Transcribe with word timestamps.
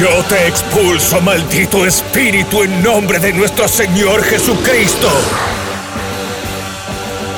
Yo 0.00 0.24
te 0.30 0.46
expulso, 0.46 1.20
maldito 1.20 1.84
espíritu, 1.84 2.62
en 2.62 2.82
nombre 2.82 3.18
de 3.18 3.34
nuestro 3.34 3.68
Señor 3.68 4.22
Jesucristo. 4.22 5.10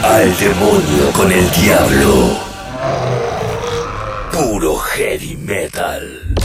Al 0.05 0.39
demonio 0.39 1.11
con 1.13 1.33
el 1.33 1.51
diablo. 1.51 2.39
Puro 4.31 4.77
heavy 4.77 5.37
metal. 5.39 6.37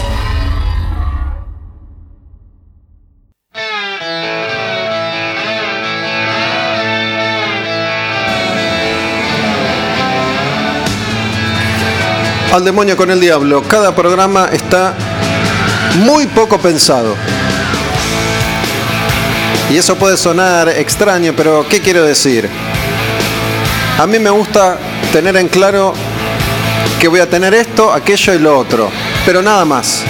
Al 12.51 12.65
demonio 12.65 12.97
con 12.97 13.11
el 13.11 13.19
diablo. 13.19 13.61
Cada 13.67 13.93
programa 13.93 14.49
está 14.51 14.95
muy 15.95 16.27
poco 16.27 16.57
pensado. 16.57 17.16
Y 19.69 19.77
eso 19.77 19.95
puede 19.97 20.16
sonar 20.16 20.69
extraño, 20.69 21.33
pero 21.35 21.66
¿qué 21.67 21.81
quiero 21.81 22.03
decir? 22.03 22.49
A 23.99 24.07
mí 24.07 24.19
me 24.19 24.29
gusta 24.29 24.77
tener 25.11 25.35
en 25.38 25.47
claro 25.47 25.94
que 26.99 27.07
voy 27.07 27.19
a 27.19 27.29
tener 27.29 27.53
esto, 27.53 27.91
aquello 27.91 28.33
y 28.33 28.39
lo 28.39 28.57
otro, 28.57 28.89
pero 29.25 29.41
nada 29.41 29.66
más. 29.66 30.03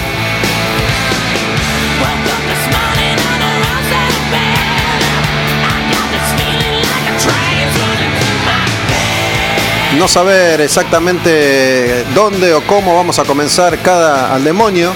No 9.98 10.06
saber 10.06 10.60
exactamente 10.60 12.04
dónde 12.14 12.54
o 12.54 12.62
cómo 12.62 12.94
vamos 12.94 13.18
a 13.18 13.24
comenzar 13.24 13.78
cada 13.78 14.32
al 14.32 14.44
demonio. 14.44 14.92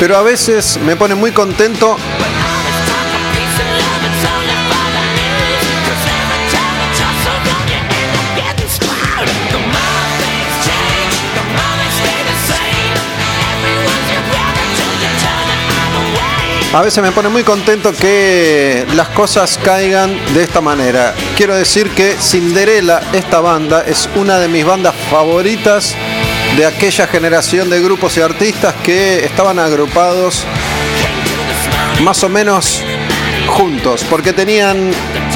Pero 0.00 0.16
a 0.16 0.22
veces 0.22 0.78
me 0.86 0.96
pone 0.96 1.14
muy 1.14 1.30
contento 1.30 1.98
A 16.72 16.82
veces 16.82 17.02
me 17.02 17.10
pone 17.10 17.28
muy 17.28 17.42
contento 17.42 17.92
que 17.92 18.86
las 18.94 19.08
cosas 19.08 19.58
caigan 19.62 20.16
de 20.32 20.44
esta 20.44 20.60
manera. 20.60 21.14
Quiero 21.36 21.56
decir 21.56 21.90
que 21.90 22.12
Cinderella, 22.12 23.02
esta 23.12 23.40
banda, 23.40 23.82
es 23.84 24.08
una 24.14 24.38
de 24.38 24.46
mis 24.46 24.64
bandas 24.64 24.94
favoritas 25.10 25.96
de 26.56 26.66
aquella 26.66 27.06
generación 27.06 27.70
de 27.70 27.80
grupos 27.80 28.16
y 28.16 28.20
artistas 28.20 28.74
que 28.82 29.24
estaban 29.24 29.58
agrupados 29.58 30.44
más 32.02 32.22
o 32.24 32.28
menos 32.28 32.82
juntos, 33.46 34.04
porque 34.08 34.32
tenían 34.32 34.90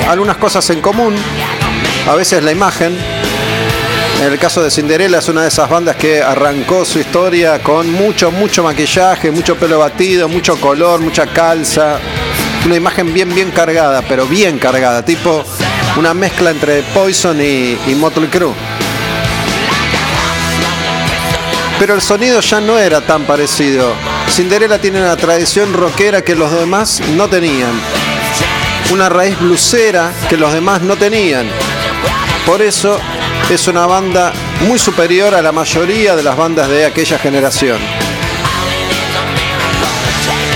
algunas 0.09 0.37
cosas 0.37 0.69
en 0.71 0.81
común, 0.81 1.15
a 2.09 2.15
veces 2.15 2.43
la 2.43 2.53
imagen, 2.53 2.97
en 4.21 4.33
el 4.33 4.39
caso 4.39 4.63
de 4.63 4.71
Cinderella 4.71 5.19
es 5.19 5.29
una 5.29 5.43
de 5.43 5.49
esas 5.49 5.69
bandas 5.69 5.97
que 5.97 6.23
arrancó 6.23 6.85
su 6.85 6.99
historia 6.99 7.63
con 7.63 7.93
mucho, 7.93 8.31
mucho 8.31 8.63
maquillaje, 8.63 9.31
mucho 9.31 9.57
pelo 9.57 9.79
batido, 9.79 10.29
mucho 10.29 10.57
color, 10.57 11.01
mucha 11.01 11.27
calza. 11.27 11.99
Una 12.65 12.77
imagen 12.77 13.13
bien, 13.13 13.35
bien 13.35 13.51
cargada, 13.51 14.03
pero 14.09 14.25
bien 14.27 14.59
cargada, 14.59 15.05
tipo 15.05 15.45
una 15.99 16.15
mezcla 16.15 16.51
entre 16.51 16.83
Poison 16.95 17.39
y, 17.39 17.79
y 17.87 17.95
Motley 17.95 18.29
Crue. 18.29 18.55
Pero 21.79 21.95
el 21.95 22.03
sonido 22.03 22.41
ya 22.41 22.61
no 22.61 22.79
era 22.79 23.01
tan 23.01 23.25
parecido. 23.25 23.95
Cinderella 24.31 24.81
tiene 24.81 25.01
una 25.01 25.17
tradición 25.17 25.73
rockera 25.73 26.23
que 26.23 26.35
los 26.35 26.53
demás 26.53 27.01
no 27.17 27.29
tenían. 27.29 27.73
Una 28.93 29.09
raíz 29.09 29.39
blusera 29.39 30.13
que 30.29 30.37
los 30.37 30.53
demás 30.53 30.83
no 30.83 30.97
tenían. 30.97 31.49
Por 32.47 32.63
eso 32.63 32.99
es 33.51 33.67
una 33.69 33.87
banda 33.87 34.33
muy 34.69 34.79
superior 34.79 35.35
a 35.35 35.43
la 35.43 35.53
mayoría 35.53 36.15
de 36.15 36.23
las 36.23 36.37
bandas 36.37 36.69
de 36.69 36.87
aquella 36.87 37.19
generación. 37.19 37.79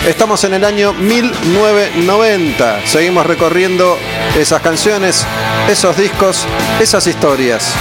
Estamos 0.07 0.43
en 0.45 0.55
el 0.55 0.65
año 0.65 0.93
1990. 0.95 2.87
Seguimos 2.87 3.27
recorriendo 3.27 3.99
esas 4.39 4.63
canciones, 4.63 5.27
esos 5.69 5.97
discos, 5.97 6.47
esas 6.81 7.07
historias. 7.07 7.75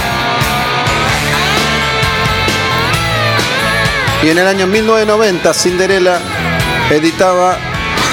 Y 4.22 4.30
en 4.30 4.38
el 4.38 4.46
año 4.48 4.66
1990 4.66 5.54
Cinderella 5.54 6.18
editaba 6.90 7.56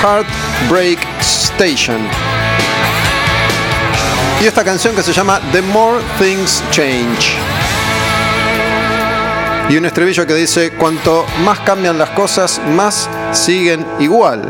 Heartbreak 0.02 1.00
Station. 1.20 2.00
Y 4.42 4.46
esta 4.46 4.64
canción 4.64 4.96
que 4.96 5.02
se 5.02 5.14
llama 5.14 5.42
The 5.52 5.64
More 5.64 6.04
Things 6.20 6.64
Change. 6.70 7.38
Y 9.68 9.78
un 9.78 9.86
estribillo 9.86 10.28
que 10.28 10.36
dice, 10.36 10.74
cuanto 10.74 11.26
más 11.44 11.60
cambian 11.62 11.98
las 11.98 12.12
cosas, 12.12 12.62
más 12.68 13.10
siguen 13.32 13.84
igual. 14.00 14.44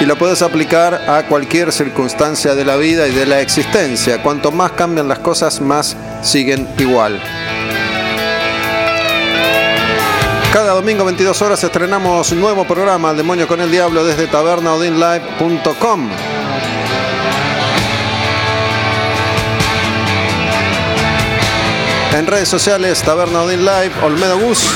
Y 0.00 0.06
lo 0.06 0.16
puedes 0.18 0.42
aplicar 0.42 0.94
a 1.08 1.22
cualquier 1.28 1.70
circunstancia 1.70 2.56
de 2.56 2.64
la 2.64 2.74
vida 2.74 3.06
y 3.06 3.12
de 3.12 3.26
la 3.26 3.40
existencia. 3.40 4.20
Cuanto 4.24 4.50
más 4.50 4.72
cambian 4.72 5.06
las 5.06 5.20
cosas, 5.20 5.60
más 5.60 5.96
siguen 6.22 6.68
igual. 6.78 7.20
Cada 10.58 10.72
domingo 10.72 11.04
22 11.04 11.40
horas 11.42 11.62
estrenamos 11.62 12.32
un 12.32 12.40
nuevo 12.40 12.64
programa, 12.64 13.14
Demonio 13.14 13.46
con 13.46 13.60
el 13.60 13.70
Diablo, 13.70 14.04
desde 14.04 14.26
tabernaodinlive.com. 14.26 16.10
En 22.12 22.26
redes 22.26 22.48
sociales, 22.48 23.00
Taberna 23.04 23.42
Odin 23.42 23.60
Live, 23.64 23.92
Olmedo 24.02 24.36
Gus. 24.40 24.68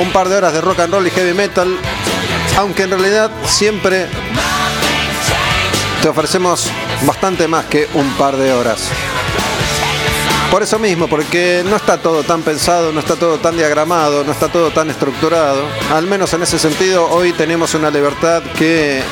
Un 0.00 0.12
par 0.12 0.30
de 0.30 0.36
horas 0.36 0.54
de 0.54 0.62
rock 0.62 0.80
and 0.80 0.94
roll 0.94 1.06
y 1.06 1.10
heavy 1.10 1.34
metal, 1.34 1.76
aunque 2.56 2.84
en 2.84 2.90
realidad 2.92 3.30
siempre 3.44 4.08
te 6.02 6.08
ofrecemos 6.08 6.70
bastante 7.02 7.46
más 7.46 7.66
que 7.66 7.88
un 7.94 8.10
par 8.14 8.36
de 8.36 8.52
horas. 8.52 8.88
Por 10.50 10.62
eso 10.62 10.78
mismo, 10.78 11.06
porque 11.06 11.62
no 11.64 11.76
está 11.76 11.98
todo 11.98 12.22
tan 12.24 12.42
pensado, 12.42 12.90
no 12.90 13.00
está 13.00 13.16
todo 13.16 13.38
tan 13.38 13.56
diagramado, 13.56 14.24
no 14.24 14.32
está 14.32 14.48
todo 14.48 14.70
tan 14.70 14.90
estructurado. 14.90 15.62
Al 15.92 16.06
menos 16.06 16.32
en 16.34 16.42
ese 16.42 16.58
sentido, 16.58 17.08
hoy 17.08 17.32
tenemos 17.32 17.74
una 17.74 17.90
libertad 17.90 18.42
que 18.58 19.02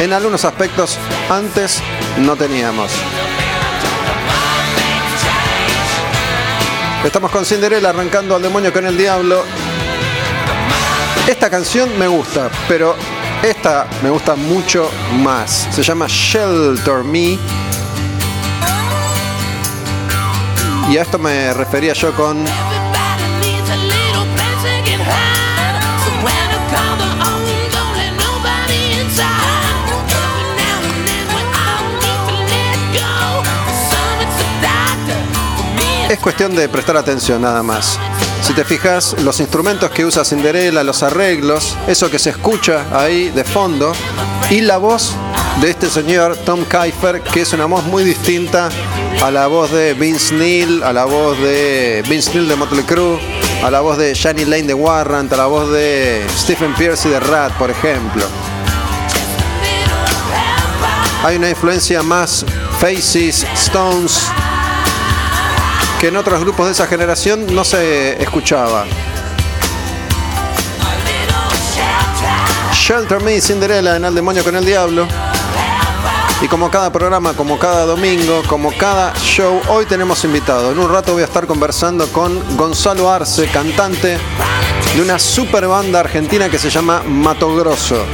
en 0.00 0.12
algunos 0.12 0.44
aspectos 0.44 0.96
antes 1.28 1.80
no 2.18 2.36
teníamos. 2.36 2.90
Estamos 7.04 7.30
con 7.30 7.44
Cinderella 7.44 7.90
arrancando 7.90 8.36
al 8.36 8.42
demonio 8.42 8.72
con 8.72 8.86
el 8.86 8.96
diablo. 8.96 9.44
Esta 11.26 11.50
canción 11.50 11.98
me 11.98 12.06
gusta, 12.06 12.50
pero 12.68 12.96
esta 13.42 13.86
me 14.02 14.10
gusta 14.10 14.36
mucho 14.36 14.90
más. 15.22 15.68
Se 15.70 15.82
llama 15.82 16.06
Shelter 16.08 17.04
Me. 17.04 17.38
Y 20.90 20.96
a 20.96 21.02
esto 21.02 21.18
me 21.18 21.52
refería 21.54 21.92
yo 21.92 22.12
con 22.14 22.44
Es 36.12 36.18
cuestión 36.18 36.54
de 36.54 36.68
prestar 36.68 36.98
atención 36.98 37.40
nada 37.40 37.62
más. 37.62 37.98
Si 38.42 38.54
te 38.54 38.64
fijas, 38.64 39.14
los 39.22 39.38
instrumentos 39.38 39.90
que 39.92 40.04
usa 40.04 40.24
Cinderella, 40.24 40.82
los 40.82 41.04
arreglos, 41.04 41.76
eso 41.86 42.10
que 42.10 42.18
se 42.18 42.30
escucha 42.30 42.86
ahí 42.92 43.30
de 43.30 43.44
fondo, 43.44 43.92
y 44.50 44.60
la 44.60 44.78
voz 44.78 45.14
de 45.60 45.70
este 45.70 45.88
señor 45.88 46.36
Tom 46.44 46.64
Kiefer, 46.64 47.22
que 47.22 47.42
es 47.42 47.52
una 47.52 47.66
voz 47.66 47.84
muy 47.84 48.02
distinta 48.02 48.68
a 49.22 49.30
la 49.30 49.46
voz 49.46 49.70
de 49.70 49.94
Vince 49.94 50.34
Neil, 50.34 50.82
a 50.82 50.92
la 50.92 51.04
voz 51.04 51.38
de 51.38 52.02
Vince 52.08 52.32
Neil 52.34 52.48
de 52.48 52.56
Motley 52.56 52.82
Crue, 52.82 53.20
a 53.62 53.70
la 53.70 53.80
voz 53.80 53.96
de 53.96 54.12
Shani 54.12 54.44
Lane 54.44 54.64
de 54.64 54.74
Warrant, 54.74 55.32
a 55.32 55.36
la 55.36 55.46
voz 55.46 55.70
de 55.70 56.26
Stephen 56.36 56.74
Pierce 56.74 57.08
de 57.08 57.20
Rat, 57.20 57.52
por 57.52 57.70
ejemplo. 57.70 58.24
Hay 61.24 61.36
una 61.36 61.48
influencia 61.48 62.02
más 62.02 62.44
Faces, 62.80 63.46
Stones, 63.54 64.20
que 66.02 66.08
en 66.08 66.16
otros 66.16 66.40
grupos 66.40 66.66
de 66.66 66.72
esa 66.72 66.88
generación 66.88 67.54
no 67.54 67.64
se 67.64 68.20
escuchaba. 68.20 68.86
Shelter 72.72 73.20
Me, 73.20 73.40
Cinderella 73.40 73.94
en 73.94 74.06
El 74.06 74.12
Demonio 74.12 74.42
con 74.42 74.56
el 74.56 74.64
Diablo. 74.64 75.06
Y 76.40 76.48
como 76.48 76.72
cada 76.72 76.90
programa, 76.90 77.34
como 77.34 77.56
cada 77.56 77.84
domingo, 77.84 78.42
como 78.48 78.76
cada 78.76 79.14
show, 79.14 79.60
hoy 79.68 79.86
tenemos 79.86 80.24
invitado. 80.24 80.72
En 80.72 80.80
un 80.80 80.90
rato 80.90 81.12
voy 81.12 81.22
a 81.22 81.26
estar 81.26 81.46
conversando 81.46 82.08
con 82.08 82.56
Gonzalo 82.56 83.08
Arce, 83.08 83.46
cantante 83.46 84.18
de 84.96 85.02
una 85.02 85.20
super 85.20 85.68
banda 85.68 86.00
argentina 86.00 86.48
que 86.48 86.58
se 86.58 86.68
llama 86.68 87.04
Mato 87.06 87.54
Grosso. 87.54 88.04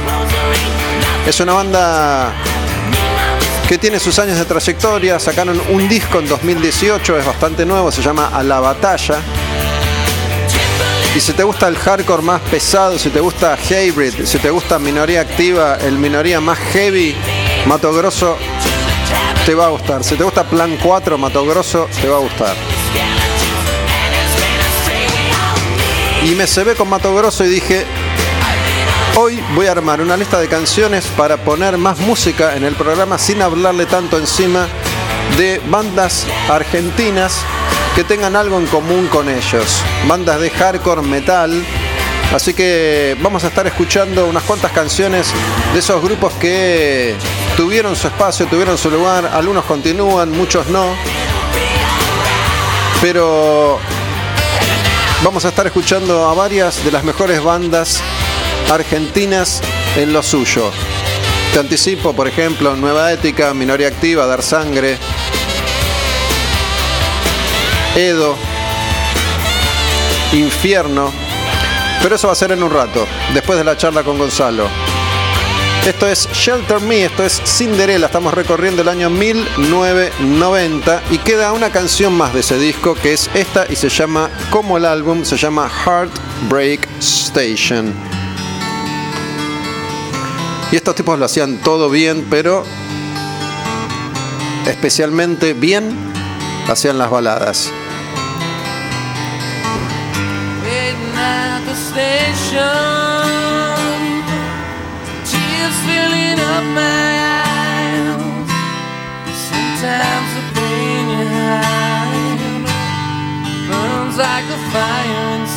Es 1.25 1.39
una 1.39 1.53
banda 1.53 2.35
que 3.69 3.77
tiene 3.77 3.99
sus 3.99 4.17
años 4.17 4.39
de 4.39 4.45
trayectoria. 4.45 5.19
Sacaron 5.19 5.61
un 5.69 5.87
disco 5.87 6.17
en 6.17 6.27
2018, 6.27 7.19
es 7.19 7.25
bastante 7.25 7.67
nuevo, 7.67 7.91
se 7.91 8.01
llama 8.01 8.31
A 8.33 8.41
la 8.41 8.59
Batalla. 8.59 9.19
Y 11.15 11.19
si 11.19 11.33
te 11.33 11.43
gusta 11.43 11.67
el 11.67 11.75
hardcore 11.75 12.23
más 12.23 12.41
pesado, 12.41 12.97
si 12.97 13.11
te 13.11 13.19
gusta 13.19 13.55
Hybrid, 13.69 14.25
si 14.25 14.39
te 14.39 14.49
gusta 14.49 14.79
Minoría 14.79 15.21
Activa, 15.21 15.75
el 15.75 15.99
Minoría 15.99 16.41
más 16.41 16.57
heavy, 16.57 17.15
Mato 17.67 17.93
Grosso, 17.93 18.37
te 19.45 19.53
va 19.53 19.67
a 19.67 19.69
gustar. 19.69 20.03
Si 20.03 20.15
te 20.15 20.23
gusta 20.23 20.45
Plan 20.45 20.75
4, 20.81 21.19
Mato 21.19 21.45
Grosso, 21.45 21.87
te 22.01 22.07
va 22.07 22.17
a 22.17 22.21
gustar. 22.21 22.55
Y 26.23 26.29
me 26.31 26.47
se 26.47 26.63
ve 26.63 26.73
con 26.73 26.89
Mato 26.89 27.13
Grosso 27.13 27.45
y 27.45 27.49
dije, 27.49 27.85
Hoy 29.21 29.43
voy 29.53 29.65
a 29.65 29.73
armar 29.73 29.99
una 29.99 30.15
lista 30.15 30.39
de 30.39 30.47
canciones 30.47 31.05
para 31.17 31.35
poner 31.35 31.77
más 31.77 31.99
música 31.99 32.55
en 32.55 32.63
el 32.63 32.73
programa 32.75 33.17
sin 33.17 33.41
hablarle 33.41 33.85
tanto 33.85 34.17
encima 34.17 34.65
de 35.37 35.61
bandas 35.69 36.25
argentinas 36.47 37.41
que 37.95 38.05
tengan 38.05 38.37
algo 38.37 38.57
en 38.57 38.65
común 38.67 39.07
con 39.07 39.27
ellos. 39.27 39.83
Bandas 40.07 40.39
de 40.39 40.49
hardcore 40.49 41.01
metal. 41.01 41.51
Así 42.33 42.53
que 42.53 43.17
vamos 43.21 43.43
a 43.43 43.47
estar 43.47 43.67
escuchando 43.67 44.25
unas 44.25 44.43
cuantas 44.43 44.71
canciones 44.71 45.33
de 45.73 45.79
esos 45.79 46.01
grupos 46.01 46.31
que 46.35 47.13
tuvieron 47.57 47.97
su 47.97 48.07
espacio, 48.07 48.45
tuvieron 48.45 48.77
su 48.77 48.89
lugar. 48.89 49.25
Algunos 49.25 49.65
continúan, 49.65 50.31
muchos 50.31 50.67
no. 50.67 50.95
Pero 53.01 53.79
vamos 55.25 55.43
a 55.43 55.49
estar 55.49 55.67
escuchando 55.67 56.29
a 56.29 56.33
varias 56.33 56.85
de 56.85 56.91
las 56.93 57.03
mejores 57.03 57.43
bandas 57.43 58.01
argentinas 58.69 59.61
en 59.97 60.13
lo 60.13 60.21
suyo. 60.23 60.71
Te 61.53 61.59
anticipo, 61.59 62.13
por 62.13 62.27
ejemplo, 62.27 62.75
Nueva 62.75 63.11
Ética, 63.11 63.53
Minoría 63.53 63.87
Activa, 63.87 64.25
Dar 64.27 64.43
Sangre, 64.43 64.97
Edo, 67.95 68.35
Infierno. 70.33 71.11
Pero 72.01 72.15
eso 72.15 72.27
va 72.27 72.33
a 72.33 72.35
ser 72.35 72.51
en 72.51 72.63
un 72.63 72.71
rato, 72.71 73.05
después 73.33 73.57
de 73.57 73.65
la 73.65 73.75
charla 73.75 74.03
con 74.03 74.17
Gonzalo. 74.17 74.67
Esto 75.85 76.07
es 76.07 76.29
Shelter 76.33 76.81
Me, 76.81 77.05
esto 77.05 77.23
es 77.25 77.41
Cinderella, 77.45 78.05
estamos 78.05 78.33
recorriendo 78.33 78.81
el 78.83 78.89
año 78.89 79.09
1990 79.09 81.03
y 81.09 81.17
queda 81.17 81.53
una 81.53 81.71
canción 81.71 82.13
más 82.13 82.33
de 82.33 82.41
ese 82.41 82.59
disco 82.59 82.95
que 82.95 83.13
es 83.13 83.29
esta 83.33 83.65
y 83.69 83.75
se 83.75 83.89
llama, 83.89 84.29
como 84.49 84.77
el 84.77 84.85
álbum, 84.85 85.25
se 85.25 85.37
llama 85.37 85.69
Heartbreak 85.69 86.87
Station. 86.99 88.18
Y 90.71 90.75
estos 90.75 90.95
tipos 90.95 91.17
lo 91.17 91.25
hacían 91.25 91.57
todo 91.57 91.89
bien, 91.89 92.27
pero 92.29 92.63
especialmente 94.67 95.53
bien 95.53 95.97
hacían 96.67 96.97
las 96.97 97.09
baladas. 97.09 97.71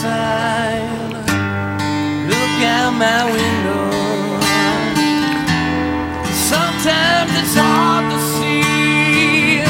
a. 0.05 0.73
Look 2.29 2.99
my 2.99 3.25
window. 3.33 4.02
Sometimes 6.53 7.33
it's 7.41 7.55
hard 7.57 8.05
to 8.13 8.19
see 8.33 9.65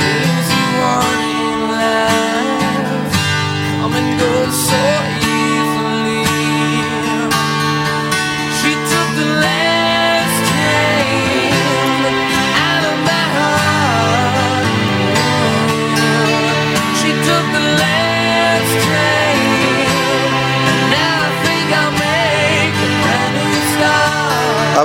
things 0.00 0.46
you 0.56 0.66
want 0.82 1.20
in 1.40 1.58
life 1.80 3.12
come 3.80 3.94
and 4.00 4.10
go 4.20 4.32
so 4.50 5.19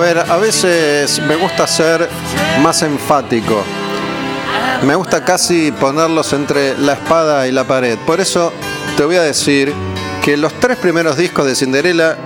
ver, 0.05 0.19
a 0.19 0.37
veces 0.37 1.19
me 1.27 1.35
gusta 1.35 1.65
ser 1.65 2.07
más 2.61 2.83
enfático. 2.83 3.63
Me 4.83 4.93
gusta 4.93 5.25
casi 5.25 5.71
ponerlos 5.71 6.31
entre 6.33 6.77
la 6.77 6.93
espada 6.93 7.47
y 7.47 7.51
la 7.51 7.63
pared. 7.63 7.97
Por 8.05 8.19
eso 8.19 8.53
te 8.97 9.03
voy 9.03 9.15
a 9.15 9.23
decir 9.23 9.73
que 10.23 10.37
los 10.37 10.53
tres 10.59 10.77
primeros 10.77 11.17
discos 11.17 11.47
de 11.47 11.55
Cinderella 11.55 12.17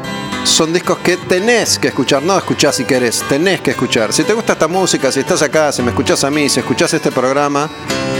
son 0.43 0.73
discos 0.73 0.97
que 0.97 1.15
tenés 1.15 1.79
que 1.79 1.87
escuchar, 1.87 2.21
no 2.21 2.37
escuchás 2.37 2.75
si 2.75 2.83
querés, 2.83 3.23
tenés 3.29 3.61
que 3.61 3.71
escuchar. 3.71 4.11
Si 4.11 4.25
te 4.25 4.33
gusta 4.33 4.53
esta 4.53 4.67
música, 4.67 5.09
si 5.09 5.21
estás 5.21 5.41
acá, 5.41 5.71
si 5.71 5.81
me 5.81 5.91
escuchás 5.91 6.25
a 6.25 6.29
mí, 6.29 6.49
si 6.49 6.59
escuchás 6.59 6.93
este 6.93 7.11
programa, 7.13 7.69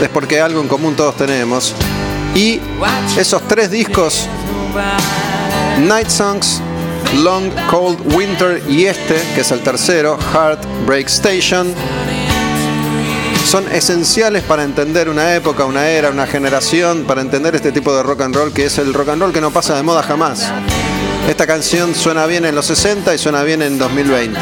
es 0.00 0.08
porque 0.08 0.40
algo 0.40 0.62
en 0.62 0.68
común 0.68 0.96
todos 0.96 1.16
tenemos. 1.16 1.74
Y 2.34 2.60
esos 3.18 3.46
tres 3.46 3.70
discos, 3.70 4.26
Night 5.80 6.08
Songs, 6.08 6.62
Long 7.16 7.50
Cold 7.70 8.14
Winter 8.14 8.62
y 8.68 8.86
este, 8.86 9.20
que 9.34 9.40
es 9.40 9.50
el 9.50 9.60
tercero, 9.60 10.18
Heartbreak 10.32 11.08
Station, 11.08 11.74
son 13.46 13.70
esenciales 13.72 14.44
para 14.44 14.62
entender 14.62 15.08
una 15.08 15.34
época, 15.34 15.64
una 15.64 15.88
era, 15.88 16.10
una 16.10 16.26
generación, 16.26 17.04
para 17.04 17.20
entender 17.20 17.54
este 17.56 17.72
tipo 17.72 17.94
de 17.94 18.02
rock 18.02 18.20
and 18.22 18.34
roll 18.34 18.52
que 18.52 18.66
es 18.66 18.78
el 18.78 18.94
rock 18.94 19.08
and 19.08 19.22
roll 19.22 19.32
que 19.32 19.40
no 19.40 19.50
pasa 19.50 19.74
de 19.74 19.82
moda 19.82 20.02
jamás. 20.02 20.52
Esta 21.28 21.46
canción 21.46 21.94
suena 21.94 22.26
bien 22.26 22.44
en 22.44 22.54
los 22.54 22.66
60 22.66 23.14
y 23.14 23.18
suena 23.18 23.42
bien 23.42 23.62
en 23.62 23.78
2020. 23.78 24.38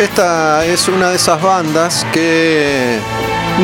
Esta 0.00 0.66
es 0.66 0.88
una 0.88 1.08
de 1.08 1.16
esas 1.16 1.40
bandas 1.40 2.06
que 2.12 2.98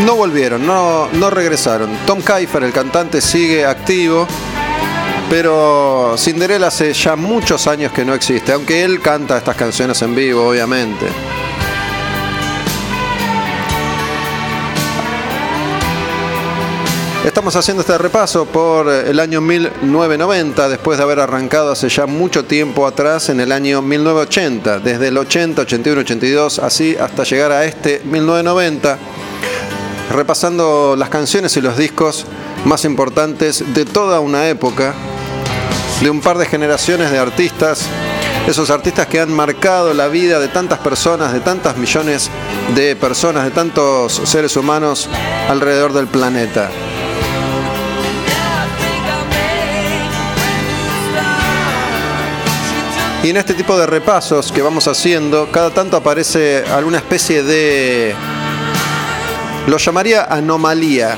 no 0.06 0.16
volvieron, 0.16 0.66
no, 0.66 1.08
no 1.12 1.28
regresaron. 1.28 1.90
Tom 2.06 2.22
Keifer, 2.22 2.62
el 2.64 2.72
cantante, 2.72 3.20
sigue 3.20 3.66
activo, 3.66 4.26
pero 5.28 6.14
Cinderella 6.16 6.68
hace 6.68 6.94
ya 6.94 7.16
muchos 7.16 7.66
años 7.66 7.92
que 7.92 8.06
no 8.06 8.14
existe, 8.14 8.52
aunque 8.52 8.82
él 8.82 9.00
canta 9.00 9.36
estas 9.36 9.56
canciones 9.56 10.00
en 10.00 10.14
vivo, 10.14 10.48
obviamente. 10.48 11.06
Estamos 17.24 17.54
haciendo 17.54 17.82
este 17.82 17.96
repaso 17.98 18.46
por 18.46 18.88
el 18.88 19.20
año 19.20 19.40
1990, 19.40 20.68
después 20.68 20.98
de 20.98 21.04
haber 21.04 21.20
arrancado 21.20 21.70
hace 21.70 21.88
ya 21.88 22.06
mucho 22.06 22.44
tiempo 22.44 22.84
atrás 22.84 23.28
en 23.28 23.38
el 23.38 23.52
año 23.52 23.80
1980, 23.80 24.80
desde 24.80 25.06
el 25.06 25.16
80, 25.16 25.62
81, 25.62 26.00
82, 26.00 26.58
así 26.58 26.96
hasta 26.96 27.22
llegar 27.22 27.52
a 27.52 27.64
este 27.64 28.02
1990, 28.04 28.98
repasando 30.10 30.96
las 30.98 31.10
canciones 31.10 31.56
y 31.56 31.60
los 31.60 31.76
discos 31.76 32.26
más 32.64 32.84
importantes 32.84 33.72
de 33.72 33.84
toda 33.84 34.18
una 34.18 34.48
época, 34.48 34.92
de 36.02 36.10
un 36.10 36.20
par 36.20 36.38
de 36.38 36.46
generaciones 36.46 37.12
de 37.12 37.20
artistas, 37.20 37.86
esos 38.48 38.68
artistas 38.70 39.06
que 39.06 39.20
han 39.20 39.32
marcado 39.32 39.94
la 39.94 40.08
vida 40.08 40.40
de 40.40 40.48
tantas 40.48 40.80
personas, 40.80 41.32
de 41.32 41.38
tantas 41.38 41.76
millones 41.76 42.30
de 42.74 42.96
personas, 42.96 43.44
de 43.44 43.52
tantos 43.52 44.20
seres 44.24 44.56
humanos 44.56 45.08
alrededor 45.48 45.92
del 45.92 46.08
planeta. 46.08 46.68
Y 53.22 53.30
en 53.30 53.36
este 53.36 53.54
tipo 53.54 53.78
de 53.78 53.86
repasos 53.86 54.50
que 54.50 54.62
vamos 54.62 54.88
haciendo, 54.88 55.48
cada 55.52 55.70
tanto 55.70 55.96
aparece 55.96 56.64
alguna 56.72 56.98
especie 56.98 57.44
de... 57.44 58.16
Lo 59.68 59.76
llamaría 59.76 60.24
anomalía. 60.24 61.16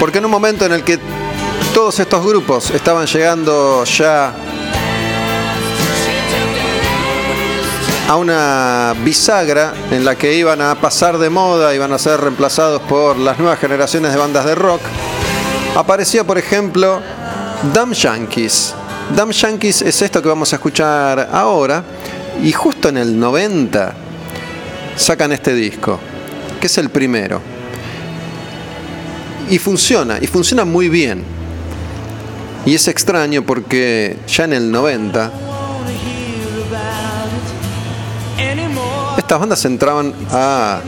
Porque 0.00 0.18
en 0.18 0.24
un 0.24 0.32
momento 0.32 0.66
en 0.66 0.72
el 0.72 0.82
que 0.82 0.98
todos 1.72 2.00
estos 2.00 2.26
grupos 2.26 2.70
estaban 2.70 3.06
llegando 3.06 3.84
ya 3.84 4.34
a 8.08 8.16
una 8.16 8.96
bisagra 9.04 9.74
en 9.92 10.04
la 10.04 10.16
que 10.16 10.34
iban 10.34 10.60
a 10.60 10.74
pasar 10.74 11.18
de 11.18 11.30
moda, 11.30 11.72
iban 11.72 11.92
a 11.92 11.98
ser 12.00 12.20
reemplazados 12.20 12.82
por 12.82 13.16
las 13.16 13.38
nuevas 13.38 13.60
generaciones 13.60 14.10
de 14.10 14.18
bandas 14.18 14.44
de 14.44 14.56
rock, 14.56 14.80
aparecía 15.76 16.24
por 16.24 16.36
ejemplo 16.36 17.00
Dumb 17.62 17.92
Yankees. 17.92 18.74
Dumb 19.14 19.32
Yankees 19.32 19.82
es 19.82 20.00
esto 20.02 20.22
que 20.22 20.28
vamos 20.28 20.52
a 20.52 20.56
escuchar 20.56 21.28
ahora. 21.32 21.84
Y 22.42 22.52
justo 22.52 22.88
en 22.88 22.96
el 22.96 23.18
90 23.18 23.94
sacan 24.96 25.32
este 25.32 25.54
disco, 25.54 25.98
que 26.60 26.66
es 26.66 26.78
el 26.78 26.88
primero. 26.88 27.40
Y 29.50 29.58
funciona, 29.58 30.18
y 30.20 30.26
funciona 30.26 30.64
muy 30.64 30.88
bien. 30.88 31.22
Y 32.64 32.74
es 32.74 32.88
extraño 32.88 33.42
porque 33.42 34.16
ya 34.26 34.44
en 34.44 34.52
el 34.54 34.70
90 34.70 35.30
estas 39.18 39.38
bandas 39.38 39.64
entraban 39.64 40.14
a 40.32 40.80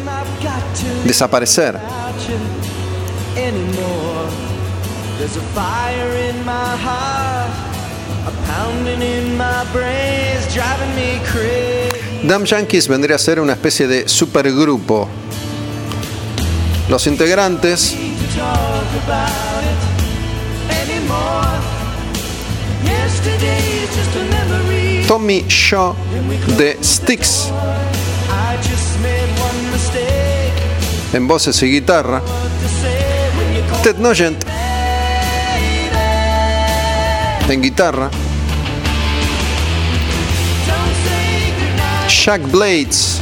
desaparecer. 1.05 1.79
There's 5.23 5.37
a 5.37 5.55
fire 5.55 6.17
in 6.17 6.45
my 6.45 6.77
heart, 6.77 7.49
a 8.27 8.33
pounding 8.45 9.01
in 9.03 9.37
my 9.37 9.65
brains, 9.73 10.53
driving 10.53 10.93
me 10.97 11.21
crazy. 11.25 12.27
Damn 12.27 12.45
Yankees 12.45 12.89
vendría 12.89 13.15
a 13.15 13.19
ser 13.21 13.39
una 13.39 13.53
especie 13.53 13.87
de 13.87 14.09
supergrupo. 14.09 15.09
Los 16.89 17.07
integrantes 17.07 17.95
Tommy 25.07 25.45
Shaw 25.47 25.95
de 26.59 26.79
Styx. 26.83 27.53
en 31.13 31.29
voces 31.29 31.63
y 31.63 31.71
guitarra. 31.71 32.21
Ted 33.85 33.99
Nugent 33.99 34.52
en 37.49 37.63
guitarra, 37.63 38.11
Jack 42.09 42.43
Blades 42.51 43.21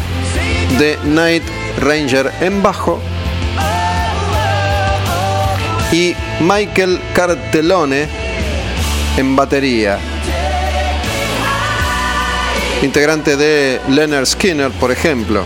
de 0.79 0.99
Night 1.05 1.43
Ranger 1.79 2.31
en 2.41 2.63
bajo 2.63 3.01
y 5.93 6.15
Michael 6.41 7.01
Cartelone 7.15 8.09
en 9.17 9.37
batería. 9.37 9.99
Integrante 12.83 13.37
de 13.37 13.81
Leonard 13.89 14.27
Skinner, 14.27 14.71
por 14.73 14.91
ejemplo. 14.91 15.45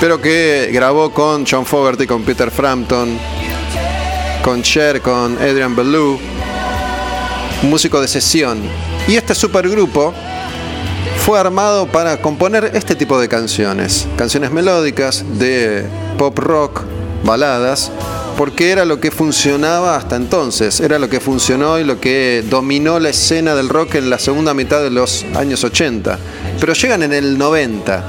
Pero 0.00 0.20
que 0.20 0.70
grabó 0.72 1.12
con 1.12 1.44
John 1.48 1.64
Fogerty, 1.64 2.06
con 2.06 2.22
Peter 2.22 2.50
Frampton, 2.50 3.18
con 4.42 4.62
Cher, 4.62 5.00
con 5.00 5.36
Adrian 5.38 5.74
Belew, 5.76 6.18
un 7.62 7.70
músico 7.70 8.00
de 8.00 8.08
sesión. 8.08 8.60
Y 9.06 9.14
este 9.16 9.34
supergrupo 9.34 10.12
fue 11.24 11.38
armado 11.38 11.86
para 11.86 12.20
componer 12.20 12.72
este 12.74 12.96
tipo 12.96 13.20
de 13.20 13.28
canciones, 13.28 14.06
canciones 14.16 14.50
melódicas 14.50 15.24
de 15.38 15.84
pop 16.18 16.36
rock, 16.38 16.82
baladas, 17.24 17.92
porque 18.36 18.72
era 18.72 18.84
lo 18.84 18.98
que 18.98 19.10
funcionaba 19.12 19.96
hasta 19.96 20.16
entonces, 20.16 20.80
era 20.80 20.98
lo 20.98 21.08
que 21.08 21.20
funcionó 21.20 21.78
y 21.78 21.84
lo 21.84 22.00
que 22.00 22.44
dominó 22.48 22.98
la 22.98 23.10
escena 23.10 23.54
del 23.54 23.68
rock 23.68 23.96
en 23.96 24.10
la 24.10 24.18
segunda 24.18 24.54
mitad 24.54 24.82
de 24.82 24.90
los 24.90 25.24
años 25.36 25.62
80. 25.62 26.18
Pero 26.58 26.72
llegan 26.72 27.04
en 27.04 27.12
el 27.12 27.38
90, 27.38 28.04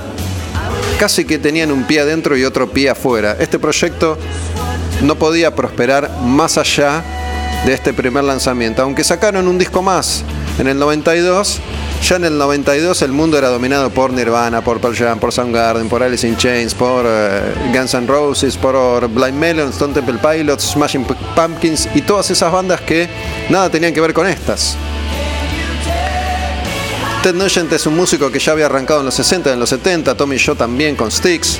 casi 0.97 1.25
que 1.25 1.37
tenían 1.37 1.71
un 1.71 1.83
pie 1.83 1.99
adentro 1.99 2.35
y 2.35 2.43
otro 2.43 2.71
pie 2.71 2.89
afuera. 2.89 3.37
Este 3.39 3.59
proyecto 3.59 4.17
no 5.03 5.15
podía 5.15 5.53
prosperar 5.53 6.09
más 6.21 6.57
allá 6.57 7.03
de 7.65 7.73
este 7.73 7.93
primer 7.93 8.23
lanzamiento. 8.23 8.81
Aunque 8.81 9.03
sacaron 9.03 9.47
un 9.47 9.57
disco 9.57 9.81
más 9.81 10.23
en 10.59 10.67
el 10.67 10.79
92, 10.79 11.59
ya 12.01 12.15
en 12.17 12.25
el 12.25 12.37
92 12.37 13.01
el 13.01 13.11
mundo 13.11 13.37
era 13.37 13.49
dominado 13.49 13.89
por 13.89 14.11
Nirvana, 14.11 14.63
por 14.63 14.79
Pearl 14.79 14.95
Jam, 14.95 15.19
por 15.19 15.31
Soundgarden, 15.31 15.87
por 15.87 16.03
Alice 16.03 16.27
in 16.27 16.35
Chains, 16.35 16.73
por 16.73 17.05
eh, 17.07 17.41
Guns 17.73 17.93
N' 17.93 18.07
Roses, 18.07 18.57
por 18.57 19.07
Blind 19.07 19.37
Melon, 19.37 19.69
Stone 19.69 19.93
Temple 19.93 20.19
Pilots, 20.19 20.71
Smashing 20.71 21.05
Pumpkins 21.35 21.87
y 21.93 22.01
todas 22.01 22.29
esas 22.31 22.51
bandas 22.51 22.81
que 22.81 23.07
nada 23.49 23.69
tenían 23.69 23.93
que 23.93 24.01
ver 24.01 24.13
con 24.13 24.27
estas. 24.27 24.75
Ted 27.23 27.35
Nugent 27.35 27.71
es 27.71 27.85
un 27.87 27.95
músico 27.95 28.29
que 28.29 28.39
ya 28.39 28.51
había 28.51 28.65
arrancado 28.65 28.99
en 28.99 29.05
los 29.05 29.15
60, 29.15 29.53
en 29.53 29.59
los 29.59 29.69
70, 29.69 30.15
Tommy 30.15 30.35
Shaw 30.35 30.55
también 30.55 30.97
con 30.97 31.09
Styx. 31.09 31.57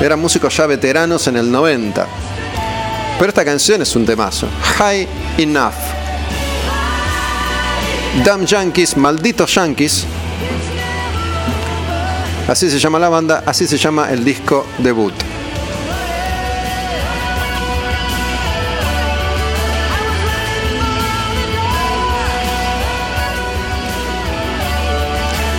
Eran 0.00 0.20
músicos 0.20 0.56
ya 0.56 0.66
veteranos 0.66 1.26
en 1.26 1.36
el 1.36 1.50
90. 1.50 2.06
Pero 3.24 3.30
esta 3.30 3.44
canción 3.46 3.80
es 3.80 3.96
un 3.96 4.04
temazo. 4.04 4.46
High 4.76 5.08
Enough. 5.38 5.72
Damn 8.22 8.44
Yankees, 8.44 8.98
malditos 8.98 9.54
Yankees. 9.54 10.04
Así 12.46 12.70
se 12.70 12.78
llama 12.78 12.98
la 12.98 13.08
banda, 13.08 13.42
así 13.46 13.66
se 13.66 13.78
llama 13.78 14.10
el 14.10 14.26
disco 14.26 14.66
debut. 14.76 15.14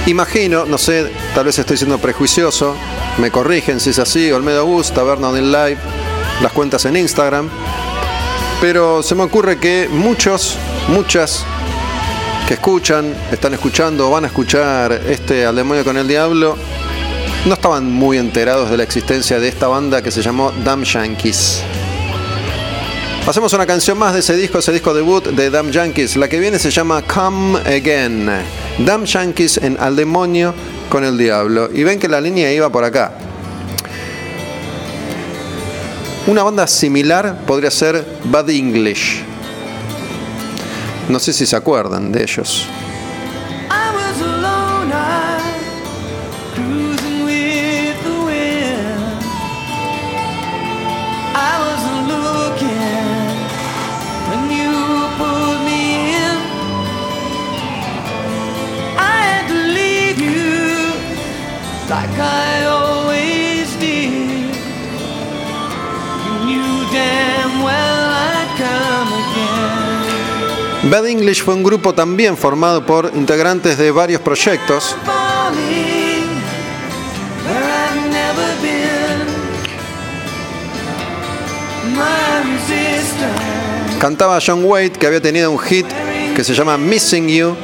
Imagino, 0.06 0.66
no 0.66 0.78
sé, 0.78 1.12
tal 1.34 1.46
vez 1.46 1.58
estoy 1.58 1.78
siendo 1.78 1.98
prejuicioso, 1.98 2.76
me 3.18 3.32
corrigen 3.32 3.80
si 3.80 3.90
es 3.90 3.98
así, 3.98 4.32
Olmedo 4.32 4.68
Bus, 4.68 4.92
Taberna 4.92 5.30
en 5.30 5.52
Live, 5.52 6.05
las 6.42 6.52
cuentas 6.52 6.86
en 6.86 6.98
Instagram. 6.98 7.50
Pero 8.62 9.04
se 9.04 9.16
me 9.16 9.24
ocurre 9.24 9.60
que 9.60 9.88
muchos, 9.92 10.58
muchas 10.88 11.46
que 12.48 12.56
escuchan, 12.56 13.14
están 13.32 13.54
escuchando 13.54 14.08
o 14.08 14.12
van 14.12 14.24
a 14.24 14.28
escuchar 14.28 14.92
este 15.08 15.46
Al 15.46 15.56
Demonio 15.56 15.84
con 15.84 15.98
el 15.98 16.08
Diablo, 16.08 16.58
no 17.46 17.54
estaban 17.54 17.92
muy 17.92 18.18
enterados 18.18 18.70
de 18.70 18.78
la 18.78 18.84
existencia 18.84 19.40
de 19.40 19.48
esta 19.48 19.68
banda 19.68 20.02
que 20.02 20.12
se 20.12 20.22
llamó 20.22 20.52
Damn 20.64 20.84
Yankees. 20.84 21.62
Hacemos 23.28 23.54
una 23.54 23.66
canción 23.66 23.98
más 23.98 24.14
de 24.14 24.20
ese 24.20 24.36
disco, 24.36 24.60
ese 24.60 24.72
disco 24.72 24.94
debut 24.94 25.26
de 25.26 25.50
Damn 25.50 25.72
Yankees. 25.72 26.16
La 26.16 26.30
que 26.30 26.40
viene 26.40 26.60
se 26.60 26.70
llama 26.70 27.02
Come 27.02 27.58
Again. 27.60 28.30
Damn 28.86 29.06
Yankees 29.06 29.58
en 29.58 29.78
Al 29.80 29.96
Demonio 29.96 30.54
con 30.90 31.04
el 31.04 31.18
Diablo. 31.18 31.70
Y 31.74 31.84
ven 31.84 32.00
que 32.00 32.08
la 32.08 32.22
línea 32.22 32.54
iba 32.54 32.70
por 32.70 32.84
acá. 32.84 33.25
Una 36.28 36.42
banda 36.42 36.66
similar 36.66 37.46
podría 37.46 37.70
ser 37.70 38.04
Bad 38.24 38.50
English. 38.50 39.22
No 41.08 41.20
sé 41.20 41.32
si 41.32 41.46
se 41.46 41.56
acuerdan 41.56 42.12
de 42.12 42.24
ellos. 42.24 42.68
Bad 70.90 71.08
English 71.08 71.44
fue 71.44 71.56
un 71.56 71.64
grupo 71.64 71.96
también 71.96 72.38
formado 72.38 72.86
por 72.86 73.12
integrantes 73.16 73.76
de 73.78 73.90
varios 73.90 74.22
proyectos. 74.22 74.96
Cantaba 84.00 84.38
John 84.46 84.64
Wade, 84.64 84.92
que 84.92 85.08
había 85.08 85.20
tenido 85.20 85.50
un 85.50 85.58
hit 85.58 85.88
que 86.36 86.44
se 86.44 86.54
llama 86.54 86.78
Missing 86.78 87.30
You, 87.30 87.56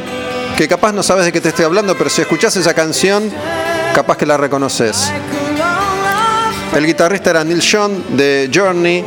que 0.57 0.67
capaz 0.67 0.91
no 0.91 1.03
sabes 1.03 1.25
de 1.25 1.31
qué 1.31 1.39
te 1.39 1.49
estoy 1.49 1.65
hablando, 1.65 1.95
pero 1.95 2.09
si 2.09 2.21
escuchas 2.21 2.55
esa 2.55 2.73
canción, 2.73 3.31
capaz 3.93 4.17
que 4.17 4.25
la 4.25 4.37
reconoces. 4.37 5.11
El 6.73 6.87
guitarrista 6.87 7.29
era 7.29 7.43
Neil 7.43 7.61
Sean 7.61 8.17
de 8.17 8.49
Journey, 8.51 9.05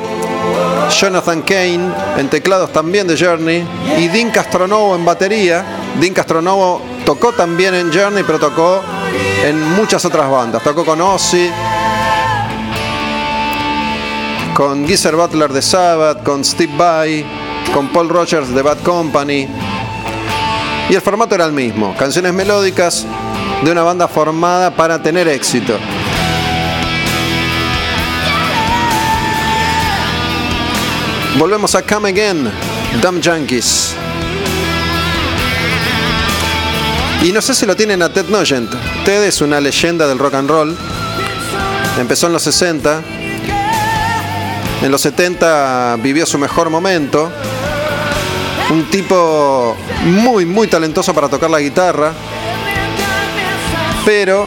Jonathan 1.01 1.43
Kane 1.43 1.93
en 2.19 2.29
teclados 2.29 2.73
también 2.73 3.07
de 3.07 3.17
Journey 3.17 3.67
y 3.99 4.09
Dean 4.09 4.31
Castronovo 4.31 4.95
en 4.95 5.05
batería. 5.05 5.65
Dean 6.01 6.15
Castronovo 6.15 6.81
tocó 7.05 7.33
también 7.33 7.75
en 7.75 7.93
Journey, 7.93 8.23
pero 8.25 8.39
tocó 8.39 8.81
en 9.45 9.61
muchas 9.73 10.05
otras 10.05 10.31
bandas. 10.31 10.63
Tocó 10.63 10.85
con 10.85 11.01
Ozzy, 11.01 11.51
con 14.55 14.87
Geezer 14.87 15.17
Butler 15.17 15.53
de 15.53 15.63
Sabbath, 15.63 16.23
con 16.23 16.45
Steve 16.45 16.73
Vai, 16.77 17.25
con 17.75 17.89
Paul 17.89 18.09
Rogers 18.09 18.55
de 18.55 18.63
Bad 18.63 18.79
Company. 18.79 19.49
Y 20.89 20.95
el 20.95 21.01
formato 21.01 21.35
era 21.35 21.45
el 21.45 21.53
mismo, 21.53 21.95
canciones 21.97 22.33
melódicas 22.33 23.05
de 23.65 23.73
una 23.73 23.83
banda 23.83 24.07
formada 24.07 24.71
para 24.71 25.03
tener 25.03 25.27
éxito. 25.27 25.75
Volvemos 31.39 31.75
a 31.75 31.83
Come 31.83 32.11
Again, 32.11 32.49
Dumb 33.03 33.21
Junkies. 33.21 33.93
Y 37.25 37.33
no 37.33 37.43
sé 37.43 37.57
si 37.57 37.67
lo 37.67 37.75
tienen 37.75 38.03
a 38.03 38.13
Ted 38.13 38.27
Nugent. 38.29 38.71
Ted 39.05 39.25
es 39.25 39.41
una 39.41 39.61
leyenda 39.61 40.07
del 40.07 40.21
rock 40.21 40.35
and 40.35 40.49
roll. 40.49 40.77
Empezó 41.99 42.29
en 42.29 42.35
los 42.35 42.43
60. 42.45 43.03
En 44.83 44.93
los 44.93 45.01
70 45.01 45.97
vivió 46.01 46.25
su 46.25 46.39
mejor 46.39 46.71
momento. 46.71 47.33
Un 48.71 48.85
tipo 48.85 49.77
muy, 50.05 50.47
muy 50.47 50.69
talentoso 50.69 51.13
para 51.15 51.29
tocar 51.29 51.51
la 51.51 51.59
guitarra. 51.59 52.13
Pero 54.05 54.47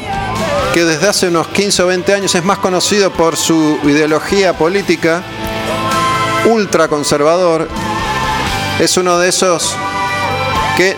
que 0.73 0.85
desde 0.85 1.09
hace 1.09 1.27
unos 1.27 1.47
15 1.47 1.83
o 1.83 1.87
20 1.87 2.13
años 2.13 2.33
es 2.33 2.45
más 2.45 2.59
conocido 2.59 3.11
por 3.11 3.35
su 3.35 3.77
ideología 3.83 4.57
política 4.57 5.21
ultraconservador, 6.47 7.67
es 8.79 8.97
uno 8.97 9.17
de 9.17 9.29
esos 9.29 9.75
que 10.75 10.95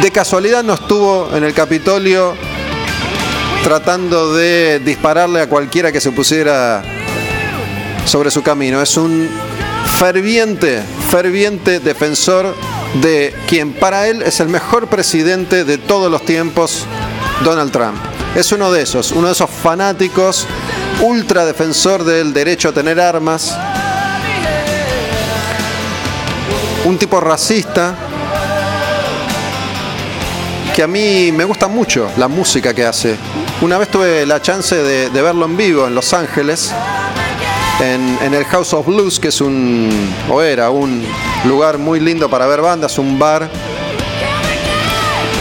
de 0.00 0.10
casualidad 0.10 0.64
no 0.64 0.74
estuvo 0.74 1.30
en 1.34 1.44
el 1.44 1.54
Capitolio 1.54 2.34
tratando 3.62 4.34
de 4.34 4.80
dispararle 4.84 5.40
a 5.40 5.48
cualquiera 5.48 5.90
que 5.90 6.00
se 6.00 6.12
pusiera 6.12 6.82
sobre 8.04 8.30
su 8.30 8.42
camino. 8.42 8.82
Es 8.82 8.96
un 8.96 9.28
ferviente, 9.98 10.82
ferviente 11.10 11.80
defensor 11.80 12.54
de 13.00 13.34
quien 13.48 13.72
para 13.72 14.06
él 14.06 14.22
es 14.22 14.40
el 14.40 14.48
mejor 14.48 14.88
presidente 14.88 15.64
de 15.64 15.78
todos 15.78 16.10
los 16.10 16.24
tiempos, 16.24 16.84
Donald 17.42 17.72
Trump. 17.72 17.96
Es 18.34 18.52
uno 18.52 18.70
de 18.70 18.82
esos, 18.82 19.12
uno 19.12 19.28
de 19.28 19.32
esos 19.32 19.50
fanáticos, 19.50 20.46
ultra 21.00 21.46
defensor 21.46 22.04
del 22.04 22.32
derecho 22.32 22.68
a 22.68 22.72
tener 22.72 23.00
armas, 23.00 23.56
un 26.84 26.98
tipo 26.98 27.18
racista 27.18 27.94
que 30.74 30.82
a 30.82 30.86
mí 30.86 31.30
me 31.32 31.44
gusta 31.44 31.68
mucho 31.68 32.10
la 32.16 32.28
música 32.28 32.74
que 32.74 32.84
hace. 32.84 33.16
Una 33.62 33.78
vez 33.78 33.88
tuve 33.88 34.26
la 34.26 34.42
chance 34.42 34.74
de, 34.74 35.08
verlo 35.22 35.46
en 35.46 35.56
vivo 35.56 35.86
en 35.86 35.94
Los 35.94 36.12
Ángeles, 36.12 36.72
en, 37.80 38.34
el 38.34 38.44
House 38.46 38.74
of 38.74 38.86
Blues, 38.86 39.18
que 39.18 39.28
es 39.28 39.40
un, 39.40 39.88
o 40.28 40.42
era 40.42 40.70
un 40.70 41.02
lugar 41.44 41.78
muy 41.78 42.00
lindo 42.00 42.28
para 42.28 42.46
ver 42.46 42.60
bandas, 42.60 42.98
un 42.98 43.18
bar 43.18 43.48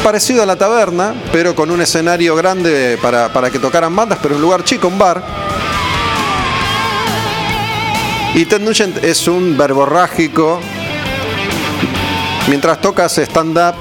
parecido 0.04 0.44
a 0.44 0.46
la 0.46 0.56
taberna, 0.56 1.16
pero 1.32 1.56
con 1.56 1.72
un 1.72 1.82
escenario 1.82 2.36
grande 2.36 2.98
para, 3.02 3.34
para 3.34 3.50
que 3.50 3.60
tocaran 3.60 3.96
bandas, 3.96 4.20
pero 4.22 4.36
un 4.36 4.42
lugar 4.42 4.64
chico, 4.64 4.88
un 4.88 5.00
bar. 5.00 5.24
Y 8.36 8.46
Ted 8.46 8.62
Nugent 8.62 9.04
es 9.04 9.28
un 9.28 9.58
verborrágico 9.58 10.60
mientras 12.48 12.82
tocas 12.82 13.18
stand-up. 13.18 13.76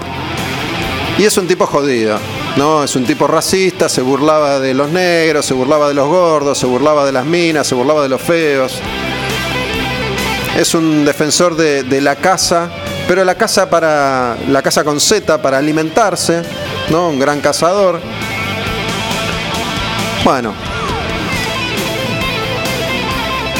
Y 1.18 1.24
es 1.24 1.36
un 1.36 1.46
tipo 1.46 1.66
jodido, 1.66 2.18
¿no? 2.56 2.82
Es 2.82 2.96
un 2.96 3.04
tipo 3.04 3.26
racista, 3.26 3.88
se 3.88 4.00
burlaba 4.00 4.60
de 4.60 4.72
los 4.72 4.90
negros, 4.90 5.44
se 5.44 5.54
burlaba 5.54 5.88
de 5.88 5.94
los 5.94 6.08
gordos, 6.08 6.58
se 6.58 6.66
burlaba 6.66 7.04
de 7.04 7.12
las 7.12 7.24
minas, 7.24 7.66
se 7.66 7.74
burlaba 7.74 8.02
de 8.02 8.08
los 8.08 8.20
feos. 8.20 8.80
Es 10.56 10.74
un 10.74 11.04
defensor 11.04 11.56
de, 11.56 12.00
la 12.00 12.16
casa, 12.16 12.70
pero 13.08 13.24
la 13.24 13.34
casa 13.34 13.68
para. 13.68 14.36
la 14.48 14.62
casa 14.62 14.84
con 14.84 15.00
Z 15.00 15.40
para 15.40 15.58
alimentarse, 15.58 16.42
¿no? 16.90 17.08
Un 17.08 17.18
gran 17.18 17.40
cazador. 17.40 18.00
Bueno. 20.24 20.54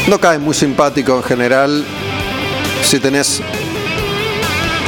No 0.09 0.19
cae 0.19 0.39
muy 0.39 0.55
simpático 0.55 1.17
en 1.17 1.23
general 1.23 1.85
si 2.83 2.99
tenés 2.99 3.41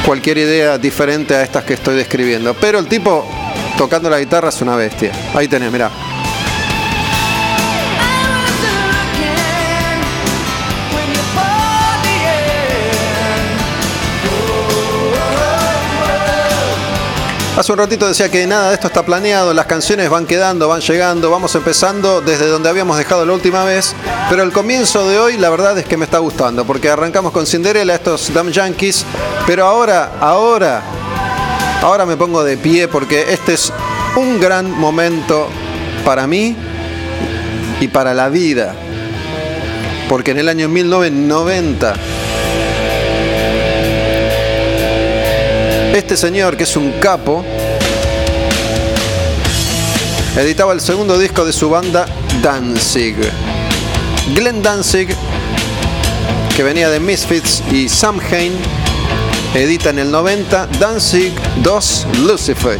cualquier 0.05 0.37
idea 0.37 0.77
diferente 0.77 1.35
a 1.35 1.41
estas 1.41 1.63
que 1.63 1.73
estoy 1.73 1.95
describiendo. 1.95 2.53
Pero 2.53 2.79
el 2.79 2.87
tipo 2.87 3.25
tocando 3.77 4.09
la 4.09 4.19
guitarra 4.19 4.49
es 4.49 4.61
una 4.61 4.75
bestia. 4.75 5.11
Ahí 5.33 5.47
tenés, 5.47 5.71
mirá. 5.71 5.91
Hace 17.57 17.71
un 17.71 17.77
ratito 17.77 18.05
decía 18.05 18.29
que 18.29 18.45
nada 18.45 18.67
de 18.67 18.73
esto 18.73 18.87
está 18.87 19.05
planeado, 19.05 19.53
las 19.53 19.65
canciones 19.65 20.09
van 20.09 20.25
quedando, 20.25 20.67
van 20.67 20.81
llegando, 20.81 21.31
vamos 21.31 21.55
empezando 21.55 22.19
desde 22.19 22.47
donde 22.47 22.67
habíamos 22.67 22.97
dejado 22.97 23.25
la 23.25 23.31
última 23.31 23.63
vez, 23.63 23.95
pero 24.29 24.43
el 24.43 24.51
comienzo 24.51 25.07
de 25.07 25.19
hoy 25.19 25.37
la 25.37 25.49
verdad 25.49 25.77
es 25.77 25.85
que 25.85 25.95
me 25.95 26.03
está 26.03 26.17
gustando, 26.17 26.65
porque 26.65 26.89
arrancamos 26.89 27.31
con 27.31 27.47
Cinderella, 27.47 27.95
estos 27.95 28.33
Dumb 28.33 28.49
Yankees, 28.51 29.05
pero 29.47 29.65
ahora, 29.65 30.17
ahora, 30.19 30.81
ahora 31.81 32.05
me 32.05 32.17
pongo 32.17 32.43
de 32.43 32.57
pie 32.57 32.89
porque 32.89 33.31
este 33.31 33.53
es 33.53 33.71
un 34.17 34.37
gran 34.37 34.69
momento 34.69 35.47
para 36.03 36.27
mí 36.27 36.57
y 37.79 37.87
para 37.87 38.13
la 38.13 38.27
vida, 38.27 38.75
porque 40.09 40.31
en 40.31 40.39
el 40.39 40.49
año 40.49 40.67
1990 40.67 41.93
Este 46.05 46.17
señor, 46.17 46.55
que 46.55 46.65
es 46.65 46.77
un 46.77 46.91
capo, 46.99 47.43
editaba 50.37 50.71
el 50.71 50.79
segundo 50.79 51.17
disco 51.17 51.43
de 51.43 51.51
su 51.51 51.67
banda 51.67 52.05
Danzig. 52.43 53.15
Glenn 54.35 54.61
Danzig, 54.61 55.07
que 56.55 56.61
venía 56.61 56.91
de 56.91 56.99
Misfits 56.99 57.63
y 57.71 57.89
Samhain, 57.89 58.53
edita 59.55 59.89
en 59.89 59.97
el 59.97 60.11
90 60.11 60.67
Danzig 60.79 61.33
2 61.63 62.07
Lucifer. 62.27 62.79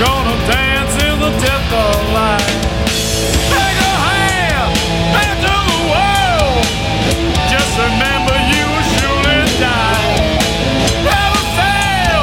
gonna 0.00 0.36
dance 0.48 0.94
in 1.04 1.14
the 1.20 1.32
death 1.44 1.68
of 1.84 1.96
light. 2.16 2.50
Take 3.52 3.78
a 3.92 3.94
hand, 4.08 4.72
to 5.44 5.54
the 5.70 5.80
world. 5.92 6.64
Just 7.52 7.72
remember 7.76 8.34
you 8.52 8.64
will 8.72 8.88
surely 8.96 9.40
die. 9.60 10.04
Never 11.04 11.42
fail, 11.58 12.22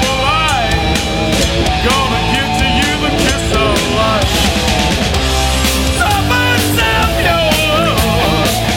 for 0.00 0.16
life. 0.24 0.80
Gonna 1.84 2.20
give 2.34 2.50
to 2.60 2.66
you 2.80 2.90
the 3.04 3.12
kiss 3.24 3.46
of 3.66 3.76
life. 4.00 4.34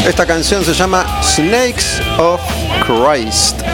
Esta 0.06 0.26
canción 0.26 0.66
se 0.66 0.74
llama 0.74 1.06
Snakes 1.22 2.02
of 2.18 2.42
Christ. 2.82 3.73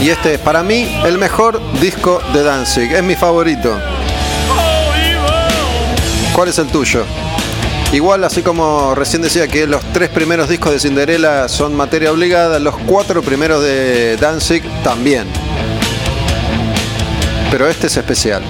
Y 0.00 0.10
este 0.10 0.34
es 0.34 0.40
para 0.40 0.62
mí 0.62 0.88
el 1.04 1.18
mejor 1.18 1.60
disco 1.80 2.22
de 2.32 2.42
Danzig. 2.42 2.92
Es 2.92 3.02
mi 3.02 3.16
favorito. 3.16 3.76
¿Cuál 6.32 6.48
es 6.48 6.58
el 6.58 6.68
tuyo? 6.68 7.04
Igual, 7.92 8.22
así 8.22 8.42
como 8.42 8.94
recién 8.94 9.22
decía 9.22 9.48
que 9.48 9.66
los 9.66 9.82
tres 9.92 10.10
primeros 10.10 10.48
discos 10.48 10.72
de 10.72 10.78
Cinderella 10.78 11.48
son 11.48 11.74
materia 11.74 12.12
obligada, 12.12 12.58
los 12.58 12.76
cuatro 12.86 13.22
primeros 13.22 13.62
de 13.62 14.16
Danzig 14.18 14.62
también. 14.84 15.26
Pero 17.50 17.66
este 17.66 17.88
es 17.88 17.96
especial. 17.96 18.42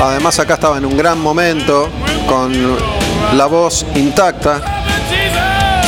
Además 0.00 0.38
acá 0.38 0.54
estaba 0.54 0.78
en 0.78 0.84
un 0.84 0.96
gran 0.96 1.20
momento 1.20 1.88
con 2.28 2.52
la 3.36 3.46
voz 3.46 3.86
intacta. 3.94 4.60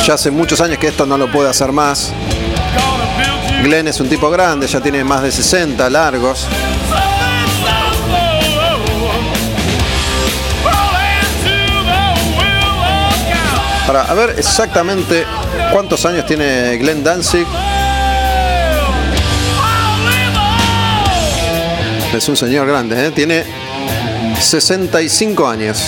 Ya 0.05 0.13
hace 0.13 0.31
muchos 0.31 0.61
años 0.61 0.77
que 0.77 0.87
esto 0.87 1.05
no 1.05 1.17
lo 1.17 1.31
puede 1.31 1.49
hacer 1.49 1.71
más. 1.71 2.11
Glenn 3.63 3.87
es 3.87 3.99
un 3.99 4.07
tipo 4.07 4.29
grande, 4.29 4.67
ya 4.67 4.79
tiene 4.79 5.03
más 5.03 5.21
de 5.21 5.31
60 5.31 5.89
largos. 5.89 6.47
Para 13.87 14.13
ver 14.13 14.35
exactamente 14.37 15.25
cuántos 15.71 16.05
años 16.05 16.25
tiene 16.25 16.77
Glenn 16.77 17.03
Danzig. 17.03 17.45
Es 22.15 22.29
un 22.29 22.37
señor 22.37 22.65
grande, 22.65 23.07
¿eh? 23.07 23.11
tiene 23.11 23.43
65 24.39 25.49
años. 25.49 25.85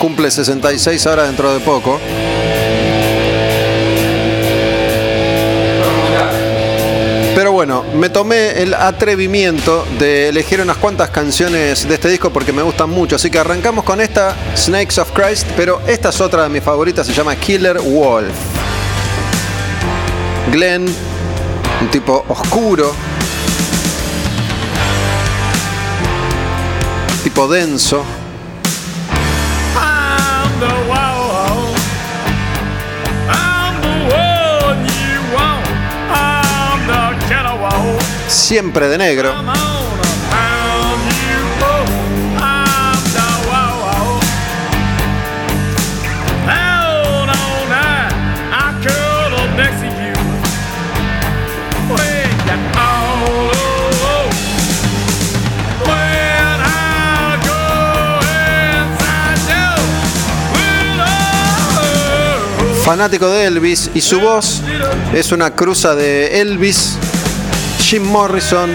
Cumple 0.00 0.30
66 0.30 1.06
ahora 1.08 1.24
dentro 1.24 1.52
de 1.52 1.58
poco. 1.58 1.98
Pero 7.34 7.50
bueno, 7.50 7.84
me 7.94 8.10
tomé 8.10 8.62
el 8.62 8.74
atrevimiento 8.74 9.84
de 9.98 10.28
elegir 10.28 10.60
unas 10.60 10.76
cuantas 10.76 11.10
canciones 11.10 11.88
de 11.88 11.94
este 11.94 12.08
disco 12.08 12.30
porque 12.30 12.52
me 12.52 12.62
gustan 12.62 12.90
mucho. 12.90 13.16
Así 13.16 13.28
que 13.28 13.40
arrancamos 13.40 13.82
con 13.82 14.00
esta, 14.00 14.36
Snakes 14.56 15.00
of 15.00 15.10
Christ, 15.10 15.48
pero 15.56 15.80
esta 15.88 16.10
es 16.10 16.20
otra 16.20 16.44
de 16.44 16.48
mis 16.48 16.62
favoritas, 16.62 17.08
se 17.08 17.12
llama 17.12 17.34
Killer 17.34 17.80
Wolf. 17.80 18.30
Glenn, 20.52 20.86
un 21.80 21.90
tipo 21.90 22.24
oscuro, 22.28 22.94
denso. 27.48 28.04
Siempre 38.26 38.88
de 38.88 38.98
negro. 38.98 39.32
Fanático 62.90 63.28
de 63.28 63.46
Elvis 63.46 63.88
y 63.94 64.00
su 64.00 64.18
voz 64.18 64.62
es 65.14 65.30
una 65.30 65.52
cruza 65.52 65.94
de 65.94 66.40
Elvis, 66.40 66.96
Jim 67.78 68.02
Morrison, 68.02 68.68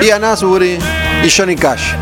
Ian 0.00 0.24
Asbury 0.24 0.78
y 1.22 1.30
Johnny 1.30 1.54
Cash. 1.54 1.92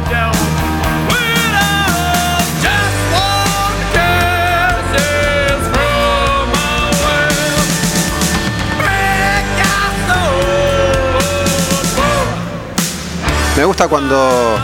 Me 13.56 13.64
gusta 13.64 13.88
cuando 13.88 14.56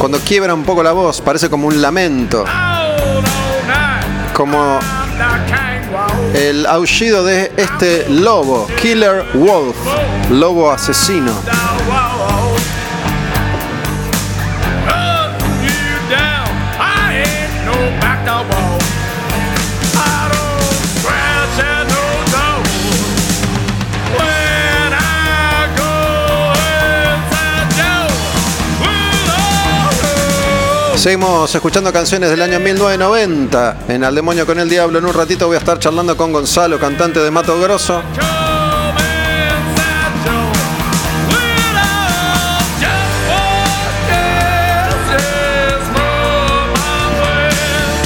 cuando 0.00 0.18
quiebra 0.18 0.54
un 0.54 0.64
poco 0.64 0.82
la 0.82 0.90
voz, 0.90 1.20
parece 1.20 1.48
como 1.48 1.68
un 1.68 1.80
lamento. 1.80 2.44
Como 4.34 4.80
el 6.34 6.66
aullido 6.66 7.24
de 7.24 7.52
este 7.56 8.08
lobo, 8.08 8.66
Killer 8.80 9.24
Wolf, 9.34 9.76
lobo 10.30 10.70
asesino. 10.70 11.32
Seguimos 31.00 31.54
escuchando 31.54 31.90
canciones 31.94 32.28
del 32.28 32.42
año 32.42 32.60
1990 32.60 33.76
en 33.88 34.04
Al 34.04 34.14
Demonio 34.14 34.44
con 34.44 34.58
el 34.58 34.68
Diablo. 34.68 34.98
En 34.98 35.06
un 35.06 35.14
ratito 35.14 35.46
voy 35.46 35.54
a 35.54 35.58
estar 35.58 35.78
charlando 35.78 36.14
con 36.14 36.30
Gonzalo, 36.30 36.78
cantante 36.78 37.20
de 37.20 37.30
Mato 37.30 37.58
Grosso. 37.58 38.02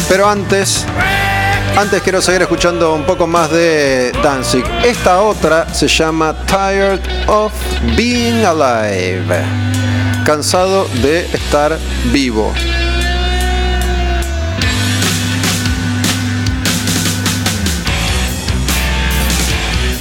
Pero 0.09 0.28
antes, 0.28 0.87
antes 1.76 2.00
quiero 2.00 2.22
seguir 2.22 2.42
escuchando 2.42 2.94
un 2.94 3.02
poco 3.02 3.26
más 3.26 3.50
de 3.50 4.12
Danzig. 4.22 4.64
Esta 4.85 5.20
otra 5.20 5.66
se 5.74 5.88
llama 5.88 6.33
Tired 6.46 7.00
of 7.26 7.52
Being 7.96 8.44
Alive. 8.44 9.42
Cansado 10.24 10.87
de 11.02 11.26
estar 11.35 11.76
vivo. 12.12 12.54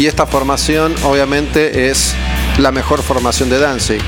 Y 0.04 0.08
esta 0.08 0.28
formación 0.28 0.94
obviamente 1.06 1.90
es 1.90 2.14
la 2.58 2.74
mejor 2.74 3.02
formación 3.02 3.50
de 3.50 3.58
Danzig. 3.58 4.02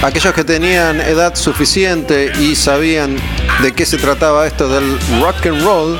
Aquellos 0.00 0.32
que 0.32 0.44
tenían 0.44 1.00
edad 1.00 1.34
suficiente 1.34 2.30
y 2.38 2.54
sabían 2.54 3.16
de 3.62 3.72
qué 3.72 3.84
se 3.84 3.98
trataba 3.98 4.46
esto 4.46 4.68
del 4.68 4.98
rock 5.20 5.46
and 5.46 5.62
roll, 5.62 5.98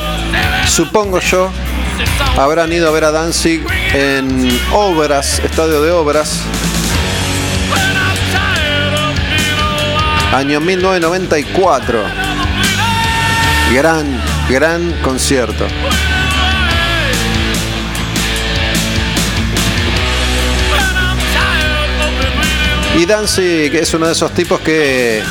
supongo 0.66 1.20
yo, 1.20 1.50
habrán 2.36 2.72
ido 2.72 2.88
a 2.88 2.90
ver 2.90 3.04
a 3.04 3.10
Danzig 3.10 3.64
en 3.94 4.48
obras, 4.72 5.40
estadio 5.40 5.82
de 5.82 5.90
obras, 5.90 6.42
año 10.32 10.60
1994. 10.60 12.02
Gran, 13.72 14.06
gran 14.48 14.92
concierto. 15.02 15.66
Y 22.96 23.06
Danzig 23.06 23.74
es 23.76 23.92
uno 23.94 24.06
de 24.06 24.12
esos 24.12 24.32
tipos 24.32 24.60
que 24.60 25.22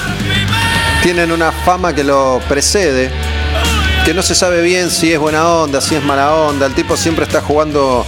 tienen 1.13 1.31
una 1.31 1.53
fama 1.53 1.95
que 1.95 2.03
lo 2.03 2.41
precede, 2.49 3.09
que 4.03 4.13
no 4.13 4.21
se 4.21 4.35
sabe 4.35 4.61
bien 4.61 4.91
si 4.91 5.13
es 5.13 5.17
buena 5.17 5.47
onda, 5.47 5.79
si 5.79 5.95
es 5.95 6.03
mala 6.03 6.35
onda. 6.35 6.65
El 6.65 6.73
tipo 6.73 6.97
siempre 6.97 7.23
está 7.23 7.39
jugando 7.39 8.05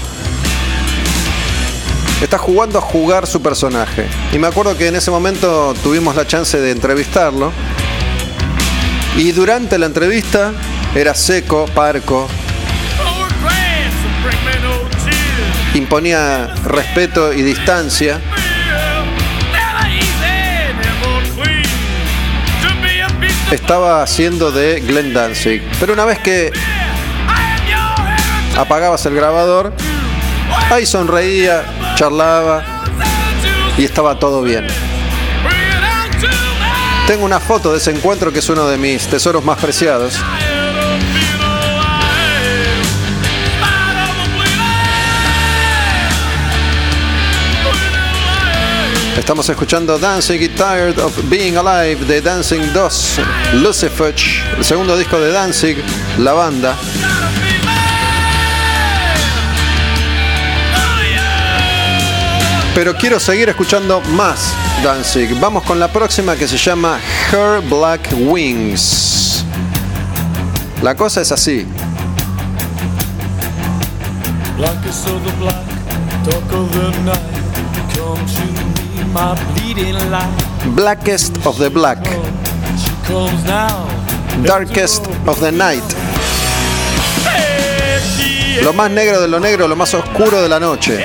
está 2.22 2.38
jugando 2.38 2.78
a 2.78 2.82
jugar 2.82 3.26
su 3.26 3.42
personaje. 3.42 4.06
Y 4.34 4.38
me 4.38 4.48
acuerdo 4.48 4.76
que 4.76 4.90
en 4.90 4.98
ese 4.98 5.12
momento 5.12 5.74
tuvimos 5.82 6.14
la 6.18 6.28
chance 6.28 6.60
de 6.60 6.72
entrevistarlo. 6.72 7.54
Y 9.16 9.32
durante 9.32 9.78
la 9.78 9.86
entrevista 9.86 10.52
era 10.94 11.14
seco, 11.14 11.68
parco, 11.74 12.28
imponía 15.74 16.54
respeto 16.66 17.32
y 17.32 17.44
distancia. 17.44 18.20
Estaba 23.52 24.04
haciendo 24.04 24.52
de 24.52 24.80
Glenn 24.80 25.14
Danzig. 25.14 25.64
Pero 25.80 25.94
una 25.94 26.06
vez 26.06 26.20
que 26.20 26.52
apagabas 28.58 29.06
el 29.08 29.16
grabador, 29.16 29.74
ahí 30.70 30.86
sonreía, 30.86 31.64
charlaba 31.96 32.64
y 33.78 33.86
estaba 33.86 34.20
todo 34.20 34.44
bien. 34.44 34.68
Tengo 37.08 37.26
una 37.26 37.40
foto 37.40 37.72
de 37.72 37.80
ese 37.80 37.90
encuentro 37.90 38.32
que 38.32 38.38
es 38.38 38.50
uno 38.50 38.68
de 38.68 38.78
mis 38.78 39.08
tesoros 39.08 39.44
más 39.44 39.58
preciados. 39.58 40.14
Estamos 49.30 49.48
escuchando 49.48 50.00
Dancing 50.00 50.40
Get 50.40 50.56
Tired 50.56 50.98
of 50.98 51.16
Being 51.30 51.56
Alive 51.56 52.04
de 52.06 52.20
Dancing 52.20 52.74
2, 52.74 53.20
Lucifer, 53.62 54.16
el 54.58 54.66
segundo 54.66 54.98
disco 54.98 55.20
de 55.20 55.32
Danzig, 55.32 55.78
la 56.18 56.34
banda. 56.34 56.76
Pero 62.74 62.96
quiero 62.96 63.20
seguir 63.20 63.50
escuchando 63.50 64.02
más 64.02 64.52
Danzig. 64.84 65.40
Vamos 65.40 65.62
con 65.62 65.80
la 65.80 65.90
próxima 65.90 66.36
que 66.36 66.48
se 66.48 66.58
llama 66.58 67.00
Her 67.32 67.62
Black 67.62 68.10
Wings. 68.12 69.46
La 70.82 70.96
cosa 70.96 71.22
es 71.22 71.32
así. 71.32 71.68
Black, 74.58 74.82
dark 76.26 76.52
of 76.52 76.72
the 76.72 77.40
to 78.00 78.79
Blackest 80.76 81.46
of 81.46 81.58
the 81.58 81.70
black, 81.70 81.98
now, 83.46 83.88
darkest 84.44 85.08
of 85.28 85.40
the 85.40 85.52
night. 85.52 85.84
Lo 88.64 88.74
más 88.74 88.92
negro 88.92 89.22
de 89.22 89.28
lo 89.28 89.40
negro, 89.40 89.68
lo 89.68 89.76
más 89.76 89.94
oscuro 89.94 90.42
de 90.42 90.50
la 90.50 90.60
noche. 90.60 91.04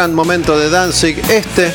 Gran 0.00 0.14
momento 0.14 0.58
de 0.58 0.70
Danzig 0.70 1.18
este. 1.28 1.70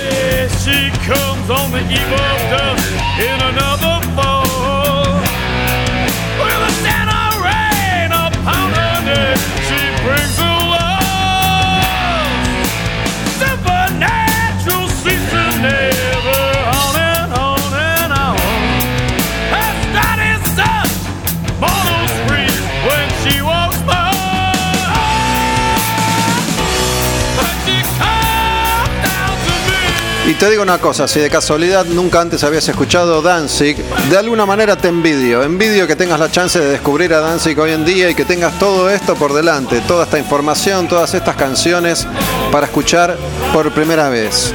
Te 30.46 30.52
digo 30.52 30.62
una 30.62 30.78
cosa, 30.78 31.08
si 31.08 31.20
de 31.20 31.28
casualidad 31.28 31.86
nunca 31.86 32.22
antes 32.22 32.44
habías 32.44 32.70
escuchado 32.70 33.24
Danzig, 33.24 33.78
de 34.12 34.16
alguna 34.16 34.46
manera 34.46 34.76
te 34.76 34.90
envidio. 34.90 35.42
Envidio 35.42 35.88
que 35.88 35.96
tengas 35.96 36.20
la 36.20 36.30
chance 36.30 36.60
de 36.60 36.70
descubrir 36.70 37.16
a 37.16 37.20
Danzig 37.20 37.60
hoy 37.60 37.72
en 37.72 37.84
día 37.84 38.12
y 38.12 38.14
que 38.14 38.26
tengas 38.26 38.60
todo 38.60 38.88
esto 38.92 39.16
por 39.16 39.34
delante, 39.34 39.82
toda 39.88 40.04
esta 40.04 40.20
información, 40.20 40.88
todas 40.88 41.16
estas 41.16 41.36
canciones 41.36 42.06
para 42.52 42.68
escuchar 42.68 43.18
por 43.54 43.72
primera 43.72 44.08
vez. 44.10 44.54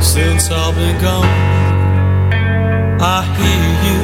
Since 0.00 0.50
I've 0.50 0.74
been 0.74 0.98
gone. 1.00 1.56
I 2.98 3.22
hear 3.36 3.68
you 3.86 4.00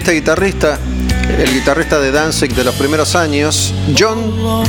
este 0.00 0.12
guitarrista, 0.14 0.78
el 1.38 1.52
guitarrista 1.52 2.00
de 2.00 2.10
Danzig 2.10 2.54
de 2.54 2.64
los 2.64 2.74
primeros 2.76 3.14
años, 3.14 3.74
John 3.98 4.64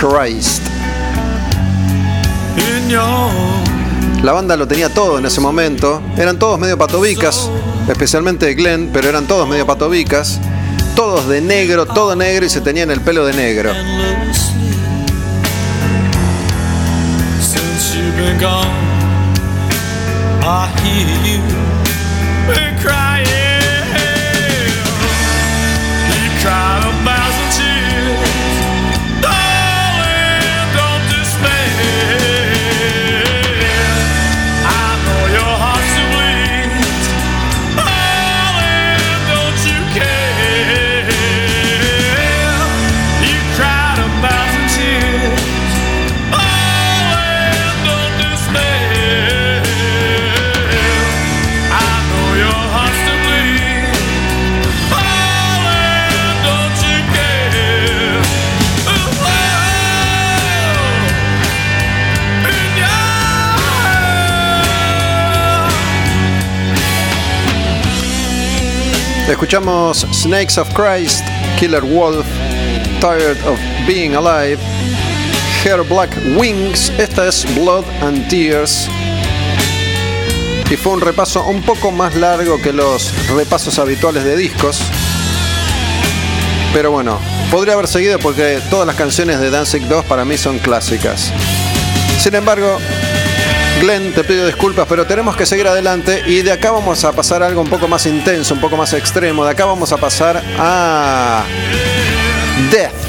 Christ. 0.00 0.62
La 4.22 4.32
banda 4.32 4.56
lo 4.56 4.66
tenía 4.66 4.88
todo 4.88 5.18
en 5.18 5.26
ese 5.26 5.42
momento. 5.42 6.00
Eran 6.16 6.38
todos 6.38 6.58
medio 6.58 6.78
patobicas, 6.78 7.50
especialmente 7.86 8.54
Glenn, 8.54 8.88
pero 8.94 9.10
eran 9.10 9.26
todos 9.26 9.46
medio 9.46 9.66
patobicas. 9.66 10.40
Todos 10.96 11.28
de 11.28 11.42
negro, 11.42 11.84
todo 11.84 12.16
negro 12.16 12.46
y 12.46 12.48
se 12.48 12.62
tenían 12.62 12.90
el 12.90 13.02
pelo 13.02 13.26
de 13.26 13.34
negro. 13.34 13.72
Escuchamos 69.32 70.06
Snakes 70.12 70.58
of 70.58 70.68
Christ, 70.74 71.24
Killer 71.58 71.82
Wolf, 71.82 72.26
Tired 73.00 73.38
of 73.46 73.58
Being 73.86 74.14
Alive, 74.14 74.58
Hair 75.64 75.84
Black 75.84 76.10
Wings, 76.36 76.92
esta 76.98 77.26
es 77.26 77.46
Blood 77.54 77.86
and 78.02 78.28
Tears. 78.28 78.90
Y 80.70 80.76
fue 80.76 80.92
un 80.92 81.00
repaso 81.00 81.42
un 81.46 81.62
poco 81.62 81.90
más 81.90 82.14
largo 82.14 82.60
que 82.60 82.74
los 82.74 83.10
repasos 83.34 83.78
habituales 83.78 84.22
de 84.22 84.36
discos. 84.36 84.82
Pero 86.74 86.90
bueno, 86.90 87.18
podría 87.50 87.72
haber 87.72 87.88
seguido 87.88 88.18
porque 88.18 88.60
todas 88.68 88.86
las 88.86 88.96
canciones 88.96 89.40
de 89.40 89.48
Danzig 89.48 89.88
2 89.88 90.04
para 90.04 90.26
mí 90.26 90.36
son 90.36 90.58
clásicas. 90.58 91.32
Sin 92.18 92.34
embargo, 92.34 92.78
Glenn, 93.80 94.12
te 94.12 94.22
pido 94.24 94.46
disculpas, 94.46 94.86
pero 94.88 95.06
tenemos 95.06 95.36
que 95.36 95.46
seguir 95.46 95.66
adelante 95.66 96.22
y 96.26 96.42
de 96.42 96.52
acá 96.52 96.70
vamos 96.70 97.04
a 97.04 97.12
pasar 97.12 97.42
a 97.42 97.46
algo 97.46 97.62
un 97.62 97.68
poco 97.68 97.88
más 97.88 98.06
intenso, 98.06 98.54
un 98.54 98.60
poco 98.60 98.76
más 98.76 98.92
extremo. 98.92 99.44
De 99.44 99.50
acá 99.50 99.64
vamos 99.64 99.92
a 99.92 99.96
pasar 99.96 100.42
a 100.58 101.44
Death. 102.70 103.01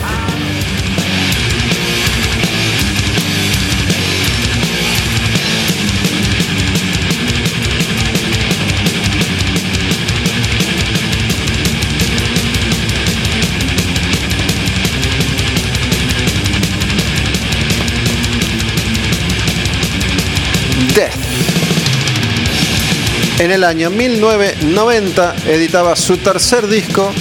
En 23.43 23.51
el 23.51 23.65
año 23.65 23.89
1990 23.89 25.35
editaba 25.47 25.97
su 25.97 26.15
tercer 26.15 26.65
disco 26.65 27.11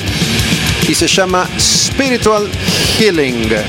y 0.88 0.94
se 0.94 1.08
llama 1.08 1.48
Spiritual 1.58 2.48
Healing. 2.96 3.48
The 3.48 3.64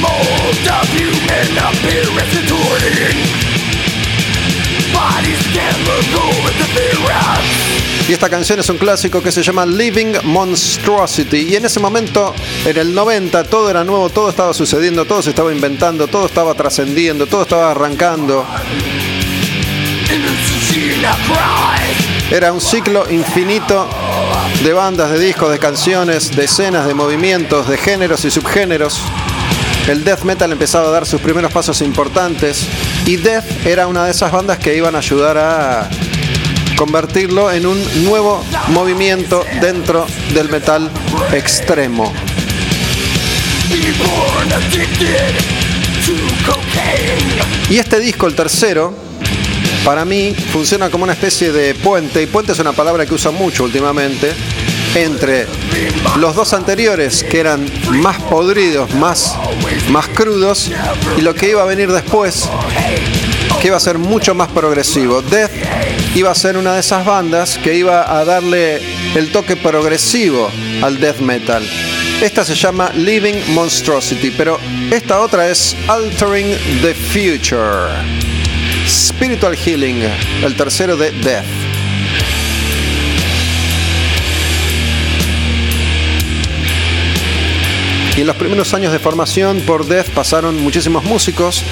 mold 0.00 0.68
of 0.68 0.86
human 0.94 1.58
appearance. 1.58 3.55
Y 8.08 8.12
esta 8.12 8.30
canción 8.30 8.60
es 8.60 8.68
un 8.68 8.78
clásico 8.78 9.20
que 9.20 9.32
se 9.32 9.42
llama 9.42 9.66
Living 9.66 10.14
Monstrosity. 10.22 11.38
Y 11.38 11.56
en 11.56 11.64
ese 11.64 11.80
momento, 11.80 12.34
en 12.64 12.76
el 12.76 12.94
90, 12.94 13.42
todo 13.44 13.68
era 13.68 13.82
nuevo, 13.82 14.10
todo 14.10 14.30
estaba 14.30 14.54
sucediendo, 14.54 15.04
todo 15.04 15.22
se 15.22 15.30
estaba 15.30 15.52
inventando, 15.52 16.06
todo 16.06 16.26
estaba 16.26 16.54
trascendiendo, 16.54 17.26
todo 17.26 17.42
estaba 17.42 17.72
arrancando. 17.72 18.46
Era 22.30 22.52
un 22.52 22.60
ciclo 22.60 23.10
infinito 23.10 23.88
de 24.62 24.72
bandas, 24.72 25.10
de 25.10 25.18
discos, 25.18 25.50
de 25.50 25.58
canciones, 25.58 26.34
de 26.34 26.44
escenas, 26.44 26.86
de 26.86 26.94
movimientos, 26.94 27.68
de 27.68 27.76
géneros 27.76 28.24
y 28.24 28.30
subgéneros. 28.30 29.00
El 29.88 30.04
death 30.04 30.22
metal 30.22 30.52
empezaba 30.52 30.88
a 30.88 30.90
dar 30.90 31.06
sus 31.06 31.20
primeros 31.20 31.52
pasos 31.52 31.80
importantes 31.80 32.66
y 33.06 33.16
Death 33.16 33.66
era 33.66 33.86
una 33.86 34.04
de 34.04 34.10
esas 34.10 34.32
bandas 34.32 34.58
que 34.58 34.76
iban 34.76 34.94
a 34.96 34.98
ayudar 34.98 35.38
a 35.38 35.88
convertirlo 36.76 37.50
en 37.52 37.66
un 37.66 38.04
nuevo 38.04 38.44
movimiento 38.68 39.44
dentro 39.60 40.06
del 40.34 40.48
metal 40.48 40.90
extremo. 41.32 42.12
Y 47.70 47.78
este 47.78 48.00
disco, 48.00 48.26
el 48.26 48.34
tercero, 48.34 48.94
para 49.84 50.04
mí 50.04 50.34
funciona 50.52 50.90
como 50.90 51.04
una 51.04 51.12
especie 51.12 51.52
de 51.52 51.74
puente, 51.74 52.22
y 52.22 52.26
puente 52.26 52.52
es 52.52 52.58
una 52.58 52.72
palabra 52.72 53.06
que 53.06 53.14
uso 53.14 53.32
mucho 53.32 53.64
últimamente, 53.64 54.32
entre 54.96 55.46
los 56.18 56.34
dos 56.34 56.52
anteriores, 56.54 57.22
que 57.22 57.38
eran 57.38 57.70
más 57.90 58.18
podridos, 58.22 58.94
más, 58.94 59.34
más 59.90 60.08
crudos, 60.08 60.70
y 61.18 61.20
lo 61.20 61.34
que 61.34 61.50
iba 61.50 61.62
a 61.62 61.66
venir 61.66 61.92
después, 61.92 62.48
que 63.60 63.68
iba 63.68 63.76
a 63.76 63.80
ser 63.80 63.98
mucho 63.98 64.34
más 64.34 64.48
progresivo. 64.48 65.20
Death 65.20 65.52
iba 66.14 66.30
a 66.30 66.34
ser 66.34 66.56
una 66.56 66.74
de 66.74 66.80
esas 66.80 67.04
bandas 67.04 67.58
que 67.58 67.74
iba 67.74 68.18
a 68.18 68.24
darle 68.24 68.80
el 69.14 69.30
toque 69.32 69.56
progresivo 69.56 70.50
al 70.82 70.98
death 70.98 71.18
metal. 71.18 71.62
Esta 72.22 72.44
se 72.44 72.54
llama 72.54 72.90
Living 72.94 73.36
Monstrosity, 73.48 74.30
pero 74.30 74.58
esta 74.90 75.20
otra 75.20 75.48
es 75.50 75.76
Altering 75.88 76.56
the 76.80 76.94
Future. 76.94 77.92
Spiritual 78.88 79.54
Healing, 79.54 80.02
el 80.42 80.56
tercero 80.56 80.96
de 80.96 81.10
Death. 81.10 81.55
Y 88.16 88.22
en 88.22 88.26
los 88.26 88.36
primeros 88.36 88.72
años 88.72 88.92
de 88.92 88.98
formación 88.98 89.60
por 89.60 89.86
Death 89.86 90.08
pasaron 90.08 90.58
muchísimos 90.62 91.04
músicos 91.04 91.62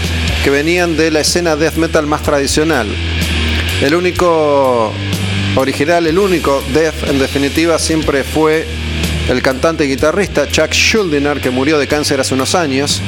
que 0.42 0.50
venían 0.50 0.94
de 0.94 1.10
la 1.10 1.20
escena 1.20 1.56
death 1.56 1.76
metal 1.76 2.06
más 2.06 2.22
tradicional. 2.22 2.86
El 3.80 3.94
único 3.94 4.92
original, 5.56 6.06
el 6.06 6.18
único 6.18 6.62
Death 6.74 7.08
en 7.08 7.18
definitiva 7.18 7.78
siempre 7.78 8.24
fue 8.24 8.66
el 9.30 9.40
cantante 9.40 9.86
y 9.86 9.88
guitarrista 9.88 10.46
Chuck 10.46 10.70
Schuldiner 10.72 11.40
que 11.40 11.48
murió 11.48 11.78
de 11.78 11.86
cáncer 11.86 12.20
hace 12.20 12.34
unos 12.34 12.54
años. 12.54 13.00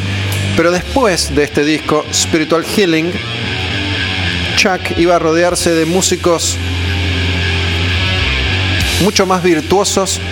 Pero 0.57 0.70
después 0.70 1.34
de 1.37 1.45
este 1.45 1.62
disco 1.62 2.07
Spiritual 2.14 2.64
Healing, 2.64 3.12
Chuck 4.57 4.97
iba 4.97 5.16
a 5.16 5.18
rodearse 5.18 5.74
de 5.74 5.84
músicos 5.84 6.57
mucho 9.03 9.26
más 9.26 9.43
virtuosos 9.43 10.22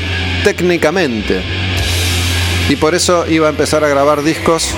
técnicamente. 0.43 1.64
Y 2.69 2.77
por 2.77 2.95
eso 2.95 3.27
iba 3.29 3.47
a 3.47 3.51
empezar 3.51 3.85
a 3.85 3.89
grabar 3.89 4.23
discos 4.23 4.75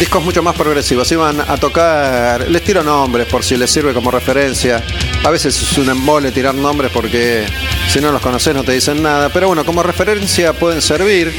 discos 0.00 0.24
mucho 0.24 0.42
más 0.42 0.56
progresivos. 0.56 1.12
Iban 1.12 1.40
a 1.40 1.58
tocar, 1.58 2.48
les 2.48 2.62
tiro 2.62 2.82
nombres 2.82 3.26
por 3.26 3.44
si 3.44 3.56
les 3.58 3.70
sirve 3.70 3.92
como 3.92 4.10
referencia. 4.10 4.82
A 5.22 5.30
veces 5.30 5.60
es 5.60 5.76
un 5.76 5.90
embole 5.90 6.32
tirar 6.32 6.54
nombres 6.54 6.90
porque 6.90 7.44
si 7.86 8.00
no 8.00 8.10
los 8.10 8.22
conoces 8.22 8.54
no 8.54 8.64
te 8.64 8.72
dicen 8.72 9.02
nada. 9.02 9.28
Pero 9.28 9.48
bueno, 9.48 9.64
como 9.64 9.82
referencia 9.82 10.54
pueden 10.54 10.80
servir. 10.80 11.34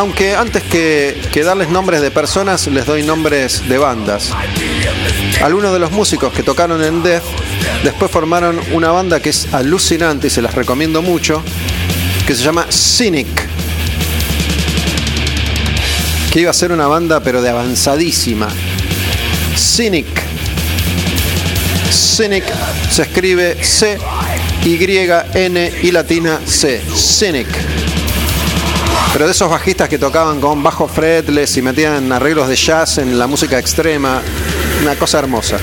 Aunque 0.00 0.34
antes 0.34 0.62
que, 0.62 1.42
darles 1.44 1.68
nombres 1.68 2.00
de 2.00 2.10
personas, 2.10 2.66
les 2.68 2.86
doy 2.86 3.02
nombres 3.02 3.68
de 3.68 3.76
bandas. 3.76 4.30
Algunos 5.42 5.74
de 5.74 5.78
los 5.78 5.92
músicos 5.92 6.32
que 6.32 6.42
tocaron 6.42 6.82
en 6.82 7.02
Death 7.02 7.22
después 7.84 8.10
formaron 8.10 8.58
una 8.72 8.92
banda 8.92 9.20
que 9.20 9.28
es 9.28 9.52
alucinante 9.52 10.28
y 10.28 10.30
se 10.30 10.40
las 10.40 10.54
recomiendo 10.54 11.02
mucho, 11.02 11.42
que 12.26 12.34
se 12.34 12.42
llama 12.42 12.66
Cynic. 12.70 13.28
Que 16.32 16.40
iba 16.40 16.50
a 16.50 16.54
ser 16.54 16.72
una 16.72 16.86
banda 16.86 17.20
pero 17.20 17.42
de 17.42 17.50
avanzadísima. 17.50 18.48
Cynic. 19.54 20.06
Cynic 21.92 22.44
se 22.90 23.02
escribe 23.02 23.62
C 23.62 23.98
Y, 24.64 24.78
N 25.34 25.72
y 25.82 25.90
latina 25.90 26.40
C. 26.46 26.80
Cynic. 26.96 27.48
Pero 29.12 29.26
de 29.26 29.32
esos 29.32 29.50
bajistas 29.50 29.88
que 29.88 29.98
tocaban 29.98 30.40
con 30.40 30.62
bajo 30.62 30.86
fretless 30.86 31.56
y 31.56 31.62
metían 31.62 32.12
arreglos 32.12 32.48
de 32.48 32.56
jazz 32.56 32.98
en 32.98 33.18
la 33.18 33.26
música 33.26 33.58
extrema. 33.58 34.22
Una 34.82 34.96
cosa 34.96 35.18
hermosa. 35.18 35.58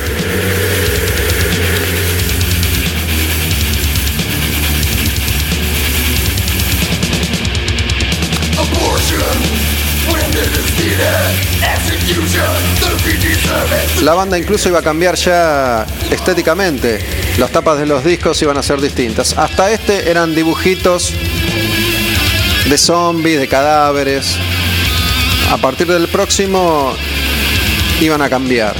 La 14.04 14.14
banda 14.14 14.38
incluso 14.38 14.70
iba 14.70 14.80
a 14.80 14.82
cambiar 14.84 15.16
ya 15.16 15.86
estéticamente. 16.12 17.00
Las 17.38 17.52
tapas 17.52 17.78
de 17.78 17.86
los 17.86 18.04
discos 18.04 18.42
iban 18.42 18.58
a 18.58 18.64
ser 18.64 18.80
distintas. 18.80 19.38
Hasta 19.38 19.72
este 19.72 20.10
eran 20.10 20.36
dibujitos 20.36 21.14
de 22.70 22.78
zombies, 22.78 23.40
de 23.40 23.48
cadáveres. 23.48 24.36
A 25.52 25.58
partir 25.58 25.88
del 25.88 26.08
próximo 26.08 26.94
iban 28.02 28.22
a 28.22 28.30
cambiar. 28.30 28.76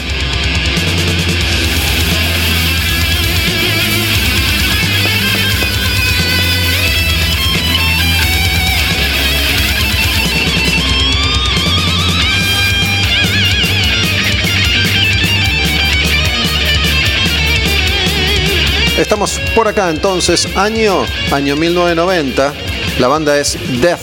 Estamos 18.98 19.40
por 19.56 19.68
acá 19.68 19.90
entonces, 19.90 20.48
año, 20.58 21.06
año 21.32 21.56
1990. 21.56 22.67
La 23.00 23.08
banda 23.08 23.38
es 23.38 23.58
Death. 23.82 24.02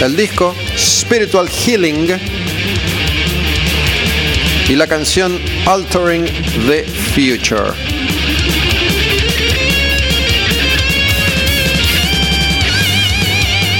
El 0.00 0.16
disco 0.16 0.54
Spiritual 0.76 1.48
Healing. 1.48 2.08
Y 4.68 4.74
la 4.74 4.86
canción 4.86 5.38
Altering 5.66 6.24
the 6.66 6.84
Future. 6.84 7.72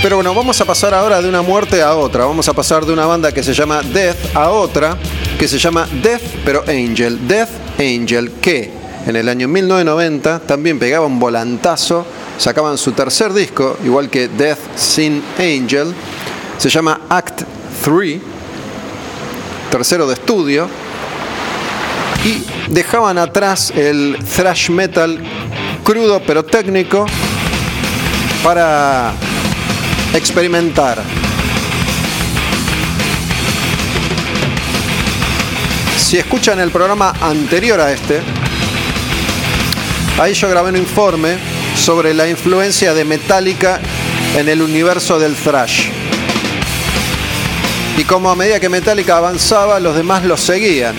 Pero 0.03 0.17
bueno, 0.17 0.35
vamos 0.35 0.61
a 0.61 0.65
pasar 0.67 0.93
ahora 0.93 1.23
de 1.23 1.29
una 1.29 1.41
muerte 1.41 1.81
a 1.81 1.95
otra. 1.95 2.27
Vamos 2.27 2.47
a 2.49 2.53
pasar 2.53 2.85
de 2.85 2.93
una 2.93 3.07
banda 3.07 3.33
que 3.33 3.43
se 3.43 3.55
llama 3.55 3.81
Death 3.83 4.37
a 4.37 4.51
otra 4.51 4.99
que 5.39 5.49
se 5.49 5.59
llama 5.59 5.87
Death 6.03 6.23
pero 6.45 6.63
Angel. 6.69 7.27
Death 7.27 7.51
Angel, 7.79 8.31
que 8.41 8.71
en 9.07 9.17
el 9.17 9.29
año 9.29 9.49
1990 9.49 10.41
también 10.41 10.79
pegaba 10.79 11.07
un 11.07 11.19
volantazo, 11.19 12.07
sacaban 12.39 12.78
su 12.78 12.93
tercer 12.93 13.32
disco, 13.32 13.76
igual 13.85 14.09
que 14.09 14.28
Death 14.28 14.76
Sin 14.76 15.22
Angel, 15.39 15.95
se 16.59 16.68
llama 16.68 17.01
Act 17.09 17.43
3, 17.85 18.20
tercero 19.70 20.07
de 20.07 20.14
estudio, 20.14 20.68
y 22.24 22.72
dejaban 22.72 23.18
atrás 23.18 23.70
el 23.70 24.18
thrash 24.35 24.70
metal 24.70 25.20
crudo 25.82 26.22
pero 26.26 26.45
técnico 26.45 27.07
para 28.43 29.12
experimentar. 30.14 31.03
Si 35.99 36.18
escuchan 36.18 36.61
el 36.61 36.70
programa 36.70 37.12
anterior 37.20 37.80
a 37.80 37.93
este, 37.93 38.22
Ahí 40.16 40.32
yo 40.32 40.49
grabé 40.49 40.68
un 40.70 40.76
informe 40.76 41.37
sobre 41.75 42.14
la 42.14 42.29
influencia 42.29 42.95
de 42.95 43.05
Metallica 43.05 43.81
en 44.37 44.49
el 44.49 44.62
universo 44.62 45.18
del 45.18 45.35
thrash. 45.35 45.89
Y 47.97 48.05
como 48.05 48.31
a 48.31 48.37
medida 48.37 48.59
que 48.59 48.68
Metallica 48.68 49.16
avanzaba, 49.16 49.79
los 49.81 49.95
demás 49.95 50.25
los 50.25 50.41
seguían. 50.41 50.95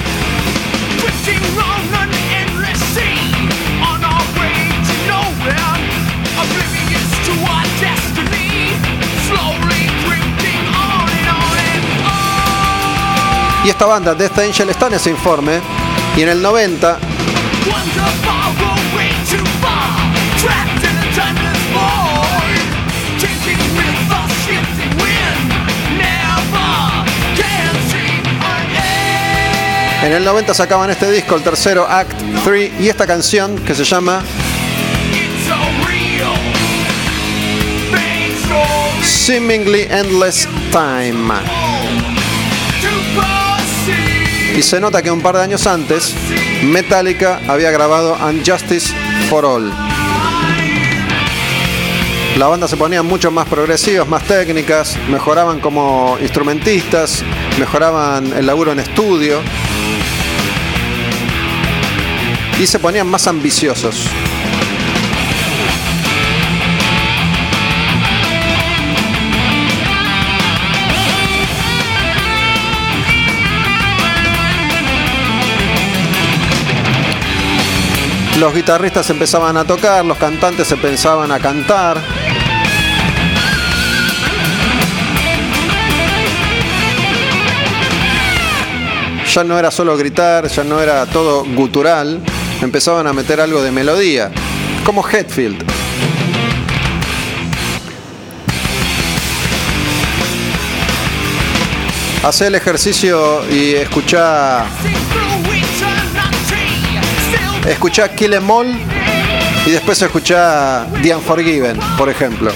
Y 13.66 13.70
esta 13.70 13.88
banda, 13.88 14.14
Death 14.14 14.38
Angel, 14.38 14.70
está 14.70 14.88
en 14.88 14.94
ese 14.94 15.10
informe. 15.10 15.60
Y 16.16 16.22
en 16.22 16.30
el 16.30 16.42
90 16.42 17.00
En 30.06 30.14
el 30.14 30.24
90 30.24 30.54
sacaban 30.54 30.92
este 30.92 31.12
disco, 31.12 31.36
el 31.36 31.42
tercero, 31.42 31.88
Act 31.90 32.14
3, 32.44 32.74
y 32.80 32.90
esta 32.90 33.08
canción 33.08 33.58
que 33.58 33.74
se 33.74 33.84
llama 33.84 34.22
Seemingly 39.04 39.88
Endless 39.90 40.48
Time. 40.72 41.34
Y 44.56 44.62
se 44.62 44.80
nota 44.80 45.02
que 45.02 45.10
un 45.10 45.22
par 45.22 45.38
de 45.38 45.42
años 45.42 45.66
antes, 45.66 46.14
Metallica 46.62 47.42
había 47.48 47.72
grabado 47.72 48.16
Unjustice 48.30 48.94
for 49.28 49.44
All. 49.44 49.74
La 52.38 52.46
banda 52.46 52.68
se 52.68 52.78
ponía 52.78 53.02
mucho 53.02 53.32
más 53.32 53.48
progresivas, 53.48 54.08
más 54.08 54.24
técnicas, 54.26 54.98
mejoraban 55.10 55.60
como 55.60 56.16
instrumentistas, 56.22 57.24
mejoraban 57.58 58.34
el 58.34 58.46
laburo 58.46 58.72
en 58.72 58.82
estudio 58.82 59.42
y 62.60 62.68
se 62.68 62.80
ponían 62.80 63.08
más 63.08 63.28
ambiciosos. 63.28 64.10
Los 78.40 78.54
guitarristas 78.54 79.10
empezaban 79.10 79.56
a 79.56 79.64
tocar, 79.64 80.04
los 80.04 80.18
cantantes 80.18 80.70
empezaban 80.72 81.32
a 81.32 81.40
cantar. 81.40 82.02
Ya 89.36 89.44
no 89.44 89.60
era 89.60 89.70
solo 89.70 89.98
gritar, 89.98 90.48
ya 90.48 90.64
no 90.64 90.80
era 90.80 91.06
todo 91.08 91.44
gutural, 91.44 92.22
empezaban 92.62 93.06
a 93.06 93.12
meter 93.12 93.42
algo 93.42 93.62
de 93.62 93.70
melodía, 93.70 94.32
como 94.86 95.06
Hetfield. 95.06 95.62
Hace 102.24 102.48
el 102.48 102.56
ejercicio 102.56 103.44
y 103.52 103.74
escucha 103.74 104.68
escuchá 107.68 108.08
Kill 108.16 108.36
Em 108.36 108.50
All 108.50 108.74
y 109.66 109.70
después 109.70 110.02
escuchá 110.02 110.88
The 111.04 111.14
Unforgiven, 111.14 111.78
por 111.98 112.08
ejemplo. 112.08 112.54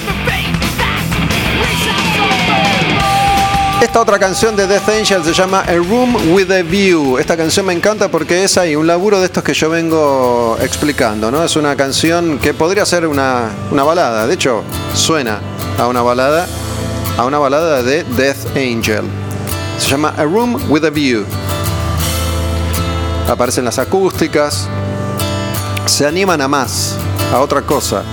Esta 3.90 4.02
otra 4.02 4.20
canción 4.20 4.54
de 4.54 4.68
Death 4.68 4.88
Angel 4.88 5.24
se 5.24 5.32
llama 5.32 5.64
A 5.66 5.74
Room 5.74 6.32
with 6.32 6.48
a 6.52 6.62
View. 6.62 7.18
Esta 7.18 7.36
canción 7.36 7.66
me 7.66 7.72
encanta 7.72 8.08
porque 8.08 8.44
es 8.44 8.56
ahí 8.56 8.76
un 8.76 8.86
laburo 8.86 9.18
de 9.18 9.26
estos 9.26 9.42
que 9.42 9.52
yo 9.52 9.68
vengo 9.68 10.56
explicando, 10.60 11.32
¿no? 11.32 11.42
Es 11.42 11.56
una 11.56 11.74
canción 11.74 12.38
que 12.38 12.54
podría 12.54 12.86
ser 12.86 13.04
una, 13.04 13.50
una 13.72 13.82
balada. 13.82 14.28
De 14.28 14.34
hecho, 14.34 14.62
suena 14.94 15.40
a 15.76 15.88
una 15.88 16.02
balada, 16.02 16.46
a 17.18 17.24
una 17.24 17.40
balada 17.40 17.82
de 17.82 18.04
Death 18.04 18.56
Angel. 18.56 19.02
Se 19.80 19.88
llama 19.90 20.14
A 20.16 20.22
Room 20.22 20.56
with 20.68 20.84
a 20.84 20.90
View. 20.90 21.26
Aparecen 23.28 23.64
las 23.64 23.80
acústicas, 23.80 24.68
se 25.86 26.06
animan 26.06 26.40
a 26.40 26.46
más, 26.46 26.94
a 27.34 27.40
otra 27.40 27.62
cosa. 27.62 28.04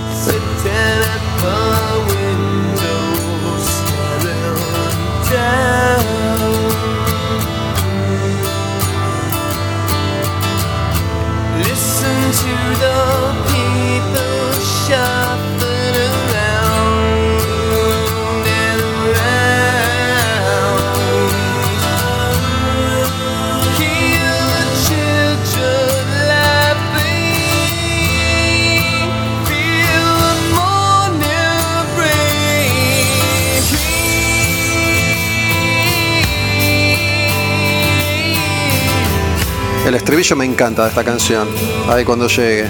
El 39.88 39.94
estribillo 39.94 40.36
me 40.36 40.44
encanta 40.44 40.82
de 40.82 40.90
esta 40.90 41.02
canción. 41.02 41.48
Ahí 41.88 42.04
cuando 42.04 42.28
llegue. 42.28 42.66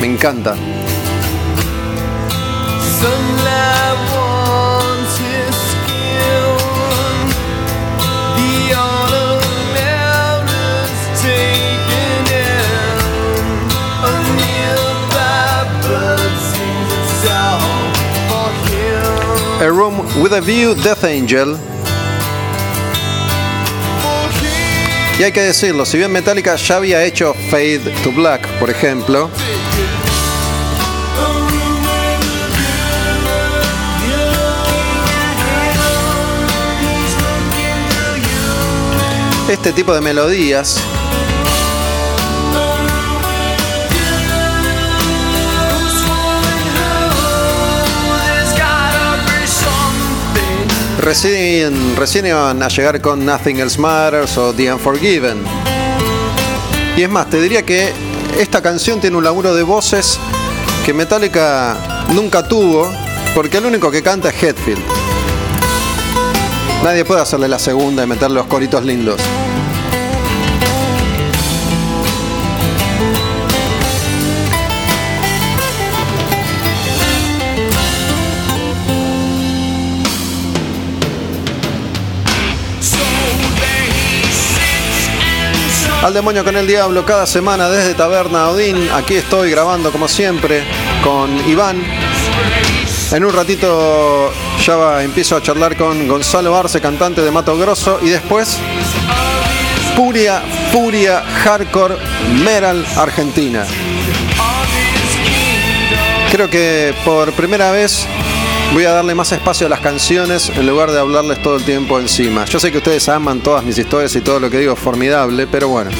Me 0.00 0.06
encanta. 0.06 0.54
A 19.60 19.66
Room 19.66 19.98
with 20.22 20.32
a 20.32 20.40
View, 20.40 20.76
Death 20.76 21.02
Angel. 21.02 21.58
Y 25.18 25.24
hay 25.24 25.32
que 25.32 25.40
decirlo, 25.40 25.84
si 25.84 25.98
bien 25.98 26.12
Metallica 26.12 26.54
ya 26.54 26.76
había 26.76 27.02
hecho 27.04 27.34
Fade 27.50 27.80
to 28.04 28.12
Black, 28.12 28.46
por 28.60 28.70
ejemplo, 28.70 29.28
este 39.48 39.72
tipo 39.72 39.92
de 39.92 40.00
melodías 40.00 40.80
recién, 50.98 51.96
recién 51.96 52.26
iban 52.26 52.62
a 52.62 52.68
llegar 52.68 53.00
con 53.00 53.24
Nothing 53.24 53.60
Else 53.60 53.80
Matters 53.80 54.36
o 54.38 54.52
The 54.52 54.72
Unforgiven. 54.72 55.38
Y 56.96 57.02
es 57.02 57.08
más, 57.08 57.30
te 57.30 57.40
diría 57.40 57.62
que 57.62 57.92
esta 58.38 58.60
canción 58.60 59.00
tiene 59.00 59.16
un 59.16 59.24
laburo 59.24 59.54
de 59.54 59.62
voces 59.62 60.18
que 60.84 60.92
Metallica 60.92 62.06
nunca 62.12 62.46
tuvo, 62.46 62.90
porque 63.34 63.58
el 63.58 63.66
único 63.66 63.90
que 63.90 64.02
canta 64.02 64.30
es 64.30 64.42
Hetfield. 64.42 64.82
Nadie 66.82 67.04
puede 67.04 67.20
hacerle 67.20 67.48
la 67.48 67.58
segunda 67.58 68.04
y 68.04 68.06
meterle 68.06 68.36
los 68.36 68.46
coritos 68.46 68.84
lindos. 68.84 69.20
Al 86.02 86.14
demonio 86.14 86.44
con 86.44 86.56
el 86.56 86.66
diablo, 86.66 87.04
cada 87.04 87.26
semana 87.26 87.68
desde 87.68 87.94
Taberna 87.94 88.48
Odín. 88.50 88.88
Aquí 88.94 89.14
estoy 89.14 89.50
grabando 89.50 89.90
como 89.90 90.06
siempre 90.08 90.62
con 91.02 91.28
Iván. 91.48 91.82
En 93.12 93.24
un 93.24 93.32
ratito 93.32 94.32
ya 94.64 94.76
va- 94.76 95.02
empiezo 95.02 95.36
a 95.36 95.42
charlar 95.42 95.76
con 95.76 96.06
Gonzalo 96.06 96.56
Arce, 96.56 96.80
cantante 96.80 97.22
de 97.22 97.30
Mato 97.30 97.56
Grosso. 97.58 97.98
Y 98.02 98.10
después, 98.10 98.58
Furia, 99.96 100.40
Furia, 100.72 101.24
Hardcore, 101.42 101.96
Metal, 102.44 102.86
Argentina. 102.96 103.66
Creo 106.30 106.48
que 106.48 106.94
por 107.04 107.32
primera 107.32 107.72
vez 107.72 108.06
voy 108.72 108.84
a 108.84 108.92
darle 108.92 109.14
más 109.14 109.32
espacio 109.32 109.66
a 109.66 109.70
las 109.70 109.80
canciones 109.80 110.50
en 110.50 110.66
lugar 110.66 110.90
de 110.90 110.98
hablarles 110.98 111.42
todo 111.42 111.56
el 111.56 111.64
tiempo 111.64 111.98
encima. 111.98 112.44
Yo 112.44 112.60
sé 112.60 112.70
que 112.70 112.76
ustedes 112.78 113.08
aman 113.08 113.40
todas 113.40 113.64
mis 113.64 113.78
historias 113.78 114.14
y 114.16 114.20
todo 114.20 114.38
lo 114.40 114.50
que 114.50 114.58
digo 114.58 114.74
es 114.74 114.78
formidable, 114.78 115.46
pero 115.46 115.68
bueno, 115.68 115.90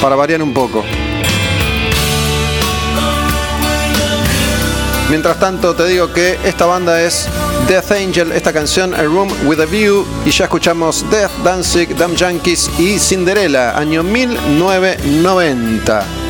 para 0.00 0.14
variar 0.16 0.42
un 0.42 0.54
poco. 0.54 0.84
Mientras 5.08 5.38
tanto 5.38 5.72
te 5.74 5.86
digo 5.86 6.12
que 6.12 6.36
esta 6.44 6.66
banda 6.66 7.00
es 7.00 7.28
Death 7.68 7.92
Angel, 7.92 8.32
esta 8.32 8.52
canción 8.52 8.92
A 8.94 9.04
Room 9.04 9.32
with 9.44 9.60
a 9.60 9.66
View 9.66 10.04
y 10.24 10.30
ya 10.30 10.44
escuchamos 10.44 11.04
Death, 11.10 11.30
Danzig, 11.44 11.94
Damn 11.96 12.16
Yankees 12.16 12.68
y 12.78 12.98
Cinderella, 12.98 13.78
año 13.78 14.02
1990. 14.02 16.25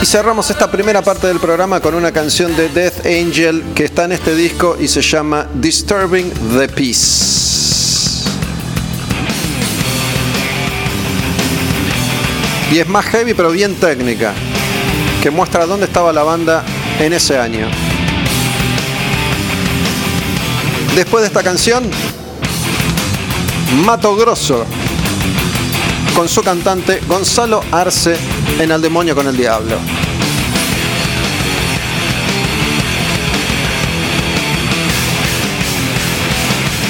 Y 0.00 0.06
cerramos 0.06 0.48
esta 0.48 0.70
primera 0.70 1.02
parte 1.02 1.26
del 1.26 1.40
programa 1.40 1.80
con 1.80 1.92
una 1.92 2.12
canción 2.12 2.54
de 2.56 2.68
Death 2.68 3.04
Angel 3.04 3.64
que 3.74 3.84
está 3.84 4.04
en 4.04 4.12
este 4.12 4.36
disco 4.36 4.76
y 4.78 4.86
se 4.86 5.02
llama 5.02 5.48
Disturbing 5.54 6.30
the 6.56 6.68
Peace. 6.68 8.28
Y 12.70 12.78
es 12.78 12.86
más 12.86 13.06
heavy 13.06 13.34
pero 13.34 13.50
bien 13.50 13.74
técnica, 13.74 14.34
que 15.20 15.32
muestra 15.32 15.66
dónde 15.66 15.86
estaba 15.86 16.12
la 16.12 16.22
banda 16.22 16.62
en 17.00 17.12
ese 17.12 17.36
año. 17.36 17.66
Después 20.94 21.22
de 21.22 21.26
esta 21.26 21.42
canción, 21.42 21.90
Mato 23.84 24.14
Grosso, 24.14 24.64
con 26.18 26.28
su 26.28 26.42
cantante 26.42 27.00
Gonzalo 27.06 27.62
Arce 27.70 28.16
en 28.58 28.72
Al 28.72 28.82
Demonio 28.82 29.14
con 29.14 29.28
el 29.28 29.36
Diablo. 29.36 29.78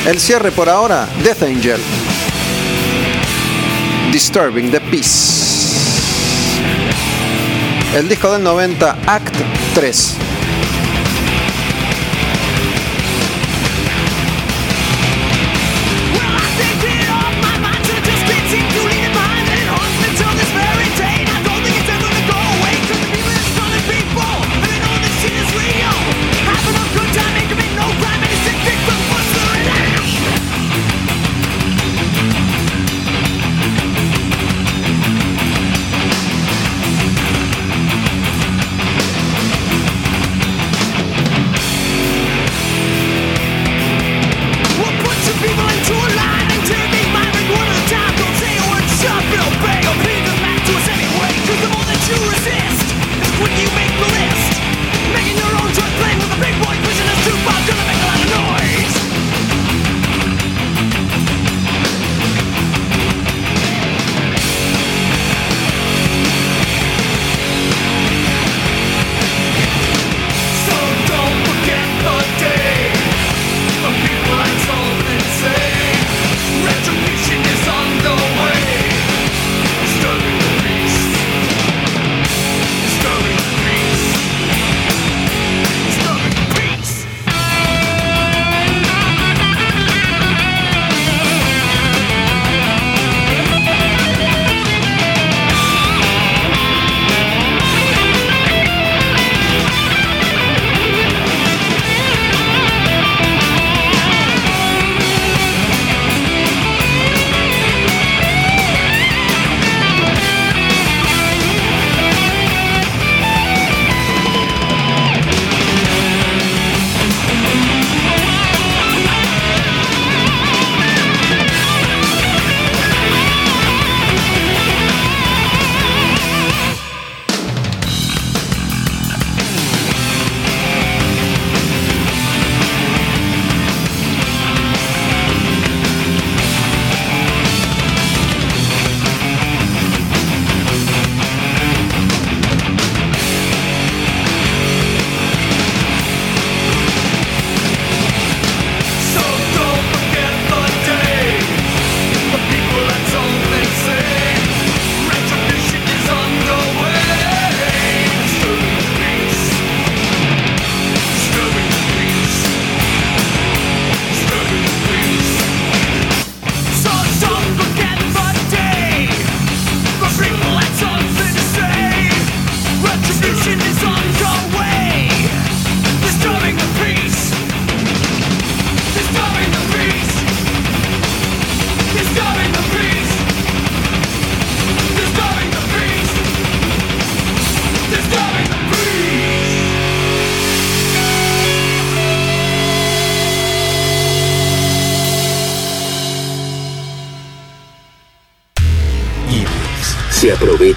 El 0.07 0.19
cierre 0.19 0.51
por 0.51 0.71
ahora, 0.71 1.07
Death 1.23 1.43
Angel. 1.43 1.79
Disturbing 4.11 4.71
the 4.71 4.81
Peace. 4.81 5.77
El 7.95 8.09
disco 8.09 8.33
del 8.33 8.43
90, 8.43 8.97
Act 9.07 9.35
3. 9.75 10.38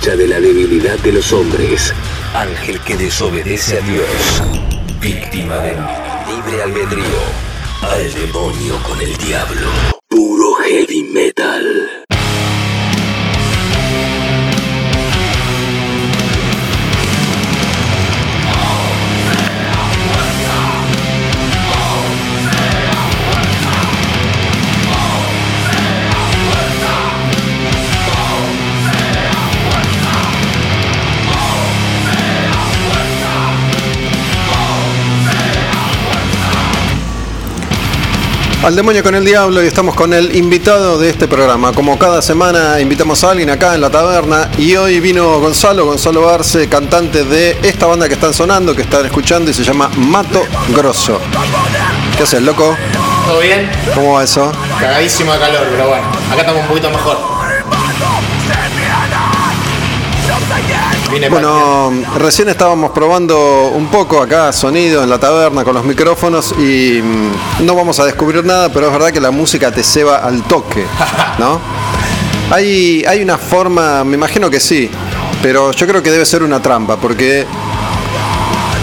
De 0.09 0.27
la 0.27 0.39
debilidad 0.39 0.97
de 0.99 1.11
los 1.11 1.31
hombres. 1.31 1.93
Ángel 2.33 2.79
que 2.81 2.97
desobedece 2.97 3.77
a 3.77 3.81
Dios. 3.81 4.41
Víctima 4.99 5.57
del 5.57 5.77
libre 6.27 6.63
albedrío. 6.63 7.05
Al 7.83 8.11
demonio 8.11 8.81
con 8.81 8.99
el 8.99 9.15
diablo. 9.17 9.90
Al 38.63 38.75
demonio 38.75 39.01
con 39.01 39.15
el 39.15 39.25
diablo 39.25 39.63
y 39.63 39.65
estamos 39.65 39.95
con 39.95 40.13
el 40.13 40.35
invitado 40.35 40.99
de 40.99 41.09
este 41.09 41.27
programa. 41.27 41.73
Como 41.73 41.97
cada 41.97 42.21
semana 42.21 42.79
invitamos 42.79 43.23
a 43.23 43.31
alguien 43.31 43.49
acá 43.49 43.73
en 43.73 43.81
la 43.81 43.89
taberna 43.89 44.51
y 44.55 44.75
hoy 44.75 44.99
vino 44.99 45.39
Gonzalo, 45.39 45.83
Gonzalo 45.85 46.29
Arce, 46.29 46.69
cantante 46.69 47.23
de 47.23 47.57
esta 47.63 47.87
banda 47.87 48.07
que 48.07 48.13
están 48.13 48.35
sonando, 48.35 48.75
que 48.75 48.83
están 48.83 49.03
escuchando 49.03 49.49
y 49.49 49.55
se 49.55 49.63
llama 49.63 49.89
Mato 49.97 50.45
Grosso. 50.75 51.19
¿Qué 52.15 52.21
haces, 52.21 52.43
loco? 52.43 52.77
¿Todo 53.25 53.39
bien? 53.39 53.67
¿Cómo 53.95 54.13
va 54.13 54.23
eso? 54.23 54.51
Cagadísimo 54.79 55.33
de 55.33 55.39
calor, 55.39 55.67
pero 55.71 55.87
bueno, 55.87 56.07
acá 56.31 56.41
estamos 56.41 56.61
un 56.61 56.67
poquito 56.67 56.91
mejor. 56.91 57.40
Vine 61.11 61.27
Bueno, 61.27 61.91
recién 62.17 62.47
estábamos 62.47 62.91
probando 62.91 63.67
un 63.75 63.87
poco 63.87 64.21
acá 64.21 64.53
sonido 64.53 65.03
en 65.03 65.09
la 65.09 65.19
taberna 65.19 65.65
con 65.65 65.73
los 65.73 65.83
micrófonos 65.83 66.53
y 66.57 67.01
mm, 67.01 67.65
no 67.65 67.75
vamos 67.75 67.99
a 67.99 68.05
descubrir 68.05 68.45
nada, 68.45 68.69
pero 68.69 68.87
es 68.87 68.93
verdad 68.93 69.11
que 69.11 69.19
la 69.19 69.31
música 69.31 69.71
te 69.71 69.83
ceba 69.83 70.17
al 70.19 70.43
toque, 70.43 70.85
¿no? 71.39 71.59
Hay, 72.49 73.03
hay 73.05 73.21
una 73.21 73.37
forma, 73.37 74.05
me 74.05 74.15
imagino 74.15 74.49
que 74.49 74.61
sí, 74.61 74.89
pero 75.41 75.71
yo 75.71 75.85
creo 75.85 76.01
que 76.01 76.11
debe 76.11 76.25
ser 76.25 76.43
una 76.43 76.61
trampa, 76.61 76.95
porque 76.95 77.45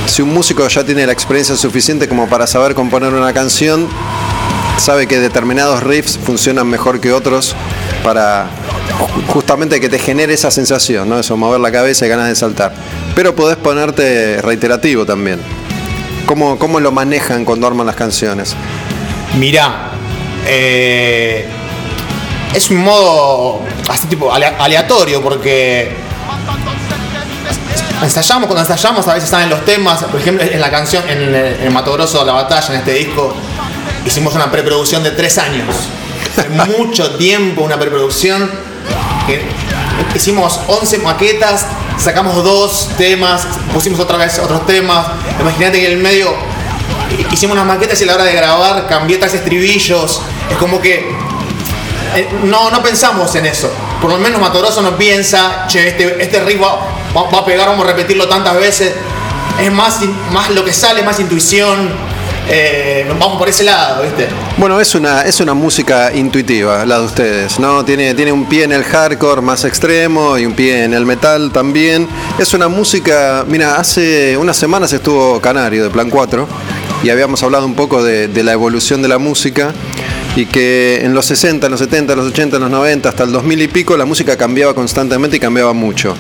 si 0.05 0.21
un 0.21 0.35
músico 0.35 0.69
ya 0.69 0.85
tiene 0.85 1.07
la 1.07 1.13
experiencia 1.13 1.57
suficiente 1.57 2.09
como 2.09 2.29
para 2.29 2.47
saber 2.47 2.75
componer 2.75 3.15
una 3.15 3.33
canción, 3.33 3.89
sabe 4.77 5.07
que 5.07 5.19
determinados 5.19 5.83
riffs 5.83 6.19
funcionan 6.19 6.67
mejor 6.67 7.01
que 7.01 7.13
otros 7.13 7.55
para 8.03 8.51
justamente 9.27 9.81
que 9.81 9.89
te 9.89 9.99
genere 9.99 10.35
esa 10.35 10.51
sensación, 10.51 11.09
¿no? 11.09 11.19
Eso, 11.19 11.37
mover 11.37 11.61
la 11.61 11.73
cabeza 11.73 12.07
y 12.07 12.09
ganas 12.09 12.29
de 12.29 12.35
saltar. 12.37 12.73
Pero 13.15 13.35
podés 13.35 13.57
ponerte 13.57 14.41
reiterativo 14.43 15.05
también. 15.05 15.41
¿Cómo, 16.27 16.59
cómo 16.59 16.79
lo 16.81 16.93
manejan 16.93 17.45
cuando 17.45 17.67
arman 17.67 17.87
las 17.87 17.97
canciones? 17.97 18.55
Mirá, 19.39 19.91
eh, 20.47 21.47
es 22.55 22.71
un 22.71 22.79
modo 22.79 23.61
así 23.89 24.07
tipo 24.07 24.33
ale- 24.33 24.47
aleatorio 24.59 25.23
porque 25.23 25.97
ensayamos, 28.03 28.47
cuando 28.47 28.61
ensayamos 28.61 29.07
a 29.09 29.15
veces 29.15 29.29
salen 29.31 29.51
los 29.51 29.65
temas, 29.65 30.03
por 30.05 30.21
ejemplo 30.21 30.47
en 30.47 30.61
la 30.61 30.71
canción, 30.71 31.03
en 31.09 31.19
el, 31.23 31.35
en 31.35 31.63
el 31.63 31.71
Mato 31.71 31.93
Grosso, 31.93 32.25
La 32.25 32.33
Batalla, 32.33 32.69
en 32.75 32.81
este 32.81 32.93
disco, 32.95 33.35
hicimos 34.07 34.35
una 34.35 34.51
preproducción 34.51 35.03
de 35.03 35.11
tres 35.13 35.39
años. 35.39 35.67
Mucho 36.79 37.17
tiempo, 37.17 37.63
una 37.63 37.79
preproducción. 37.79 38.51
Hicimos 40.15 40.61
11 40.67 40.99
maquetas, 40.99 41.67
sacamos 41.99 42.43
dos 42.45 42.91
temas, 42.97 43.47
pusimos 43.73 44.01
otra 44.01 44.17
vez 44.17 44.39
otros 44.39 44.67
temas. 44.67 45.07
Imagínate 45.41 45.81
que 45.81 45.87
en 45.87 45.93
el 45.93 45.99
medio 45.99 46.35
hicimos 47.33 47.55
unas 47.55 47.67
maquetas 47.67 48.01
y 48.01 48.05
a 48.05 48.07
la 48.09 48.15
hora 48.15 48.25
de 48.25 48.33
grabar 48.33 48.87
cambié 48.87 49.19
tres 49.19 49.35
estribillos. 49.35 50.21
Es 50.51 50.57
como 50.57 50.81
que 50.81 51.11
eh, 52.15 52.29
no, 52.45 52.71
no 52.71 52.83
pensamos 52.83 53.35
en 53.35 53.47
eso. 53.47 53.71
Por 54.01 54.11
lo 54.11 54.19
menos 54.19 54.41
Matoroso 54.41 54.81
no 54.83 54.97
piensa, 54.97 55.67
che, 55.69 55.89
este, 55.89 56.23
este 56.23 56.41
riff 56.41 56.61
va, 56.63 56.79
va- 57.17 57.39
a 57.39 57.45
pegar, 57.45 57.69
vamos 57.69 57.85
a 57.85 57.89
repetirlo 57.89 58.29
tantas 58.29 58.55
veces. 58.57 58.93
Es 59.61 59.73
más, 59.73 59.99
más 60.31 60.51
lo 60.51 60.65
que 60.65 60.73
sale, 60.73 61.03
más 61.03 61.19
intuición. 61.19 61.91
Eh, 62.51 63.05
vamos 63.19 63.39
por 63.39 63.49
ese 63.49 63.63
lado, 63.63 64.03
¿viste? 64.03 64.27
Bueno, 64.57 64.81
es 64.81 64.95
una, 64.95 65.23
es 65.23 65.39
una 65.41 65.53
música 65.53 66.15
intuitiva, 66.15 66.87
la 66.87 67.01
de 67.01 67.05
ustedes, 67.05 67.59
¿no? 67.59 67.85
Tiene, 67.85 68.15
tiene 68.15 68.33
un 68.33 68.47
pie 68.47 68.65
en 68.65 68.73
el 68.73 68.85
hardcore 68.85 69.43
más 69.43 69.65
extremo 69.65 70.39
y 70.39 70.47
un 70.47 70.55
pie 70.55 70.85
en 70.85 70.95
el 70.95 71.05
metal 71.05 71.51
también. 71.53 72.09
Es 72.39 72.55
una 72.55 72.69
música, 72.69 73.45
mira, 73.47 73.77
hace 73.77 74.37
unas 74.39 74.57
semanas 74.57 74.93
estuvo 74.95 75.41
Canario 75.43 75.85
de 75.85 75.91
Plan 75.91 76.09
4 76.09 76.49
y 77.03 77.11
habíamos 77.11 77.43
hablado 77.43 77.67
un 77.67 77.75
poco 77.75 78.03
de, 78.03 78.29
de 78.29 78.43
la 78.43 78.53
evolución 78.53 79.03
de 79.03 79.09
la 79.09 79.19
música 79.19 79.75
y 80.35 80.47
que 80.47 81.01
en 81.05 81.13
los 81.13 81.27
60, 81.27 81.67
en 81.67 81.71
los 81.71 81.81
70, 81.81 82.15
en 82.15 82.19
los 82.19 82.29
80, 82.29 82.57
en 82.57 82.63
los 82.63 82.71
90, 82.71 83.09
hasta 83.11 83.25
el 83.25 83.33
2000 83.33 83.61
y 83.61 83.69
pico, 83.69 83.95
la 83.97 84.07
música 84.07 84.39
cambiaba 84.39 84.73
constantemente 84.73 85.37
y 85.37 85.41
cambiaba 85.41 85.75
mucho. 85.75 86.17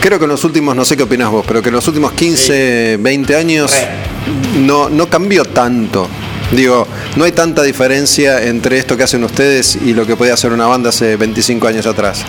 Creo 0.00 0.18
que 0.18 0.24
en 0.24 0.30
los 0.30 0.42
últimos, 0.42 0.74
no 0.74 0.84
sé 0.84 0.96
qué 0.96 1.04
opinás 1.04 1.30
vos, 1.30 1.44
pero 1.46 1.62
que 1.62 1.68
en 1.68 1.76
los 1.76 1.86
últimos 1.86 2.10
15, 2.12 2.96
20 3.00 3.36
años 3.36 3.70
Re. 3.70 4.11
No, 4.58 4.88
no 4.88 5.08
cambió 5.08 5.44
tanto. 5.44 6.08
Digo, 6.52 6.86
no 7.16 7.24
hay 7.24 7.32
tanta 7.32 7.62
diferencia 7.62 8.42
entre 8.42 8.78
esto 8.78 8.96
que 8.96 9.04
hacen 9.04 9.24
ustedes 9.24 9.76
y 9.76 9.94
lo 9.94 10.06
que 10.06 10.16
podía 10.16 10.34
hacer 10.34 10.52
una 10.52 10.66
banda 10.66 10.90
hace 10.90 11.16
25 11.16 11.66
años 11.66 11.86
atrás. 11.86 12.24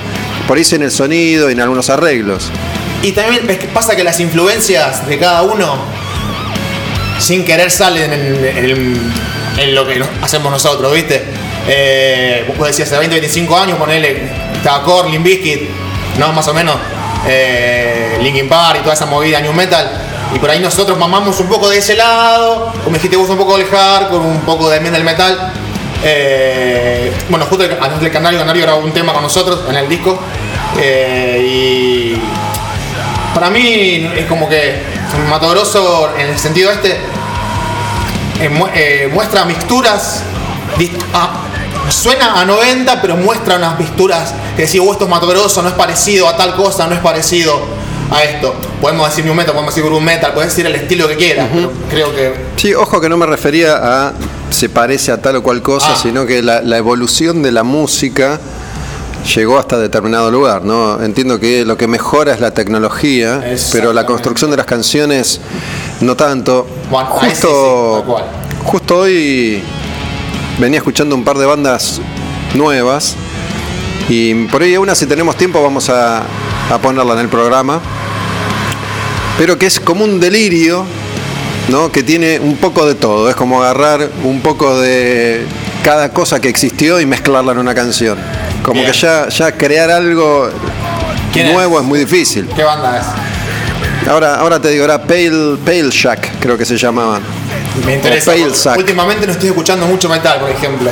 Por 0.47 0.57
ahí 0.57 0.63
en 0.71 0.83
el 0.83 0.91
sonido 0.91 1.49
y 1.49 1.53
en 1.53 1.59
algunos 1.59 1.89
arreglos. 1.89 2.49
Y 3.01 3.11
también 3.11 3.45
pasa 3.73 3.97
que 3.97 4.03
las 4.03 4.21
influencias 4.21 5.05
de 5.07 5.19
cada 5.19 5.41
uno, 5.41 5.77
sin 7.19 7.43
querer, 7.43 7.69
salen 7.69 8.13
en, 8.13 9.75
lo 9.75 9.85
que 9.85 10.01
hacemos 10.21 10.49
nosotros, 10.51 10.93
¿viste? 10.93 11.21
Eh, 11.67 12.45
vos 12.57 12.67
decías, 12.67 12.87
hace 12.87 12.99
20, 12.99 13.19
25 13.19 13.57
años, 13.57 13.77
ponele, 13.77 14.29
estaba 14.55 14.83
Korn, 14.83 15.11
Limp 15.11 15.27
¿no? 16.17 16.31
Más 16.31 16.47
o 16.47 16.53
menos, 16.53 16.77
eh, 17.27 18.17
Linkin 18.21 18.47
Park 18.47 18.77
y 18.79 18.83
toda 18.83 18.93
esa 18.93 19.05
movida 19.05 19.41
New 19.41 19.53
Metal. 19.53 20.12
Y 20.33 20.39
por 20.39 20.49
ahí 20.49 20.59
nosotros 20.59 20.97
mamamos 20.97 21.39
un 21.39 21.47
poco 21.47 21.69
de 21.69 21.77
ese 21.77 21.95
lado, 21.95 22.71
como 22.83 22.95
dijiste 22.95 23.15
vos, 23.17 23.29
un 23.29 23.37
poco 23.37 23.57
del 23.57 23.67
hardcore, 23.67 24.17
un 24.25 24.41
poco 24.41 24.69
también 24.69 24.93
del 24.93 25.03
metal. 25.03 25.51
Eh, 26.03 27.13
bueno, 27.29 27.45
justo 27.45 27.63
antes 27.79 27.99
del 28.01 28.11
Canario, 28.11 28.39
Canario 28.39 28.63
grabó 28.63 28.79
un 28.81 28.91
tema 28.91 29.13
con 29.13 29.21
nosotros 29.21 29.61
en 29.69 29.75
el 29.75 29.87
disco. 29.87 30.19
eh, 30.79 31.39
y 31.45 32.21
para 33.33 33.49
mí 33.49 34.09
es 34.15 34.25
como 34.25 34.47
que 34.49 34.81
Mato 35.29 35.51
en 36.17 36.27
el 36.29 36.37
sentido 36.39 36.71
este, 36.71 36.97
eh, 38.39 38.49
mu- 38.49 38.67
muestra 39.13 39.45
mixturas. 39.45 40.23
ah, 41.13 41.43
suena 41.89 42.39
a 42.41 42.45
90, 42.45 43.01
pero 43.01 43.15
muestra 43.15 43.55
unas 43.57 43.77
mixturas 43.77 44.33
que 44.55 44.63
decís, 44.63 44.81
oh, 44.83 44.91
esto 44.91 45.03
es 45.05 45.09
Mato 45.09 45.27
no 45.61 45.69
es 45.69 45.75
parecido 45.75 46.27
a 46.27 46.35
tal 46.35 46.55
cosa, 46.55 46.87
no 46.87 46.95
es 46.95 47.01
parecido 47.01 47.61
a 48.13 48.23
esto. 48.23 48.53
Podemos 48.81 49.09
decir 49.09 49.25
new 49.25 49.33
metal, 49.33 49.53
podemos 49.53 49.73
decir 49.73 49.87
groove 49.89 50.03
metal, 50.03 50.33
puedes 50.33 50.51
decir 50.51 50.65
el 50.65 50.75
estilo 50.75 51.07
que 51.07 51.15
quieras, 51.15 51.47
pero 51.53 51.71
creo 51.89 52.15
que 52.15 52.33
Sí, 52.57 52.73
ojo 52.73 52.99
que 53.01 53.09
no 53.09 53.17
me 53.17 53.25
refería 53.25 54.07
a 54.07 54.13
se 54.49 54.69
parece 54.69 55.11
a 55.11 55.21
tal 55.21 55.37
o 55.37 55.43
cual 55.43 55.61
cosa, 55.61 55.93
Ah. 55.93 55.99
sino 56.01 56.25
que 56.25 56.41
la, 56.43 56.61
la 56.61 56.77
evolución 56.77 57.41
de 57.41 57.51
la 57.51 57.63
música 57.63 58.39
llegó 59.35 59.57
hasta 59.57 59.77
determinado 59.79 60.29
lugar, 60.29 60.63
¿no? 60.65 61.01
Entiendo 61.01 61.39
que 61.39 61.63
lo 61.65 61.77
que 61.77 61.87
mejora 61.87 62.33
es 62.33 62.39
la 62.41 62.51
tecnología, 62.51 63.41
pero 63.71 63.93
la 63.93 64.05
construcción 64.05 64.51
de 64.51 64.57
las 64.57 64.65
canciones 64.65 65.39
no 66.01 66.15
tanto. 66.17 66.67
Bueno, 66.91 67.09
ahí 67.21 67.29
sí, 67.31 67.37
sí, 67.37 67.41
justo, 67.47 68.21
justo 68.65 68.97
hoy 68.99 69.63
venía 70.59 70.77
escuchando 70.79 71.15
un 71.15 71.23
par 71.23 71.37
de 71.37 71.45
bandas 71.45 71.99
nuevas 72.53 73.15
y 74.09 74.33
por 74.47 74.61
ahí 74.61 74.75
una 74.77 74.93
si 74.93 75.05
tenemos 75.07 75.35
tiempo 75.37 75.63
vamos 75.63 75.89
a, 75.89 76.23
a 76.71 76.77
ponerla 76.77 77.13
en 77.13 77.19
el 77.19 77.29
programa, 77.29 77.79
pero 79.37 79.57
que 79.57 79.65
es 79.65 79.79
como 79.79 80.03
un 80.03 80.19
delirio 80.19 80.85
¿no? 81.69 81.91
que 81.91 82.03
tiene 82.03 82.39
un 82.39 82.57
poco 82.57 82.85
de 82.85 82.95
todo. 82.95 83.29
Es 83.29 83.35
como 83.35 83.61
agarrar 83.61 84.09
un 84.23 84.41
poco 84.41 84.79
de 84.79 85.45
cada 85.83 86.09
cosa 86.09 86.39
que 86.39 86.49
existió 86.49 86.99
y 86.99 87.05
mezclarla 87.05 87.51
en 87.51 87.57
una 87.57 87.75
canción. 87.75 88.17
Como 88.63 88.81
Bien. 88.81 88.91
que 88.91 88.97
ya, 88.97 89.27
ya 89.29 89.51
crear 89.51 89.91
algo 89.91 90.49
nuevo 91.35 91.79
es? 91.79 91.85
muy 91.85 91.99
difícil. 91.99 92.47
¿qué 92.55 92.63
banda 92.63 92.97
es? 92.97 93.05
Ahora, 94.07 94.35
ahora 94.35 94.59
te 94.59 94.69
digo, 94.69 94.83
era 94.83 95.01
Pale, 95.01 95.57
Pale 95.63 95.89
Shack, 95.89 96.39
creo 96.39 96.57
que 96.57 96.65
se 96.65 96.77
llamaban. 96.77 97.21
Me 97.85 97.95
interesa. 97.95 98.31
Pale. 98.31 98.77
Últimamente 98.77 99.25
no 99.25 99.31
estoy 99.31 99.49
escuchando 99.49 99.85
mucho 99.85 100.09
metal, 100.09 100.39
por 100.39 100.49
ejemplo. 100.49 100.91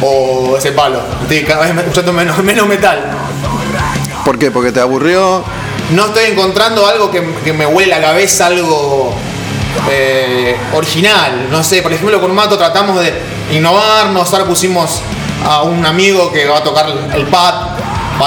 O 0.00 0.56
ese 0.56 0.72
palo. 0.72 1.02
Estoy 1.22 1.42
cada 1.42 1.66
vez 1.66 1.76
escuchando 1.76 2.12
menos, 2.12 2.38
menos 2.44 2.68
metal. 2.68 3.10
¿Por 4.28 4.38
qué? 4.38 4.50
Porque 4.50 4.72
te 4.72 4.80
aburrió. 4.80 5.42
No 5.92 6.04
estoy 6.04 6.24
encontrando 6.26 6.86
algo 6.86 7.10
que, 7.10 7.22
me 7.54 7.64
huele 7.64 7.88
la 7.88 7.98
cabeza, 7.98 8.48
algo 8.48 9.14
eh, 9.90 10.54
original. 10.74 11.48
No 11.50 11.64
sé, 11.64 11.80
por 11.80 11.94
ejemplo, 11.94 12.20
con 12.20 12.34
Mato 12.34 12.58
tratamos 12.58 13.00
de 13.00 13.10
innovarnos. 13.52 14.30
Ahora 14.30 14.44
pusimos 14.44 15.00
a 15.48 15.62
un 15.62 15.86
amigo 15.86 16.30
que 16.30 16.44
va 16.44 16.58
a 16.58 16.62
tocar 16.62 16.90
el 16.90 17.26
pad 17.28 17.68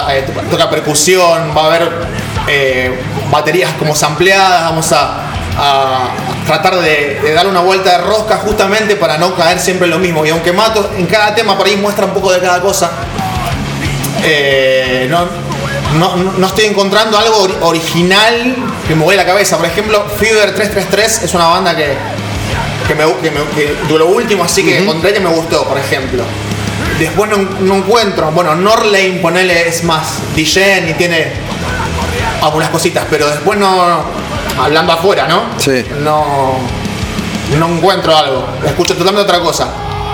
eh, 0.09 0.25
toca 0.49 0.71
percusión, 0.71 1.55
va 1.55 1.61
a 1.61 1.65
haber 1.67 1.91
eh, 2.47 2.99
baterías 3.29 3.71
como 3.77 3.95
sampleadas, 3.95 4.71
vamos 4.71 4.91
a, 4.93 5.27
a 5.55 6.09
tratar 6.47 6.77
de, 6.77 7.19
de 7.21 7.31
darle 7.31 7.51
una 7.51 7.61
vuelta 7.61 7.91
de 7.91 7.97
rosca 8.05 8.37
justamente 8.37 8.95
para 8.95 9.19
no 9.19 9.35
caer 9.35 9.59
siempre 9.59 9.85
en 9.85 9.91
lo 9.91 9.99
mismo. 9.99 10.25
Y 10.25 10.31
aunque 10.31 10.51
Mato 10.51 10.93
en 10.97 11.05
cada 11.05 11.35
tema 11.35 11.55
por 11.55 11.67
ahí 11.67 11.75
muestra 11.75 12.07
un 12.07 12.13
poco 12.15 12.31
de 12.31 12.39
cada 12.39 12.59
cosa, 12.59 12.89
no, 15.07 15.50
no, 15.97 16.15
no 16.15 16.47
estoy 16.47 16.65
encontrando 16.65 17.17
algo 17.17 17.47
ori- 17.47 17.57
original 17.61 18.55
que 18.87 18.95
me 18.95 19.03
vuele 19.03 19.21
la 19.21 19.27
cabeza. 19.27 19.57
Por 19.57 19.65
ejemplo, 19.65 20.03
Fever 20.17 20.53
333 20.55 21.23
es 21.23 21.33
una 21.33 21.47
banda 21.47 21.75
que, 21.75 21.93
que, 22.87 22.95
me, 22.95 23.03
que, 23.21 23.31
me- 23.31 23.43
que 23.55 23.75
de 23.91 23.99
lo 23.99 24.07
último 24.07 24.43
así 24.43 24.63
que 24.63 24.77
encontré 24.79 25.13
que 25.13 25.19
me 25.19 25.29
gustó, 25.29 25.65
por 25.65 25.77
ejemplo. 25.77 26.23
Después 26.99 27.29
no, 27.29 27.37
no 27.37 27.75
encuentro, 27.75 28.31
bueno, 28.31 28.55
Norlane, 28.55 29.19
ponele, 29.21 29.67
es 29.67 29.83
más 29.83 30.19
DJ 30.35 30.89
y 30.89 30.93
tiene 30.93 31.33
algunas 32.41 32.69
cositas, 32.69 33.05
pero 33.09 33.27
después 33.27 33.57
no, 33.57 34.03
hablando 34.59 34.93
afuera, 34.93 35.27
¿no? 35.27 35.43
Sí. 35.57 35.83
No, 35.99 36.57
no 37.57 37.67
encuentro 37.67 38.15
algo, 38.15 38.45
escucho 38.65 38.95
totalmente 38.95 39.23
otra 39.31 39.39
cosa. 39.43 39.69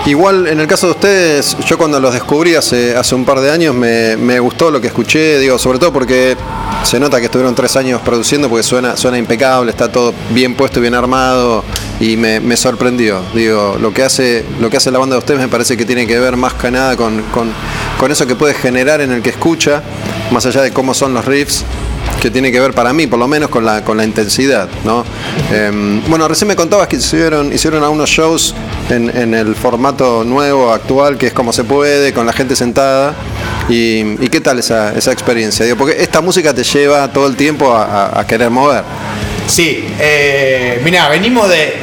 Igual 0.06 0.46
en 0.46 0.58
el 0.58 0.66
caso 0.66 0.86
de 0.86 0.92
ustedes, 0.92 1.56
yo 1.66 1.76
cuando 1.76 2.00
los 2.00 2.14
descubrí 2.14 2.54
hace, 2.54 2.96
hace 2.96 3.14
un 3.14 3.24
par 3.24 3.40
de 3.40 3.50
años 3.50 3.74
me, 3.74 4.16
me 4.16 4.40
gustó 4.40 4.70
lo 4.70 4.80
que 4.80 4.86
escuché, 4.86 5.38
digo, 5.38 5.58
sobre 5.58 5.78
todo 5.78 5.92
porque 5.92 6.36
se 6.84 6.98
nota 6.98 7.18
que 7.18 7.26
estuvieron 7.26 7.54
tres 7.54 7.76
años 7.76 8.00
produciendo 8.00 8.48
porque 8.48 8.62
suena, 8.62 8.96
suena 8.96 9.18
impecable, 9.18 9.70
está 9.70 9.92
todo 9.92 10.14
bien 10.30 10.54
puesto 10.54 10.78
y 10.78 10.82
bien 10.82 10.94
armado 10.94 11.62
y 12.00 12.16
me, 12.16 12.56
sorprendió. 12.56 13.20
Digo, 13.34 13.76
lo 13.80 13.92
que 13.92 14.02
hace, 14.02 14.44
lo 14.60 14.70
que 14.70 14.78
hace 14.78 14.90
la 14.90 14.98
banda 14.98 15.16
de 15.16 15.18
ustedes 15.18 15.40
me 15.40 15.48
parece 15.48 15.76
que 15.76 15.84
tiene 15.84 16.06
que 16.06 16.18
ver 16.18 16.36
más 16.36 16.54
que 16.54 16.70
nada 16.70 16.96
con, 16.96 17.22
con, 17.24 17.52
con 17.98 18.10
eso 18.10 18.26
que 18.26 18.34
puede 18.34 18.54
generar 18.54 19.00
en 19.00 19.12
el 19.12 19.22
que 19.22 19.30
escucha, 19.30 19.82
más 20.30 20.46
allá 20.46 20.62
de 20.62 20.72
cómo 20.72 20.94
son 20.94 21.12
los 21.12 21.24
riffs, 21.24 21.64
que 22.20 22.30
tiene 22.30 22.50
que 22.50 22.58
ver 22.60 22.72
para 22.74 22.92
mí, 22.92 23.06
por 23.06 23.18
lo 23.18 23.28
menos, 23.28 23.48
con 23.48 23.64
la, 23.64 23.84
con 23.84 23.96
la 23.96 24.04
intensidad, 24.04 24.68
¿no? 24.84 25.04
Em, 25.52 26.02
bueno, 26.08 26.26
recién 26.26 26.48
me 26.48 26.56
contabas 26.56 26.88
que 26.88 26.96
hicieron, 26.96 27.52
hicieron 27.52 27.82
algunos 27.84 28.10
shows 28.10 28.54
en, 28.90 29.14
en 29.16 29.34
el 29.34 29.54
formato 29.54 30.24
nuevo, 30.24 30.72
actual, 30.72 31.16
que 31.16 31.28
es 31.28 31.32
como 31.32 31.52
se 31.52 31.64
puede, 31.64 32.12
con 32.12 32.26
la 32.26 32.32
gente 32.32 32.56
sentada. 32.56 33.14
¿Y, 33.68 34.16
qué 34.28 34.40
tal 34.40 34.58
esa, 34.58 34.94
esa 34.94 35.12
experiencia? 35.12 35.64
Digo, 35.64 35.76
porque 35.76 36.02
esta 36.02 36.20
música 36.20 36.52
te 36.54 36.64
lleva 36.64 37.06
todo 37.12 37.26
el 37.26 37.36
tiempo 37.36 37.72
a, 37.74 37.84
a- 37.84 38.20
a 38.20 38.26
querer 38.26 38.50
mover. 38.50 38.82
Sí, 39.46 39.86
eh, 40.00 40.80
mira, 40.84 41.08
venimos 41.08 41.48
de, 41.48 41.74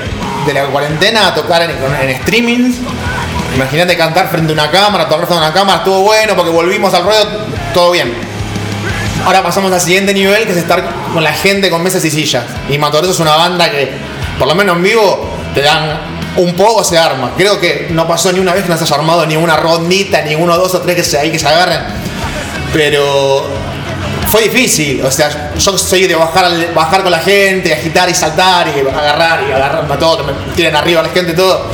de 0.47 0.53
la 0.53 0.65
cuarentena 0.67 1.27
a 1.27 1.35
tocar 1.35 1.61
en, 1.61 1.71
en 1.71 2.09
streaming. 2.17 2.73
Imagínate 3.55 3.95
cantar 3.95 4.29
frente 4.29 4.51
a 4.51 4.53
una 4.53 4.69
cámara, 4.69 5.05
tocar 5.07 5.25
frente 5.27 5.43
a 5.45 5.47
una 5.47 5.53
cámara, 5.53 5.77
estuvo 5.79 6.01
bueno 6.01 6.35
porque 6.35 6.51
volvimos 6.51 6.93
al 6.93 7.03
ruedo, 7.03 7.25
todo 7.73 7.91
bien. 7.91 8.11
Ahora 9.25 9.41
pasamos 9.41 9.71
al 9.71 9.81
siguiente 9.81 10.13
nivel, 10.13 10.45
que 10.45 10.51
es 10.51 10.57
estar 10.57 10.87
con 11.11 11.23
la 11.23 11.33
gente 11.33 11.71
con 11.71 11.81
mesas 11.81 12.05
y 12.05 12.11
sillas. 12.11 12.43
Y 12.69 12.77
Matoroso 12.77 13.11
es 13.11 13.19
una 13.19 13.35
banda 13.35 13.71
que, 13.71 13.89
por 14.37 14.47
lo 14.47 14.53
menos 14.53 14.75
en 14.75 14.83
vivo, 14.83 15.27
te 15.55 15.61
dan 15.61 15.99
un 16.37 16.53
poco, 16.53 16.83
se 16.83 16.99
arma. 16.99 17.31
Creo 17.35 17.59
que 17.59 17.87
no 17.89 18.07
pasó 18.07 18.31
ni 18.31 18.39
una 18.39 18.53
vez 18.53 18.63
que 18.63 18.69
no 18.69 18.77
se 18.77 18.83
haya 18.83 18.95
armado 18.95 19.25
ni 19.25 19.35
una 19.35 19.57
rondita, 19.57 20.21
ni 20.21 20.35
uno, 20.35 20.55
dos 20.57 20.75
o 20.75 20.81
tres 20.81 20.95
que 20.95 21.03
se, 21.03 21.17
ahí 21.17 21.31
que 21.31 21.39
se 21.39 21.47
agarren. 21.47 21.79
Pero 22.71 23.47
fue 24.27 24.43
difícil. 24.43 25.03
O 25.03 25.09
sea, 25.09 25.53
yo 25.57 25.75
soy 25.75 26.05
de 26.05 26.13
bajar, 26.13 26.51
bajar 26.75 27.01
con 27.01 27.11
la 27.11 27.19
gente, 27.19 27.73
agitar 27.73 28.07
y 28.07 28.13
saltar 28.13 28.67
y 28.67 28.79
agarrar 28.87 29.43
y 29.49 29.51
agarrarme 29.51 29.91
a 29.91 29.97
todo, 29.97 30.17
que 30.17 30.23
me 30.31 30.53
tiren 30.55 30.75
arriba 30.75 30.99
a 30.99 31.03
la 31.03 31.09
gente, 31.09 31.33
todo. 31.33 31.65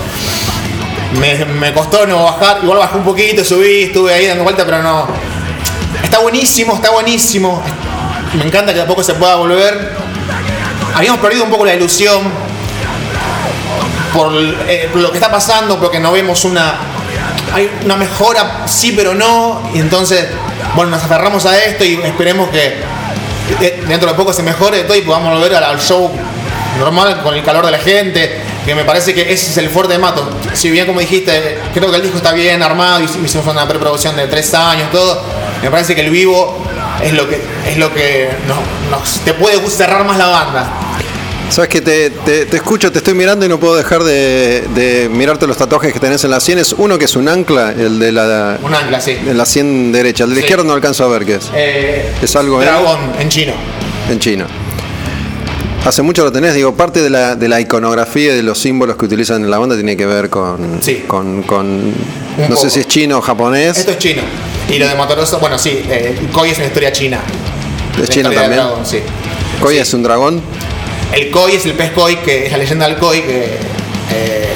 Me, 1.19 1.43
me 1.43 1.73
costó 1.73 2.07
no 2.07 2.23
bajar, 2.23 2.59
igual 2.63 2.79
bajé 2.79 2.95
un 2.95 3.03
poquito, 3.03 3.43
subí, 3.43 3.83
estuve 3.83 4.13
ahí 4.13 4.27
dando 4.27 4.43
vuelta, 4.45 4.63
pero 4.63 4.81
no. 4.81 5.30
Está 6.11 6.23
buenísimo, 6.23 6.75
está 6.75 6.91
buenísimo. 6.91 7.63
Me 8.33 8.43
encanta 8.43 8.73
que 8.73 8.79
de 8.79 8.83
a 8.83 8.85
poco 8.85 9.01
se 9.01 9.13
pueda 9.13 9.35
volver. 9.35 9.95
Habíamos 10.93 11.21
perdido 11.21 11.45
un 11.45 11.49
poco 11.49 11.63
la 11.63 11.73
ilusión 11.73 12.29
por, 14.13 14.33
eh, 14.67 14.89
por 14.91 15.01
lo 15.01 15.09
que 15.09 15.19
está 15.19 15.31
pasando, 15.31 15.79
porque 15.79 16.01
no 16.01 16.11
vemos 16.11 16.43
una. 16.43 16.75
Hay 17.53 17.71
una 17.85 17.95
mejora, 17.95 18.63
sí, 18.67 18.91
pero 18.91 19.15
no. 19.15 19.61
Y 19.73 19.79
entonces, 19.79 20.27
bueno, 20.75 20.91
nos 20.91 21.01
aferramos 21.01 21.45
a 21.45 21.57
esto 21.57 21.85
y 21.85 21.93
esperemos 22.03 22.49
que 22.49 22.75
dentro 23.87 24.09
de 24.09 24.15
poco 24.15 24.33
se 24.33 24.43
mejore 24.43 24.83
todo 24.83 24.97
y 24.97 25.03
podamos 25.03 25.39
volver 25.39 25.63
al 25.63 25.79
show 25.79 26.11
normal 26.77 27.21
con 27.23 27.35
el 27.35 27.41
calor 27.41 27.65
de 27.65 27.71
la 27.71 27.79
gente. 27.79 28.41
Que 28.65 28.75
me 28.75 28.83
parece 28.85 29.13
que 29.13 29.21
ese 29.33 29.49
es 29.49 29.57
el 29.57 29.69
fuerte 29.69 29.93
de 29.93 29.99
Mato. 29.99 30.29
Si 30.53 30.69
bien, 30.69 30.85
como 30.85 30.99
dijiste, 30.99 31.57
creo 31.73 31.89
que 31.89 31.95
el 31.97 32.03
disco 32.03 32.17
está 32.17 32.31
bien 32.31 32.61
armado, 32.61 33.01
hicimos 33.01 33.47
una 33.47 33.67
preproducción 33.67 34.15
de 34.15 34.27
tres 34.27 34.53
años, 34.53 34.91
todo. 34.91 35.21
Me 35.63 35.71
parece 35.71 35.95
que 35.95 36.01
el 36.01 36.11
vivo 36.11 36.63
es 37.03 37.13
lo 37.13 37.27
que, 37.27 37.41
es 37.67 37.77
lo 37.77 37.91
que 37.93 38.29
nos- 38.47 38.99
nos- 38.99 39.19
te 39.25 39.33
puede 39.33 39.57
cerrar 39.69 40.05
más 40.05 40.17
la 40.17 40.27
banda. 40.27 40.69
Sabes 41.49 41.69
que 41.69 41.81
te, 41.81 42.11
te- 42.11 42.45
te 42.45 42.55
escucho, 42.57 42.91
te 42.91 42.99
estoy 42.99 43.13
mirando 43.13 43.45
y 43.45 43.49
no 43.49 43.59
puedo 43.59 43.75
dejar 43.75 44.03
de, 44.03 44.61
de 44.73 45.09
mirarte 45.11 45.47
los 45.47 45.57
tatuajes 45.57 45.91
que 45.91 45.99
tenés 45.99 46.23
en 46.23 46.29
las 46.29 46.43
sienes. 46.43 46.73
Uno 46.77 46.97
que 46.97 47.05
es 47.05 47.15
un 47.15 47.27
ancla, 47.27 47.71
el 47.71 47.99
de 47.99 48.11
la, 48.13 48.57
Un 48.61 48.73
ancla, 48.73 49.01
sí. 49.01 49.15
de 49.15 49.33
la 49.33 49.45
sien 49.45 49.91
derecha. 49.91 50.23
El 50.23 50.29
de 50.29 50.35
la 50.35 50.39
Sí. 50.41 50.45
izquierda 50.45 50.63
no 50.63 50.73
alcanzo 50.73 51.03
a 51.03 51.07
ver 51.09 51.25
qué 51.25 51.35
es. 51.35 51.49
Eh, 51.53 52.13
Es 52.21 52.35
algo 52.37 52.61
en- 52.61 52.67
dragón 52.69 52.99
en 53.19 53.27
chino. 53.29 53.53
en 54.09 54.19
chino. 54.19 54.45
Hace 55.85 56.03
mucho 56.03 56.23
lo 56.23 56.31
tenés, 56.31 56.53
digo, 56.53 56.75
parte 56.75 57.01
de 57.01 57.09
la, 57.09 57.35
de 57.35 57.47
la 57.47 57.59
iconografía 57.59 58.33
y 58.33 58.35
de 58.35 58.43
los 58.43 58.59
símbolos 58.59 58.97
que 58.97 59.05
utilizan 59.05 59.43
en 59.43 59.49
la 59.49 59.57
banda 59.57 59.75
tiene 59.75 59.97
que 59.97 60.05
ver 60.05 60.29
con. 60.29 60.79
Sí. 60.81 61.03
con, 61.07 61.41
con- 61.43 61.89
no 61.91 62.47
poco. 62.49 62.61
sé 62.61 62.69
si 62.69 62.79
es 62.81 62.87
chino 62.87 63.17
o 63.17 63.21
japonés. 63.21 63.77
Esto 63.79 63.91
es 63.91 63.97
chino. 63.97 64.21
Y 64.69 64.77
lo 64.77 64.87
de 64.87 64.93
Motoroso, 64.95 65.39
bueno, 65.39 65.57
sí, 65.57 65.83
eh, 65.89 66.27
Koi 66.31 66.51
es 66.51 66.57
una 66.59 66.67
historia 66.67 66.91
china. 66.91 67.19
¿Es 68.01 68.09
chino 68.09 68.29
también? 68.29 68.51
dragón, 68.53 68.85
sí. 68.85 68.99
Koi 69.59 69.73
Sí. 69.75 69.79
es 69.81 69.93
un 69.93 70.03
dragón. 70.03 70.41
El 71.13 71.29
koi 71.29 71.55
es 71.55 71.65
el 71.65 71.73
pez 71.73 71.91
koi, 71.91 72.15
que 72.17 72.45
es 72.45 72.51
la 72.53 72.57
leyenda 72.59 72.87
del 72.87 72.95
koi, 72.97 73.21
que 73.23 73.57
eh, 74.13 74.47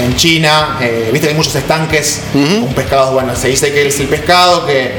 en 0.00 0.14
China, 0.16 0.76
eh, 0.80 1.08
viste 1.12 1.26
que 1.26 1.32
hay 1.32 1.36
muchos 1.36 1.56
estanques 1.56 2.20
con 2.32 2.72
pescados. 2.74 3.12
Bueno, 3.14 3.34
se 3.34 3.48
dice 3.48 3.72
que 3.72 3.88
es 3.88 3.98
el 3.98 4.06
pescado 4.06 4.64
que 4.64 4.92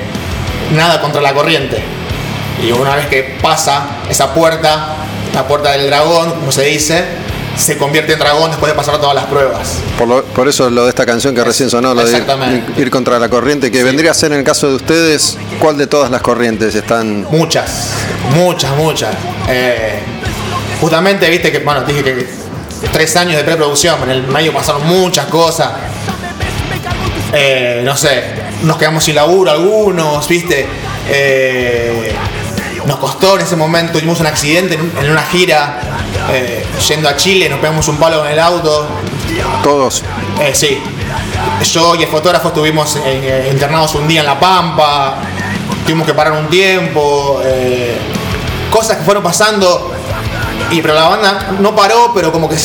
nada 0.75 0.99
contra 0.99 1.21
la 1.21 1.33
corriente. 1.33 1.77
Y 2.67 2.71
una 2.73 2.95
vez 2.97 3.05
que 3.05 3.37
pasa 3.41 3.99
esa 4.09 4.33
puerta, 4.33 4.97
la 5.41 5.47
puerta 5.47 5.71
del 5.71 5.87
dragón, 5.87 6.31
como 6.31 6.51
se 6.51 6.63
dice, 6.65 7.03
se 7.57 7.77
convierte 7.77 8.13
en 8.13 8.19
dragón 8.19 8.51
después 8.51 8.71
de 8.71 8.75
pasar 8.75 8.97
todas 8.99 9.15
las 9.15 9.25
pruebas. 9.25 9.69
Por, 9.97 10.07
lo- 10.07 10.23
por 10.23 10.47
eso 10.47 10.69
lo 10.69 10.83
de 10.83 10.89
esta 10.89 11.05
canción 11.05 11.33
que 11.33 11.41
Es- 11.41 11.47
recién 11.47 11.69
sonó, 11.69 11.93
lo 11.93 12.03
de 12.05 12.23
ir, 12.77 12.89
contra 12.91 13.17
la 13.19 13.29
corriente, 13.29 13.71
que 13.71 13.83
vendría 13.83 14.11
a 14.11 14.13
ser 14.13 14.31
en 14.33 14.39
el 14.39 14.43
caso 14.43 14.67
de 14.69 14.75
ustedes, 14.75 15.37
¿cuál 15.59 15.77
de 15.77 15.87
todas 15.87 16.11
las 16.11 16.21
corrientes 16.21 16.75
están? 16.75 17.23
Muchas, 17.31 17.89
muchas, 18.35 18.75
muchas. 18.75 19.15
Eh, 19.49 19.99
justamente, 20.81 21.29
viste 21.29 21.51
que, 21.51 21.59
bueno, 21.59 21.81
dije 21.83 22.03
que 22.03 22.27
tres 22.91 23.15
años 23.15 23.37
de 23.37 23.43
preproducción, 23.43 24.01
en 24.03 24.09
el 24.09 24.23
medio 24.27 24.53
pasaron 24.53 24.85
muchas 24.87 25.25
cosas. 25.27 25.69
Eh, 27.33 27.81
no 27.85 27.95
sé, 27.95 28.23
nos 28.63 28.77
quedamos 28.77 29.03
sin 29.03 29.15
laburo 29.15 29.51
algunos, 29.51 30.27
viste. 30.27 30.65
Eh, 31.09 32.11
nos 32.85 32.97
costó 32.97 33.35
en 33.35 33.41
ese 33.41 33.55
momento, 33.55 33.93
tuvimos 33.93 34.19
un 34.19 34.27
accidente 34.27 34.75
en, 34.75 34.81
un- 34.81 34.93
en 35.01 35.11
una 35.11 35.23
gira, 35.23 35.79
eh, 36.31 36.65
yendo 36.87 37.09
a 37.09 37.15
Chile, 37.15 37.49
nos 37.49 37.59
pegamos 37.59 37.87
un 37.87 37.97
palo 37.97 38.25
en 38.25 38.33
el 38.33 38.39
auto. 38.39 38.87
Todos. 39.63 40.03
Eh, 40.39 40.51
sí. 40.53 40.81
Yo 41.73 41.95
y 41.95 42.03
el 42.03 42.09
fotógrafo 42.09 42.49
estuvimos 42.49 42.97
eh, 43.05 43.49
internados 43.51 43.93
un 43.95 44.07
día 44.07 44.21
en 44.21 44.25
La 44.25 44.39
Pampa, 44.39 45.15
tuvimos 45.85 46.05
que 46.07 46.13
parar 46.13 46.33
un 46.33 46.47
tiempo, 46.47 47.41
cosas 48.71 48.97
que 48.97 49.03
fueron 49.03 49.23
pasando, 49.23 49.93
y 50.71 50.81
pero 50.81 50.93
la 50.93 51.07
banda 51.09 51.47
no 51.59 51.75
paró, 51.75 52.11
pero 52.13 52.31
como 52.31 52.47
que 52.47 52.55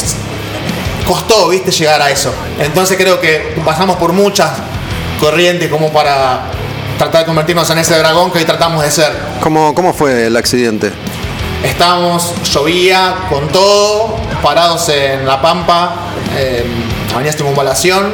costó, 1.07 1.49
viste, 1.49 1.71
llegar 1.71 2.01
a 2.01 2.11
eso. 2.11 2.33
Entonces 2.59 2.97
creo 2.97 3.21
que 3.21 3.55
pasamos 3.65 3.97
por 3.97 4.13
muchas 4.13 4.51
corrientes 5.21 5.69
como 5.71 5.93
para 5.93 6.51
tratar 6.99 7.21
de 7.23 7.27
convertirnos 7.27 7.69
en 7.71 7.79
ese 7.79 7.99
dragón 7.99 8.31
que 8.31 8.39
hoy 8.39 8.45
tratamos 8.45 8.83
de 8.83 8.91
ser. 8.91 9.13
¿Cómo, 9.41 9.75
cómo 9.75 9.93
fue 9.93 10.27
el 10.27 10.37
accidente? 10.37 10.93
Estábamos, 11.63 12.33
llovía 12.53 13.15
con 13.31 13.49
todo, 13.49 14.17
parados 14.43 14.89
en 14.91 15.27
La 15.27 15.41
Pampa, 15.41 15.95
en 16.37 16.85
Avenida 17.15 17.33
Circunvalación, 17.33 18.13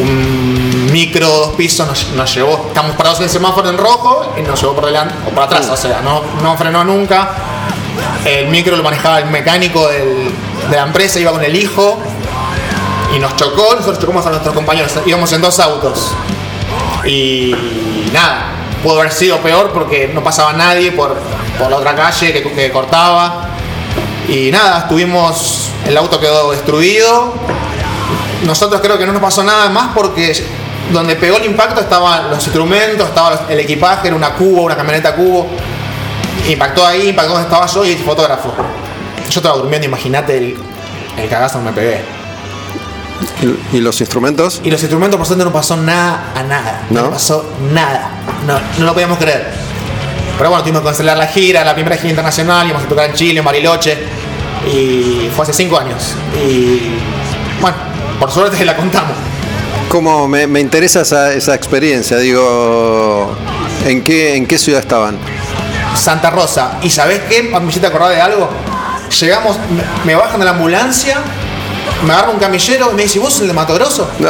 un 0.00 0.88
micro 0.92 1.26
dos 1.28 1.48
pisos 1.56 1.86
nos, 1.86 2.08
nos 2.10 2.32
llevó, 2.34 2.66
estamos 2.68 2.94
parados 2.96 3.18
en 3.18 3.24
el 3.24 3.30
semáforo 3.30 3.68
en 3.68 3.76
rojo 3.76 4.34
y 4.38 4.42
nos 4.42 4.60
llevó 4.60 4.74
por 4.74 4.86
delante 4.86 5.14
o 5.26 5.30
por 5.30 5.42
atrás, 5.44 5.68
o 5.68 5.76
sea, 5.76 6.00
no, 6.02 6.22
no 6.42 6.56
frenó 6.56 6.84
nunca. 6.84 7.30
El 8.24 8.48
micro 8.48 8.76
lo 8.76 8.82
manejaba 8.84 9.18
el 9.18 9.26
mecánico 9.26 9.88
del- 9.88 10.30
de 10.70 10.76
la 10.76 10.82
empresa, 10.82 11.18
iba 11.18 11.32
con 11.32 11.42
el 11.42 11.56
hijo 11.56 11.98
y 13.14 13.18
nos 13.18 13.34
chocó, 13.36 13.74
nosotros 13.74 13.98
chocamos 13.98 14.24
a 14.26 14.30
nuestros 14.30 14.54
compañeros, 14.54 14.92
íbamos 15.06 15.32
en 15.32 15.40
dos 15.42 15.58
autos. 15.58 16.12
Y 17.04 17.52
nada, 18.12 18.52
pudo 18.82 19.00
haber 19.00 19.12
sido 19.12 19.38
peor 19.38 19.70
porque 19.72 20.10
no 20.12 20.22
pasaba 20.22 20.52
nadie 20.52 20.92
por, 20.92 21.16
por 21.58 21.70
la 21.70 21.76
otra 21.76 21.94
calle 21.94 22.32
que, 22.32 22.70
cortaba. 22.70 23.48
Y 24.28 24.50
nada, 24.50 24.80
estuvimos, 24.80 25.70
el 25.86 25.96
auto 25.96 26.20
quedó 26.20 26.52
destruido. 26.52 27.34
Nosotros 28.44 28.80
creo 28.80 28.98
que 28.98 29.06
no 29.06 29.12
nos 29.12 29.22
pasó 29.22 29.42
nada 29.42 29.68
más 29.68 29.90
porque 29.94 30.32
donde 30.92 31.16
pegó 31.16 31.36
el 31.36 31.44
impacto 31.44 31.80
estaban 31.80 32.30
los 32.30 32.42
instrumentos, 32.44 33.08
estaba 33.08 33.46
el 33.48 33.60
equipaje, 33.60 34.08
era 34.08 34.16
una 34.16 34.34
cubo, 34.34 34.62
una 34.62 34.76
camioneta 34.76 35.14
cubo. 35.14 35.48
Impactó 36.48 36.86
ahí, 36.86 37.08
impactó 37.08 37.32
donde 37.32 37.48
estaba 37.48 37.66
yo 37.66 37.84
y 37.84 37.92
el 37.92 37.98
fotógrafo. 37.98 38.52
Yo 39.30 39.40
estaba 39.40 39.56
durmiendo, 39.56 39.86
imagínate 39.86 40.38
el, 40.38 40.56
el 41.18 41.28
cagazo 41.28 41.58
que 41.58 41.64
me 41.64 41.72
pegué. 41.72 42.19
¿Y, 43.42 43.76
y 43.76 43.80
los 43.80 44.00
instrumentos? 44.00 44.60
Y 44.64 44.70
los 44.70 44.80
instrumentos, 44.80 45.16
por 45.18 45.26
suerte, 45.26 45.44
no 45.44 45.52
pasó 45.52 45.76
nada 45.76 46.32
a 46.34 46.42
nada. 46.42 46.82
No, 46.90 47.02
¿No? 47.02 47.10
pasó 47.10 47.50
nada. 47.72 48.10
No, 48.46 48.58
no 48.78 48.84
lo 48.86 48.92
podíamos 48.94 49.18
creer. 49.18 49.50
Pero 50.36 50.50
bueno, 50.50 50.62
tuvimos 50.62 50.82
que 50.82 50.88
cancelar 50.88 51.16
la 51.18 51.26
gira, 51.26 51.64
la 51.64 51.74
primera 51.74 51.96
gira 51.96 52.10
internacional, 52.10 52.66
íbamos 52.66 52.86
a 52.86 52.88
tocar 52.88 53.10
en 53.10 53.14
Chile, 53.14 53.38
en 53.40 53.44
Bariloche. 53.44 53.98
Y 54.72 55.30
fue 55.34 55.44
hace 55.44 55.52
cinco 55.52 55.78
años. 55.78 56.14
Y 56.46 56.92
bueno, 57.60 57.76
por 58.18 58.30
suerte 58.30 58.64
la 58.64 58.76
contamos. 58.76 59.12
¿Cómo 59.88 60.28
me, 60.28 60.46
me 60.46 60.60
interesa 60.60 61.00
esa, 61.00 61.32
esa 61.32 61.54
experiencia? 61.54 62.16
Digo, 62.18 63.34
¿en 63.84 64.04
qué, 64.04 64.36
¿en 64.36 64.46
qué 64.46 64.56
ciudad 64.56 64.80
estaban? 64.80 65.18
Santa 65.96 66.30
Rosa. 66.30 66.78
¿Y 66.82 66.90
sabés 66.90 67.20
qué? 67.28 67.42
Me 67.42 67.68
hiciste 67.68 67.86
acordar 67.88 68.10
de 68.10 68.20
algo. 68.20 68.48
Llegamos, 69.20 69.56
me, 69.58 69.82
me 70.04 70.14
bajan 70.14 70.38
de 70.38 70.44
la 70.44 70.52
ambulancia, 70.52 71.18
me 72.06 72.12
agarra 72.12 72.30
un 72.30 72.38
camillero 72.38 72.90
y 72.92 72.94
me 72.94 73.02
dice, 73.02 73.18
¿vos 73.18 73.32
sos 73.32 73.42
el 73.42 73.48
de 73.48 73.54
Mato 73.54 73.74
Grosso? 73.74 74.10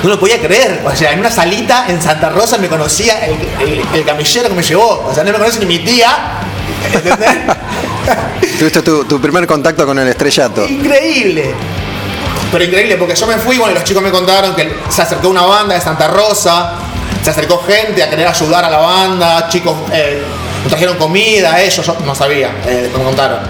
No 0.00 0.10
lo 0.10 0.20
podía 0.20 0.40
creer. 0.40 0.80
O 0.84 0.94
sea, 0.94 1.10
en 1.12 1.18
una 1.18 1.28
salita 1.30 1.86
en 1.88 2.00
Santa 2.00 2.28
Rosa 2.28 2.56
me 2.58 2.68
conocía 2.68 3.18
el, 3.26 3.32
el- 3.68 3.82
el 3.94 4.04
camillero 4.04 4.48
que 4.48 4.54
me 4.54 4.62
llevó. 4.62 5.04
O 5.08 5.12
sea, 5.12 5.24
no 5.24 5.32
me 5.32 5.38
conoce 5.38 5.58
ni 5.58 5.66
mi 5.66 5.80
tía. 5.80 6.38
¿Entendés? 6.94 7.28
Tuviste 8.60 8.82
tu, 8.82 9.04
tu 9.06 9.20
primer 9.20 9.44
contacto 9.46 9.84
con 9.84 9.98
el 9.98 10.06
estrellato. 10.06 10.64
increíble. 10.68 11.52
Pero 12.52 12.62
increíble, 12.64 12.96
porque 12.96 13.16
yo 13.16 13.26
me 13.26 13.38
fui, 13.38 13.58
bueno, 13.58 13.72
y 13.72 13.74
los 13.74 13.82
chicos 13.84 14.00
me 14.00 14.12
contaron 14.12 14.54
que 14.54 14.72
se 14.88 15.02
acercó 15.02 15.28
una 15.30 15.42
banda 15.42 15.74
de 15.74 15.80
Santa 15.80 16.06
Rosa, 16.06 16.74
se 17.22 17.30
acercó 17.30 17.62
gente 17.66 18.00
a 18.02 18.08
querer 18.08 18.28
ayudar 18.28 18.64
a 18.64 18.70
la 18.70 18.78
banda, 18.78 19.48
chicos 19.48 19.74
eh, 19.92 20.22
trajeron 20.68 20.96
comida, 20.96 21.60
ellos, 21.60 21.84
yo 21.84 21.96
no 22.06 22.14
sabía, 22.14 22.52
eh, 22.66 22.88
me 22.96 23.02
contaron. 23.04 23.40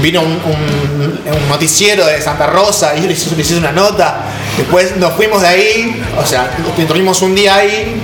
Vino 0.00 0.20
un, 0.20 0.28
un- 0.32 1.20
un 1.34 1.48
noticiero 1.48 2.06
de 2.06 2.20
Santa 2.22 2.46
Rosa 2.46 2.94
y 2.96 3.02
yo 3.02 3.08
les 3.08 3.18
hice, 3.26 3.34
les 3.36 3.46
hice 3.50 3.58
una 3.58 3.72
nota. 3.72 4.20
Después 4.56 4.96
nos 4.96 5.12
fuimos 5.14 5.42
de 5.42 5.48
ahí, 5.48 6.02
o 6.16 6.24
sea, 6.26 6.56
estuvimos 6.78 7.20
un 7.22 7.34
día 7.34 7.56
ahí. 7.56 8.00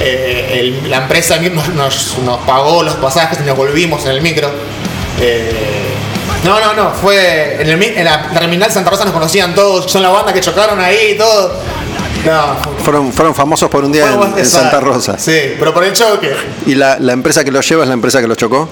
eh, 0.00 0.60
el- 0.82 0.88
la 0.90 0.98
empresa 0.98 1.38
nos, 1.38 1.68
nos- 1.74 2.18
nos 2.24 2.38
pagó 2.46 2.84
los 2.84 2.94
pasajes 2.96 3.38
y 3.40 3.42
nos 3.46 3.56
volvimos 3.56 4.04
en 4.04 4.12
el 4.12 4.20
micro. 4.22 4.48
Eh, 5.20 5.52
no, 6.44 6.60
no, 6.60 6.72
no, 6.74 6.90
fue 6.92 7.60
en, 7.60 7.68
el 7.68 7.82
en 7.82 8.04
la 8.04 8.28
terminal 8.30 8.70
Santa 8.70 8.90
Rosa 8.90 9.04
nos 9.04 9.12
conocían 9.12 9.56
todos, 9.56 9.90
son 9.90 10.02
la 10.02 10.10
banda 10.10 10.32
que 10.32 10.40
chocaron 10.40 10.78
ahí 10.80 11.14
y 11.14 11.18
todo. 11.18 11.52
No, 12.24 12.56
Fueron, 12.84 13.12
fueron 13.12 13.34
famosos 13.34 13.68
por 13.68 13.84
un 13.84 13.90
día 13.92 14.06
en 14.36 14.46
Santa 14.46 14.78
Rosa. 14.80 15.18
Sí, 15.18 15.54
pero 15.58 15.74
por 15.74 15.82
el 15.82 15.92
choque. 15.92 16.32
¿Y 16.66 16.74
la, 16.76 16.96
la 17.00 17.12
empresa 17.12 17.42
que 17.44 17.50
los 17.50 17.68
lleva 17.68 17.82
es 17.82 17.88
la 17.88 17.94
empresa 17.94 18.20
que 18.20 18.28
los 18.28 18.36
chocó? 18.36 18.68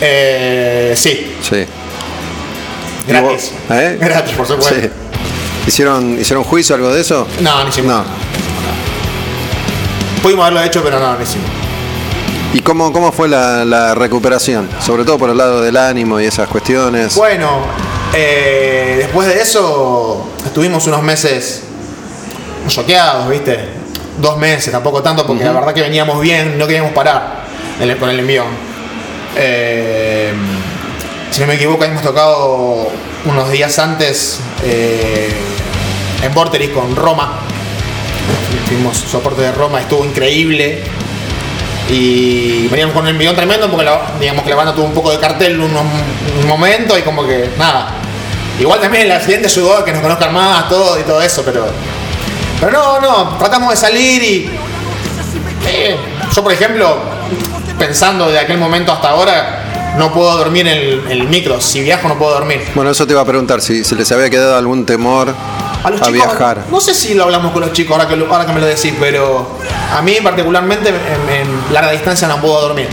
Eh, 0.00 0.94
sí, 0.96 1.36
Sí. 1.42 1.64
gratis. 3.06 3.52
¿Eh? 3.70 3.96
Gratis, 4.00 4.34
por 4.34 4.46
supuesto. 4.46 4.74
Sí. 4.74 4.90
¿Hicieron, 5.66 6.18
¿Hicieron 6.20 6.44
juicio 6.44 6.74
o 6.74 6.78
algo 6.78 6.92
de 6.94 7.00
eso? 7.00 7.26
No, 7.40 7.62
ni 7.64 7.70
hicimos. 7.70 7.92
No. 7.94 8.04
Pudimos 10.22 10.44
haberlo 10.46 10.62
hecho, 10.62 10.82
pero 10.82 10.98
no, 10.98 11.14
no 11.16 11.22
hicimos. 11.22 11.46
¿Y 12.54 12.60
cómo, 12.60 12.92
cómo 12.92 13.12
fue 13.12 13.28
la, 13.28 13.64
la 13.64 13.94
recuperación? 13.94 14.68
Sobre 14.84 15.04
todo 15.04 15.18
por 15.18 15.30
el 15.30 15.36
lado 15.36 15.60
del 15.62 15.76
ánimo 15.76 16.20
y 16.20 16.24
esas 16.26 16.48
cuestiones. 16.48 17.14
Bueno, 17.16 17.50
eh, 18.14 18.94
después 18.98 19.28
de 19.28 19.40
eso 19.42 20.26
estuvimos 20.44 20.86
unos 20.86 21.02
meses 21.02 21.62
choqueados, 22.68 23.28
¿viste? 23.28 23.58
Dos 24.20 24.38
meses, 24.38 24.72
tampoco 24.72 25.02
tanto, 25.02 25.26
porque 25.26 25.44
la 25.44 25.52
verdad 25.52 25.74
que 25.74 25.82
veníamos 25.82 26.20
bien, 26.20 26.56
no 26.58 26.66
queríamos 26.66 26.92
parar 26.92 27.44
con 28.00 28.08
el 28.08 28.20
envío. 28.20 28.44
Eh, 29.36 30.32
si 31.30 31.40
no 31.40 31.46
me 31.46 31.54
equivoco, 31.54 31.84
hemos 31.84 32.02
tocado 32.02 32.88
unos 33.26 33.50
días 33.50 33.78
antes 33.78 34.40
eh, 34.64 35.30
en 36.22 36.34
Vorteris 36.34 36.70
con 36.70 36.96
Roma. 36.96 37.40
Tuvimos 38.68 38.96
soporte 38.96 39.42
de 39.42 39.52
Roma, 39.52 39.80
estuvo 39.80 40.04
increíble. 40.04 40.82
Y 41.88 42.66
veníamos 42.68 42.94
con 42.94 43.04
un 43.04 43.10
envión 43.10 43.36
tremendo 43.36 43.70
porque 43.70 43.84
la, 43.84 44.00
digamos 44.18 44.42
que 44.42 44.50
la 44.50 44.56
banda 44.56 44.74
tuvo 44.74 44.86
un 44.86 44.94
poco 44.94 45.12
de 45.12 45.20
cartel 45.20 45.60
un, 45.60 45.70
un 45.70 46.46
momento 46.48 46.98
y 46.98 47.02
como 47.02 47.24
que 47.26 47.50
nada. 47.58 47.94
Igual 48.58 48.80
también 48.80 49.04
el 49.04 49.12
accidente 49.12 49.46
ayudó 49.48 49.76
a 49.78 49.84
que 49.84 49.92
nos 49.92 50.00
conozcan 50.00 50.32
más, 50.32 50.68
todo 50.68 50.98
y 50.98 51.02
todo 51.02 51.20
eso, 51.20 51.42
pero. 51.44 51.66
Pero 52.58 52.72
no, 52.72 53.00
no, 53.00 53.36
tratamos 53.38 53.70
de 53.70 53.76
salir 53.76 54.22
y. 54.22 54.50
eh, 55.68 55.96
yo 56.34 56.42
por 56.42 56.52
ejemplo, 56.52 57.15
pensando 57.78 58.30
de 58.30 58.38
aquel 58.38 58.58
momento 58.58 58.92
hasta 58.92 59.10
ahora, 59.10 59.94
no 59.96 60.12
puedo 60.12 60.36
dormir 60.36 60.66
en 60.68 61.10
el, 61.10 61.24
micro. 61.28 61.60
Si 61.60 61.80
viajo 61.82 62.08
no 62.08 62.18
puedo 62.18 62.32
dormir. 62.32 62.62
Bueno, 62.74 62.90
eso 62.90 63.06
te 63.06 63.12
iba 63.12 63.22
a 63.22 63.24
preguntar, 63.24 63.60
si, 63.60 63.84
si 63.84 63.94
les 63.94 64.10
había 64.12 64.28
quedado 64.30 64.56
algún 64.56 64.84
temor 64.84 65.34
A 65.84 65.90
los 65.90 66.00
a 66.02 66.06
chicos, 66.06 66.12
viajar. 66.26 66.64
no 66.70 66.80
sé 66.80 66.94
si 66.94 67.14
lo 67.14 67.24
hablamos 67.24 67.52
con 67.52 67.62
los 67.62 67.72
chicos 67.72 67.92
ahora 67.96 68.08
que, 68.08 68.16
lo- 68.16 68.32
ahora 68.32 68.44
que 68.46 68.52
me 68.52 68.60
lo 68.60 68.66
decís, 68.66 68.92
pero 69.00 69.58
a 69.96 70.02
mí 70.02 70.16
particularmente 70.22 70.88
en, 70.90 70.94
en 71.46 71.72
larga 71.72 71.92
distancia 71.92 72.28
no 72.28 72.40
puedo 72.40 72.60
dormir. 72.60 72.88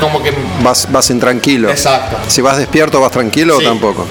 Como 0.00 0.22
que 0.22 0.32
Vas, 0.62 0.86
vas 0.90 1.10
intranquilo. 1.10 1.68
Exacto. 1.70 2.16
Si 2.28 2.40
vas 2.40 2.56
despierto, 2.58 3.00
vas 3.00 3.10
tranquilo 3.10 3.58
Sí. 3.58 3.66
o 3.66 3.68
tampoco. 3.68 4.06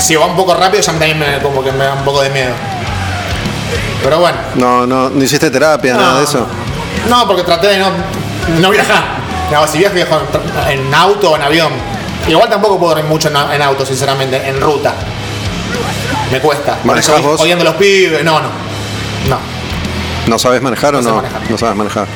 si 0.00 0.16
va 0.16 0.26
un 0.26 0.34
poco 0.36 0.54
rápido 0.54 0.82
ya 0.82 0.92
también 0.92 1.18
me, 1.18 1.38
como 1.40 1.62
que 1.62 1.70
me 1.72 1.84
da 1.84 1.94
un 1.94 2.04
poco 2.04 2.22
de 2.22 2.30
miedo. 2.30 2.52
Pero 4.02 4.18
bueno. 4.18 4.38
No, 4.56 4.86
no, 4.86 5.08
no 5.10 5.24
hiciste 5.24 5.50
terapia, 5.50 5.94
nada 5.94 6.18
de 6.18 6.24
eso. 6.24 6.46
No, 7.08 7.26
porque 7.26 7.42
traté 7.44 7.68
de 7.68 7.78
no, 7.78 7.90
no 8.60 8.70
viajar. 8.70 9.04
No, 9.52 9.66
si 9.66 9.78
viajo, 9.78 9.94
viajo 9.94 10.20
en, 10.68 10.92
auto 10.94 11.30
o 11.32 11.36
en 11.36 11.42
avión. 11.42 11.72
Igual 12.28 12.48
tampoco 12.50 12.78
puedo 12.78 12.94
dormir 12.94 13.08
mucho 13.10 13.28
en, 13.28 13.36
en 13.36 13.62
auto, 13.62 13.86
sinceramente, 13.86 14.48
en 14.48 14.60
ruta. 14.60 14.94
Me 16.32 16.40
cuesta. 16.40 16.78
¿Manejás 16.84 17.22
vos? 17.22 17.40
Odiando 17.40 17.62
a 17.62 17.66
los 17.68 17.76
pibes. 17.76 18.24
No, 18.24 18.40
no. 18.40 18.48
No. 19.28 19.38
¿No 20.26 20.38
sabes 20.38 20.60
manejar 20.60 20.94
o 20.94 20.98
No 20.98 21.02
sé 21.04 21.08
no? 21.10 21.16
manejar. 21.16 21.40
No 21.50 21.58
sabes 21.58 21.76
manejar. 21.76 22.06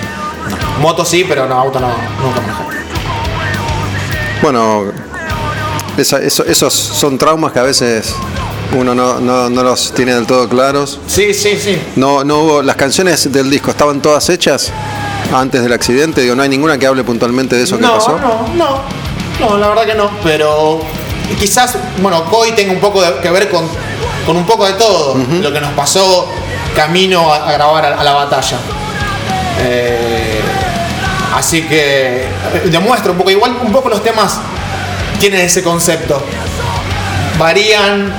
Moto 0.80 1.04
sí, 1.04 1.24
pero 1.28 1.46
no, 1.46 1.54
auto 1.60 1.78
no. 1.78 1.88
Nunca 2.20 2.40
manejé. 2.40 2.80
Bueno, 4.42 4.84
esa- 5.96 6.18
eso- 6.18 6.44
esos 6.44 6.72
son 6.74 7.18
traumas 7.18 7.52
que 7.52 7.58
a 7.58 7.62
veces 7.62 8.14
uno 8.72 8.94
no, 8.94 9.18
no- 9.20 9.50
no 9.50 9.62
los 9.62 9.92
tiene 9.94 10.14
del 10.14 10.26
todo 10.26 10.48
claros. 10.48 10.98
Sí, 11.06 11.34
sí, 11.34 11.58
sí. 11.58 11.80
No, 11.96 12.22
no 12.24 12.38
hubo, 12.38 12.62
las 12.62 12.76
canciones 12.76 13.30
del 13.32 13.50
disco 13.50 13.70
estaban 13.72 14.00
todas 14.00 14.28
hechas 14.28 14.70
antes 15.34 15.62
del 15.62 15.72
accidente. 15.72 16.20
Digo, 16.22 16.34
no 16.34 16.42
hay 16.42 16.48
ninguna 16.48 16.78
que 16.78 16.86
hable 16.86 17.02
puntualmente 17.04 17.56
de 17.56 17.64
eso 17.64 17.76
que 17.76 17.82
no, 17.82 17.94
pasó. 17.94 18.18
no, 18.18 18.48
no. 18.54 18.80
No, 19.40 19.56
la 19.58 19.68
verdad 19.68 19.84
que 19.86 19.94
no. 19.94 20.10
Pero 20.22 20.80
quizás, 21.38 21.74
bueno, 22.02 22.24
Koi 22.24 22.52
tenga 22.52 22.72
un 22.72 22.80
poco 22.80 23.02
de- 23.02 23.18
que 23.20 23.30
ver 23.30 23.48
con, 23.48 23.66
con 24.26 24.36
un 24.36 24.44
poco 24.46 24.66
de 24.66 24.74
todo. 24.74 25.16
Lo 25.42 25.52
que 25.52 25.60
nos 25.60 25.72
pasó 25.72 26.28
camino 26.76 27.32
a, 27.32 27.48
a 27.48 27.52
grabar 27.52 27.84
a, 27.86 28.00
a 28.00 28.04
la 28.04 28.12
batalla. 28.12 28.58
Eh, 29.62 30.40
así 31.36 31.62
que 31.62 32.22
eh, 32.24 32.28
demuestra 32.66 33.10
un 33.12 33.18
poco, 33.18 33.30
igual 33.30 33.56
un 33.62 33.72
poco 33.72 33.88
los 33.88 34.02
temas 34.02 34.38
tienen 35.18 35.40
ese 35.40 35.62
concepto. 35.62 36.22
Varían 37.38 38.12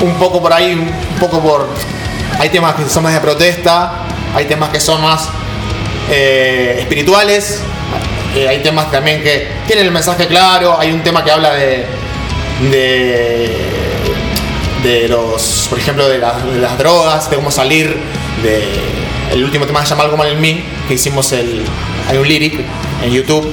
un 0.00 0.14
poco 0.14 0.40
por 0.42 0.52
ahí, 0.52 0.74
un 0.74 1.18
poco 1.18 1.40
por... 1.40 1.68
Hay 2.38 2.48
temas 2.48 2.74
que 2.74 2.88
son 2.88 3.02
más 3.04 3.14
de 3.14 3.20
protesta, 3.20 4.04
hay 4.34 4.44
temas 4.46 4.70
que 4.70 4.80
son 4.80 5.00
más 5.02 5.28
eh, 6.10 6.76
espirituales, 6.80 7.60
eh, 8.34 8.48
hay 8.48 8.62
temas 8.62 8.90
también 8.90 9.22
que 9.22 9.48
tienen 9.66 9.86
el 9.86 9.92
mensaje 9.92 10.26
claro, 10.26 10.78
hay 10.78 10.90
un 10.92 11.02
tema 11.02 11.22
que 11.24 11.30
habla 11.30 11.54
de... 11.54 11.86
de 12.70 13.74
de 14.84 15.08
los, 15.08 15.66
por 15.70 15.78
ejemplo, 15.78 16.06
de, 16.10 16.18
las- 16.18 16.76
drogas, 16.76 17.30
de 17.30 17.36
cómo 17.36 17.50
salir 17.50 17.96
de 18.42 18.62
el 19.32 19.42
último 19.42 19.64
tema 19.64 19.80
se 19.82 19.88
llama 19.88 20.02
Algo 20.04 20.18
mal 20.18 20.28
en 20.28 20.38
mí, 20.38 20.62
que 20.86 20.92
hicimos 20.92 21.32
el 21.32 21.64
hay 22.06 22.18
un 22.18 22.28
lyric 22.28 22.60
en 23.02 23.10
YouTube 23.10 23.50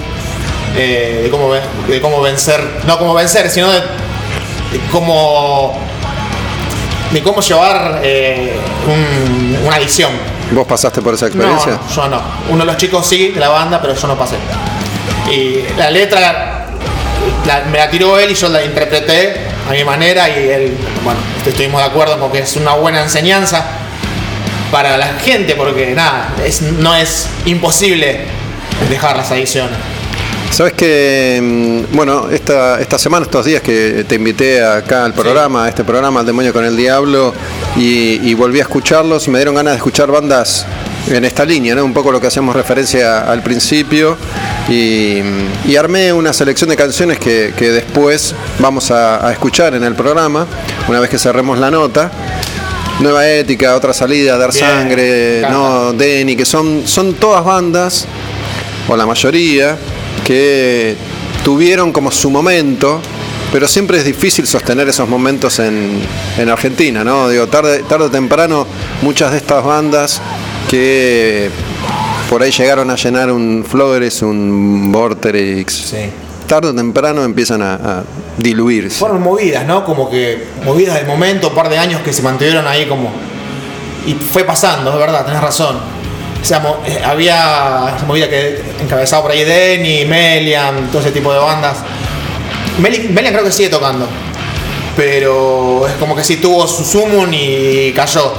eh, 0.76 1.22
de 1.24 1.30
cómo 1.30 1.54
de 1.54 2.02
cómo 2.02 2.22
vencer, 2.22 2.60
no 2.86 2.98
cómo 3.00 3.14
vencer, 3.14 3.50
sino 3.50 3.72
de 3.72 3.82
cómo 4.92 5.80
de 7.14 7.22
cómo 7.24 7.42
llevar 7.42 8.00
eh, 8.04 8.56
un- 8.88 9.66
una 9.66 9.76
adicción. 9.76 10.12
¿Vos 10.52 10.66
pasaste 10.68 11.02
por 11.02 11.14
esa 11.14 11.28
experiencia? 11.28 11.74
no, 11.74 11.96
yo 11.96 12.08
no. 12.08 12.22
Uno 12.50 12.60
de 12.60 12.66
los 12.66 12.78
chicos 12.78 13.06
sí, 13.08 13.30
de 13.30 13.40
la 13.40 13.50
banda, 13.50 13.82
pero 13.82 13.96
yo 13.96 14.08
no 14.08 14.18
pasé. 14.18 14.36
Y 15.32 15.64
la 15.78 15.90
letra 15.90 16.68
la- 17.46 17.62
me 17.72 17.78
la 17.78 17.90
tiró 17.90 18.18
él 18.20 18.32
y 18.32 18.36
yo 18.36 18.50
la 18.50 18.64
interpreté 18.64 19.36
a 19.70 19.72
mi 19.74 19.84
manera 19.84 20.28
y 20.30 20.50
él, 20.50 20.78
bueno, 21.04 21.20
estuvimos 21.46 21.82
de 21.82 21.88
acuerdo 21.88 22.18
porque 22.20 22.40
es 22.40 22.56
una 22.56 22.74
buena 22.74 23.02
enseñanza 23.04 23.64
para 24.72 24.98
la 24.98 25.08
gente 25.24 25.56
porque 25.56 25.94
nada, 25.94 26.30
es, 26.46 26.62
no 26.62 26.96
es 26.96 27.28
imposible 27.46 28.26
dejar 28.90 29.16
las 29.18 29.32
adicciones. 29.32 29.78
Sabes 30.52 30.74
que, 30.74 31.40
mm, 31.42 31.96
bueno, 31.96 32.30
esta, 32.30 32.82
esta 32.82 33.00
semana, 33.00 33.26
estos 33.26 33.46
días 33.46 33.62
que 33.62 34.04
te 34.08 34.16
invité 34.16 34.62
acá 34.62 35.06
al 35.06 35.14
programa, 35.14 35.64
a 35.66 35.70
este 35.70 35.86
programa, 35.86 36.20
El 36.20 36.26
Demonio 36.26 36.52
con 36.52 36.66
el 36.66 36.76
Diablo, 36.76 37.34
y, 37.78 38.20
y 38.30 38.34
volví 38.34 38.60
a 38.60 38.64
escucharlos, 38.64 39.30
me 39.30 39.40
dieron 39.40 39.56
ganas 39.56 39.74
de 39.74 39.78
escuchar 39.78 40.12
bandas 40.12 40.66
en 41.10 41.24
esta 41.24 41.46
línea, 41.46 41.74
¿no? 41.74 41.86
Un 41.86 41.94
poco 41.94 42.12
lo 42.12 42.20
que 42.20 42.28
hacíamos 42.28 42.54
referencia 42.54 43.32
al 43.32 43.42
principio, 43.42 44.18
y, 44.68 45.22
y 45.66 45.76
armé 45.78 46.12
una 46.12 46.34
selección 46.34 46.70
de 46.70 46.76
canciones 46.76 47.18
que, 47.18 47.54
que 47.56 47.72
después 47.72 48.36
vamos 48.60 48.92
a, 48.92 49.26
a 49.26 49.32
escuchar 49.32 49.74
en 49.74 49.86
el 49.86 49.96
programa, 49.96 50.46
una 50.90 51.00
vez 51.00 51.10
que 51.10 51.18
cerremos 51.18 51.58
la 51.60 51.72
nota. 51.72 52.12
Nueva 53.00 53.28
Ética, 53.28 53.76
Otra 53.76 53.94
Salida, 53.94 54.38
Dar 54.38 54.52
Bien, 54.52 54.66
Sangre, 54.66 55.42
no, 55.50 55.92
Denny, 55.94 56.36
que 56.36 56.46
son, 56.46 56.84
son 56.86 57.16
todas 57.16 57.44
bandas 57.44 58.06
o 58.88 58.96
la 58.96 59.08
mayoría, 59.08 59.76
que 60.26 60.96
tuvieron 61.44 61.92
como 61.92 62.12
su 62.12 62.30
momento, 62.30 63.02
pero 63.52 63.68
siempre 63.68 63.98
es 63.98 64.06
difícil 64.06 64.48
sostener 64.48 64.88
esos 64.90 65.08
momentos 65.10 65.60
en, 65.60 66.00
en 66.38 66.50
Argentina, 66.50 67.04
¿no? 67.04 67.28
Digo, 67.30 67.48
tarde, 67.48 67.84
tarde 67.88 68.06
o 68.06 68.12
temprano, 68.12 68.66
muchas 69.02 69.32
de 69.32 69.38
estas 69.38 69.64
bandas 69.64 70.22
que 70.70 71.50
por 72.30 72.42
ahí 72.42 72.52
llegaron 72.52 72.90
a 72.90 72.96
llenar 72.96 73.32
un 73.32 73.66
Flores, 73.70 74.22
un 74.22 74.92
Vorterix, 74.92 75.74
Sí. 75.74 75.98
tarde 76.48 76.70
o 76.70 76.74
temprano 76.76 77.24
empiezan 77.24 77.62
a, 77.62 77.74
a 77.74 78.04
diluirse. 78.38 78.98
Fueron 79.00 79.22
movidas, 79.22 79.66
¿no? 79.66 79.84
Como 79.84 80.10
que 80.10 80.48
movidas 80.64 80.96
del 80.96 81.08
momento, 81.08 81.50
un 81.50 81.56
par 81.56 81.70
de 81.70 81.78
años 81.78 82.02
que 82.02 82.14
se 82.14 82.22
mantuvieron 82.22 82.66
ahí 82.68 82.86
como... 82.88 83.12
Y 84.06 84.14
fue 84.14 84.44
pasando, 84.46 84.92
es 84.94 84.98
verdad, 84.98 85.26
tenés 85.26 85.42
razón. 85.42 85.78
O 86.42 86.46
sea, 86.46 86.60
mo- 86.60 86.82
eh, 86.86 87.02
había 87.06 87.94
esa 87.96 88.06
movida 88.08 88.28
que 88.30 88.62
encabezaba 88.82 89.22
por 89.24 89.32
ahí 89.32 89.44
Denny, 89.44 90.06
Melian, 90.06 90.88
todo 90.92 91.02
ese 91.02 91.12
tipo 91.12 91.32
de 91.32 91.40
bandas. 91.40 91.78
Meli- 92.80 93.10
Melian 93.10 93.34
creo 93.34 93.46
que 93.46 93.52
sigue 93.52 93.70
tocando. 93.70 94.08
Pero 94.96 95.88
es 95.88 95.94
como 95.96 96.16
que 96.16 96.24
sí 96.24 96.38
tuvo 96.38 96.68
su 96.68 96.84
sumum 96.84 97.30
y 97.32 97.94
cayó. 97.94 98.34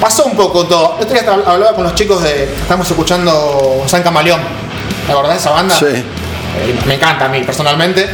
Pasó 0.00 0.24
un 0.24 0.36
poco 0.36 0.66
todo. 0.66 0.96
El 0.98 1.04
otro 1.04 1.20
día 1.20 1.26
hab- 1.30 1.46
hablaba 1.46 1.74
con 1.74 1.84
los 1.84 1.94
chicos 1.94 2.22
de. 2.22 2.44
Estamos 2.44 2.88
escuchando 2.88 3.82
San 3.86 4.02
Camaleón. 4.02 4.40
¿Te 5.06 5.12
acordás 5.12 5.32
de 5.34 5.38
esa 5.38 5.50
banda? 5.50 5.74
Sí. 5.74 5.86
Eh, 5.86 6.04
me 6.86 6.94
encanta 6.94 7.26
a 7.26 7.28
mí 7.28 7.42
personalmente. 7.42 8.08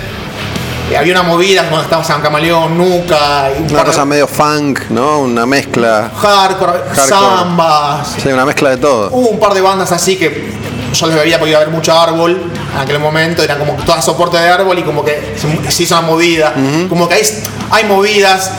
Eh, 0.91 0.97
había 0.97 1.14
una 1.14 1.22
movida 1.22 1.62
cuando 1.62 1.82
estaba 1.82 2.05
San 2.05 2.20
Camaleón, 2.20 2.76
Nuca, 2.76 3.49
y 3.59 3.62
un 3.62 3.70
Una 3.70 3.78
de- 3.80 3.85
cosa 3.87 4.05
medio 4.05 4.26
funk, 4.28 4.80
¿no? 4.91 5.20
Una 5.20 5.47
mezcla, 5.47 6.11
hardcore, 6.14 6.72
Hardcore. 6.95 7.09
zambas. 7.09 8.09
sí, 8.22 8.28
una 8.28 8.45
mezcla 8.45 8.70
de 8.70 8.76
todo. 8.76 9.09
Hubo 9.11 9.28
un 9.30 9.41
par 9.41 9.55
de 9.55 9.62
bandas 9.62 9.93
así 9.93 10.16
que 10.16 10.53
yo 10.93 11.07
les 11.07 11.18
había 11.18 11.41
podido 11.41 11.59
ver 11.59 11.70
mucho 11.70 11.99
árbol 11.99 12.51
en 12.74 12.78
aquel 12.80 12.99
momento, 12.99 13.43
eran 13.43 13.59
como 13.59 13.72
todas 13.85 14.05
soporte 14.05 14.37
de 14.37 14.49
árbol 14.49 14.78
y 14.78 14.82
como 14.82 15.05
que 15.05 15.35
se, 15.37 15.70
se 15.72 15.82
hizo 15.85 15.99
una 15.99 16.07
movida. 16.07 16.53
Como 16.89 17.09
que 17.09 17.14
hay, 17.14 17.22
hay 17.70 17.85
movidas 17.85 18.51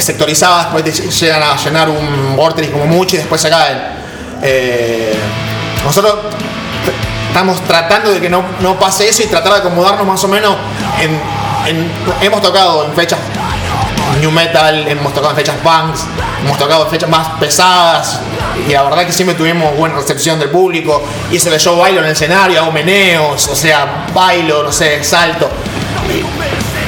sectorizadas, 0.00 0.68
te 0.84 0.92
llegan 0.92 1.42
a 1.42 1.56
llenar 1.56 1.88
un 1.90 2.36
vortex 2.36 2.68
como 2.70 2.86
mucho 2.86 3.16
y 3.16 3.18
después 3.18 3.40
se 3.40 3.50
caen. 3.50 3.78
Eh, 4.42 5.14
nosotros 5.84 6.14
estamos 7.32 7.62
tratando 7.62 8.10
de 8.12 8.20
que 8.20 8.28
no, 8.28 8.44
no 8.60 8.78
pase 8.78 9.08
eso 9.08 9.22
y 9.22 9.26
tratar 9.26 9.54
de 9.54 9.58
acomodarnos 9.60 10.06
más 10.06 10.22
o 10.22 10.28
menos 10.28 10.54
en- 11.00 11.90
hemos 12.20 12.42
tocado 12.42 12.84
en 12.84 12.92
fechas 12.92 13.18
new 14.20 14.30
metal, 14.30 14.86
hemos 14.86 15.14
tocado 15.14 15.30
en 15.30 15.36
fechas 15.36 15.54
punks, 15.62 16.04
hemos 16.44 16.58
tocado 16.58 16.84
en 16.84 16.90
fechas 16.90 17.08
más 17.08 17.28
pesadas 17.40 18.20
y 18.68 18.72
la 18.72 18.82
verdad 18.82 19.06
que 19.06 19.12
siempre 19.12 19.34
tuvimos 19.34 19.74
buena 19.76 19.94
recepción 19.94 20.38
del 20.38 20.50
público 20.50 21.02
y 21.30 21.36
ese 21.36 21.48
de 21.48 21.58
yo 21.58 21.76
bailo 21.78 22.00
en 22.00 22.06
el 22.06 22.12
escenario, 22.12 22.60
hago 22.60 22.72
meneos, 22.72 23.48
o 23.48 23.54
sea, 23.56 24.06
bailo, 24.12 24.62
no 24.64 24.72
sé, 24.72 25.02
salto. 25.02 25.48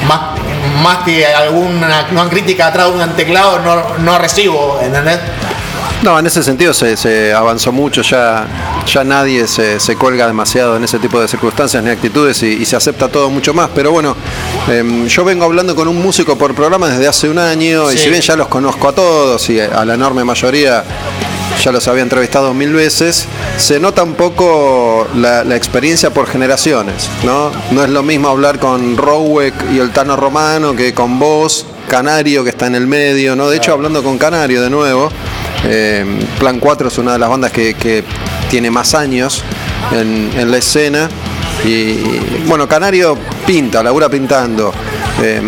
Más, 0.07 0.19
más 0.83 0.97
que 0.99 1.25
alguna 1.25 2.05
una 2.11 2.29
crítica 2.29 2.67
atrás 2.67 2.93
de 2.93 3.03
un 3.03 3.09
teclado 3.15 3.59
no, 3.59 3.97
no 3.97 4.19
recibo, 4.19 4.79
¿entendés? 4.83 5.19
No, 6.05 6.19
en 6.19 6.27
ese 6.27 6.43
sentido 6.43 6.71
se, 6.71 6.95
se 6.97 7.33
avanzó 7.33 7.71
mucho, 7.71 8.03
ya, 8.03 8.45
ya 8.85 9.03
nadie 9.03 9.47
se, 9.47 9.79
se 9.79 9.95
colga 9.95 10.27
demasiado 10.27 10.77
en 10.77 10.83
ese 10.83 10.99
tipo 10.99 11.19
de 11.19 11.27
circunstancias 11.27 11.83
ni 11.83 11.89
actitudes 11.89 12.43
y, 12.43 12.61
y 12.61 12.65
se 12.65 12.75
acepta 12.75 13.07
todo 13.07 13.31
mucho 13.31 13.55
más. 13.55 13.71
Pero 13.73 13.91
bueno, 13.91 14.15
em, 14.69 15.07
yo 15.07 15.25
vengo 15.25 15.45
hablando 15.45 15.75
con 15.75 15.87
un 15.87 15.99
músico 15.99 16.37
por 16.37 16.53
programa 16.53 16.89
desde 16.89 17.07
hace 17.07 17.27
un 17.27 17.39
año 17.39 17.91
y 17.91 17.97
si 17.97 18.09
bien 18.09 18.21
ya 18.21 18.35
los 18.35 18.49
conozco 18.49 18.87
a 18.87 18.93
todos 18.93 19.49
y 19.49 19.59
a 19.59 19.83
la 19.83 19.95
enorme 19.95 20.23
mayoría 20.23 20.83
ya 21.63 21.71
los 21.71 21.87
había 21.87 22.03
entrevistado 22.03 22.53
mil 22.53 22.73
veces, 22.73 23.25
se 23.57 23.79
nota 23.79 24.03
un 24.03 24.13
poco 24.13 25.07
la, 25.15 25.43
la 25.43 25.55
experiencia 25.55 26.11
por 26.11 26.27
generaciones, 26.27 27.09
¿no? 27.23 27.49
No 27.71 27.83
es 27.83 27.89
lo 27.89 28.03
mismo 28.03 28.27
hablar 28.27 28.59
con 28.59 28.95
Rowek 28.95 29.55
y 29.73 29.79
el 29.79 29.89
Tano 29.89 30.15
Romano 30.15 30.75
que 30.75 30.93
con 30.93 31.17
vos, 31.17 31.65
Canario 31.87 32.43
que 32.43 32.49
está 32.49 32.67
en 32.67 32.75
el 32.75 32.87
medio, 32.87 33.35
¿no? 33.35 33.49
De 33.49 33.57
hecho, 33.57 33.73
hablando 33.73 34.03
con 34.03 34.17
Canario 34.17 34.61
de 34.61 34.69
nuevo, 34.69 35.09
eh, 35.67 36.05
Plan 36.39 36.59
4 36.59 36.87
es 36.87 36.97
una 36.97 37.13
de 37.13 37.19
las 37.19 37.29
bandas 37.29 37.51
que, 37.51 37.73
que 37.73 38.03
tiene 38.49 38.69
más 38.71 38.93
años 38.93 39.43
en, 39.91 40.31
en 40.37 40.51
la 40.51 40.57
escena. 40.57 41.09
Y, 41.63 41.69
y, 41.69 42.43
bueno, 42.47 42.67
Canario 42.67 43.17
pinta, 43.45 43.81
labura 43.81 44.09
pintando. 44.09 44.73
Eh, 45.21 45.41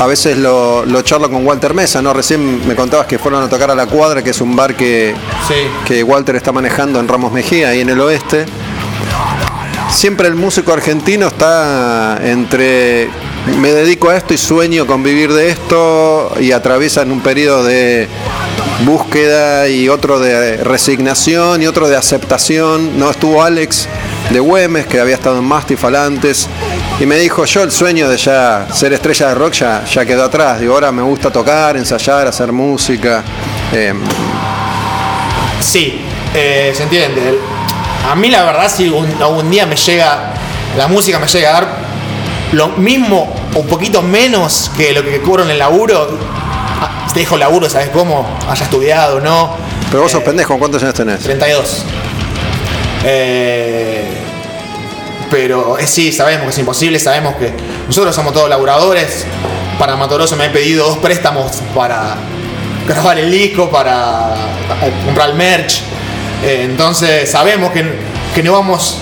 a 0.00 0.06
veces 0.06 0.38
lo, 0.38 0.84
lo 0.86 1.02
charlo 1.02 1.30
con 1.30 1.46
Walter 1.46 1.74
Mesa, 1.74 2.00
¿no? 2.02 2.12
Recién 2.12 2.66
me 2.66 2.74
contabas 2.74 3.06
que 3.06 3.18
fueron 3.18 3.42
a 3.42 3.48
tocar 3.48 3.70
a 3.70 3.74
La 3.74 3.86
Cuadra, 3.86 4.22
que 4.22 4.30
es 4.30 4.40
un 4.40 4.56
bar 4.56 4.74
que, 4.74 5.14
Sí. 5.46 5.54
que 5.84 6.02
Walter 6.02 6.36
está 6.36 6.52
manejando 6.52 6.98
en 7.00 7.06
Ramos 7.08 7.32
Mejía, 7.32 7.68
ahí 7.70 7.80
en 7.80 7.90
el 7.90 8.00
oeste. 8.00 8.46
Siempre 9.90 10.26
el 10.26 10.34
músico 10.34 10.72
argentino 10.72 11.28
está 11.28 12.18
entre 12.24 13.08
me 13.60 13.70
dedico 13.72 14.08
a 14.08 14.16
esto 14.16 14.34
y 14.34 14.38
sueño 14.38 14.86
con 14.86 15.02
vivir 15.02 15.32
de 15.32 15.50
esto 15.50 16.32
y 16.40 16.50
atraviesan 16.52 17.12
un 17.12 17.20
periodo 17.20 17.62
de 17.62 18.08
búsqueda 18.80 19.68
y 19.68 19.88
otro 19.88 20.18
de 20.18 20.58
resignación 20.58 21.62
y 21.62 21.66
otro 21.66 21.88
de 21.88 21.96
aceptación. 21.96 22.98
No 22.98 23.10
estuvo 23.10 23.42
Alex 23.42 23.88
de 24.30 24.40
Güemes, 24.40 24.86
que 24.86 25.00
había 25.00 25.14
estado 25.14 25.38
en 25.38 25.44
Mastifal 25.44 25.96
antes, 25.96 26.48
y 26.98 27.06
me 27.06 27.16
dijo, 27.16 27.44
yo 27.44 27.62
el 27.62 27.70
sueño 27.70 28.08
de 28.08 28.16
ya 28.16 28.66
ser 28.72 28.92
estrella 28.92 29.28
de 29.28 29.34
rock 29.34 29.52
ya, 29.54 29.84
ya 29.84 30.04
quedó 30.04 30.24
atrás. 30.24 30.60
Digo, 30.60 30.74
ahora 30.74 30.92
me 30.92 31.02
gusta 31.02 31.30
tocar, 31.30 31.76
ensayar, 31.76 32.26
hacer 32.26 32.52
música. 32.52 33.22
Eh, 33.72 33.94
Sí, 35.64 36.00
eh, 36.34 36.72
se 36.76 36.82
entiende. 36.82 37.38
A 38.08 38.14
mí 38.14 38.28
la 38.28 38.44
verdad 38.44 38.70
si 38.70 38.88
un, 38.88 39.10
algún 39.20 39.50
día 39.50 39.66
me 39.66 39.76
llega, 39.76 40.34
la 40.76 40.88
música 40.88 41.18
me 41.18 41.26
llega 41.26 41.50
a 41.50 41.52
dar 41.52 41.68
lo 42.52 42.68
mismo 42.68 43.34
o 43.54 43.60
un 43.60 43.66
poquito 43.66 44.02
menos 44.02 44.70
que 44.76 44.92
lo 44.92 45.02
que 45.02 45.20
cobro 45.22 45.42
en 45.42 45.50
el 45.50 45.58
laburo, 45.58 46.18
te 47.12 47.20
dejo 47.20 47.36
laburo, 47.36 47.68
¿sabes 47.68 47.90
cómo? 47.90 48.26
Haya 48.48 48.64
estudiado, 48.64 49.20
¿no? 49.20 49.56
pero 49.90 50.02
vos 50.02 50.12
sos 50.12 50.22
Eh, 50.22 50.24
pendejo, 50.24 50.58
¿cuántos 50.58 50.82
años 50.82 50.94
tenés? 50.94 51.20
32. 51.20 51.84
Eh, 53.04 54.04
pero 55.30 55.78
eh, 55.78 55.86
sí, 55.86 56.12
sabemos 56.12 56.44
que 56.44 56.50
es 56.50 56.58
imposible, 56.58 56.98
sabemos 56.98 57.34
que 57.36 57.52
nosotros 57.86 58.14
somos 58.14 58.32
todos 58.32 58.48
laburadores. 58.48 59.24
Para 59.78 59.96
Matoroso 59.96 60.36
me 60.36 60.46
he 60.46 60.50
pedido 60.50 60.86
dos 60.86 60.98
préstamos 60.98 61.60
para 61.74 62.16
grabar 62.86 63.18
el 63.18 63.30
disco, 63.30 63.70
para 63.70 64.34
eh, 64.82 64.92
comprar 65.04 65.30
el 65.30 65.34
merch. 65.36 65.82
Eh, 66.44 66.62
entonces 66.64 67.30
sabemos 67.30 67.72
que, 67.72 67.84
que 68.34 68.42
no 68.42 68.52
vamos 68.52 68.98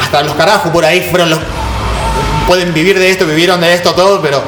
hasta 0.00 0.22
los 0.22 0.34
carajos 0.34 0.70
por 0.72 0.84
ahí 0.84 1.06
fueron 1.10 1.30
los 1.30 1.40
pueden 2.46 2.72
vivir 2.72 2.98
de 2.98 3.10
esto, 3.10 3.26
vivieron 3.26 3.60
de 3.60 3.74
esto 3.74 3.92
todo, 3.92 4.20
pero 4.22 4.42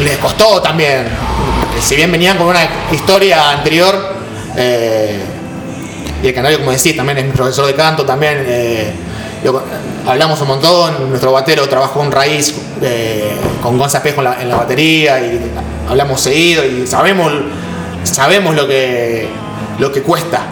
les 0.00 0.16
costó 0.18 0.60
también. 0.60 1.06
Si 1.80 1.96
bien 1.96 2.10
venían 2.10 2.36
con 2.36 2.48
una 2.48 2.60
historia 2.92 3.50
anterior, 3.50 4.14
eh, 4.56 5.20
y 6.22 6.26
el 6.26 6.34
canario, 6.34 6.58
como 6.58 6.72
decís, 6.72 6.96
también 6.96 7.18
es 7.18 7.24
mi 7.24 7.32
profesor 7.32 7.66
de 7.66 7.74
canto, 7.74 8.04
también 8.04 8.44
eh, 8.46 8.92
hablamos 10.06 10.40
un 10.42 10.48
montón, 10.48 11.08
nuestro 11.08 11.32
batero 11.32 11.66
trabajó 11.68 12.02
en 12.04 12.12
raíz 12.12 12.54
eh, 12.82 13.30
con 13.62 13.78
Gonza 13.78 13.98
Espejo 13.98 14.20
en 14.22 14.48
la, 14.48 14.56
batería 14.56 15.18
y 15.20 15.40
hablamos 15.88 16.20
seguido 16.20 16.64
y 16.64 16.86
sabemos, 16.86 17.32
sabemos 18.04 18.54
lo 18.54 18.66
que, 18.66 19.28
lo 19.78 19.90
que 19.90 20.02
cuesta. 20.02 20.42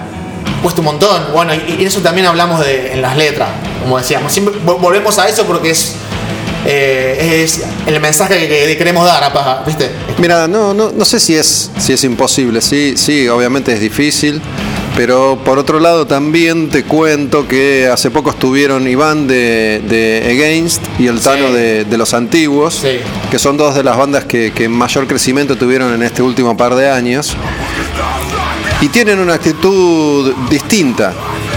Cuesta 0.62 0.80
un 0.80 0.86
montón. 0.86 1.26
Bueno, 1.32 1.52
y, 1.54 1.84
eso 1.84 2.00
también 2.00 2.26
hablamos 2.26 2.64
en 2.66 3.02
las 3.02 3.16
letras, 3.16 3.48
como 3.82 3.98
decíamos. 3.98 4.32
Siempre 4.32 4.54
vol- 4.64 4.80
volvemos 4.80 5.18
a 5.18 5.28
eso 5.28 5.44
porque 5.44 5.70
es, 5.70 5.94
eh, 6.70 7.42
es 7.44 7.62
el 7.86 7.98
mensaje 8.00 8.38
que, 8.46 8.66
que 8.66 8.76
queremos 8.76 9.06
dar, 9.06 9.24
apa, 9.24 9.62
¿viste? 9.66 9.90
Mira, 10.18 10.46
no, 10.46 10.74
no, 10.74 10.92
no 10.94 11.04
sé 11.06 11.18
si 11.18 11.34
es, 11.34 11.70
si 11.78 11.94
es 11.94 12.04
imposible, 12.04 12.60
sí, 12.60 12.92
sí, 12.96 13.26
obviamente 13.28 13.72
es 13.72 13.80
difícil, 13.80 14.42
pero 14.94 15.38
por 15.44 15.58
otro 15.58 15.80
lado 15.80 16.06
también 16.06 16.68
te 16.68 16.84
cuento 16.84 17.48
que 17.48 17.88
hace 17.90 18.10
poco 18.10 18.30
estuvieron 18.30 18.86
Iván 18.86 19.26
de, 19.26 19.80
de 19.88 20.22
Against 20.30 20.82
y 20.98 21.06
el 21.06 21.20
Tano 21.20 21.46
Sí. 21.48 21.52
de, 21.54 21.84
de 21.86 21.96
los 21.98 22.12
antiguos, 22.12 22.74
Sí. 22.82 22.98
que 23.30 23.38
son 23.38 23.56
dos 23.56 23.74
de 23.74 23.82
las 23.82 23.96
bandas 23.96 24.24
que, 24.24 24.52
que 24.52 24.68
mayor 24.68 25.06
crecimiento 25.06 25.56
tuvieron 25.56 25.94
en 25.94 26.02
este 26.02 26.20
último 26.20 26.54
par 26.56 26.74
de 26.74 26.90
años. 26.90 27.34
Y 28.80 28.88
tienen 28.88 29.18
una 29.18 29.34
actitud 29.34 30.32
distinta, 30.50 31.12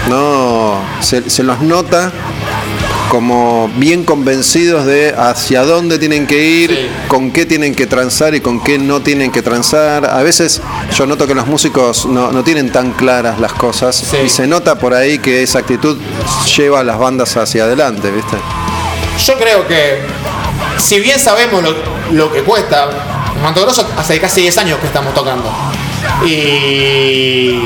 ¿no? 0.08 0.80
Se, 1.00 1.28
se 1.30 1.42
los 1.44 1.60
nota 1.60 2.10
como 3.12 3.68
bien 3.76 4.04
convencidos 4.04 4.86
de 4.86 5.14
hacia 5.14 5.64
dónde 5.64 5.98
tienen 5.98 6.26
que 6.26 6.42
ir, 6.42 6.70
Sí. 6.70 6.88
con 7.08 7.30
qué 7.30 7.44
tienen 7.44 7.74
que 7.74 7.86
transar 7.86 8.34
y 8.34 8.40
con 8.40 8.58
qué 8.64 8.78
no 8.78 9.02
tienen 9.02 9.30
que 9.30 9.42
transar. 9.42 10.06
A 10.06 10.22
veces 10.22 10.62
yo 10.96 11.04
noto 11.04 11.26
que 11.26 11.34
los 11.34 11.46
músicos 11.46 12.06
no, 12.06 12.32
no 12.32 12.42
tienen 12.42 12.72
tan 12.72 12.92
claras 12.92 13.38
las 13.38 13.52
cosas 13.52 13.94
Sí. 13.96 14.16
y 14.24 14.30
se 14.30 14.46
nota 14.46 14.78
por 14.78 14.94
ahí 14.94 15.18
que 15.18 15.42
esa 15.42 15.58
actitud 15.58 15.98
lleva 16.56 16.80
a 16.80 16.84
las 16.84 16.98
bandas 16.98 17.36
hacia 17.36 17.64
adelante, 17.64 18.10
¿viste? 18.10 18.38
Yo 19.26 19.36
creo 19.36 19.68
que, 19.68 20.00
si 20.78 20.98
bien 20.98 21.18
sabemos 21.18 21.62
lo, 21.62 21.74
lo 22.12 22.32
que 22.32 22.40
cuesta, 22.42 22.88
Mato 23.42 23.60
Grosso 23.60 23.86
hace 23.98 24.18
casi 24.20 24.40
10 24.40 24.56
años 24.56 24.78
que 24.78 24.86
estamos 24.86 25.12
tocando. 25.12 25.52
Y 26.24 27.60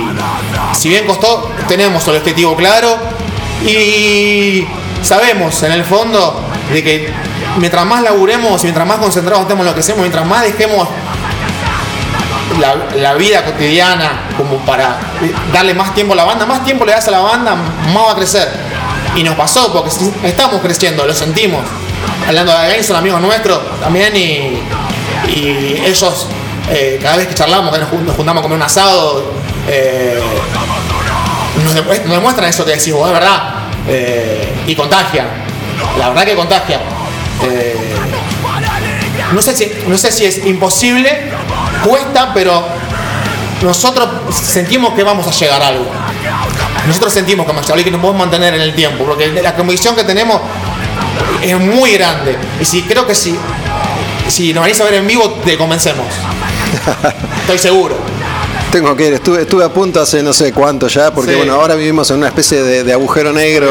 si 0.77 0.89
bien 0.89 1.07
costó, 1.07 1.53
tenemos 1.69 2.05
el 2.09 2.17
objetivo 2.17 2.57
claro 2.57 2.99
y 3.65 4.67
sabemos 5.07 5.63
en 5.63 5.73
el 5.73 5.85
fondo 5.85 6.43
de 6.73 6.83
que 6.83 7.13
mientras 7.59 7.85
más 7.87 8.03
laburemos 8.03 8.61
y 8.63 8.65
mientras 8.65 8.87
más 8.87 8.99
concentrados 8.99 9.43
estemos 9.43 9.63
en 9.63 9.67
lo 9.69 9.75
que 9.75 9.81
hacemos, 9.81 10.01
mientras 10.01 10.27
más 10.27 10.43
dejemos 10.43 10.89
la, 13.01 13.15
vida 13.15 13.45
cotidiana 13.45 14.23
como 14.37 14.57
para 14.59 14.99
darle 15.53 15.75
más 15.75 15.95
tiempo 15.95 16.15
a 16.15 16.17
la 16.17 16.25
banda, 16.25 16.47
más 16.47 16.65
tiempo 16.65 16.85
le 16.85 16.93
das 16.93 17.07
a 17.09 17.11
la 17.11 17.21
banda, 17.21 17.55
más 17.55 18.05
va 18.07 18.13
a 18.13 18.17
crecer. 18.17 18.49
Y 19.15 19.23
nos 19.23 19.35
pasó 19.35 19.73
porque 19.73 19.91
estamos 20.25 20.61
creciendo, 20.61 21.07
lo 21.07 21.15
sentimos. 21.15 21.63
Hablando 22.27 22.53
de 22.53 22.69
Gain, 22.69 22.85
son 22.85 22.97
amigos 22.97 23.21
nuestros 23.21 23.61
también 23.81 24.15
y, 24.17 24.61
y 25.29 25.83
ellos, 25.85 26.29
eh, 26.71 26.99
cada 27.03 27.17
vez 27.17 27.27
que 27.29 27.35
charlamos, 27.35 27.73
que 27.73 27.81
nos 27.81 27.91
jun- 27.91 28.05
nos 28.05 28.17
juntamos 28.17 28.41
a 28.41 28.43
comer 28.43 28.57
un 28.57 28.63
asado, 28.63 29.33
eh, 29.69 30.21
nos, 31.63 31.75
demuest- 31.75 32.05
nos 32.05 32.15
demuestran 32.17 32.49
eso 32.51 32.65
que 32.65 32.73
decimos, 32.73 33.01
"Oh, 33.03 33.07
es 33.07 33.13
verdad, 33.13 33.55
eh, 33.89 34.53
y 34.67 34.75
contagia. 34.75 35.27
La 35.99 36.09
verdad 36.09 36.25
que 36.25 36.35
contagia. 36.35 36.81
Eh, 37.43 37.77
no 39.33 39.43
sé 39.43 39.57
si, 39.57 39.71
no 39.87 39.99
sé 39.99 40.13
si 40.13 40.25
es 40.25 40.47
imposible, 40.47 41.31
cuesta, 41.85 42.33
pero 42.33 42.65
nosotros 43.63 44.09
sentimos 44.35 44.95
que 44.95 45.03
vamos 45.03 45.27
a 45.27 45.31
llegar 45.31 45.63
a 45.63 45.69
algo. 45.69 45.87
Nosotros 46.87 47.13
sentimos 47.13 47.47
que 47.47 47.53
vamos 47.53 47.65
a 47.65 47.67
llegar 47.67 47.81
y 47.81 47.85
que 47.85 47.91
nos 47.91 48.01
podemos 48.01 48.21
mantener 48.21 48.55
en 48.55 48.61
el 48.61 48.75
tiempo, 48.75 49.05
porque 49.05 49.29
la 49.29 49.55
convicción 49.55 49.97
que 49.97 50.05
tenemos 50.05 50.41
es 51.43 51.59
muy 51.59 51.93
grande. 51.93 52.37
Y 52.61 52.65
si 52.65 52.83
creo 52.83 53.07
que 53.07 53.15
si, 53.15 53.37
si 54.29 54.53
nos 54.53 54.65
venís 54.65 54.81
a 54.81 54.85
ver 54.85 54.95
en 54.95 55.07
vivo, 55.07 55.41
te 55.45 55.57
convencemos. 55.57 56.07
Estoy 57.41 57.59
seguro. 57.59 57.97
Tengo 58.77 58.95
que 58.95 59.07
ir, 59.07 59.15
estuve, 59.15 59.41
estuve 59.41 59.65
a 59.65 59.71
punto 59.71 60.03
hace 60.03 60.23
no 60.23 60.35
sé 60.35 60.53
cuánto 60.53 60.87
ya, 60.89 61.11
porque 61.11 61.31
Sí. 61.31 61.37
bueno, 61.39 61.55
ahora 61.55 61.75
vivimos 61.77 62.11
en 62.11 62.19
una 62.19 62.27
especie 62.29 62.63
de, 62.63 62.85
de 62.85 62.93
agujero 62.93 63.33
negro 63.33 63.71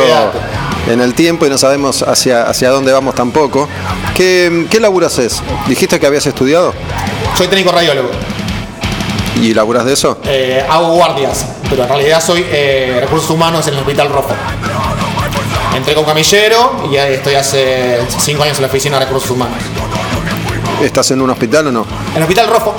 en 0.89 0.99
el 0.99 1.13
tiempo 1.13 1.45
y 1.45 1.49
no 1.51 1.59
sabemos 1.59 2.01
hacia, 2.01 2.43
hacia 2.49 2.71
dónde 2.71 2.91
vamos 2.91 3.13
tampoco. 3.13 3.69
¿Qué, 4.15 4.65
qué 4.71 4.79
laburo 4.79 5.05
haces? 5.05 5.43
Dijiste 5.67 5.99
que 5.99 6.07
habías 6.07 6.25
estudiado 6.25 6.73
Soy 7.37 7.47
técnico 7.47 7.71
radiólogo. 7.71 8.09
y 9.39 9.53
laburas 9.53 9.85
de 9.85 9.93
eso. 9.93 10.17
Eh, 10.25 10.65
hago 10.67 10.87
guardias, 10.93 11.45
pero 11.69 11.83
en 11.83 11.89
realidad 11.89 12.19
soy 12.23 12.43
eh, 12.49 12.97
recursos 13.01 13.29
humanos 13.29 13.67
en 13.67 13.75
el 13.75 13.81
Hospital 13.81 14.09
Rojo. 14.09 14.33
Entré 15.75 15.93
con 15.93 16.05
camillero 16.05 16.87
y 16.91 16.95
estoy 16.95 17.35
hace 17.35 17.99
cinco 18.19 18.41
años 18.41 18.57
en 18.57 18.63
la 18.63 18.69
oficina 18.69 18.97
de 18.97 19.05
recursos 19.05 19.29
humanos. 19.29 19.57
¿Estás 20.81 21.11
en 21.11 21.21
un 21.21 21.29
hospital 21.29 21.67
o 21.67 21.71
no? 21.71 21.85
En 22.11 22.17
el 22.17 22.23
Hospital 22.23 22.47
Rojo, 22.47 22.73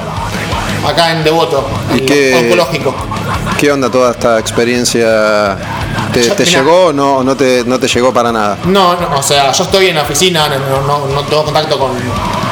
acá 0.89 1.13
en 1.13 1.25
Devoto, 1.25 1.69
¿Y 1.95 2.01
qué- 2.01 2.35
oncológico. 2.35 2.95
¿Qué 3.59 3.71
onda 3.73 3.91
toda 3.91 4.11
esta 4.13 4.39
experiencia? 4.39 5.57
¿Te, 6.13 6.23
Yo- 6.23 6.35
te 6.35 6.45
mirá. 6.45 6.59
llegó 6.61 6.85
o 6.87 6.93
no, 6.93 7.23
no, 7.25 7.37
te, 7.37 7.65
no 7.67 7.79
te 7.81 7.89
llegó 7.89 8.13
para 8.13 8.31
nada? 8.33 8.59
No, 8.65 8.95
no, 9.01 9.19
o 9.19 9.23
sea, 9.23 9.53
yo 9.53 9.65
estoy 9.65 9.87
en 9.89 9.97
la 9.97 10.03
oficina, 10.03 10.49
no, 10.49 10.81
no, 10.87 11.07
no 11.07 11.23
tengo 11.25 11.45
contacto 11.45 11.79
con, 11.79 11.91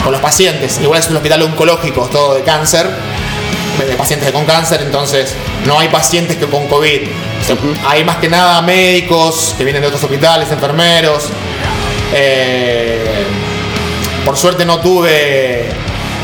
con 0.03 0.13
los 0.13 0.21
pacientes. 0.21 0.81
Igual 0.81 1.01
es 1.01 1.09
un 1.11 1.17
hospital 1.17 1.43
oncológico, 1.43 2.09
todo 2.11 2.35
de 2.35 2.43
cáncer, 2.43 2.89
de 3.79 3.95
pacientes 3.97 4.31
con 4.33 4.45
cáncer, 4.45 4.81
entonces 4.83 5.35
no 5.67 5.79
hay 5.79 5.89
pacientes 5.89 6.37
que 6.37 6.47
con 6.47 6.67
COVID. 6.69 7.03
O 7.43 7.45
sea, 7.47 7.57
Hay 7.89 8.05
más 8.05 8.17
que 8.17 8.29
nada 8.29 8.63
médicos 8.63 9.55
que 9.59 9.65
vienen 9.65 9.83
de 9.83 9.89
otros 9.89 10.03
hospitales, 10.05 10.51
enfermeros. 10.51 11.25
Eh, 12.15 13.25
por 14.25 14.37
suerte 14.37 14.65
no 14.65 14.79
tuve 14.81 15.69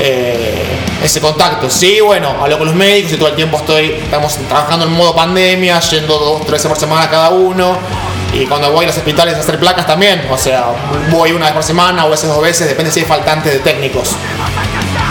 eh, 0.01 0.65
ese 1.03 1.21
contacto. 1.21 1.69
Sí, 1.71 2.01
bueno, 2.01 2.35
hablo 2.41 2.59
con 2.59 2.67
los 2.67 2.77
médicos 2.77 3.13
y 3.13 3.17
todo 3.17 3.29
el 3.29 3.37
tiempo 3.37 3.59
estoy, 3.59 3.93
estamos 4.03 4.37
trabajando 4.49 4.87
en 4.87 4.93
modo 4.93 5.15
pandemia, 5.15 5.79
yendo 5.81 6.19
dos, 6.19 6.41
tres 6.41 6.53
veces 6.53 6.69
por 6.69 6.79
semana 6.79 7.09
cada 7.09 7.31
uno. 7.31 7.77
Y 8.33 8.47
cuando 8.47 8.71
voy 8.71 8.85
a 8.85 8.89
los 8.89 8.97
hospitales 8.97 9.35
a 9.35 9.41
hacer 9.41 9.59
placas 9.59 9.87
también, 9.87 10.23
o 10.31 10.39
sea, 10.39 10.67
voy 11.11 11.33
una 11.33 11.47
vez 11.47 11.55
por 11.55 11.65
semana 11.65 12.05
o 12.05 12.09
a 12.09 12.11
veces 12.11 12.29
dos 12.29 12.41
veces, 12.41 12.69
depende 12.69 12.93
si 12.93 13.01
hay 13.01 13.07
faltantes 13.07 13.53
de 13.53 13.59
técnicos. 13.59 14.11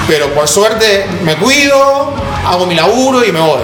Pero 0.07 0.33
por 0.33 0.47
suerte 0.47 1.05
me 1.23 1.35
cuido, 1.35 2.13
hago 2.45 2.65
mi 2.65 2.75
laburo 2.75 3.23
y 3.23 3.31
me 3.31 3.41
voy. 3.41 3.61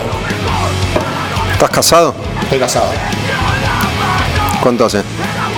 ¿Estás 1.54 1.70
casado? 1.70 2.14
Estoy 2.44 2.60
casado. 2.60 2.90
¿Cuánto 4.62 4.86
hace? 4.86 5.04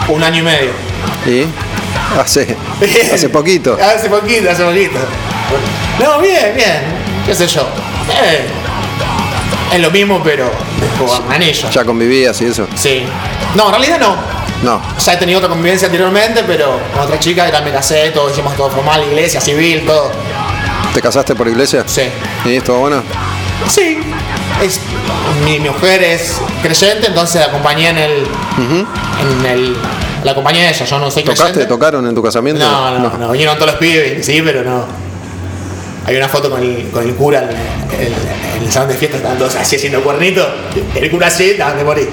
Un 0.09 0.23
año 0.23 0.39
y 0.39 0.43
medio. 0.43 0.71
¿Y? 1.25 1.45
Hace, 2.19 2.55
hace 3.13 3.29
poquito. 3.29 3.77
Hace 3.81 4.09
poquito, 4.09 4.49
hace 4.49 4.63
poquito. 4.63 4.99
No, 5.99 6.19
bien, 6.19 6.53
bien. 6.55 6.81
¿Qué 7.25 7.33
sé 7.35 7.47
yo? 7.47 7.61
Eh, 8.23 8.45
es 9.73 9.79
lo 9.81 9.91
mismo, 9.91 10.21
pero 10.23 10.49
con 10.97 11.31
anillo. 11.31 11.69
¿Ya 11.69 11.83
convivías 11.83 12.39
y 12.41 12.45
eso? 12.45 12.67
Sí. 12.75 13.03
No, 13.55 13.65
en 13.67 13.71
realidad 13.71 13.99
no. 13.99 14.15
No. 14.63 14.81
Ya 14.97 15.13
he 15.13 15.17
tenido 15.17 15.39
otra 15.39 15.49
convivencia 15.49 15.87
anteriormente, 15.87 16.43
pero 16.47 16.79
con 16.93 17.01
otra 17.03 17.19
chica 17.19 17.47
era 17.47 17.61
me 17.61 17.71
casé, 17.71 18.09
todo 18.11 18.29
hicimos 18.31 18.55
todo 18.55 18.69
formal, 18.69 19.03
iglesia, 19.03 19.39
civil, 19.41 19.85
todo. 19.85 20.11
¿Te 20.93 21.01
casaste 21.01 21.35
por 21.35 21.47
iglesia? 21.47 21.83
Sí. 21.85 22.03
¿Y 22.45 22.55
estuvo 22.55 22.79
bueno? 22.79 23.03
Sí. 23.69 23.99
Es, 24.63 24.79
mi, 25.45 25.59
mi 25.59 25.69
mujer 25.69 26.01
es 26.03 26.37
creyente, 26.63 27.07
entonces 27.07 27.41
la 27.41 27.47
acompañé 27.47 27.89
en 27.89 27.97
el. 27.97 28.27
En 29.21 29.45
el. 29.45 29.77
La 30.23 30.31
acompañé 30.31 30.65
a 30.65 30.69
ella, 30.71 30.85
yo 30.85 30.99
no 30.99 31.11
soy 31.11 31.23
¿Tocaste? 31.23 31.43
creyente. 31.51 31.65
¿Tocaron 31.67 32.07
en 32.07 32.15
tu 32.15 32.23
casamiento? 32.23 32.63
No, 32.63 32.97
no, 32.97 33.17
no, 33.17 33.29
vinieron 33.31 33.55
todos 33.55 33.71
los 33.71 33.79
pibes, 33.79 34.25
sí, 34.25 34.41
pero 34.41 34.63
no. 34.63 34.85
Hay 36.07 36.15
una 36.15 36.29
foto 36.29 36.49
con 36.49 36.61
el, 36.63 36.89
con 36.89 37.03
el 37.03 37.13
cura 37.15 37.39
en, 37.43 37.49
en- 38.07 38.13
en 38.57 38.63
el 38.63 38.71
salón 38.71 38.89
de 38.89 38.95
fiesta, 38.95 39.17
estaban 39.17 39.37
todos 39.37 39.55
así 39.55 39.75
haciendo 39.75 40.01
cuernito. 40.01 40.47
El 40.95 41.11
cura 41.11 41.27
así, 41.27 41.51
estaban 41.51 41.77
de 41.77 41.83
morir. 41.83 42.09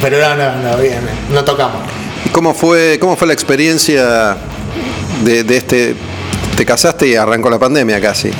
Pero 0.00 0.18
no, 0.20 0.34
no, 0.36 0.56
no, 0.70 0.76
bien, 0.78 1.00
no 1.30 1.44
tocamos. 1.44 1.82
¿Y 2.24 2.28
¿Cómo 2.30 2.54
fue, 2.54 2.98
cómo 3.00 3.16
fue 3.16 3.26
la 3.26 3.34
experiencia 3.34 4.36
de, 5.24 5.44
de 5.44 5.56
este... 5.56 5.94
Te 6.56 6.64
casaste 6.66 7.06
y 7.06 7.14
arrancó 7.14 7.50
la 7.50 7.58
pandemia 7.58 8.00
casi. 8.00 8.30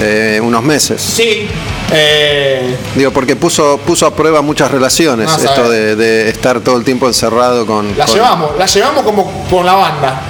eh, 0.00 0.38
unos 0.42 0.62
meses. 0.62 1.00
Sí, 1.00 1.48
eh, 1.92 2.76
Digo, 2.94 3.10
porque 3.12 3.34
puso, 3.36 3.78
puso 3.78 4.06
a 4.06 4.14
prueba 4.14 4.42
muchas 4.42 4.70
relaciones 4.70 5.26
No, 5.28 5.36
esto 5.36 5.68
de, 5.70 5.96
de 5.96 6.28
estar 6.28 6.60
todo 6.60 6.76
el 6.76 6.84
tiempo 6.84 7.08
encerrado 7.08 7.66
con... 7.66 7.96
la 7.98 8.04
con- 8.06 8.14
llevamos, 8.14 8.50
la 8.58 8.66
llevamos 8.66 9.02
como 9.02 9.46
con 9.50 9.64
la 9.66 9.74
banda. 9.74 10.20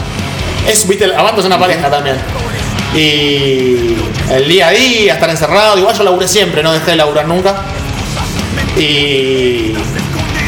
Es, 0.67 0.89
viste, 0.89 1.07
la 1.07 1.21
banda 1.23 1.41
es 1.41 1.47
una 1.47 1.59
pareja 1.59 1.91
también. 1.91 2.17
Y 2.95 3.97
el 4.31 4.49
día 4.49 4.69
a 4.69 4.71
día, 4.71 5.15
estar 5.15 5.29
encerrado, 5.29 5.77
igual 5.79 5.97
yo 5.97 6.05
laburé 6.05 6.29
siempre, 6.29 6.63
no 6.63 6.73
dejé 6.73 6.93
de 6.93 6.97
laburar 6.97 7.27
nunca. 7.27 7.57
Y 8.77 9.73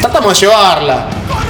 tratamos 0.01 0.33
de 0.33 0.45
llevarla. 0.45 1.07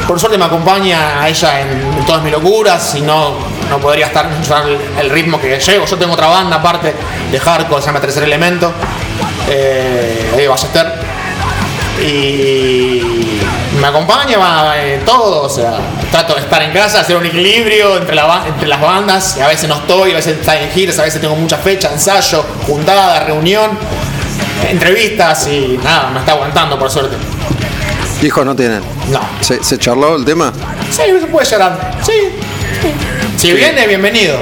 Por 0.08 0.20
suerte 0.20 0.38
me 0.38 0.46
acompaña 0.46 1.22
a 1.22 1.30
ella 1.30 1.62
en, 1.62 2.06
todas 2.06 2.24
mis 2.24 2.32
locuras, 2.32 2.92
si 2.94 3.02
no, 3.02 3.36
no 3.70 3.78
podría 3.80 4.08
estar 4.08 4.26
el, 4.26 4.78
el 5.00 5.10
ritmo 5.10 5.40
que 5.40 5.60
llevo. 5.60 5.86
Yo 5.86 5.98
tengo 5.98 6.14
otra 6.14 6.28
banda 6.28 6.56
aparte 6.56 6.94
de 7.32 7.40
hardcore, 7.40 7.82
se 7.82 7.88
llama 7.88 8.00
Tercer 8.00 8.24
Elemento, 8.24 8.72
eh, 9.50 10.34
de 10.36 10.48
Ballester. 10.48 10.94
Y 12.02 13.27
me 13.80 13.88
acompaña 13.88 14.38
va, 14.38 14.82
en 14.82 15.04
todo, 15.06 15.44
o 15.44 15.50
sea, 15.50 15.78
trato 16.12 16.34
de 16.36 16.42
estar 16.42 16.62
en 16.64 16.72
casa, 16.72 17.02
hacer 17.02 17.16
un 17.16 17.26
equilibrio 17.26 17.98
entre, 17.98 18.16
la, 18.16 18.26
ba- 18.26 18.46
entre 18.48 18.68
las 18.68 18.82
bandas, 18.82 19.36
y 19.38 19.42
a 19.42 19.48
veces 19.48 19.70
no 19.70 19.76
estoy, 19.76 20.12
a 20.12 20.16
veces 20.16 20.38
está 20.40 20.60
en 20.60 20.70
giras, 20.72 20.98
a 21.00 21.04
veces 21.04 21.22
tengo 21.22 21.36
mucha 21.36 21.58
fecha, 21.58 21.92
ensayo, 21.94 22.44
juntada, 22.66 23.24
reunión, 23.26 23.72
entrevistas 24.70 25.48
y 25.48 25.80
nada, 25.84 26.10
me 26.10 26.20
está 26.20 26.32
aguantando 26.34 26.78
por 26.80 26.90
suerte. 26.90 27.16
Hijos 28.24 28.44
no 28.46 28.56
tienen. 28.56 28.82
No. 29.12 29.22
¿Se, 29.42 29.64
se 29.64 29.78
charló 29.78 30.16
el 30.16 30.26
tema? 30.26 30.52
Sí, 30.90 31.04
se 31.20 31.28
puede 31.28 31.48
llorar. 31.48 31.98
Sí. 32.04 32.12
sí. 32.82 32.92
Si 33.38 33.54
viene, 33.54 33.86
bienvenido. 33.86 34.38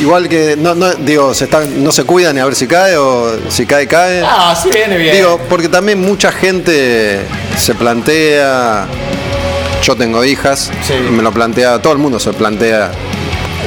Igual 0.00 0.28
que, 0.28 0.54
no, 0.56 0.74
no, 0.74 0.94
digo, 0.94 1.34
se 1.34 1.44
están, 1.44 1.82
no 1.82 1.90
se 1.92 2.04
cuidan 2.04 2.34
ni 2.36 2.40
a 2.40 2.44
ver 2.44 2.54
si 2.54 2.66
cae 2.66 2.96
o 2.96 3.36
si 3.50 3.66
cae, 3.66 3.86
cae. 3.88 4.22
Ah, 4.24 4.56
si 4.60 4.70
viene, 4.70 4.96
bien. 4.96 5.14
Digo, 5.16 5.38
porque 5.50 5.68
también 5.68 6.00
mucha 6.00 6.30
gente 6.32 7.20
se 7.58 7.74
plantea. 7.74 8.86
Yo 9.82 9.96
tengo 9.96 10.24
hijas, 10.24 10.70
Sí. 10.82 10.94
me 11.10 11.22
lo 11.22 11.32
plantea, 11.32 11.80
todo 11.80 11.92
el 11.92 11.98
mundo 11.98 12.18
se 12.18 12.32
plantea. 12.32 12.90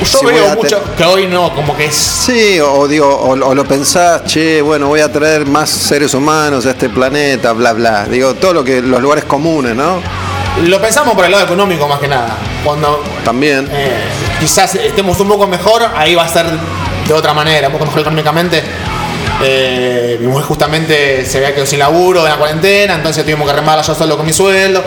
yo 0.02 0.20
si 0.20 0.26
veo 0.26 0.56
mucho 0.56 0.82
que 0.98 1.04
hoy 1.06 1.28
no, 1.28 1.54
como 1.56 1.76
que 1.78 1.86
es. 1.86 1.96
Sí, 1.96 2.60
o 2.60 2.88
digo, 2.88 3.08
o, 3.08 3.30
o 3.32 3.56
lo 3.56 3.64
pensás, 3.66 4.26
che, 4.26 4.62
bueno, 4.62 4.88
voy 4.88 5.00
a 5.00 5.12
traer 5.12 5.46
más 5.46 5.70
seres 5.70 6.14
humanos 6.14 6.66
a 6.66 6.72
este 6.72 6.90
planeta, 6.90 7.54
bla, 7.54 7.74
bla. 7.74 8.06
Digo, 8.06 8.34
todo 8.36 8.54
lo 8.54 8.64
que, 8.64 8.82
los 8.82 9.02
lugares 9.02 9.24
comunes, 9.26 9.76
¿no? 9.76 10.02
Lo 10.64 10.82
pensamos 10.82 11.14
por 11.16 11.24
el 11.26 11.32
lado 11.32 11.46
económico 11.46 11.88
más 11.88 12.00
que 12.00 12.08
nada. 12.10 12.36
Cuando 12.64 13.02
También. 13.24 13.70
eh, 13.72 13.92
quizás 14.40 14.76
estemos 14.76 15.20
un 15.20 15.30
poco 15.30 15.48
mejor, 15.48 15.84
ahí 15.96 16.14
va 16.14 16.24
a 16.24 16.28
ser 16.28 16.46
de 17.08 17.14
otra 17.14 17.34
manera, 17.34 17.68
un 17.68 17.74
poco 17.74 17.86
mejor 17.86 18.02
económicamente. 18.02 18.62
Eh, 19.44 20.18
mi 20.20 20.28
mujer 20.28 20.46
justamente 20.46 21.26
se 21.26 21.38
había 21.38 21.52
quedado 21.52 21.66
sin 21.66 21.80
laburo 21.80 22.24
en 22.26 22.30
la 22.32 22.38
cuarentena, 22.38 22.96
entonces 22.96 23.24
tuvimos 23.24 23.48
que 23.48 23.54
remarla 23.54 23.82
yo 23.82 23.96
solo 23.96 24.18
con 24.18 24.26
mi 24.26 24.34
sueldo. 24.34 24.84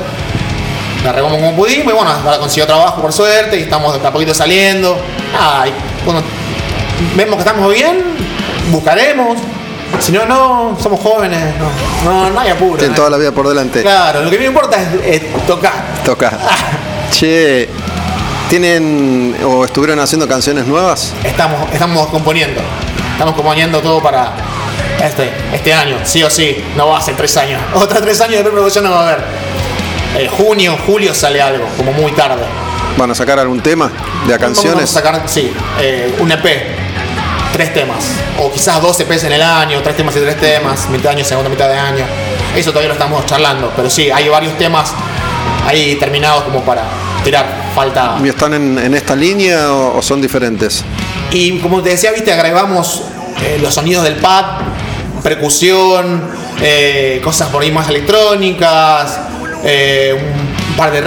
La 1.03 1.13
remamos 1.13 1.39
como 1.39 1.55
pudimos 1.55 1.93
y 1.93 1.97
bueno, 1.97 2.11
ahora 2.11 2.39
consiguió 2.39 2.67
trabajo 2.67 3.03
por 3.03 3.13
suerte 3.13 3.59
y 3.59 3.63
estamos 3.65 4.01
de 4.01 4.07
a 4.07 4.13
poquito 4.13 4.33
saliendo. 4.33 4.97
Nada, 5.33 5.69
y 5.69 5.73
cuando 6.05 6.23
vemos 7.17 7.37
que 7.37 7.41
estamos 7.41 7.73
bien, 7.73 8.03
buscaremos. 8.71 9.39
Si 10.01 10.13
no, 10.13 10.25
no, 10.27 10.77
somos 10.83 11.01
jóvenes, 11.01 11.41
no, 12.05 12.11
no, 12.11 12.31
no 12.31 12.41
hay 12.41 12.51
apuro. 12.51 12.77
Tienen 12.79 12.93
no 12.93 12.97
toda 12.97 13.11
la 13.11 13.17
vida 13.17 13.33
por 13.33 13.49
delante. 13.49 13.83
Claro, 13.83 14.23
lo 14.25 14.31
que 14.31 14.39
me 14.39 14.47
importa 14.47 14.81
es, 14.81 15.23
es 15.23 15.47
tocar. 15.47 15.85
Toca. 16.05 16.33
Che, 17.11 17.69
¿tienen 18.49 19.37
o 19.45 19.65
estuvieron 19.65 20.01
haciendo 20.01 20.27
canciones 20.27 20.67
nuevas? 20.67 21.13
Estamos, 21.23 21.71
estamos 21.73 22.09
componiendo. 22.09 22.61
Estamos 23.15 23.35
componiendo 23.35 23.81
todo 23.81 24.03
para 24.03 24.33
este, 25.03 25.31
este 25.53 25.73
año, 25.73 25.99
sí 26.05 26.23
o 26.23 26.29
sí. 26.29 26.63
No 26.77 26.89
va 26.89 26.99
a 26.99 27.01
ser 27.01 27.17
tres 27.17 27.37
años. 27.37 27.61
Otros 27.75 28.03
tres 28.03 28.21
años 28.21 28.37
de 28.39 28.43
preproducción 28.43 28.85
no 28.85 28.91
va 28.91 29.01
a 29.01 29.13
haber. 29.13 29.25
Eh, 30.19 30.29
junio, 30.37 30.77
julio 30.85 31.15
sale 31.15 31.41
algo, 31.41 31.65
como 31.77 31.93
muy 31.93 32.13
tarde. 32.13 32.43
¿Van 32.97 33.11
a 33.11 33.15
sacar 33.15 33.39
algún 33.39 33.61
tema 33.61 33.91
de 34.27 34.35
a 34.35 34.39
Vamos 34.39 34.57
canciones? 34.59 34.91
a 34.91 34.95
sacar, 34.95 35.23
sí, 35.27 35.53
eh, 35.81 36.15
un 36.19 36.31
EP. 36.31 36.45
Tres 37.53 37.73
temas. 37.73 38.05
O 38.41 38.51
quizás 38.53 38.83
dos 38.83 38.99
EPs 38.99 39.25
en 39.25 39.33
el 39.33 39.43
año, 39.43 39.81
tres 39.81 39.97
temas 39.97 40.17
y 40.17 40.21
tres 40.21 40.37
temas, 40.41 40.89
mitad 40.91 41.11
de 41.11 41.17
año, 41.17 41.25
segunda 41.25 41.49
mitad 41.49 41.69
de 41.69 41.77
año. 41.77 42.05
Eso 42.57 42.71
todavía 42.71 42.89
lo 42.89 42.95
estamos 42.95 43.25
charlando. 43.27 43.73
Pero 43.77 43.89
sí, 43.89 44.11
hay 44.11 44.29
varios 44.29 44.59
temas 44.59 44.93
ahí 45.65 45.95
terminados 45.97 46.43
como 46.45 46.63
para 46.65 46.83
tirar. 47.23 47.47
Falta 47.75 48.17
¿Y 48.23 48.29
están 48.29 48.55
en, 48.55 48.79
en 48.79 48.95
esta 48.95 49.17
línea 49.17 49.73
o, 49.73 49.99
o 49.99 50.03
son 50.03 50.21
diferentes? 50.21 50.85
Y 51.33 51.59
como 51.59 51.83
te 51.83 51.91
decía, 51.91 52.13
viste, 52.13 52.33
agregamos 52.33 53.03
eh, 53.43 53.59
los 53.61 53.75
sonidos 53.75 54.05
del 54.05 54.17
pad, 54.17 54.61
percusión, 55.23 56.23
eh, 56.61 57.21
cosas 57.25 57.49
por 57.49 57.63
ahí 57.63 57.73
más 57.73 57.89
electrónicas, 57.89 59.19
eh, 59.65 60.15
un 60.69 60.77
par 60.77 60.93
de 60.93 61.01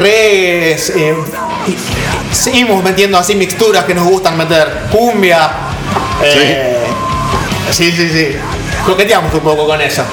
y 1.67 2.35
seguimos 2.35 2.83
metiendo 2.83 3.17
así 3.17 3.35
mixturas 3.35 3.85
que 3.85 3.93
nos 3.93 4.05
gustan 4.07 4.37
meter. 4.37 4.87
Cumbia. 4.91 5.49
eh, 6.23 6.77
sí, 7.71 7.91
sí, 7.91 8.09
sí. 8.09 8.27
Coqueteamos 8.85 9.33
un 9.33 9.41
poco 9.41 9.67
con 9.67 9.81
eso. 9.81 10.03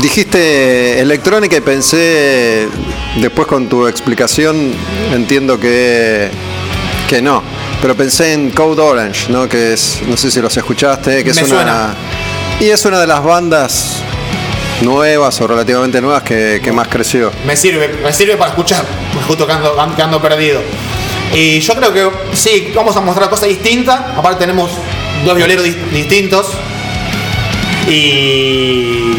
Dijiste 0.00 1.00
electrónica 1.00 1.56
y 1.56 1.60
pensé, 1.60 2.68
después 3.16 3.48
con 3.48 3.68
tu 3.68 3.86
explicación, 3.86 4.72
entiendo 5.12 5.58
que, 5.58 6.30
que 7.08 7.20
no. 7.20 7.42
Pero 7.80 7.94
pensé 7.96 8.32
en 8.32 8.50
Code 8.50 8.82
Orange, 8.82 9.30
¿no? 9.30 9.48
Que 9.48 9.72
es, 9.74 10.00
no 10.06 10.16
sé 10.16 10.30
si 10.30 10.40
los 10.40 10.56
escuchaste, 10.56 11.22
que 11.22 11.30
es 11.30 11.36
Me 11.36 11.44
una. 11.44 11.54
suena. 11.54 11.94
Y 12.60 12.70
es 12.70 12.84
una 12.84 12.98
de 13.00 13.06
las 13.06 13.22
bandas 13.22 13.96
nuevas 14.82 15.40
o 15.40 15.46
relativamente 15.46 16.00
nuevas 16.00 16.22
que, 16.24 16.60
que 16.62 16.72
más 16.72 16.88
creció. 16.88 17.30
Me 17.46 17.56
sirve, 17.56 17.88
me 18.02 18.12
sirve 18.12 18.36
para 18.36 18.50
escuchar, 18.50 18.84
justo 19.28 19.46
que 19.46 19.52
ando, 19.52 19.76
que 19.94 20.02
ando 20.02 20.20
perdido. 20.20 20.60
Y 21.32 21.60
yo 21.60 21.74
creo 21.76 21.92
que 21.92 22.10
sí, 22.36 22.72
vamos 22.74 22.96
a 22.96 23.00
mostrar 23.00 23.28
cosas 23.30 23.48
distintas. 23.48 24.00
Aparte 24.16 24.40
tenemos 24.40 24.70
dos 25.24 25.36
violeros 25.36 25.64
dis- 25.64 25.76
distintos. 25.92 26.46
Y 27.86 29.14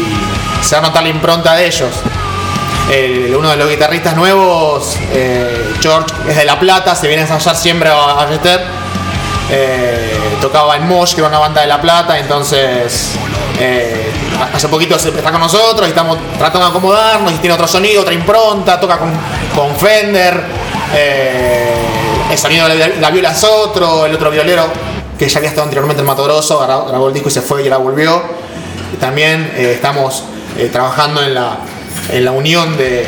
se 0.62 0.74
va 0.76 0.78
a 0.78 0.82
notar 0.82 1.02
la 1.02 1.08
impronta 1.08 1.54
de 1.54 1.66
ellos. 1.66 1.90
Uno 2.90 3.50
de 3.50 3.56
los 3.56 3.70
guitarristas 3.70 4.16
nuevos, 4.16 4.96
eh, 5.12 5.74
George, 5.80 6.12
es 6.28 6.36
de 6.36 6.44
La 6.44 6.58
Plata, 6.58 6.96
se 6.96 7.06
viene 7.06 7.22
a 7.22 7.26
ensayar 7.26 7.54
siempre 7.54 7.88
a 7.88 7.94
Ballester. 7.94 8.60
Eh, 9.48 10.18
tocaba 10.40 10.74
en 10.74 10.88
Mosh, 10.88 11.14
que 11.14 11.20
era 11.20 11.28
una 11.28 11.38
banda 11.38 11.60
de 11.60 11.68
La 11.68 11.80
Plata, 11.80 12.18
entonces 12.18 13.12
eh, 13.60 14.10
hace 14.52 14.66
poquito 14.66 14.98
se 14.98 15.10
está 15.10 15.30
con 15.30 15.40
nosotros 15.40 15.86
y 15.86 15.90
estamos 15.90 16.18
tratando 16.36 16.66
de 16.66 16.70
acomodarnos 16.70 17.32
y 17.32 17.36
tiene 17.36 17.54
otro 17.54 17.68
sonido, 17.68 18.02
otra 18.02 18.12
impronta, 18.12 18.80
toca 18.80 18.98
con, 18.98 19.12
con 19.54 19.76
Fender, 19.76 20.42
el 22.28 22.38
sonido 22.38 22.68
de 22.68 22.74
la, 22.74 22.88
la 22.88 23.10
viola 23.12 23.30
es 23.30 23.44
otro, 23.44 24.04
el 24.04 24.14
otro 24.16 24.32
violero 24.32 24.66
que 25.16 25.28
ya 25.28 25.38
había 25.38 25.50
estado 25.50 25.62
anteriormente 25.66 26.00
en 26.00 26.06
Mato 26.08 26.24
Grosso, 26.24 26.58
grabó, 26.58 27.06
el 27.06 27.14
disco 27.14 27.28
y 27.28 27.32
se 27.32 27.40
fue 27.40 27.62
y 27.62 27.66
ahora 27.66 27.76
volvió. 27.76 28.20
También 28.98 29.52
estamos 29.56 30.24
trabajando 30.72 31.22
en 31.22 31.34
la, 31.34 31.58
en 32.08 32.24
la 32.24 32.32
unión 32.32 32.76
de, 32.76 33.06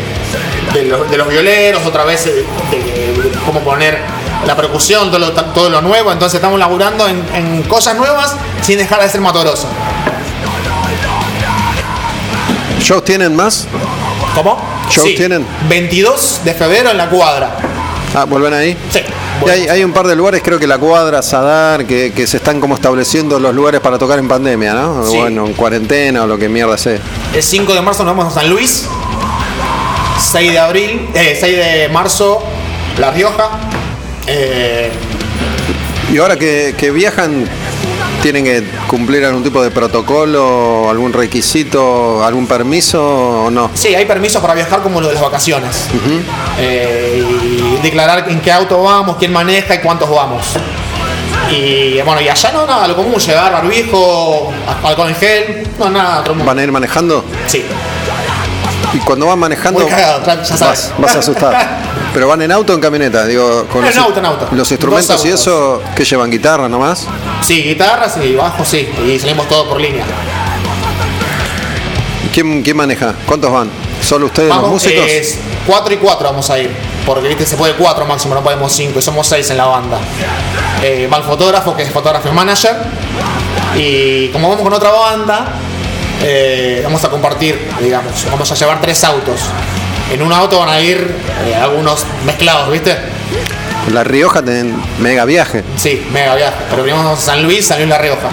de 0.74 0.84
los, 0.84 1.10
de 1.10 1.16
los 1.16 1.28
violeros, 1.28 1.84
otra 1.86 2.04
vez 2.04 2.26
eh, 2.26 2.44
de, 2.70 3.30
cómo 3.44 3.60
poner 3.60 3.98
la 4.46 4.56
percusión, 4.56 5.10
todo 5.10 5.18
lo, 5.18 5.32
todo 5.32 5.70
lo 5.70 5.80
nuevo. 5.80 6.12
Entonces 6.12 6.36
estamos 6.36 6.58
laburando 6.58 7.08
en, 7.08 7.22
en 7.34 7.62
cosas 7.64 7.96
nuevas 7.96 8.36
sin 8.62 8.78
dejar 8.78 9.02
de 9.02 9.08
ser 9.08 9.20
Mato 9.20 9.40
Grosso. 9.40 9.68
¿Shows 12.80 13.04
tienen 13.04 13.36
más? 13.36 13.68
¿Cómo? 14.34 14.60
¿Shows 14.90 15.14
tienen? 15.14 15.46
22 15.68 16.40
de 16.44 16.54
febrero 16.54 16.90
en 16.90 16.96
la 16.96 17.08
cuadra. 17.08 17.56
Ah, 18.14 18.24
¿vuelven 18.24 18.52
ahí? 18.52 18.76
Sí. 18.90 19.00
Y 19.46 19.48
hay, 19.48 19.68
hay 19.68 19.84
un 19.84 19.92
par 19.92 20.06
de 20.06 20.14
lugares, 20.14 20.42
creo 20.44 20.58
que 20.58 20.66
la 20.66 20.78
cuadra, 20.78 21.22
Sadar, 21.22 21.86
que, 21.86 22.12
que 22.12 22.26
se 22.26 22.36
están 22.36 22.60
como 22.60 22.74
estableciendo 22.74 23.38
los 23.38 23.54
lugares 23.54 23.80
para 23.80 23.98
tocar 23.98 24.18
en 24.18 24.28
pandemia, 24.28 24.74
¿no? 24.74 25.06
Sí. 25.06 25.16
Bueno, 25.16 25.46
en 25.46 25.54
cuarentena 25.54 26.24
o 26.24 26.26
lo 26.26 26.36
que 26.38 26.48
mierda 26.48 26.76
sea. 26.76 26.98
El 27.34 27.42
5 27.42 27.74
de 27.74 27.80
marzo 27.80 28.04
nos 28.04 28.16
vamos 28.16 28.36
a 28.36 28.40
San 28.40 28.50
Luis. 28.50 28.86
6 30.20 30.52
de 30.52 30.58
abril, 30.58 31.08
eh, 31.14 31.36
6 31.38 31.56
de 31.56 31.88
marzo, 31.88 32.42
La 32.98 33.10
Rioja. 33.10 33.50
Eh, 34.26 34.90
Y 36.12 36.18
ahora 36.18 36.36
que, 36.36 36.74
que 36.76 36.90
viajan, 36.90 37.48
¿tienen 38.22 38.44
que 38.44 38.62
cumplir 38.86 39.24
algún 39.24 39.42
tipo 39.42 39.62
de 39.62 39.70
protocolo, 39.70 40.90
algún 40.90 41.12
requisito, 41.12 42.22
algún 42.24 42.46
permiso 42.46 43.44
o 43.46 43.50
no? 43.50 43.70
sí, 43.74 43.94
hay 43.94 44.04
permisos 44.04 44.40
para 44.42 44.54
viajar 44.54 44.82
como 44.82 45.00
lo 45.00 45.08
de 45.08 45.14
las 45.14 45.22
vacaciones. 45.22 45.86
Eh, 46.58 47.24
y 47.78 47.82
declarar 47.82 48.26
en 48.28 48.40
qué 48.40 48.52
auto 48.52 48.82
vamos, 48.82 49.16
quién 49.18 49.32
maneja 49.32 49.74
y 49.74 49.78
cuántos 49.78 50.10
vamos. 50.10 50.44
Y 51.52 52.00
bueno, 52.00 52.20
y 52.20 52.28
allá 52.28 52.50
no 52.52 52.66
nada, 52.66 52.88
lo 52.88 52.96
común, 52.96 53.16
llegar 53.20 53.52
barbijo, 53.52 54.50
alcohol 54.84 55.08
en 55.10 55.14
gel, 55.16 55.68
no 55.78 55.90
nada, 55.90 56.20
otro 56.20 56.34
mundo. 56.34 56.46
¿Van 56.46 56.58
a 56.58 56.62
ir 56.62 56.72
manejando? 56.72 57.24
Sí, 57.46 57.62
Y 58.94 58.98
cuando 58.98 59.26
van 59.26 59.38
manejando, 59.38 59.80
muy 59.80 59.88
cagado, 59.90 60.24
ya 60.24 60.44
sabes. 60.44 60.60
vas, 60.60 60.92
vas 60.98 61.16
a 61.16 61.18
asustar. 61.18 61.78
¿Pero 62.14 62.28
van 62.28 62.40
en 62.42 62.52
auto 62.52 62.72
o 62.72 62.76
en 62.76 62.80
camioneta? 62.80 63.26
Digo, 63.26 63.66
con 63.72 63.84
En 63.84 63.98
auto, 63.98 64.18
en 64.18 64.26
auto. 64.26 64.48
Los 64.52 64.70
instrumentos 64.70 65.24
y 65.26 65.28
eso, 65.30 65.82
que 65.94 66.04
llevan 66.04 66.30
guitarra 66.30 66.68
nomás? 66.68 67.06
Sí, 67.42 67.62
guitarras 67.62 68.16
y 68.22 68.34
bajo, 68.34 68.64
sí, 68.64 68.88
y 69.06 69.18
salimos 69.18 69.46
todos 69.48 69.68
por 69.68 69.80
línea. 69.80 70.04
¿Quién, 72.32 72.62
quién 72.62 72.76
maneja? 72.76 73.14
¿Cuántos 73.26 73.50
van? 73.52 73.70
¿Solo 74.02 74.26
ustedes 74.26 74.48
los 74.48 74.68
músicos? 74.68 75.04
es 75.06 75.38
4 75.66 75.94
y 75.94 75.96
4 75.98 76.28
vamos 76.30 76.50
a 76.50 76.58
ir. 76.58 76.70
Porque 77.06 77.28
viste, 77.28 77.46
se 77.46 77.56
puede 77.56 77.74
4 77.74 78.06
máximo, 78.06 78.34
no 78.34 78.42
podemos 78.42 78.72
5 78.72 78.98
y 78.98 79.02
somos 79.02 79.26
6 79.26 79.50
en 79.50 79.56
la 79.56 79.66
banda. 79.66 79.98
Eh, 80.82 81.08
va 81.12 81.18
el 81.18 81.24
fotógrafo, 81.24 81.76
que 81.76 81.82
es 81.82 81.90
fotógrafo 81.90 82.28
y 82.28 82.32
manager. 82.32 82.76
Y 83.76 84.28
como 84.28 84.48
vamos 84.48 84.62
con 84.62 84.72
otra 84.72 84.90
banda, 84.90 85.46
eh, 86.22 86.80
vamos 86.84 87.02
a 87.04 87.08
compartir, 87.08 87.68
digamos, 87.80 88.12
vamos 88.30 88.50
a 88.50 88.54
llevar 88.54 88.80
tres 88.80 89.02
autos. 89.04 89.40
En 90.12 90.22
un 90.22 90.32
auto 90.32 90.58
van 90.58 90.68
a 90.68 90.80
ir 90.80 91.16
eh, 91.46 91.54
algunos 91.54 92.06
mezclados, 92.24 92.70
¿viste? 92.70 92.96
La 93.90 94.04
Rioja 94.04 94.42
tienen 94.42 94.74
mega 95.00 95.24
viaje. 95.24 95.64
Sí, 95.76 96.06
mega 96.12 96.34
viaje. 96.36 96.54
Pero 96.70 96.82
primero 96.84 97.10
a 97.10 97.16
San 97.16 97.42
Luis, 97.42 97.66
San 97.66 97.78
Luis 97.78 97.88
La 97.90 97.98
Rioja. 97.98 98.28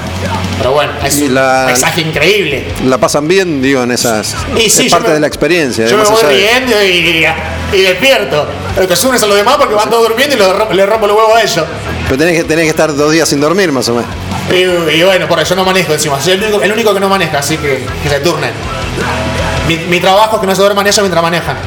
Pero 0.59 0.73
bueno, 0.73 0.91
es 1.03 1.17
Y 1.19 1.23
un 1.23 1.33
la- 1.35 1.63
paisaje 1.65 2.01
increíble. 2.01 2.67
La 2.85 2.97
pasan 2.97 3.27
bien, 3.27 3.61
digo, 3.61 3.81
en 3.83 3.91
esas. 3.91 4.35
Y 4.55 4.69
sí, 4.69 4.85
es 4.85 4.91
parte 4.91 5.07
me- 5.07 5.13
de 5.15 5.19
la 5.21 5.27
experiencia. 5.27 5.87
Yo 5.87 5.97
me 5.97 6.03
voy 6.03 6.21
riendo 6.23 6.75
y, 6.83 7.25
y 7.77 7.81
despierto. 7.81 8.47
Lo 8.77 8.87
que 8.87 8.95
suben 8.95 9.17
son 9.19 9.29
los 9.29 9.37
demás 9.37 9.55
porque 9.57 9.73
van 9.73 9.89
todos 9.89 10.07
durmiendo 10.09 10.35
y 10.35 10.39
lo 10.39 10.71
le 10.71 10.85
rompo 10.85 11.07
los 11.07 11.17
huevos 11.17 11.35
a 11.35 11.41
ellos. 11.41 11.65
Pero 12.05 12.17
tenés 12.17 12.37
que, 12.37 12.43
tenés 12.43 12.63
que 12.65 12.69
estar 12.69 12.95
dos 12.95 13.11
días 13.11 13.27
sin 13.27 13.39
dormir, 13.41 13.71
más 13.71 13.89
o 13.89 13.95
menos. 13.95 14.09
Y, 14.51 14.91
y 14.97 15.03
bueno, 15.03 15.27
por 15.27 15.39
eso 15.39 15.55
no 15.55 15.65
manejo 15.65 15.93
encima. 15.93 16.21
Soy 16.21 16.33
el 16.33 16.43
único, 16.43 16.61
el 16.61 16.71
único 16.71 16.93
que 16.93 16.99
no 16.99 17.09
maneja, 17.09 17.39
así 17.39 17.57
que, 17.57 17.85
que 18.03 18.09
se 18.09 18.19
turnen. 18.19 18.51
Mi, 19.67 19.77
mi 19.77 19.99
trabajo 19.99 20.35
es 20.35 20.41
que 20.41 20.47
no 20.47 20.55
se 20.55 20.61
duerman 20.61 20.85
ellos 20.85 20.99
mientras 20.99 21.21
manejan. 21.23 21.57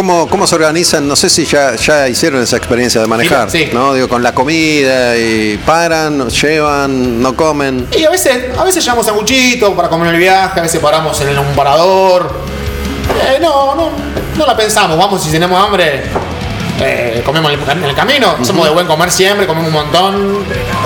¿Cómo, 0.00 0.26
¿Cómo 0.28 0.46
se 0.46 0.54
organizan? 0.54 1.06
No 1.06 1.14
sé 1.14 1.28
si 1.28 1.44
ya, 1.44 1.76
ya 1.76 2.08
hicieron 2.08 2.42
esa 2.42 2.56
experiencia 2.56 3.02
de 3.02 3.06
manejar, 3.06 3.50
Sí. 3.50 3.68
¿no? 3.70 3.92
Digo, 3.92 4.08
con 4.08 4.22
la 4.22 4.32
comida 4.32 5.14
y 5.14 5.58
paran, 5.58 6.26
llevan, 6.30 7.20
no 7.20 7.36
comen. 7.36 7.86
Y 7.94 8.04
a 8.04 8.08
veces, 8.08 8.56
a 8.58 8.64
veces 8.64 8.82
llevamos 8.82 9.04
sanguchito 9.04 9.76
para 9.76 9.90
comer 9.90 10.08
en 10.08 10.14
el 10.14 10.20
viaje, 10.22 10.58
a 10.58 10.62
veces 10.62 10.80
paramos 10.80 11.20
en 11.20 11.38
un 11.38 11.54
parador. 11.54 12.32
Eh, 13.28 13.38
no, 13.42 13.74
no, 13.74 13.90
no 14.38 14.46
la 14.46 14.56
pensamos. 14.56 14.96
Vamos, 14.96 15.22
si 15.22 15.30
tenemos 15.30 15.62
hambre, 15.62 16.04
eh, 16.80 17.22
comemos 17.22 17.52
en 17.52 17.84
el, 17.84 17.94
camino. 17.94 18.42
Somos 18.42 18.64
de 18.64 18.70
buen 18.70 18.86
comer 18.86 19.10
siempre, 19.10 19.46
comemos 19.46 19.68
un 19.68 19.74
montón, 19.74 20.14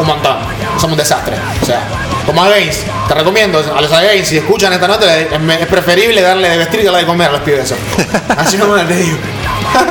un 0.00 0.06
montón. 0.08 0.38
Somos 0.74 0.90
un 0.90 0.98
desastre. 0.98 1.36
O 1.62 1.64
sea, 1.64 1.86
como 2.26 2.42
Against. 2.42 2.86
Te 3.08 3.14
recomiendo 3.14 3.58
a 3.58 3.80
los 3.80 3.92
Against, 3.92 4.30
si 4.30 4.36
escuchan 4.38 4.72
esta 4.72 4.88
nota, 4.88 5.18
es, 5.18 5.66
preferible 5.66 6.20
darle 6.20 6.48
de 6.48 6.56
vestir 6.58 6.80
que 6.80 6.86
darle 6.86 7.00
de 7.00 7.06
comer 7.06 7.28
a 7.28 7.32
los 7.32 7.40
pibes 7.42 7.64
eso. 7.64 7.76
Así 8.36 8.56
no 8.56 8.74
te 8.86 8.96
digo. 8.96 9.18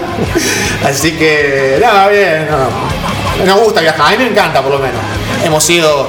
Así 0.86 1.12
que, 1.14 1.78
nada, 1.82 2.08
bien. 2.10 2.48
no. 2.50 3.46
Nos 3.46 3.60
gusta 3.60 3.82
viajar, 3.82 4.08
a 4.08 4.12
mí 4.12 4.18
me 4.24 4.30
encanta 4.30 4.62
por 4.62 4.72
lo 4.72 4.80
menos. 4.80 5.02
Hemos 5.44 5.68
ido 5.70 6.08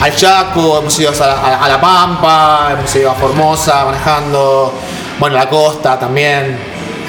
al 0.00 0.14
Chaco, 0.14 0.78
hemos 0.78 0.98
ido 1.00 1.10
a 1.10 1.26
la, 1.26 1.64
a 1.64 1.68
la 1.68 1.80
Pampa, 1.80 2.68
hemos 2.72 2.94
ido 2.94 3.10
a 3.10 3.14
Formosa 3.14 3.86
manejando, 3.86 4.74
bueno, 5.18 5.36
la 5.36 5.48
costa 5.48 5.98
también. 5.98 6.58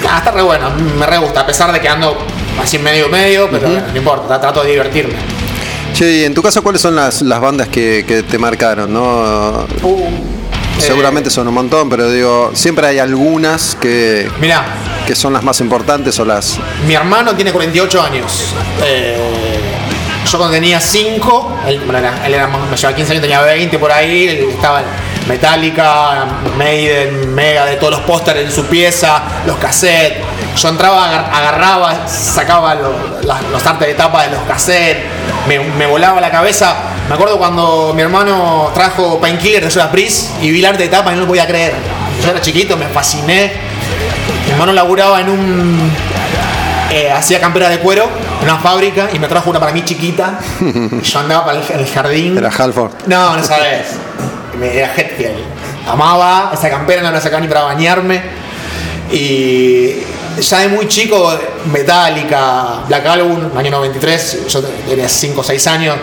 Ah, 0.08 0.18
está 0.18 0.30
re 0.30 0.42
bueno, 0.42 0.70
me 0.70 1.06
re 1.06 1.18
gusta, 1.18 1.40
a 1.40 1.46
pesar 1.46 1.70
de 1.72 1.80
que 1.80 1.88
ando 1.88 2.16
así 2.60 2.78
medio 2.78 3.08
medio, 3.08 3.48
pero 3.50 3.68
bueno, 3.68 3.86
no 3.92 3.96
importa, 3.96 4.40
trato 4.40 4.62
de 4.62 4.70
divertirme. 4.70 5.39
Che, 6.00 6.10
y 6.20 6.24
en 6.24 6.32
tu 6.32 6.40
caso, 6.42 6.62
¿cuáles 6.62 6.80
son 6.80 6.96
las, 6.96 7.20
las 7.20 7.38
bandas 7.42 7.68
que, 7.68 8.06
que 8.08 8.22
te 8.22 8.38
marcaron? 8.38 8.90
¿no? 8.90 9.66
Seguramente 10.78 11.28
Eh, 11.28 11.30
son 11.30 11.46
un 11.46 11.52
montón, 11.52 11.90
pero 11.90 12.10
digo, 12.10 12.52
siempre 12.54 12.86
hay 12.86 12.98
algunas 12.98 13.74
que, 13.78 14.26
Mirá, 14.40 14.64
que 15.06 15.14
son 15.14 15.34
las 15.34 15.42
más 15.42 15.60
importantes 15.60 16.18
o 16.18 16.24
las. 16.24 16.58
mi 16.86 16.94
hermano 16.94 17.34
tiene 17.36 17.52
48 17.52 18.02
años. 18.02 18.54
Eh, 18.82 19.14
yo 20.24 20.38
cuando 20.38 20.54
tenía 20.54 20.80
5, 20.80 21.58
él, 21.68 21.80
bueno, 21.84 21.98
era- 21.98 22.26
él 22.26 22.32
era 22.32 22.46
más- 22.46 22.66
me 22.70 22.76
llevaba 22.78 22.96
15 22.96 23.12
años, 23.12 23.20
tenía 23.20 23.42
20 23.42 23.78
por 23.78 23.92
ahí, 23.92 24.26
él 24.28 24.46
estaba 24.54 24.82
Metallica, 25.28 26.26
Maiden, 26.56 27.34
Mega, 27.34 27.64
de 27.66 27.76
todos 27.76 27.92
los 27.92 28.00
pósteres 28.02 28.46
en 28.46 28.52
su 28.52 28.64
pieza, 28.66 29.22
los 29.46 29.56
cassettes. 29.56 30.18
Yo 30.56 30.68
entraba, 30.68 31.08
agar- 31.08 31.30
agarraba, 31.32 32.08
sacaba 32.08 32.74
lo- 32.74 33.20
las- 33.22 33.42
los 33.44 33.64
artes 33.66 33.88
de 33.88 33.94
tapa 33.94 34.24
de 34.24 34.30
los 34.30 34.42
cassettes, 34.42 35.04
me, 35.46 35.58
me 35.60 35.86
volaba 35.86 36.20
la 36.20 36.30
cabeza. 36.30 36.74
Me 37.08 37.14
acuerdo 37.14 37.38
cuando 37.38 37.92
mi 37.94 38.02
hermano 38.02 38.70
trajo 38.74 39.20
Painkiller 39.20 39.64
de 39.64 39.70
Judas 39.70 39.88
Priest 39.88 40.30
y 40.42 40.50
vi 40.50 40.58
el 40.60 40.66
arte 40.66 40.84
de 40.84 40.88
tapa 40.88 41.12
y 41.12 41.14
no 41.14 41.22
lo 41.22 41.26
podía 41.28 41.46
creer. 41.46 41.74
Yo 42.22 42.30
era 42.30 42.40
chiquito, 42.40 42.76
me 42.76 42.86
fasciné. 42.86 43.52
Mi 44.46 44.52
hermano 44.52 44.72
laburaba 44.72 45.20
en 45.20 45.28
un. 45.30 45.90
eh, 46.90 47.10
hacía 47.12 47.40
campera 47.40 47.68
de 47.68 47.78
cuero 47.78 48.08
en 48.42 48.48
una 48.50 48.58
fábrica 48.58 49.08
y 49.12 49.18
me 49.18 49.28
trajo 49.28 49.50
una 49.50 49.60
para 49.60 49.72
mí 49.72 49.84
chiquita. 49.84 50.38
Yo 51.02 51.18
andaba 51.20 51.44
para 51.46 51.58
el, 51.60 51.80
el 51.80 51.86
jardín. 51.88 52.36
Era 52.38 52.50
Halford. 52.50 52.90
No, 53.06 53.36
no 53.36 53.44
sabes. 53.44 53.86
Me- 54.60 54.76
Era 54.76 54.92
Hetfield. 54.94 55.38
Amaba 55.88 56.50
esa 56.54 56.68
campera, 56.70 57.02
no 57.02 57.10
la 57.10 57.20
sacaba 57.20 57.40
ni 57.40 57.48
para 57.48 57.62
bañarme. 57.62 58.20
Y 59.12 59.96
ya 60.40 60.58
de 60.60 60.68
muy 60.68 60.86
chico, 60.86 61.36
Metallica, 61.72 62.82
Black 62.86 63.06
Album, 63.06 63.50
año 63.56 63.70
93, 63.70 64.46
yo 64.48 64.62
tenía 64.62 65.08
5 65.08 65.40
o 65.40 65.44
6 65.44 65.66
años, 65.66 65.96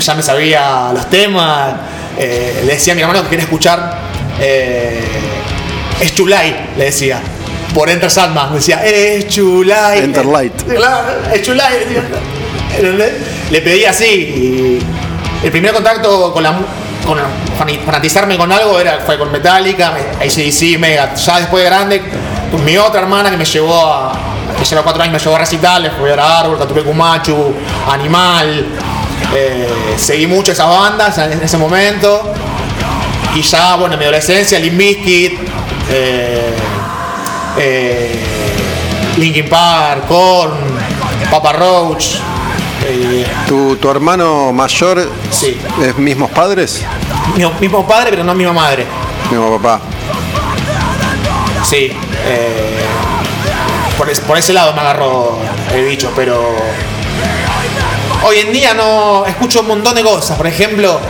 ya 0.00 0.14
me 0.14 0.22
sabía 0.22 0.90
los 0.94 1.08
temas. 1.10 1.74
eh, 2.18 2.62
le 2.66 2.74
decía 2.74 2.92
a 2.92 2.96
mi 2.96 3.02
hermano 3.02 3.22
que 3.24 3.28
quería 3.30 3.44
escuchar. 3.44 3.98
eh, 4.40 5.00
es 6.00 6.14
Chulay, 6.14 6.70
le 6.78 6.84
decía. 6.86 7.20
Por 7.74 7.88
Enter 7.88 8.10
Sandman, 8.10 8.50
me 8.50 8.56
decía, 8.56 8.84
es 8.84 9.28
Chulay. 9.28 10.00
Enter 10.00 10.26
Light. 10.26 10.52
Claro, 10.62 11.08
es 11.32 11.42
Chulay. 11.42 11.74
Le 13.50 13.60
pedí 13.60 13.84
así. 13.84 14.04
Y 14.10 14.78
el 15.44 15.50
primer 15.50 15.72
contacto 15.72 16.32
con 16.32 16.42
la 16.42 16.54
fanatizarme 17.84 18.36
con 18.36 18.50
algo 18.50 18.78
era, 18.78 19.00
fue 19.04 19.18
con 19.18 19.30
Metallica, 19.30 19.94
ACDC, 20.20 20.78
Mega. 20.78 21.14
Ya 21.14 21.38
después 21.38 21.64
de 21.64 21.70
grande, 21.70 22.02
con 22.50 22.64
mi 22.64 22.76
otra 22.76 23.00
hermana 23.00 23.30
que 23.30 23.36
me 23.36 23.44
llevó 23.44 23.86
a. 23.86 24.12
que 24.58 24.64
lleva 24.64 24.82
cuatro 24.82 25.02
años 25.02 25.14
me 25.14 25.18
llevó 25.18 25.36
a 25.36 25.38
recitales, 25.38 25.92
fui 25.92 26.04
a 26.06 26.16
ver 26.16 26.20
Árbol, 26.20 26.58
Catupecu 26.58 26.92
Machu, 26.92 27.54
Animal. 27.90 28.66
eh, 29.34 29.94
seguí 29.96 30.26
mucho 30.26 30.52
esas 30.52 30.68
bandas 30.68 31.16
en 31.18 31.42
ese 31.42 31.56
momento. 31.56 32.32
Y 33.34 33.42
ya, 33.42 33.76
bueno, 33.76 33.94
en 33.94 33.98
mi 33.98 34.04
adolescencia, 34.04 34.58
Limp 34.58 34.76
Bizkit, 34.76 35.40
eh, 35.90 36.52
eh, 37.56 38.20
Linkin 39.16 39.48
Park, 39.48 40.06
Korn, 40.06 40.58
Papa 41.30 41.52
Roach. 41.52 42.16
Eh, 42.84 43.26
¿Tu, 43.46 43.76
tu 43.76 43.90
hermano 43.90 44.52
mayor 44.52 45.08
Sí. 45.30 45.58
es 45.82 45.96
mismos 45.98 46.30
padres? 46.30 46.82
mi 47.36 47.44
mismo 47.60 47.86
padre, 47.86 48.10
pero 48.10 48.24
no 48.24 48.34
misma 48.34 48.52
madre. 48.52 48.86
Mismo 49.30 49.56
papá. 49.58 49.80
Sí. 51.68 51.92
eh, 52.26 52.80
por, 53.96 54.10
es- 54.10 54.20
por 54.20 54.36
ese 54.36 54.52
lado 54.52 54.72
me 54.74 54.80
agarró 54.80 55.38
el 55.74 55.84
bicho, 55.84 56.10
pero. 56.16 56.56
Hoy 58.24 58.38
en 58.38 58.52
día 58.52 58.72
no 58.74 59.24
escucho 59.26 59.60
un 59.60 59.68
montón 59.68 59.94
de 59.94 60.02
cosas. 60.02 60.36
Por 60.36 60.46
ejemplo, 60.46 61.00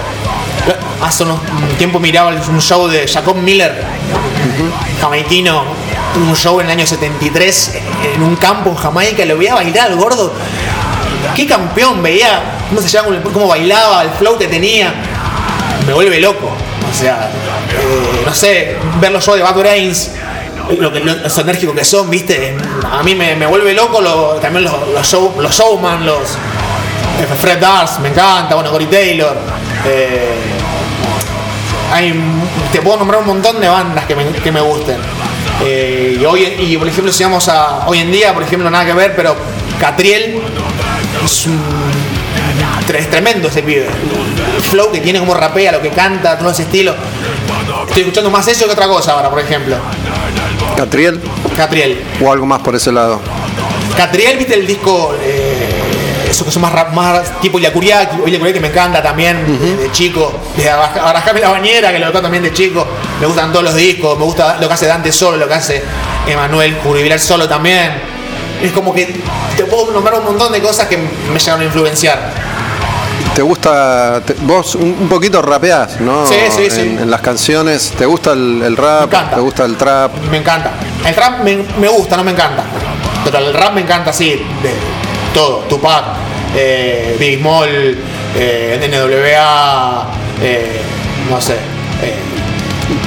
hace 1.02 1.24
unos- 1.24 1.40
un 1.40 1.76
tiempo 1.78 1.98
miraba 2.00 2.30
un 2.30 2.60
show 2.60 2.86
de 2.88 3.06
Jacob 3.08 3.36
Miller, 3.36 3.82
jamaiquino, 5.00 5.64
un 6.16 6.34
show 6.36 6.60
en 6.60 6.66
el 6.66 6.72
año 6.72 6.86
73 6.86 7.72
en 8.14 8.22
un 8.22 8.36
campo 8.36 8.70
en 8.70 8.76
Jamaica. 8.76 9.24
Lo 9.24 9.36
veía 9.36 9.54
bailar 9.54 9.90
al 9.90 9.96
gordo. 9.96 10.32
Qué 11.34 11.46
campeón, 11.46 12.02
veía 12.02 12.42
cómo 12.68 12.80
se 12.80 12.88
llama, 12.88 13.16
cómo 13.32 13.48
bailaba, 13.48 14.02
el 14.02 14.10
flow 14.10 14.38
que 14.38 14.48
tenía. 14.48 14.92
Me 15.86 15.92
vuelve 15.92 16.20
loco. 16.20 16.50
O 16.90 16.94
sea, 16.94 17.30
eh, 17.70 18.22
no 18.26 18.34
sé, 18.34 18.76
ver 19.00 19.12
los 19.12 19.24
shows 19.24 19.38
de 19.38 19.42
Bad 19.44 19.56
Brains, 19.56 20.10
lo 20.78 20.92
que, 20.92 21.00
lo, 21.00 21.14
los 21.14 21.38
enérgicos 21.38 21.74
que 21.74 21.84
son, 21.84 22.10
viste, 22.10 22.54
a 22.90 23.02
mí 23.02 23.14
me, 23.14 23.34
me 23.34 23.46
vuelve 23.46 23.72
loco 23.72 24.00
lo- 24.00 24.34
también 24.34 24.64
los, 24.64 24.74
los, 24.88 25.36
los 25.38 25.52
showman, 25.56 26.04
los 26.04 26.18
eh, 27.20 27.26
Fred 27.40 27.58
Dars, 27.58 27.98
me 28.00 28.08
encanta, 28.10 28.54
bueno, 28.54 28.70
Cory 28.70 28.86
Taylor. 28.86 29.36
eh, 29.86 30.34
hay, 31.92 32.14
te 32.72 32.80
puedo 32.80 32.98
nombrar 32.98 33.20
un 33.20 33.26
montón 33.26 33.60
de 33.60 33.68
bandas 33.68 34.04
que 34.06 34.14
me, 34.52 34.60
gusten. 34.60 34.96
Y 35.64 36.76
por 36.76 36.88
ejemplo, 36.88 37.12
si 37.12 37.22
vamos 37.24 37.48
a 37.48 37.86
hoy 37.86 38.00
en 38.00 38.10
día, 38.12 38.32
por 38.34 38.42
ejemplo, 38.42 38.70
nada 38.70 38.84
que 38.84 38.92
ver, 38.94 39.14
pero 39.16 39.36
Catriel 39.80 40.40
es 41.24 41.46
un 41.46 41.60
es 42.98 43.10
tremendo 43.10 43.48
ese 43.48 43.62
pibe. 43.62 43.86
El 44.56 44.62
flow 44.62 44.90
que 44.92 45.00
tiene, 45.00 45.18
como 45.18 45.32
rapea, 45.34 45.72
lo 45.72 45.80
que 45.80 45.88
canta, 45.90 46.36
todo 46.38 46.50
ese 46.50 46.62
estilo. 46.62 46.94
Estoy 47.86 48.02
escuchando 48.02 48.30
más 48.30 48.46
eso 48.48 48.66
que 48.66 48.72
otra 48.72 48.86
cosa 48.86 49.12
ahora, 49.12 49.30
por 49.30 49.40
ejemplo. 49.40 49.76
¿Catriel? 50.76 51.20
Catriel. 51.56 52.02
¿O 52.22 52.30
algo 52.30 52.44
más 52.44 52.60
por 52.60 52.74
ese 52.76 52.92
lado? 52.92 53.20
Catriel, 53.96 54.36
viste 54.36 54.54
el 54.54 54.66
disco, 54.66 55.14
eh, 55.22 56.28
eso 56.30 56.44
que 56.44 56.50
son 56.50 56.62
más, 56.62 56.72
rap- 56.72 56.92
más 56.92 57.40
tipo 57.40 57.58
Yakuriaki, 57.58 58.16
o 58.22 58.28
Yakuriaki 58.28 58.54
que 58.54 58.60
me 58.60 58.68
encanta 58.68 59.02
también, 59.02 59.58
de, 59.58 59.76
de 59.76 59.90
chico. 59.92 60.30
Arajame 61.02 61.40
la 61.40 61.50
bañera, 61.50 61.92
que 61.92 61.98
lo 61.98 62.06
tocó 62.08 62.20
también 62.20 62.42
de 62.42 62.52
chico. 62.52 62.86
Me 63.20 63.26
gustan 63.26 63.50
todos 63.52 63.64
los 63.64 63.74
discos, 63.74 64.18
me 64.18 64.24
gusta 64.24 64.58
lo 64.60 64.68
que 64.68 64.74
hace 64.74 64.86
Dante 64.86 65.10
solo, 65.12 65.38
lo 65.38 65.48
que 65.48 65.54
hace 65.54 65.82
Emanuel 66.26 66.76
Curibilar 66.78 67.18
solo 67.18 67.48
también. 67.48 68.12
Es 68.62 68.72
como 68.72 68.94
que 68.94 69.20
te 69.56 69.64
puedo 69.64 69.90
nombrar 69.92 70.18
un 70.20 70.24
montón 70.26 70.52
de 70.52 70.60
cosas 70.60 70.86
que 70.88 70.96
me 70.96 71.38
llegaron 71.38 71.60
a 71.62 71.64
influenciar. 71.64 72.32
¿Te 73.34 73.42
gusta, 73.42 74.20
te- 74.26 74.34
vos 74.42 74.74
un, 74.74 75.08
poquito 75.08 75.40
rapeás, 75.40 76.00
¿no? 76.00 76.26
Sí, 76.26 76.34
sí, 76.54 76.70
sí. 76.70 76.80
En, 76.80 76.98
en 77.00 77.10
las 77.10 77.22
canciones, 77.22 77.92
¿te 77.96 78.04
gusta 78.04 78.32
el, 78.32 78.60
el 78.62 78.76
rap? 78.76 79.00
Me 79.00 79.06
encanta. 79.06 79.34
¿Te 79.36 79.40
gusta 79.40 79.64
el 79.64 79.76
trap? 79.76 80.12
Me 80.30 80.36
encanta. 80.38 80.72
El 81.06 81.14
rap 81.14 81.40
me, 81.42 81.64
me 81.80 81.88
gusta, 81.88 82.16
no 82.16 82.24
me 82.24 82.32
encanta. 82.32 82.62
Pero 83.24 83.38
el 83.38 83.54
rap 83.54 83.72
me 83.74 83.80
encanta, 83.80 84.12
sí, 84.12 84.30
de 84.62 84.74
todo. 85.32 85.60
Tupac, 85.60 86.04
eh, 86.54 87.16
Big 87.18 87.38
Small, 87.40 87.96
eh, 88.36 88.78
NWA, 88.90 90.06
eh, 90.42 90.80
no 91.30 91.40
sé. 91.40 91.54
eh, 91.54 92.14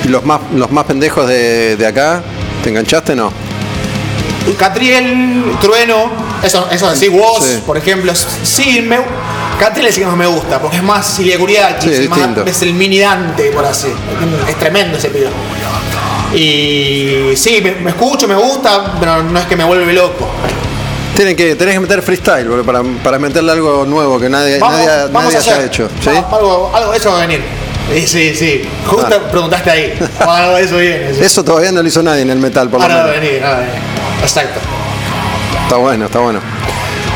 ¿Y 0.05 0.07
los 0.07 0.25
más, 0.25 0.39
los 0.55 0.71
más 0.71 0.85
pendejos 0.85 1.27
de, 1.27 1.75
de 1.77 1.85
acá? 1.85 2.21
¿Te 2.63 2.69
enganchaste 2.71 3.15
no? 3.15 3.31
Catriel, 4.53 5.43
Trueno, 5.59 6.11
eso, 6.43 6.67
eso 6.71 6.87
así, 6.87 7.07
Woz, 7.09 7.43
Sí. 7.45 7.59
por 7.65 7.77
ejemplo. 7.77 8.13
Sí, 8.43 8.81
me, 8.81 8.99
Catriel 9.59 9.87
es 9.87 9.95
el 9.97 10.01
que 10.03 10.07
más 10.07 10.17
me 10.17 10.27
gusta, 10.27 10.59
porque 10.59 10.77
es 10.77 10.83
más 10.83 11.05
Silvia 11.07 11.37
Curiachi, 11.39 11.87
Sí, 11.87 12.09
es, 12.45 12.61
el 12.61 12.73
mini 12.73 12.99
Dante, 12.99 13.51
por 13.51 13.65
así. 13.65 13.87
Es 14.47 14.55
tremendo 14.57 14.97
ese 14.97 15.09
pibe. 15.09 15.29
Y 16.33 17.35
sí, 17.35 17.61
me, 17.63 17.71
me 17.75 17.89
escucho, 17.91 18.27
me 18.27 18.35
gusta, 18.35 18.93
pero 18.99 19.23
no 19.23 19.39
es 19.39 19.45
que 19.45 19.55
me 19.55 19.63
vuelve 19.63 19.93
loco. 19.93 20.27
Tienen 21.15 21.35
que, 21.35 21.55
tenés 21.55 21.75
que 21.75 21.79
meter 21.79 22.01
freestyle 22.01 22.47
para, 22.65 22.83
para 23.03 23.17
meterle 23.19 23.53
algo 23.53 23.85
nuevo 23.85 24.19
que 24.19 24.27
nadie, 24.27 24.59
Vamos, 24.59 24.79
nadie, 24.85 25.03
vamos 25.13 25.23
nadie 25.33 25.37
haya 25.37 25.51
hacer. 25.53 25.65
hecho. 25.67 25.89
¿sí? 26.01 26.09
Vamos, 26.09 26.33
algo, 26.33 26.71
algo 26.75 26.91
de 26.91 26.97
eso 26.97 27.11
va 27.11 27.17
a 27.19 27.21
venir. 27.21 27.41
Sí, 27.93 28.05
sí, 28.07 28.35
sí. 28.35 28.61
Justo 28.85 29.21
Ah. 29.25 29.31
preguntaste 29.31 29.69
ahí. 29.69 29.93
Algo 30.19 30.55
de 30.57 30.63
eso 30.63 30.77
viene. 30.77 31.13
sí. 31.13 31.21
Eso 31.23 31.43
todavía 31.43 31.71
no 31.71 31.83
lo 31.83 31.87
hizo 31.87 32.01
nadie 32.01 32.23
en 32.23 32.31
el 32.31 32.39
metal, 32.39 32.67
por 32.67 32.79
lo 32.79 32.83
Ahora 32.83 32.95
va 32.95 33.01
a 33.03 33.05
menos. 33.13 33.21
venir, 33.21 33.43
ahora 33.43 33.57
va 33.57 33.61
a 33.63 33.67
venir. 33.67 33.79
Exacto. 34.21 34.59
Está 35.63 35.77
bueno, 35.77 36.05
está 36.05 36.19
bueno. 36.19 36.39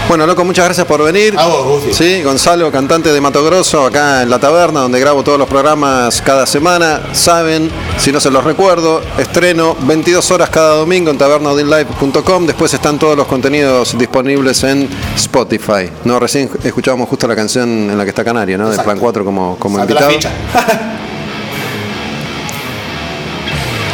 Bueno, 0.07 0.25
loco, 0.25 0.43
muchas 0.43 0.65
gracias 0.65 0.87
por 0.87 1.03
venir. 1.03 1.35
A 1.37 1.45
vos, 1.45 1.83
Gusti. 1.83 1.93
Sí, 1.93 2.23
Gonzalo, 2.23 2.71
cantante 2.71 3.13
de 3.13 3.21
Mato 3.21 3.43
Grosso, 3.45 3.85
acá 3.85 4.23
en 4.23 4.29
la 4.31 4.39
taberna, 4.39 4.79
donde 4.79 4.99
grabo 4.99 5.21
todos 5.23 5.37
los 5.37 5.47
programas 5.47 6.23
cada 6.23 6.47
semana. 6.47 7.01
Saben, 7.13 7.69
si 7.99 8.11
no 8.11 8.19
se 8.19 8.31
los 8.31 8.43
recuerdo, 8.43 9.03
estreno 9.19 9.75
22 9.81 10.31
horas 10.31 10.49
cada 10.49 10.73
domingo 10.77 11.11
en 11.11 11.19
tabernaudinlive.com. 11.19 12.47
Después 12.47 12.73
están 12.73 12.97
todos 12.97 13.15
los 13.15 13.27
contenidos 13.27 13.95
disponibles 13.99 14.63
en 14.63 14.89
Spotify. 15.15 15.91
No, 16.05 16.19
recién 16.19 16.49
escuchábamos 16.63 17.07
justo 17.07 17.27
la 17.27 17.35
canción 17.35 17.69
en 17.91 17.95
la 17.95 18.03
que 18.03 18.09
está 18.09 18.23
Canario, 18.25 18.57
¿no? 18.57 18.63
De 18.65 18.71
Exacto. 18.71 18.89
Plan 18.89 18.99
4 18.99 19.23
como, 19.23 19.57
como 19.59 19.77
Saltó 19.77 19.93
la 19.93 20.11
invitado. 20.11 20.33
ficha. 20.33 20.99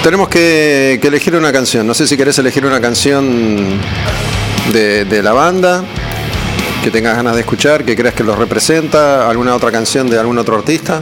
Tenemos 0.06 0.30
que, 0.30 1.00
que 1.02 1.08
elegir 1.08 1.36
una 1.36 1.52
canción. 1.52 1.88
No 1.88 1.96
sé 1.96 2.06
si 2.06 2.16
querés 2.16 2.38
elegir 2.38 2.64
una 2.64 2.80
canción 2.80 3.80
de, 4.72 5.04
de 5.04 5.24
la 5.24 5.34
banda 5.34 5.84
que 6.84 6.92
tengas 6.92 7.16
ganas 7.16 7.34
de 7.34 7.40
escuchar, 7.42 7.84
que 7.84 7.96
creas 7.96 8.14
que 8.14 8.24
los 8.24 8.38
representa, 8.38 9.28
alguna 9.28 9.56
otra 9.56 9.72
canción 9.72 10.08
de 10.08 10.20
algún 10.20 10.38
otro 10.38 10.58
artista. 10.58 11.02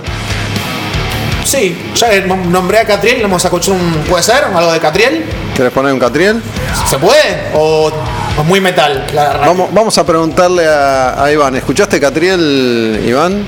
Sí, 1.43 1.77
ya 1.95 2.21
nombré 2.25 2.79
a 2.79 2.85
Catriel, 2.85 3.17
le 3.17 3.23
vamos 3.23 3.43
a 3.43 3.49
escuchar 3.49 3.73
un. 3.75 3.91
¿Puede 4.09 4.23
ser? 4.23 4.45
¿Algo 4.45 4.71
de 4.71 4.79
Catriel? 4.79 5.25
¿Querés 5.53 5.73
poner 5.73 5.91
un 5.91 5.99
Catriel? 5.99 6.41
¿Se 6.89 6.97
puede? 6.97 7.49
¿O 7.55 7.91
es 8.39 8.45
muy 8.45 8.61
metal? 8.61 9.05
La- 9.13 9.33
Vamos, 9.39 9.67
vamos 9.73 9.97
a 9.97 10.05
preguntarle 10.05 10.65
a, 10.65 11.21
a 11.21 11.29
Iván. 11.29 11.53
¿Escuchaste 11.57 11.99
Catriel, 11.99 13.03
Iván? 13.05 13.43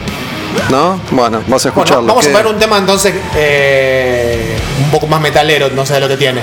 ¿No? 0.70 1.00
Bueno, 1.12 1.44
vas 1.48 1.66
a 1.66 1.70
Bueno, 1.72 1.84
escucharlo. 1.84 2.08
vamos 2.08 2.24
a 2.24 2.28
¿Qué- 2.28 2.34
poner 2.34 2.48
un 2.48 2.60
tema 2.60 2.78
entonces 2.78 3.14
eh, 3.36 4.58
un 4.84 4.90
poco 4.92 5.08
más 5.08 5.22
metalero, 5.22 5.70
no 5.70 5.86
sé 5.86 5.94
de 5.96 6.00
lo 6.00 6.08
que 6.08 6.18
tiene. 6.18 6.42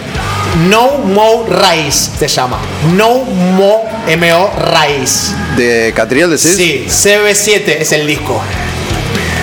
No 0.68 0.98
Mo 0.98 1.46
Rise 1.48 2.10
se 2.18 2.28
llama. 2.28 2.58
No 2.94 3.20
Mo 3.24 3.82
M-O 4.06 4.50
Rise. 4.58 5.34
¿De 5.56 5.92
Catriel 5.94 6.30
decís? 6.30 6.54
Sí, 6.56 6.86
CB7 6.88 7.76
es 7.80 7.92
el 7.92 8.06
disco. 8.06 8.40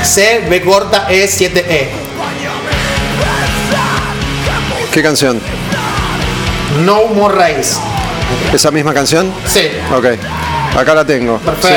C, 0.03 0.45
B 0.49 0.61
corta, 0.61 1.07
E, 1.09 1.25
7E. 1.27 1.87
¿Qué 4.93 5.03
canción? 5.03 5.39
No 6.85 7.05
More 7.07 7.35
Rise. 7.55 7.75
¿Esa 8.53 8.71
misma 8.71 8.93
canción? 8.93 9.31
Sí, 9.47 9.61
Ok. 9.95 10.05
Acá 10.77 10.93
la 10.93 11.03
tengo. 11.05 11.39
¿sí? 11.61 11.67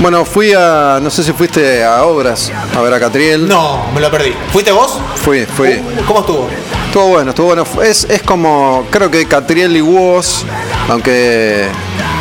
Bueno, 0.00 0.24
fui 0.26 0.52
a. 0.52 0.98
No 1.02 1.10
sé 1.10 1.24
si 1.24 1.32
fuiste 1.32 1.82
a 1.82 2.04
Obras 2.04 2.52
a 2.76 2.80
ver 2.82 2.92
a 2.92 3.00
Catriel. 3.00 3.48
No, 3.48 3.86
me 3.94 4.00
lo 4.00 4.10
perdí. 4.10 4.34
¿Fuiste 4.52 4.70
vos? 4.70 5.00
Fui, 5.16 5.46
fui. 5.46 5.68
Uh, 5.68 6.04
¿Cómo 6.06 6.20
estuvo? 6.20 6.48
Estuvo 6.86 7.08
bueno, 7.08 7.30
estuvo 7.30 7.46
bueno. 7.46 7.64
Es, 7.82 8.04
es 8.04 8.22
como, 8.22 8.86
creo 8.90 9.10
que 9.10 9.26
Catriel 9.26 9.74
y 9.76 9.80
Woz, 9.80 10.44
aunque 10.88 11.68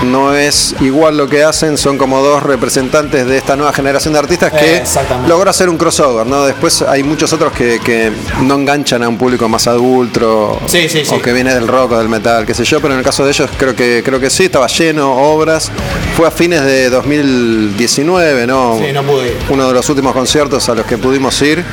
no 0.03 0.35
es 0.35 0.75
igual 0.81 1.17
lo 1.17 1.27
que 1.27 1.43
hacen, 1.43 1.77
son 1.77 1.97
como 1.97 2.21
dos 2.21 2.43
representantes 2.43 3.25
de 3.25 3.37
esta 3.37 3.55
nueva 3.55 3.73
generación 3.73 4.13
de 4.13 4.19
artistas 4.19 4.51
que 4.51 4.83
logró 5.27 5.49
hacer 5.49 5.69
un 5.69 5.77
crossover, 5.77 6.25
¿no? 6.27 6.45
Después 6.45 6.81
hay 6.81 7.03
muchos 7.03 7.31
otros 7.33 7.53
que, 7.53 7.79
que 7.79 8.11
no 8.41 8.55
enganchan 8.55 9.03
a 9.03 9.09
un 9.09 9.17
público 9.17 9.47
más 9.49 9.67
adulto 9.67 10.59
Sí, 10.67 10.87
sí, 10.89 11.05
sí. 11.05 11.13
o 11.15 11.21
que 11.21 11.33
viene 11.33 11.53
del 11.53 11.67
rock 11.67 11.93
o 11.93 11.97
del 11.97 12.09
metal, 12.09 12.45
qué 12.45 12.53
sé 12.53 12.63
yo, 12.65 12.81
pero 12.81 12.93
en 12.93 12.99
el 12.99 13.05
caso 13.05 13.23
de 13.23 13.31
ellos 13.31 13.49
creo 13.57 13.75
que 13.75 14.01
creo 14.05 14.19
que 14.19 14.29
sí, 14.29 14.45
estaba 14.45 14.67
lleno, 14.67 15.13
obras. 15.13 15.71
Fue 16.15 16.27
a 16.27 16.31
fines 16.31 16.61
de 16.63 16.89
2019, 16.89 18.47
¿no? 18.47 18.77
Sí, 18.79 18.91
no 18.93 19.03
pude 19.03 19.27
ir. 19.29 19.37
Uno 19.49 19.67
de 19.67 19.73
los 19.73 19.87
últimos 19.89 20.13
conciertos 20.13 20.67
a 20.69 20.75
los 20.75 20.85
que 20.85 20.97
pudimos 20.97 21.41
ir 21.41 21.63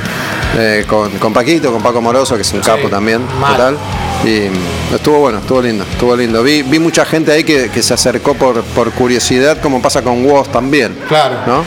eh, 0.56 0.84
con, 0.88 1.10
con 1.18 1.32
Paquito, 1.32 1.72
con 1.72 1.82
Paco 1.82 2.00
Moroso, 2.00 2.36
que 2.36 2.42
es 2.42 2.52
un 2.52 2.60
capo 2.60 2.88
también, 2.88 3.22
mal. 3.40 3.52
total. 3.56 3.78
Y 4.24 4.94
estuvo 4.94 5.18
bueno, 5.18 5.38
estuvo 5.38 5.60
lindo, 5.60 5.84
estuvo 5.90 6.14
lindo. 6.16 6.42
Vi, 6.44 6.62
vi 6.62 6.78
mucha 6.78 7.04
gente 7.04 7.32
ahí 7.32 7.42
que, 7.42 7.70
que 7.70 7.82
se 7.82 7.92
acercó 7.92 8.34
por, 8.34 8.62
por 8.62 8.92
curiosidad, 8.92 9.58
como 9.60 9.82
pasa 9.82 10.02
con 10.02 10.24
Woz 10.24 10.48
también. 10.50 10.96
Claro. 11.08 11.36
¿no? 11.46 11.64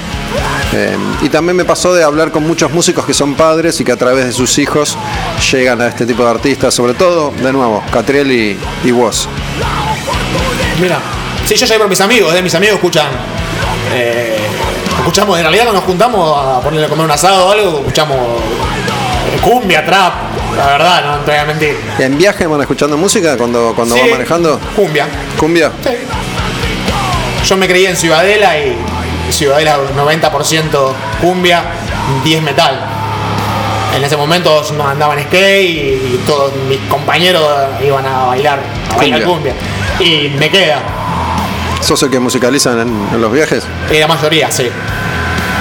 Eh, 0.73 0.95
y 1.21 1.29
también 1.29 1.55
me 1.57 1.65
pasó 1.65 1.93
de 1.93 2.03
hablar 2.03 2.31
con 2.31 2.47
muchos 2.47 2.71
músicos 2.71 3.05
que 3.05 3.13
son 3.13 3.35
padres 3.35 3.79
y 3.81 3.83
que 3.83 3.91
a 3.91 3.97
través 3.97 4.25
de 4.25 4.31
sus 4.31 4.57
hijos 4.57 4.97
llegan 5.51 5.81
a 5.81 5.87
este 5.87 6.05
tipo 6.05 6.23
de 6.23 6.29
artistas, 6.29 6.73
sobre 6.73 6.93
todo, 6.93 7.31
de 7.41 7.51
nuevo, 7.51 7.83
Catriel 7.91 8.31
y, 8.31 8.57
y 8.85 8.91
Woz. 8.91 9.27
Mira, 10.81 10.99
sí, 11.45 11.55
yo 11.55 11.65
llegué 11.65 11.79
por 11.79 11.89
mis 11.89 12.01
amigos, 12.01 12.33
de 12.33 12.41
mis 12.41 12.55
amigos 12.55 12.75
escuchan. 12.75 13.07
eh, 13.93 14.37
escuchamos, 14.99 15.37
en 15.37 15.43
realidad 15.43 15.65
cuando 15.65 15.81
nos 15.81 15.89
juntamos 15.89 16.37
a 16.37 16.61
ponerle 16.61 16.85
a 16.85 16.89
comer 16.89 17.05
un 17.05 17.11
asado 17.11 17.47
o 17.47 17.51
algo, 17.51 17.79
escuchamos 17.79 18.17
eh, 18.17 19.39
cumbia, 19.41 19.85
trap, 19.85 20.13
la 20.57 20.67
verdad, 20.67 21.05
no 21.05 21.23
te 21.23 21.31
voy 21.31 21.39
a 21.39 21.45
mentir. 21.45 21.77
¿En 21.99 22.17
viaje 22.17 22.47
van 22.47 22.61
escuchando 22.61 22.97
música 22.97 23.37
cuando, 23.37 23.73
cuando 23.75 23.95
Sí, 23.95 24.01
van 24.01 24.11
manejando? 24.11 24.59
Cumbia. 24.75 25.07
¿Cumbia? 25.37 25.71
Sí. 25.83 25.91
Yo 27.45 27.57
me 27.57 27.67
creí 27.67 27.85
en 27.85 27.95
Ciudadela 27.95 28.57
y 28.57 28.75
Ciudadela 29.31 29.77
90% 29.95 30.93
cumbia, 31.21 31.63
10 32.23 32.41
metal. 32.41 32.79
En 33.95 34.03
ese 34.03 34.17
momento 34.17 34.63
yo 34.67 34.87
andaba 34.87 35.13
en 35.13 35.25
skate 35.27 35.69
y, 35.69 36.21
todos 36.25 36.53
mis 36.67 36.79
compañeros 36.89 37.43
iban 37.85 38.05
a 38.05 38.25
bailar, 38.25 38.59
a 38.91 38.97
bailar 38.97 39.23
Cumbia. 39.23 39.53
Y 39.99 40.29
me 40.37 40.49
queda. 40.49 40.79
¿Sos 41.81 42.01
el 42.03 42.09
que 42.09 42.19
musicalizan 42.19 42.79
en, 42.79 43.09
en 43.13 43.21
los 43.21 43.31
viajes? 43.31 43.65
Y 43.91 43.99
la 43.99 44.07
mayoría, 44.07 44.51
sí. 44.51 44.69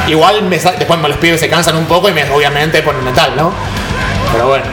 Igual 0.09 0.43
me 0.43 0.59
después 0.59 1.01
los 1.01 1.17
pibes 1.19 1.41
se 1.41 1.49
cansan 1.49 1.77
un 1.77 1.87
poco 1.87 2.09
y 2.09 2.13
me, 2.13 2.29
obviamente 2.31 2.83
ponen 2.83 3.05
metal, 3.05 3.35
¿no? 3.37 3.53
Pero 4.33 4.49
bueno, 4.49 4.65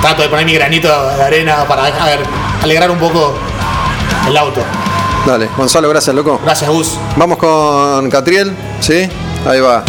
trato 0.00 0.22
de 0.22 0.28
poner 0.28 0.46
mi 0.46 0.54
granito 0.54 0.88
de 1.16 1.22
arena 1.22 1.64
para 1.66 1.84
alegrar 2.62 2.90
un 2.90 2.98
poco 2.98 3.34
el 4.28 4.36
auto. 4.36 4.62
Dale, 5.26 5.48
Gonzalo, 5.56 5.88
gracias, 5.88 6.14
loco. 6.14 6.40
Gracias, 6.44 6.70
Gus. 6.70 6.98
Vamos 7.16 7.38
con 7.38 8.08
Catriel, 8.10 8.54
¿sí? 8.80 9.08
Ahí 9.46 9.60
va. 9.60 9.84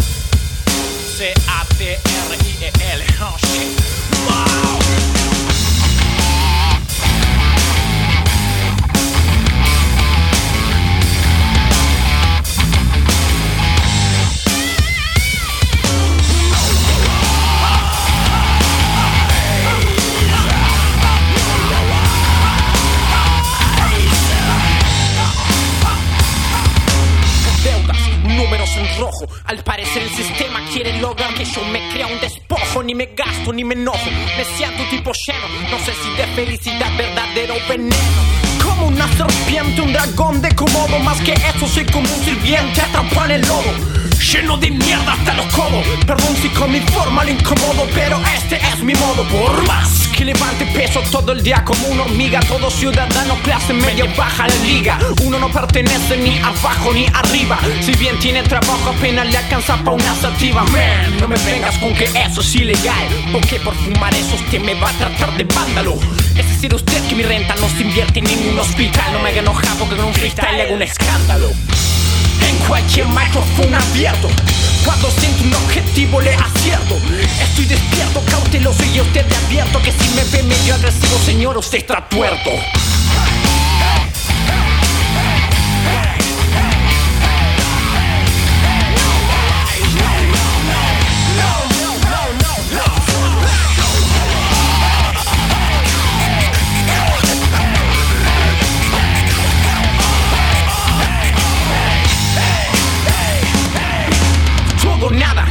Que 31.39 31.45
yo 31.45 31.63
me 31.71 31.79
crea 31.89 32.07
un 32.07 32.19
despojo. 32.19 32.83
Ni 32.83 32.93
me 32.93 33.09
gasto 33.15 33.53
ni 33.53 33.63
me 33.63 33.73
enojo. 33.73 34.09
Me 34.37 34.43
siento 34.57 34.83
tipo 34.89 35.11
lleno. 35.25 35.47
No 35.71 35.79
sé 35.85 35.93
si 35.93 36.09
de 36.17 36.27
felicidad, 36.35 36.91
verdadero 36.97 37.55
veneno. 37.67 37.95
Como 38.61 38.87
una 38.87 39.07
serpiente, 39.15 39.81
un 39.81 39.93
dragón 39.93 40.41
de 40.41 40.53
comodo. 40.53 40.99
Más 40.99 41.19
que 41.21 41.33
eso, 41.33 41.65
soy 41.67 41.85
como 41.85 42.07
un 42.13 42.23
sirviente 42.25 42.81
atrapado 42.81 43.25
en 43.25 43.31
el 43.31 43.41
lodo. 43.41 43.73
Lleno 44.33 44.57
de 44.57 44.69
mierda 44.69 45.13
hasta 45.13 45.33
los 45.33 45.45
codos. 45.47 45.85
Perdón 46.05 46.35
si 46.41 46.49
con 46.49 46.71
mi 46.71 46.81
forma 46.81 47.23
le 47.23 47.31
incomodo, 47.31 47.87
pero 47.95 48.19
este 48.35 48.57
es 48.57 48.83
mi 48.83 48.93
modo. 48.93 49.23
Por 49.29 49.65
más 49.65 50.08
que 50.19 50.25
levante 50.25 50.65
peso 50.65 51.01
todo 51.09 51.31
el 51.31 51.41
día 51.41 51.63
como 51.63 51.87
una 51.87 52.03
hormiga, 52.03 52.41
todo 52.41 52.69
ciudadano 52.69 53.35
clase 53.41 53.71
media 53.71 54.03
baja 54.17 54.49
la 54.49 54.55
liga. 54.65 54.99
Uno 55.23 55.39
no 55.39 55.49
pertenece 55.49 56.17
ni 56.17 56.37
abajo 56.39 56.91
ni 56.93 57.05
arriba. 57.13 57.57
Si 57.79 57.93
bien 57.93 58.19
tiene 58.19 58.43
trabajo, 58.43 58.89
apenas 58.89 59.29
le 59.31 59.37
alcanza 59.37 59.77
pa' 59.81 59.91
una 59.91 60.13
sativa. 60.15 60.65
Man, 60.65 61.17
no 61.21 61.27
me 61.29 61.37
vengas 61.37 61.77
con 61.77 61.93
que 61.93 62.03
eso 62.03 62.41
es 62.41 62.55
ilegal. 62.55 63.07
Porque 63.31 63.61
por 63.61 63.73
fumar 63.75 64.13
eso 64.13 64.35
usted 64.35 64.59
me 64.59 64.73
va 64.73 64.89
a 64.89 64.93
tratar 64.93 65.37
de 65.37 65.45
vándalo. 65.45 65.97
Es 66.35 66.49
decir, 66.49 66.75
usted 66.75 67.01
que 67.07 67.15
mi 67.15 67.23
renta 67.23 67.55
no 67.55 67.69
se 67.69 67.83
invierte 67.83 68.19
en 68.19 68.25
ningún 68.25 68.59
hospital. 68.59 69.13
No 69.13 69.19
me 69.19 69.29
haga 69.29 69.39
enojar 69.39 69.73
porque 69.77 69.95
con 69.95 70.03
un 70.03 70.13
freestyle 70.13 70.57
le 70.57 70.63
hago 70.63 70.73
un 70.73 70.81
escándalo 70.81 71.49
en 72.47 72.57
cualquier 72.67 73.07
micrófono 73.07 73.77
abierto. 73.77 74.29
Cuando 74.85 75.09
siento 75.11 75.43
un 75.43 75.53
objetivo 75.53 76.21
le 76.21 76.33
acierto. 76.35 76.95
Estoy 77.41 77.65
despierto, 77.65 78.21
cauteloso 78.29 78.83
y 78.93 79.01
usted 79.01 79.25
le 79.27 79.35
advierto 79.35 79.81
que 79.81 79.91
si 79.91 80.09
me 80.15 80.23
ve 80.25 80.43
medio 80.43 80.75
agresivo, 80.75 81.17
señor, 81.25 81.57
usted 81.57 81.79
está 81.79 82.07
tuerto. 82.07 82.51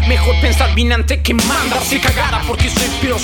Todo 0.08 0.16
o 0.16 0.16
nada, 0.16 0.17
mejor 0.28 0.40
pensar 0.42 0.68
caminante 0.78 1.20
que 1.22 1.34
manda 1.34 1.80
se 1.82 1.98
cagada 1.98 2.42
porque 2.46 2.68
soy 2.68 2.88
pero 3.00 3.16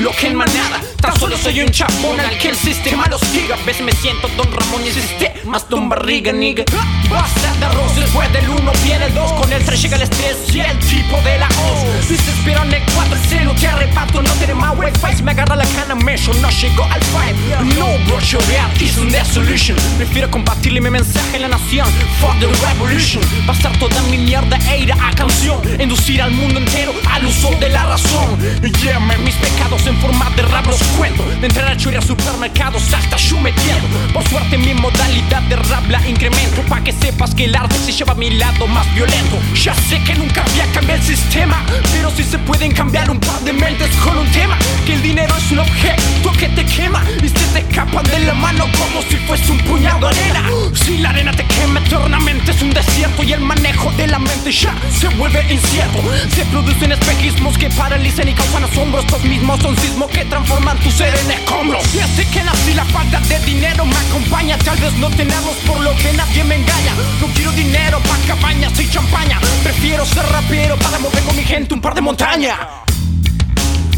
lo 0.00 0.10
que 0.12 0.26
en 0.26 0.34
manada. 0.34 0.80
Tan 1.00 1.18
solo 1.18 1.36
soy 1.36 1.60
un 1.60 1.70
chapón 1.70 2.20
al 2.20 2.36
que 2.38 2.50
el 2.50 2.56
sistema 2.56 3.06
los 3.08 3.20
diga. 3.32 3.54
A 3.54 3.64
veces 3.64 3.82
me 3.82 3.92
siento 3.92 4.28
Don 4.36 4.52
Ramón 4.52 4.82
y 4.84 4.88
el 4.88 4.94
sistema 4.94 5.58
Don 5.68 5.88
Barriga, 5.88 6.32
nigga. 6.32 6.64
Basta 7.08 7.54
de 7.58 7.64
arroz, 7.64 7.96
después 7.96 8.32
del 8.32 8.48
uno 8.50 8.72
viene 8.84 9.06
el 9.06 9.14
dos. 9.14 9.32
Con 9.32 9.52
el 9.52 9.64
3 9.64 9.82
llega 9.82 9.96
el 9.96 10.02
estrés 10.02 10.36
y 10.54 10.60
el 10.60 10.78
tipo 10.80 11.16
de 11.22 11.38
la 11.38 11.46
hoz. 11.46 12.08
Desespero 12.08 12.62
en 12.62 12.74
el 12.74 12.82
4, 12.94 13.14
el 13.14 13.20
celo 13.28 13.54
te 13.54 13.66
arrebato. 13.66 14.22
No 14.22 14.30
tiene 14.34 14.54
más 14.54 14.76
wifi, 14.76 15.16
si 15.16 15.22
me 15.22 15.30
agarra 15.30 15.56
la 15.56 15.64
cana, 15.64 15.94
me 15.94 16.16
yo 16.16 16.32
no 16.34 16.50
llego 16.50 16.84
al 16.84 17.02
5. 17.02 17.64
No, 17.78 17.86
bro, 18.06 18.20
llorar 18.20 18.70
is 18.80 18.96
the 18.96 19.24
solution. 19.24 19.76
Prefiero 19.96 20.30
compartirle 20.30 20.80
mi 20.80 20.90
mensaje 20.90 21.36
a 21.36 21.40
la 21.40 21.48
nación. 21.48 21.86
Fuck 22.20 22.38
the 22.40 22.46
revolution. 22.66 23.22
Pasar 23.46 23.76
toda 23.78 24.00
mi 24.10 24.18
mierda 24.18 24.58
e 24.70 24.80
ir 24.80 24.92
a 24.92 25.10
canción. 25.14 25.60
Inducir 25.80 26.20
al 26.22 26.32
mundo 26.32 26.49
al 26.56 27.26
uso 27.26 27.50
de 27.60 27.68
la 27.68 27.84
razón. 27.84 28.38
Llame 28.82 29.16
mis 29.18 29.34
pecados 29.36 29.86
en 29.86 29.96
forma 29.98 30.30
de 30.30 30.42
rap 30.42 30.66
los 30.66 30.82
cuento. 30.96 31.24
De 31.40 31.46
entrar 31.46 31.68
a 31.68 31.76
chorrear 31.76 32.04
supermercados 32.04 32.82
hasta 32.92 33.16
yo 33.16 33.38
me 33.40 33.52
pierdo. 33.52 33.86
Por 34.12 34.26
suerte 34.28 34.58
mi 34.58 34.74
modalidad 34.74 35.42
de 35.42 35.56
rap 35.56 35.88
la 35.88 36.06
incremento. 36.08 36.62
Pa' 36.62 36.82
que 36.82 36.92
sepas 36.92 37.34
que 37.34 37.44
el 37.44 37.54
arte 37.54 37.76
se 37.76 37.92
lleva 37.92 38.12
a 38.12 38.16
mi 38.16 38.30
lado 38.30 38.66
más 38.66 38.92
violento. 38.94 39.38
Ya 39.54 39.74
sé 39.74 40.02
que 40.02 40.14
nunca 40.14 40.42
había 40.42 40.66
cambiado 40.72 41.00
el 41.00 41.06
sistema. 41.06 41.62
Pero 41.92 42.10
si 42.10 42.24
se 42.24 42.38
pueden 42.38 42.72
cambiar 42.72 43.10
un 43.10 43.20
par 43.20 43.40
de 43.40 43.52
mentes 43.52 43.90
con 43.96 44.18
un 44.18 44.26
tema. 44.32 44.58
Que 44.86 44.94
el 44.94 45.02
dinero 45.02 45.34
es 45.36 45.50
un 45.52 45.60
objeto 45.60 46.32
que 46.38 46.48
te 46.48 46.64
quema. 46.64 47.02
Y 47.22 47.28
se 47.28 47.46
te 47.52 47.60
escapan 47.60 48.04
de 48.04 48.20
la 48.20 48.34
mano 48.34 48.66
como 48.78 49.02
si 49.02 49.16
fuese 49.26 49.52
un 49.52 49.58
puñado 49.58 50.08
de 50.08 50.18
arena. 50.18 50.44
Si 50.74 50.98
la 50.98 51.10
arena 51.10 51.32
te 51.32 51.44
quema 51.44 51.80
eternamente 51.80 52.50
es 52.50 52.62
un 52.62 52.70
desierto. 52.70 53.22
Y 53.22 53.32
el 53.32 53.40
manejo 53.40 53.92
de 53.92 54.06
la 54.08 54.18
mente 54.18 54.50
ya 54.50 54.74
se 54.98 55.08
vuelve 55.08 55.40
incierto. 55.52 56.00
Se 56.40 56.46
producen 56.46 56.90
espejismos 56.90 57.58
que 57.58 57.68
paralizan 57.68 58.26
y 58.26 58.32
causan 58.32 58.64
asombro. 58.64 59.00
Estos 59.02 59.22
mismos 59.24 59.60
son 59.60 59.76
sismos 59.76 60.10
que 60.10 60.24
transforman 60.24 60.78
tu 60.78 60.90
ser 60.90 61.14
en 61.14 61.32
escombros. 61.32 61.94
Y 61.94 61.98
así 61.98 62.24
que 62.24 62.42
nací 62.42 62.72
la 62.72 62.86
falta 62.86 63.20
de 63.20 63.38
dinero 63.40 63.84
me 63.84 63.94
acompaña. 63.94 64.56
Tal 64.56 64.78
vez 64.78 64.90
no 64.94 65.10
tenemos 65.10 65.54
por 65.66 65.78
lo 65.80 65.94
que 65.96 66.14
nadie 66.14 66.42
me 66.44 66.54
engaña. 66.54 66.94
No 67.20 67.26
quiero 67.34 67.52
dinero 67.52 68.00
pa' 68.00 68.16
cabañas 68.26 68.72
y 68.80 68.88
champaña. 68.88 69.38
Prefiero 69.62 70.06
ser 70.06 70.24
rapero 70.32 70.78
para 70.78 70.98
mover 70.98 71.22
con 71.24 71.36
mi 71.36 71.42
gente 71.42 71.74
un 71.74 71.82
par 71.82 71.94
de 71.94 72.00
montañas. 72.00 72.56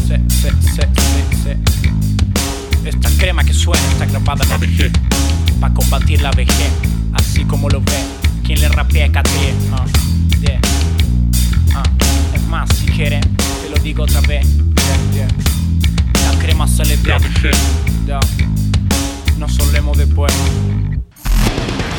Sí, 0.05 0.15
sí, 0.27 0.49
sí. 0.75 1.51
Esta 2.83 3.09
crema 3.19 3.45
que 3.45 3.53
suena 3.53 3.81
está 3.93 4.05
grabada 4.05 4.43
la 4.43 4.57
vejez 4.57 4.91
Pa' 5.61 5.73
combatir 5.73 6.21
la 6.21 6.31
vejez, 6.31 6.73
así 7.13 7.45
como 7.45 7.69
lo 7.69 7.79
ve 7.79 8.03
Quien 8.43 8.59
le 8.59 8.67
rapea 8.67 9.07
KT 9.07 9.29
ah, 9.71 9.85
yeah. 10.41 10.72
Más, 12.53 12.69
si 12.69 12.85
quieren, 12.85 13.19
te 13.35 13.69
lo 13.71 13.77
digo 13.77 14.03
otra 14.03 14.21
vez 14.21 14.45
yeah, 14.45 15.25
yeah. 15.25 16.31
La 16.31 16.39
crema 16.39 16.67
se 16.67 16.85
le 16.85 16.97
ve 16.97 17.15
Ya. 18.05 18.19
No 19.39 19.49
solemos 19.49 19.97
después 19.97 20.31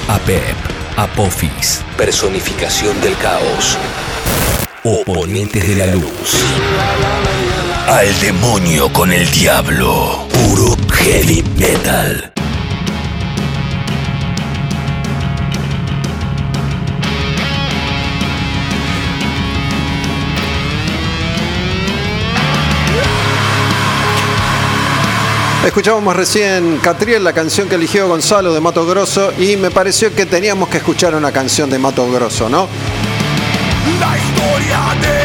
APEP, 0.06 0.54
Apophis, 0.96 1.82
personificación 1.96 3.00
del 3.00 3.16
caos. 3.16 3.76
Oponentes 4.84 5.66
de 5.66 5.74
la 5.74 5.86
luz. 5.92 6.36
Al 7.88 8.20
demonio 8.20 8.92
con 8.92 9.12
el 9.12 9.28
diablo. 9.32 10.28
Puro 10.30 10.76
heavy 10.92 11.42
metal. 11.56 12.33
Escuchábamos 25.64 26.14
recién 26.14 26.78
Catriel, 26.82 27.24
la 27.24 27.32
canción 27.32 27.70
que 27.70 27.76
eligió 27.76 28.06
Gonzalo 28.06 28.52
de 28.52 28.60
Mato 28.60 28.84
Grosso, 28.84 29.32
y 29.38 29.56
me 29.56 29.70
pareció 29.70 30.14
que 30.14 30.26
teníamos 30.26 30.68
que 30.68 30.76
escuchar 30.76 31.14
una 31.14 31.32
canción 31.32 31.70
de 31.70 31.78
Mato 31.78 32.06
Grosso, 32.12 32.50
¿no? 32.50 32.68
La 33.98 34.18
historia 34.18 34.80
de 35.00 35.23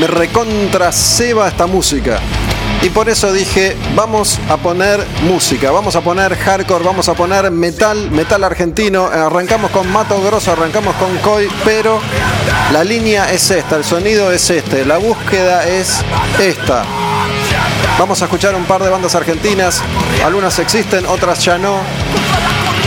Me 0.00 0.06
recontra 0.06 0.90
ceba 0.92 1.46
esta 1.46 1.66
música. 1.66 2.20
Y 2.80 2.88
por 2.88 3.10
eso 3.10 3.30
dije, 3.34 3.76
vamos 3.94 4.38
a 4.48 4.56
poner 4.56 5.06
música, 5.28 5.70
vamos 5.70 5.94
a 5.94 6.00
poner 6.00 6.34
hardcore, 6.36 6.82
vamos 6.82 7.10
a 7.10 7.12
poner 7.12 7.50
metal, 7.50 8.10
metal 8.10 8.42
argentino. 8.42 9.04
Arrancamos 9.04 9.70
con 9.70 9.92
Mato 9.92 10.18
Grosso, 10.22 10.52
arrancamos 10.52 10.94
con 10.94 11.14
Koi, 11.18 11.50
pero 11.66 12.00
la 12.72 12.82
línea 12.82 13.30
es 13.30 13.50
esta, 13.50 13.76
el 13.76 13.84
sonido 13.84 14.32
es 14.32 14.48
este, 14.48 14.86
la 14.86 14.96
búsqueda 14.96 15.68
es 15.68 15.98
esta. 16.40 16.82
Vamos 17.98 18.22
a 18.22 18.24
escuchar 18.24 18.54
un 18.54 18.64
par 18.64 18.82
de 18.82 18.88
bandas 18.88 19.14
argentinas, 19.14 19.82
algunas 20.24 20.58
existen, 20.58 21.04
otras 21.04 21.44
ya 21.44 21.58
no. 21.58 21.78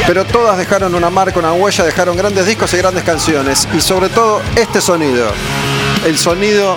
Pero 0.07 0.26
todas 0.26 0.57
dejaron 0.57 0.95
una 0.95 1.11
marca, 1.11 1.38
una 1.38 1.53
huella, 1.53 1.84
dejaron 1.84 2.18
grandes 2.18 2.48
discos 2.48 2.73
y 2.73 2.77
grandes 2.77 3.03
canciones. 3.03 3.68
Y 3.72 3.81
sobre 3.81 4.10
todo 4.10 4.41
este 4.56 4.81
sonido. 4.81 5.27
El 6.06 6.18
sonido 6.18 6.76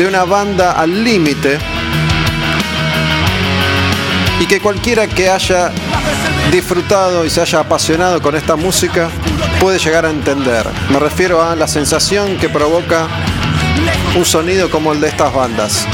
de 0.00 0.06
una 0.06 0.24
banda 0.24 0.72
al 0.72 1.04
límite. 1.04 1.58
Y 4.40 4.46
que 4.46 4.58
cualquiera 4.58 5.06
que 5.06 5.28
haya 5.28 5.72
disfrutado 6.50 7.26
y 7.26 7.28
se 7.28 7.42
haya 7.42 7.60
apasionado 7.60 8.22
con 8.22 8.34
esta 8.34 8.56
música 8.56 9.10
puede 9.60 9.78
llegar 9.78 10.06
a 10.06 10.10
entender. 10.10 10.66
Me 10.88 10.98
refiero 10.98 11.42
a 11.42 11.54
la 11.54 11.68
sensación 11.68 12.38
que 12.38 12.48
provoca 12.48 13.08
un 14.16 14.24
sonido 14.24 14.70
como 14.70 14.94
el 14.94 15.02
de 15.02 15.08
estas 15.08 15.34
bandas. 15.34 15.86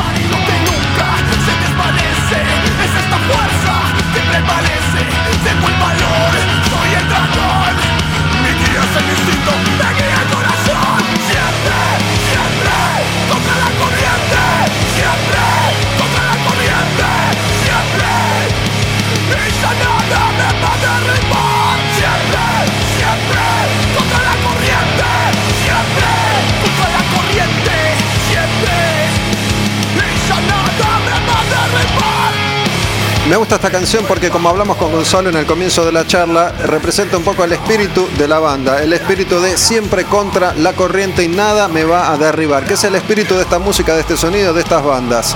Me 33.28 33.34
gusta 33.34 33.56
esta 33.56 33.70
canción 33.70 34.04
porque 34.06 34.30
como 34.30 34.48
hablamos 34.48 34.76
con 34.76 34.92
Gonzalo 34.92 35.30
en 35.30 35.36
el 35.36 35.46
comienzo 35.46 35.84
de 35.84 35.90
la 35.90 36.06
charla, 36.06 36.52
representa 36.64 37.16
un 37.16 37.24
poco 37.24 37.42
el 37.42 37.52
espíritu 37.52 38.06
de 38.16 38.28
la 38.28 38.38
banda, 38.38 38.80
el 38.80 38.92
espíritu 38.92 39.40
de 39.40 39.56
siempre 39.56 40.04
contra 40.04 40.54
la 40.54 40.74
corriente 40.74 41.24
y 41.24 41.28
nada 41.28 41.66
me 41.66 41.82
va 41.82 42.12
a 42.12 42.16
derribar, 42.16 42.64
que 42.64 42.74
es 42.74 42.84
el 42.84 42.94
espíritu 42.94 43.34
de 43.34 43.42
esta 43.42 43.58
música, 43.58 43.94
de 43.94 44.02
este 44.02 44.16
sonido, 44.16 44.54
de 44.54 44.60
estas 44.60 44.84
bandas. 44.84 45.34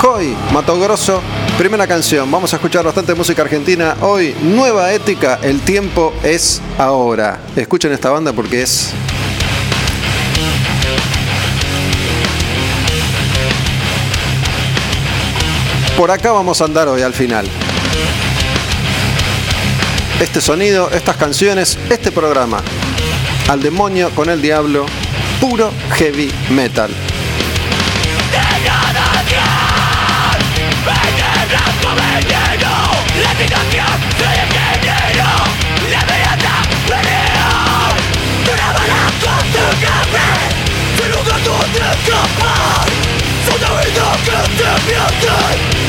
Coy, 0.00 0.36
Mato 0.52 0.78
Grosso, 0.78 1.20
primera 1.58 1.88
canción, 1.88 2.30
vamos 2.30 2.52
a 2.52 2.56
escuchar 2.56 2.84
bastante 2.84 3.12
música 3.12 3.42
argentina 3.42 3.96
hoy, 4.02 4.36
nueva 4.40 4.92
ética, 4.92 5.40
el 5.42 5.62
tiempo 5.62 6.14
es 6.22 6.62
ahora. 6.78 7.40
Escuchen 7.56 7.90
esta 7.90 8.10
banda 8.10 8.32
porque 8.32 8.62
es 8.62 8.92
Por 16.02 16.10
acá 16.10 16.32
vamos 16.32 16.60
a 16.60 16.64
andar 16.64 16.88
hoy 16.88 17.00
al 17.02 17.14
final. 17.14 17.46
Este 20.20 20.40
sonido, 20.40 20.90
estas 20.90 21.16
canciones, 21.16 21.78
este 21.90 22.10
programa. 22.10 22.60
Al 23.48 23.62
demonio 23.62 24.10
con 24.10 24.28
el 24.28 24.42
diablo, 24.42 24.84
puro 25.40 25.70
heavy 25.92 26.28
metal. 26.50 26.90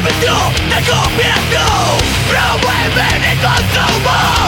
No, 0.00 0.50
te 0.70 0.80
copio. 0.90 1.60
No 2.32 2.58
voy 2.62 2.74
a 2.74 2.88
venir 2.88 3.38
con 3.42 3.62
combo. 3.74 4.40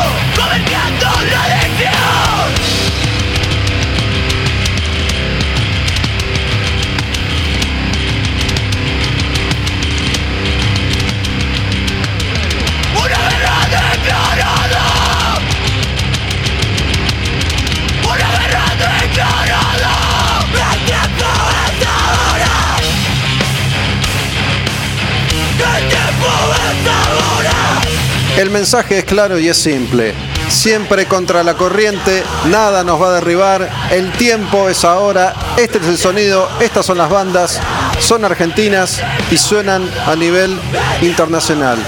El 28.43 28.51
mensaje 28.51 28.98
es 28.98 29.05
claro 29.05 29.39
y 29.39 29.48
es 29.48 29.56
simple. 29.56 30.14
Siempre 30.48 31.06
contra 31.06 31.44
la 31.44 31.55
corriente, 31.55 32.24
nada 32.51 32.82
nos 32.82 33.01
va 33.01 33.10
a 33.10 33.12
derribar, 33.12 33.70
el 33.93 34.10
tiempo 34.14 34.69
es 34.69 34.85
ahora, 34.85 35.32
este 35.56 35.78
es 35.78 35.86
el 35.86 35.97
sonido, 35.97 36.48
estas 36.59 36.85
son 36.85 36.98
las 36.98 37.09
bandas, 37.09 37.60
son 38.01 38.24
argentinas 38.24 39.01
y 39.31 39.39
suenan 39.39 39.89
a 40.09 40.16
nivel 40.16 40.59
internacional. 41.02 41.78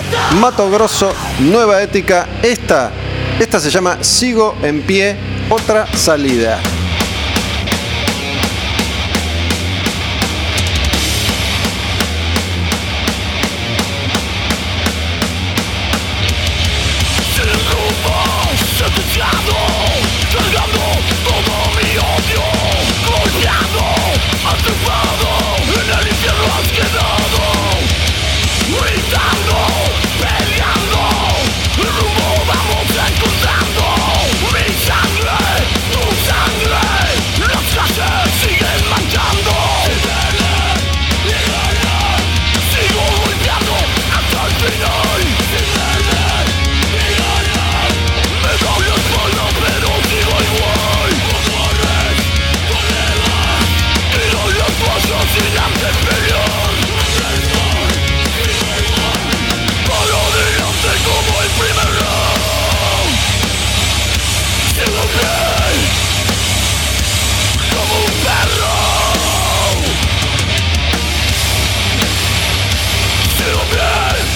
Mato 0.41 0.71
Grosso, 0.71 1.13
nueva 1.41 1.83
ética, 1.83 2.29
esta, 2.41 2.93
esta 3.41 3.59
se 3.59 3.71
llama 3.71 3.99
Sigo 4.05 4.57
en 4.63 4.83
pie, 4.83 5.17
otra 5.51 5.89
salida. 5.97 6.61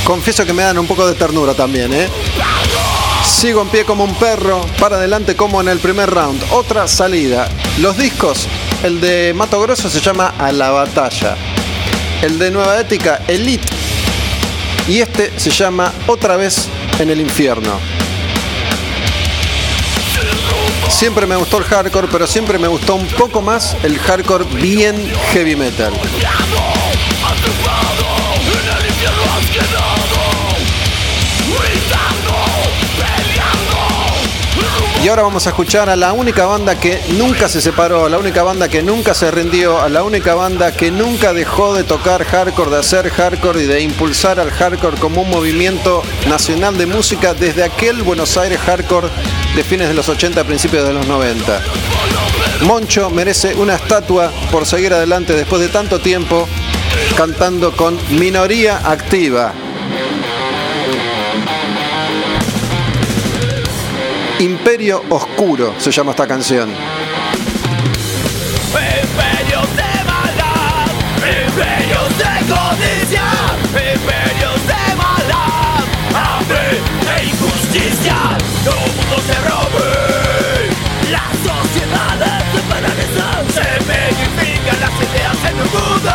Confieso 0.08 0.46
que 0.46 0.54
me 0.54 0.62
dan 0.62 0.78
un 0.78 0.86
poco 0.86 1.06
de 1.06 1.14
ternura 1.14 1.52
también, 1.52 1.92
¿eh? 1.92 2.08
Sigo 3.26 3.60
en 3.60 3.68
pie 3.68 3.84
como 3.84 4.04
un 4.04 4.14
perro, 4.14 4.64
para 4.80 4.96
adelante 4.96 5.36
como 5.36 5.60
en 5.60 5.68
el 5.68 5.80
primer 5.80 6.08
round. 6.08 6.42
Otra 6.50 6.88
salida. 6.88 7.46
Los 7.80 7.98
discos, 7.98 8.48
el 8.82 9.02
de 9.02 9.34
Mato 9.36 9.60
Grosso 9.60 9.90
se 9.90 10.00
llama 10.00 10.32
A 10.38 10.50
la 10.50 10.70
Batalla. 10.70 11.36
El 12.22 12.38
de 12.38 12.50
Nueva 12.50 12.80
Ética, 12.80 13.20
Elite. 13.28 13.68
Y 14.88 15.00
este 15.00 15.38
se 15.38 15.50
llama 15.50 15.92
Otra 16.06 16.38
vez 16.38 16.68
en 16.98 17.10
el 17.10 17.20
infierno. 17.20 17.78
Siempre 20.88 21.26
me 21.26 21.36
gustó 21.36 21.58
el 21.58 21.64
hardcore, 21.64 22.08
pero 22.10 22.26
siempre 22.26 22.58
me 22.58 22.68
gustó 22.68 22.94
un 22.94 23.06
poco 23.08 23.42
más 23.42 23.76
el 23.82 23.98
hardcore 23.98 24.46
bien 24.54 24.96
heavy 25.34 25.54
metal. 25.54 25.92
Y 35.08 35.10
ahora 35.10 35.22
vamos 35.22 35.46
a 35.46 35.50
escuchar 35.50 35.88
a 35.88 35.96
la 35.96 36.12
única 36.12 36.44
banda 36.44 36.78
que 36.78 37.00
nunca 37.16 37.48
se 37.48 37.62
separó, 37.62 38.04
a 38.04 38.10
la 38.10 38.18
única 38.18 38.42
banda 38.42 38.68
que 38.68 38.82
nunca 38.82 39.14
se 39.14 39.30
rindió, 39.30 39.80
a 39.80 39.88
la 39.88 40.02
única 40.02 40.34
banda 40.34 40.70
que 40.70 40.90
nunca 40.90 41.32
dejó 41.32 41.72
de 41.72 41.82
tocar 41.82 42.24
hardcore, 42.24 42.70
de 42.72 42.76
hacer 42.76 43.08
hardcore 43.08 43.62
y 43.62 43.66
de 43.66 43.80
impulsar 43.80 44.38
al 44.38 44.50
hardcore 44.50 44.98
como 44.98 45.22
un 45.22 45.30
movimiento 45.30 46.02
nacional 46.28 46.76
de 46.76 46.84
música 46.84 47.32
desde 47.32 47.64
aquel 47.64 48.02
Buenos 48.02 48.36
Aires 48.36 48.60
hardcore 48.60 49.08
de 49.56 49.64
fines 49.64 49.88
de 49.88 49.94
los 49.94 50.10
80, 50.10 50.44
principios 50.44 50.86
de 50.86 50.92
los 50.92 51.06
90. 51.06 51.62
Moncho 52.64 53.08
merece 53.08 53.54
una 53.54 53.76
estatua 53.76 54.30
por 54.52 54.66
seguir 54.66 54.92
adelante 54.92 55.32
después 55.32 55.62
de 55.62 55.68
tanto 55.68 56.00
tiempo 56.00 56.46
cantando 57.16 57.74
con 57.74 57.98
minoría 58.10 58.76
activa. 58.84 59.54
Imperio 64.40 65.02
Oscuro 65.08 65.74
se 65.78 65.90
llama 65.90 66.12
esta 66.12 66.24
canción. 66.24 66.70
Imperios 68.70 69.68
de 69.74 70.04
maldad, 70.04 70.86
imperios 71.18 72.08
de 72.18 72.32
codicia, 72.46 73.24
imperios 73.64 74.60
de 74.64 74.94
maldad, 74.94 75.82
hambre 76.14 76.78
e 77.18 77.24
injusticia. 77.24 78.16
Todo 78.64 78.78
mundo 78.78 79.16
se 79.26 79.34
robe, 79.42 80.70
la 81.10 81.26
sociedad 81.42 82.18
se 82.54 82.60
paraliza, 82.70 83.26
se 83.54 83.68
magnifican 83.86 84.78
las 84.78 84.94
ideas 85.02 85.38
en 85.50 85.56
un 85.56 85.68
mundo 85.72 86.10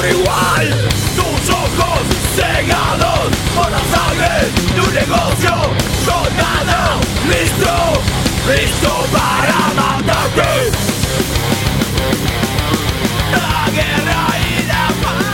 por 0.00 0.08
igual. 0.08 0.66
Tus 1.14 1.50
ojos 1.50 2.00
cegados 2.34 3.28
por 3.54 3.70
la 3.70 3.82
sangre 3.94 4.34
de 4.74 4.80
un 4.80 4.94
negocio. 4.94 5.52
Soldado 6.04 7.00
Listo, 7.28 7.76
listo 8.48 8.92
para 9.12 9.60
matarte. 9.76 10.52
La 13.32 13.60
guerra 13.76 14.22
y 14.48 14.50
la 14.72 14.86
paz, 15.02 15.24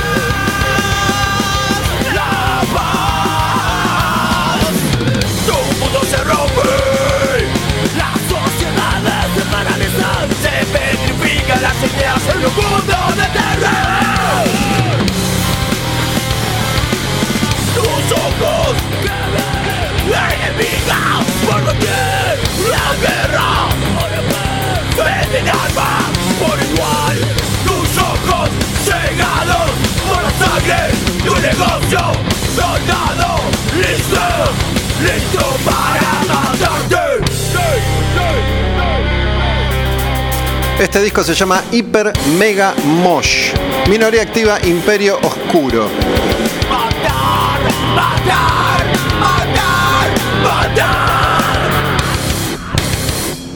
la 2.15 2.35
paz. 2.75 3.97
Tu 5.47 5.59
mundo 5.79 6.01
se 6.11 6.19
rompe. 6.25 6.71
Las 7.97 8.17
sociedades 8.35 9.27
se 9.37 9.43
paralizan 9.53 10.27
Se 10.43 10.55
petrifican 10.67 11.61
las 11.63 11.79
ideas 11.79 12.23
en 12.35 12.39
el 12.43 12.51
mundo 12.51 12.96
enemiga 20.57 21.21
por 21.45 21.65
doquier 21.65 22.39
la 22.71 22.95
guerra 23.01 23.69
Fe 24.97 25.43
mi 25.43 25.49
alma 25.49 25.91
por 26.39 26.59
igual 26.63 27.19
tus 27.65 27.99
ojos 27.99 28.51
cegados 28.85 29.71
por 30.09 30.23
la 30.23 30.31
sangre 30.47 30.83
de 31.23 31.31
un 31.31 31.43
negocio 31.43 32.01
soldado 32.55 33.41
listo 33.75 34.27
listo 35.03 35.57
para 35.65 36.35
matarte 36.35 36.97
Este 40.79 41.03
disco 41.03 41.25
se 41.25 41.35
llama 41.35 41.63
Hyper 41.73 42.13
Mega 42.39 42.75
Mosh. 42.85 43.53
Minoría 43.89 44.21
activa 44.21 44.59
Imperio 44.63 45.19
Oscuro. 45.23 45.89
matar 46.69 47.61
matar 47.95 48.66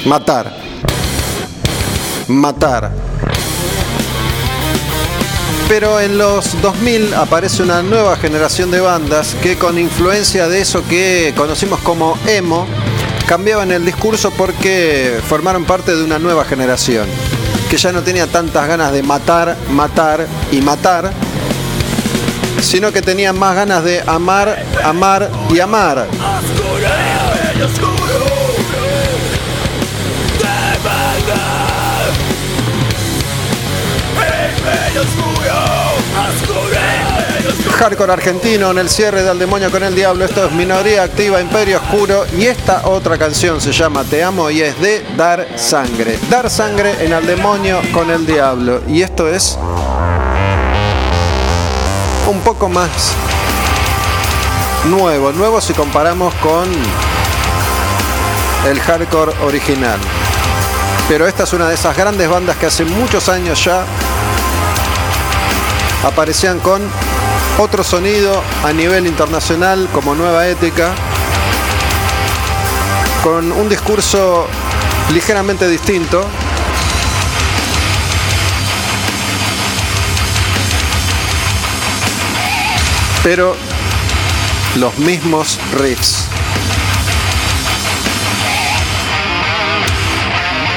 matar 0.07 0.53
Matar. 2.29 2.91
Pero 5.69 6.01
en 6.01 6.17
los 6.17 6.61
2000 6.63 7.15
aparece 7.15 7.63
una 7.63 7.83
nueva 7.83 8.17
generación 8.17 8.71
de 8.71 8.81
bandas 8.81 9.37
que 9.43 9.57
con 9.57 9.79
influencia 9.79 10.49
de 10.49 10.61
eso 10.61 10.85
que 10.89 11.33
conocimos 11.37 11.81
como 11.81 12.17
emo, 12.27 12.67
cambiaban 13.27 13.71
el 13.73 13.85
discurso 13.85 14.31
porque 14.37 15.21
formaron 15.29 15.65
parte 15.65 15.95
de 15.95 16.05
una 16.05 16.19
nueva 16.19 16.45
generación, 16.45 17.07
que 17.69 17.77
ya 17.77 17.93
no 17.93 18.03
tenía 18.03 18.27
tantas 18.27 18.67
ganas 18.67 18.93
de 18.93 19.03
matar, 19.03 19.57
matar 19.71 20.27
y 20.53 20.61
matar, 20.61 21.13
sino 22.61 22.93
que 22.93 23.03
tenían 23.03 23.39
más 23.39 23.55
ganas 23.55 23.85
de 23.85 24.03
amar, 24.07 24.65
amar 24.85 25.31
y 25.53 25.61
amar. 25.61 26.07
Hardcore 37.69 38.13
argentino 38.13 38.71
en 38.71 38.79
el 38.79 38.89
cierre 38.89 39.23
del 39.23 39.39
demonio 39.39 39.71
con 39.71 39.83
el 39.83 39.95
diablo. 39.95 40.25
Esto 40.25 40.47
es 40.47 40.53
Minoría 40.53 41.03
Activa, 41.03 41.41
Imperio 41.41 41.79
Oscuro. 41.79 42.25
Y 42.37 42.47
esta 42.47 42.89
otra 42.89 43.19
canción 43.19 43.61
se 43.61 43.73
llama 43.73 44.05
Te 44.05 44.23
amo 44.23 44.51
y 44.51 44.61
es 44.63 44.79
de 44.81 45.05
Dar 45.17 45.47
Sangre. 45.57 46.19
Dar 46.29 46.51
Sangre 46.51 47.05
en 47.05 47.13
el 47.13 47.27
demonio 47.27 47.81
con 47.93 48.11
el 48.11 48.27
diablo. 48.27 48.83
Y 48.89 49.03
esto 49.03 49.29
es 49.29 49.59
un 52.29 52.41
poco 52.41 52.69
más 52.69 53.13
nuevo. 54.89 55.33
Nuevo 55.33 55.61
si 55.61 55.73
comparamos 55.75 56.33
con 56.37 56.69
el 58.69 58.81
hardcore 58.81 59.33
original. 59.45 59.99
Pero 61.09 61.27
esta 61.27 61.45
es 61.45 61.53
una 61.53 61.69
de 61.69 61.75
esas 61.75 61.97
grandes 61.97 62.29
bandas 62.29 62.57
que 62.57 62.67
hace 62.67 62.85
muchos 62.85 63.29
años 63.29 63.65
ya 63.65 63.85
aparecían 66.05 66.61
con 66.61 66.83
otro 67.61 67.85
sonido 67.85 68.43
a 68.65 68.73
nivel 68.73 69.07
internacional 69.07 69.87
como 69.93 70.15
Nueva 70.15 70.49
Ética, 70.49 70.95
con 73.23 73.53
un 73.53 73.69
discurso 73.69 74.49
ligeramente 75.13 75.69
distinto. 75.69 76.27
Pero 83.23 83.55
los 84.77 84.97
mismos 84.99 85.59
riffs. 85.79 86.29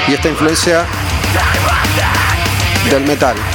Y 0.06 0.12
esta 0.12 0.28
influencia 0.28 0.84
del 2.90 3.04
metal. 3.04 3.53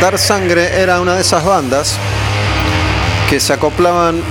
Dar 0.00 0.18
Sangre 0.18 0.80
era 0.80 1.00
una 1.00 1.14
de 1.14 1.22
esas 1.22 1.44
bandas 1.44 1.96
que 3.30 3.40
se 3.40 3.52
acoplaban 3.52 4.22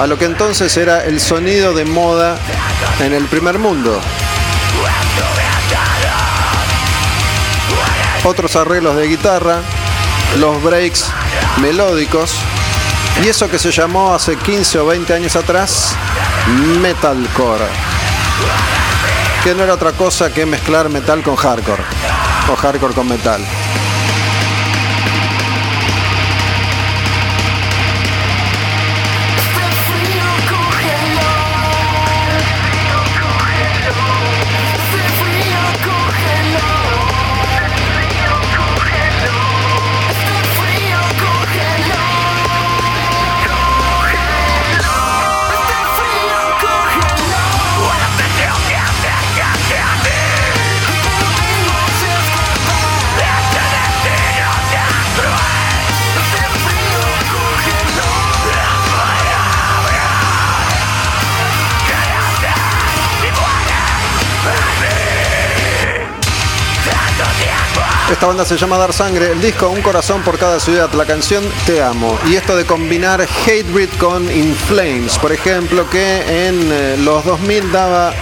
a 0.00 0.06
lo 0.06 0.18
que 0.18 0.24
entonces 0.24 0.76
era 0.76 1.04
el 1.04 1.20
sonido 1.20 1.74
de 1.74 1.84
moda 1.84 2.36
en 3.00 3.12
el 3.12 3.26
primer 3.26 3.58
mundo. 3.58 4.00
Otros 8.24 8.56
arreglos 8.56 8.96
de 8.96 9.08
guitarra, 9.08 9.58
los 10.38 10.62
breaks 10.62 11.06
melódicos 11.58 12.34
y 13.22 13.28
eso 13.28 13.50
que 13.50 13.58
se 13.58 13.70
llamó 13.70 14.14
hace 14.14 14.36
15 14.36 14.78
o 14.78 14.86
20 14.86 15.12
años 15.12 15.36
atrás 15.36 15.94
metalcore, 16.80 17.66
que 19.44 19.54
no 19.54 19.64
era 19.64 19.74
otra 19.74 19.92
cosa 19.92 20.32
que 20.32 20.46
mezclar 20.46 20.88
metal 20.88 21.22
con 21.22 21.36
hardcore 21.36 21.82
o 22.50 22.56
hardcore 22.56 22.94
con 22.94 23.08
metal. 23.08 23.44
Esta 68.22 68.28
banda 68.28 68.44
se 68.44 68.56
llama 68.56 68.78
Dar 68.78 68.92
Sangre, 68.92 69.32
el 69.32 69.40
disco 69.40 69.68
Un 69.68 69.82
corazón 69.82 70.22
por 70.22 70.38
cada 70.38 70.60
ciudad, 70.60 70.92
la 70.92 71.04
canción 71.04 71.42
Te 71.66 71.82
amo. 71.82 72.16
Y 72.30 72.36
esto 72.36 72.54
de 72.54 72.64
combinar 72.64 73.20
Hatebreed 73.20 73.88
con 73.98 74.30
In 74.30 74.54
Flames, 74.54 75.18
por 75.18 75.32
ejemplo, 75.32 75.90
que 75.90 76.46
en 76.46 76.70
eh, 76.70 76.96
los 76.98 77.24
2000 77.24 77.72
daba 77.72 78.12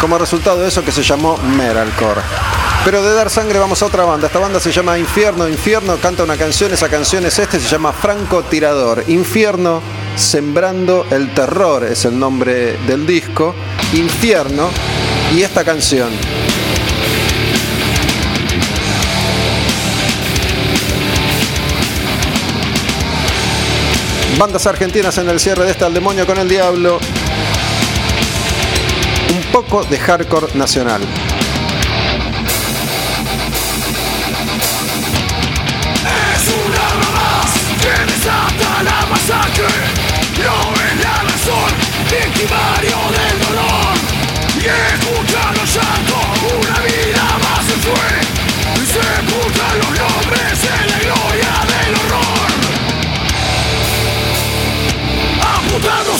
como 0.00 0.18
resultado 0.18 0.66
eso 0.66 0.84
que 0.84 0.90
se 0.90 1.04
llamó 1.04 1.36
Metalcore. 1.36 2.22
Pero 2.84 3.04
de 3.04 3.14
Dar 3.14 3.30
Sangre 3.30 3.60
vamos 3.60 3.80
a 3.82 3.86
otra 3.86 4.04
banda. 4.04 4.26
Esta 4.26 4.40
banda 4.40 4.58
se 4.58 4.72
llama 4.72 4.98
Infierno. 4.98 5.46
Infierno 5.46 5.96
canta 5.98 6.24
una 6.24 6.36
canción, 6.36 6.74
esa 6.74 6.88
canción 6.88 7.24
es 7.24 7.38
este, 7.38 7.60
se 7.60 7.68
llama 7.68 7.92
Franco 7.92 8.42
Tirador. 8.42 9.04
Infierno, 9.06 9.80
sembrando 10.16 11.06
el 11.12 11.32
terror 11.34 11.84
es 11.84 12.04
el 12.04 12.18
nombre 12.18 12.76
del 12.88 13.06
disco. 13.06 13.54
Infierno 13.92 14.70
y 15.32 15.42
esta 15.42 15.64
canción. 15.64 16.10
Bandas 24.38 24.66
argentinas 24.66 25.16
en 25.16 25.30
el 25.30 25.40
cierre 25.40 25.64
de 25.64 25.70
esta 25.70 25.86
El 25.86 25.94
Demonio 25.94 26.26
con 26.26 26.36
el 26.38 26.46
Diablo. 26.46 26.98
Un 29.34 29.42
poco 29.50 29.82
de 29.84 29.98
hardcore 29.98 30.48
nacional. 30.54 31.00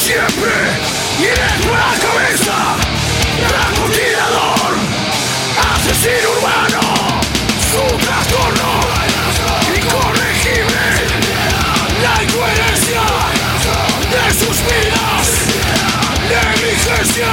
Y 0.08 0.12
dentro 0.12 1.72
de 1.72 1.78
la 1.78 1.98
cabeza, 1.98 2.76
francotirador, 3.48 4.76
asesino 5.74 6.30
urbano, 6.30 6.80
su 7.58 7.82
trastorno 7.96 8.70
incorregible, 9.74 10.84
la 12.00 12.22
incoherencia 12.22 13.02
de 14.12 14.24
sus 14.32 14.56
vidas, 14.62 15.24
negligencia, 16.30 17.32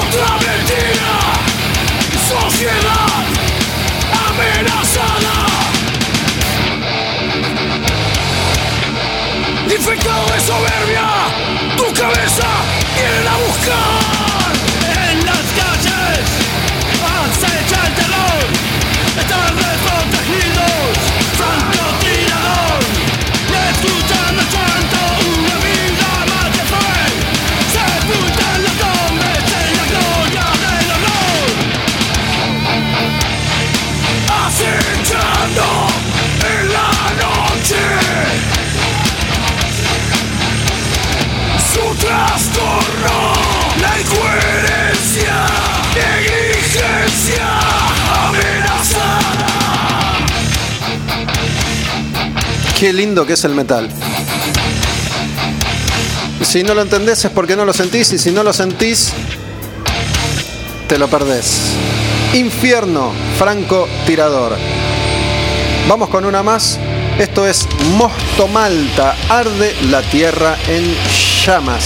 otra 0.00 0.30
mentira, 0.38 1.14
sociedad 2.28 3.22
amenazada. 4.26 5.36
Infectado 9.70 10.26
de 10.32 10.40
soberbia, 10.40 11.47
cabeza 12.28 12.46
vienen 12.94 13.26
a 13.26 13.36
buscar. 13.38 14.27
Trastorno, 42.08 43.32
la 43.82 44.00
incoherencia, 44.00 45.46
negligencia 45.94 47.48
amenazada. 48.26 49.46
Qué 52.78 52.92
lindo 52.94 53.26
que 53.26 53.34
es 53.34 53.44
el 53.44 53.54
metal. 53.54 53.90
Si 56.42 56.62
no 56.62 56.72
lo 56.72 56.80
entendés 56.80 57.26
es 57.26 57.30
porque 57.30 57.56
no 57.56 57.66
lo 57.66 57.74
sentís 57.74 58.10
y 58.12 58.18
si 58.18 58.30
no 58.30 58.42
lo 58.42 58.54
sentís, 58.54 59.12
te 60.88 60.96
lo 60.96 61.08
perdés. 61.08 61.74
Infierno, 62.32 63.12
Franco 63.38 63.86
Tirador. 64.06 64.56
Vamos 65.86 66.08
con 66.08 66.24
una 66.24 66.42
más. 66.42 66.78
Esto 67.18 67.46
es 67.46 67.66
Mosto 67.96 68.46
Malta, 68.48 69.14
arde 69.28 69.74
la 69.90 70.00
tierra 70.02 70.56
en 70.68 70.94
llamas. 71.48 71.82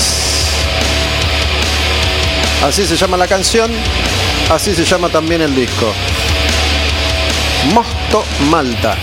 Así 2.64 2.84
se 2.84 2.96
llama 2.96 3.16
la 3.16 3.28
canción, 3.28 3.70
así 4.50 4.74
se 4.74 4.84
llama 4.84 5.08
también 5.08 5.40
el 5.40 5.54
disco. 5.54 5.92
Mosto 7.72 8.24
Malta. 8.50 8.96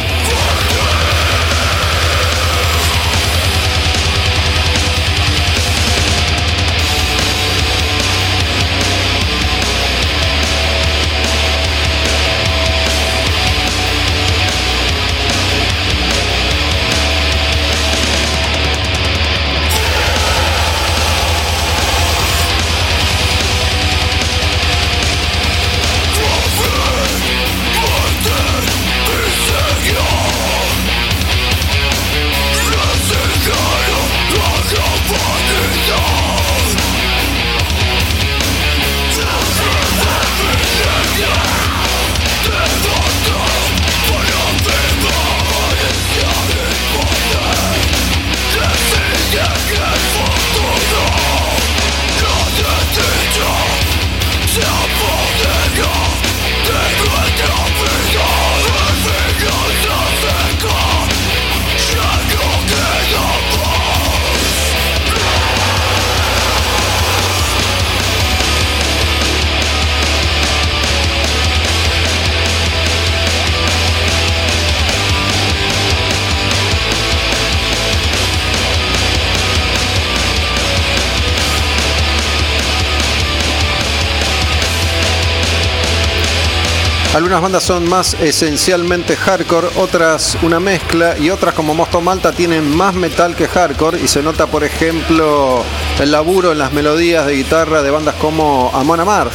Algunas 87.20 87.41
bandas 87.41 87.64
son 87.64 87.90
más 87.90 88.14
esencialmente 88.14 89.18
hardcore, 89.18 89.68
otras 89.76 90.38
una 90.41 90.62
mezcla 90.62 91.18
y 91.18 91.30
otras 91.30 91.54
como 91.54 91.74
Mosto 91.74 92.00
Malta 92.00 92.32
tienen 92.32 92.74
más 92.74 92.96
metal 92.96 93.36
que 93.36 93.46
hardcore 93.46 94.00
y 94.00 94.08
se 94.08 94.24
nota 94.24 94.48
por 94.48 94.64
ejemplo 94.64 95.62
el 96.00 96.12
laburo 96.14 96.54
en 96.54 96.60
las 96.60 96.72
melodías 96.72 97.26
de 97.26 97.36
guitarra 97.36 97.82
de 97.82 97.91
bandas 97.91 98.16
como 98.16 98.72
Amon 98.74 99.02
Amarth. 99.02 99.34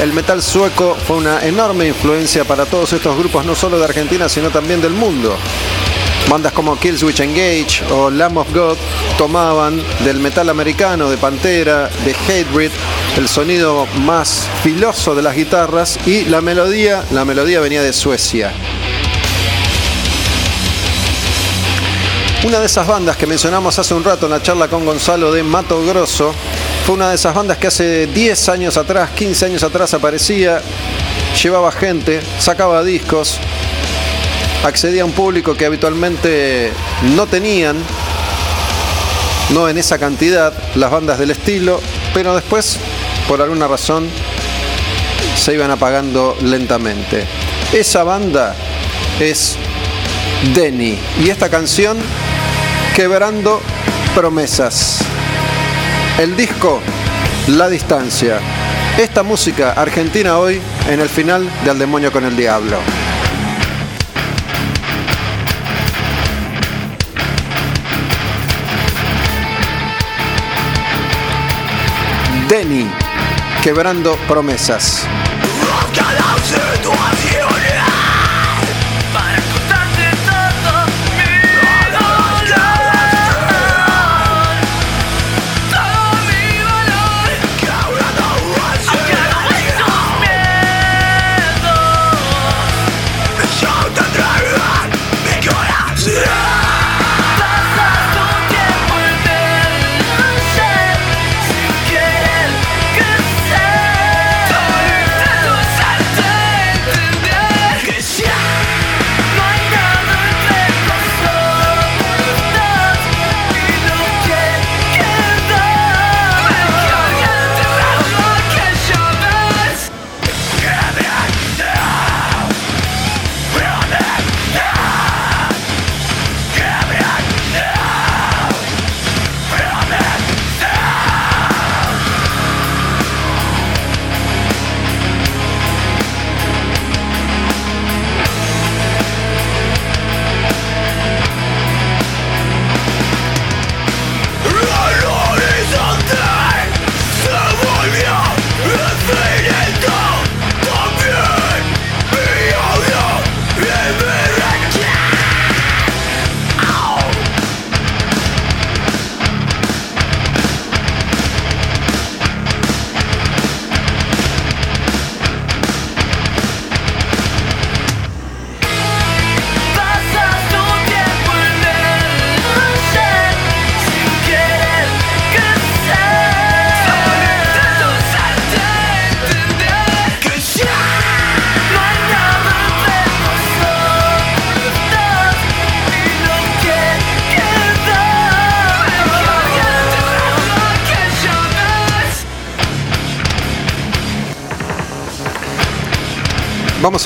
El 0.00 0.12
metal 0.12 0.40
sueco 0.44 0.96
fue 1.08 1.16
una 1.16 1.44
enorme 1.44 1.88
influencia 1.88 2.44
para 2.44 2.66
todos 2.66 2.92
estos 2.92 3.18
grupos, 3.18 3.44
no 3.44 3.56
solo 3.56 3.76
de 3.80 3.86
Argentina, 3.86 4.28
sino 4.28 4.50
también 4.50 4.80
del 4.80 4.92
mundo. 4.92 5.36
Bandas 6.30 6.52
como 6.52 6.78
Killswitch 6.78 7.18
Engage 7.18 7.82
o 7.90 8.10
Lamb 8.10 8.38
of 8.38 8.54
God 8.54 8.78
tomaban 9.18 9.82
del 10.04 10.20
metal 10.20 10.48
americano, 10.48 11.10
de 11.10 11.18
Pantera, 11.18 11.90
de 12.04 12.14
Hatebreed, 12.14 12.70
el 13.16 13.28
sonido 13.28 13.86
más 14.00 14.48
filoso 14.62 15.14
de 15.14 15.22
las 15.22 15.36
guitarras 15.36 15.98
y 16.06 16.24
la 16.24 16.40
melodía, 16.40 17.04
la 17.12 17.24
melodía 17.24 17.60
venía 17.60 17.82
de 17.82 17.92
Suecia. 17.92 18.52
Una 22.44 22.60
de 22.60 22.66
esas 22.66 22.86
bandas 22.86 23.16
que 23.16 23.26
mencionamos 23.26 23.78
hace 23.78 23.94
un 23.94 24.04
rato 24.04 24.26
en 24.26 24.32
la 24.32 24.42
charla 24.42 24.68
con 24.68 24.84
Gonzalo 24.84 25.32
de 25.32 25.42
Mato 25.42 25.84
Grosso 25.86 26.34
fue 26.84 26.96
una 26.96 27.08
de 27.08 27.14
esas 27.14 27.34
bandas 27.34 27.56
que 27.56 27.68
hace 27.68 28.06
10 28.08 28.48
años 28.50 28.76
atrás, 28.76 29.10
15 29.10 29.46
años 29.46 29.62
atrás 29.62 29.94
aparecía, 29.94 30.60
llevaba 31.42 31.72
gente, 31.72 32.20
sacaba 32.38 32.82
discos, 32.84 33.38
accedía 34.64 35.02
a 35.02 35.04
un 35.06 35.12
público 35.12 35.54
que 35.54 35.64
habitualmente 35.64 36.72
no 37.14 37.26
tenían, 37.26 37.76
no 39.50 39.68
en 39.68 39.78
esa 39.78 39.98
cantidad, 39.98 40.52
las 40.74 40.90
bandas 40.90 41.18
del 41.18 41.30
estilo, 41.30 41.80
pero 42.12 42.34
después, 42.34 42.78
por 43.28 43.40
alguna 43.40 43.68
razón, 43.68 44.08
se 45.36 45.54
iban 45.54 45.70
apagando 45.70 46.36
lentamente. 46.42 47.24
Esa 47.72 48.04
banda 48.04 48.54
es 49.20 49.56
Denny 50.54 50.98
y 51.22 51.30
esta 51.30 51.48
canción, 51.48 51.98
Quebrando 52.94 53.60
Promesas. 54.14 55.00
El 56.18 56.36
disco 56.36 56.80
La 57.48 57.68
Distancia. 57.68 58.38
Esta 58.98 59.22
música 59.22 59.72
argentina 59.72 60.38
hoy 60.38 60.60
en 60.88 61.00
el 61.00 61.08
final 61.08 61.48
de 61.64 61.70
Al 61.70 61.78
Demonio 61.78 62.12
con 62.12 62.24
el 62.24 62.36
Diablo. 62.36 62.78
Denny, 72.48 72.88
quebrando 73.64 74.14
promesas. 74.28 75.08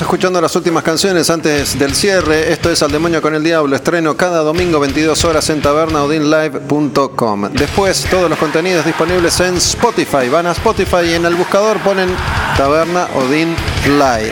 Escuchando 0.01 0.39
las 0.39 0.55
últimas 0.55 0.81
canciones 0.83 1.29
antes 1.29 1.77
del 1.77 1.93
cierre. 1.93 2.53
Esto 2.53 2.71
es 2.71 2.81
Al 2.81 2.91
Demonio 2.91 3.21
con 3.21 3.35
el 3.35 3.43
Diablo. 3.43 3.75
Estreno 3.75 4.15
cada 4.15 4.39
domingo 4.43 4.79
22 4.79 5.25
horas 5.25 5.49
en 5.49 5.61
tabernaodinlive.com. 5.61 7.49
Después 7.51 8.05
todos 8.09 8.29
los 8.29 8.39
contenidos 8.39 8.85
disponibles 8.85 9.39
en 9.41 9.55
Spotify. 9.55 10.29
Van 10.31 10.47
a 10.47 10.51
Spotify 10.51 11.05
y 11.05 11.13
en 11.13 11.25
el 11.25 11.35
buscador 11.35 11.79
ponen 11.79 12.09
Taberna 12.55 13.07
Odin 13.15 13.55
Live. 13.85 14.31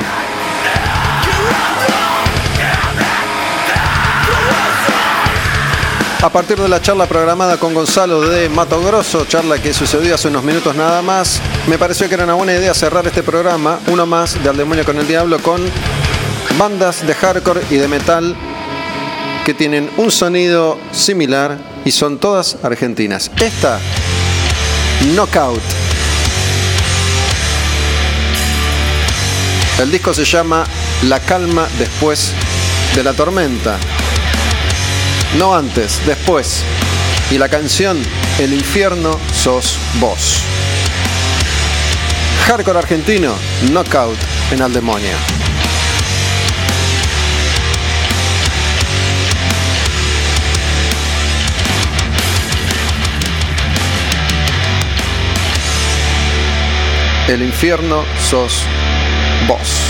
A 6.28 6.30
partir 6.30 6.60
de 6.60 6.68
la 6.68 6.82
charla 6.82 7.06
programada 7.06 7.56
con 7.56 7.74
Gonzalo 7.74 8.20
de 8.20 8.50
Mato 8.50 8.82
Grosso, 8.84 9.24
charla 9.30 9.62
que 9.62 9.74
sucedió 9.74 10.14
hace 10.14 10.28
unos 10.28 10.44
minutos 10.44 10.76
nada 10.76 11.02
más, 11.02 11.40
me 11.68 11.78
pareció 11.78 12.10
que 12.10 12.16
era 12.16 12.26
una 12.26 12.34
buena 12.34 12.52
idea 12.52 12.74
cerrar 12.74 13.08
este 13.08 13.24
programa, 13.24 13.80
uno 13.88 14.06
más 14.06 14.44
de 14.44 14.50
Al 14.50 14.58
Demonio 14.58 14.84
con 14.84 14.98
el 14.98 15.08
Diablo, 15.08 15.40
con 15.40 15.62
bandas 16.60 17.08
de 17.08 17.16
hardcore 17.16 17.62
y 17.70 17.78
de 17.78 17.88
metal 17.88 18.36
que 19.46 19.54
tienen 19.54 19.90
un 19.96 20.12
sonido 20.12 20.78
similar 20.92 21.60
y 21.86 21.92
son 21.92 22.18
todas 22.18 22.58
argentinas. 22.62 23.32
Esta, 23.40 23.80
Knockout. 25.16 25.62
El 29.80 29.90
disco 29.90 30.14
se 30.14 30.26
llama 30.26 30.66
La 31.04 31.22
calma 31.22 31.70
después 31.80 32.34
de 32.96 33.04
la 33.06 33.14
tormenta. 33.14 33.78
No 35.36 35.54
antes, 35.54 36.02
después. 36.06 36.64
Y 37.30 37.38
la 37.38 37.50
canción 37.50 38.02
El 38.40 38.54
infierno 38.54 39.20
sos 39.34 39.78
vos. 40.00 40.42
Hardcore 42.46 42.80
argentino, 42.80 43.36
Knockout 43.70 44.18
en 44.52 44.62
Al 44.62 44.72
Demonio. 44.72 45.12
El 57.28 57.42
infierno 57.42 58.06
sos 58.18 58.64
vos. 59.48 59.87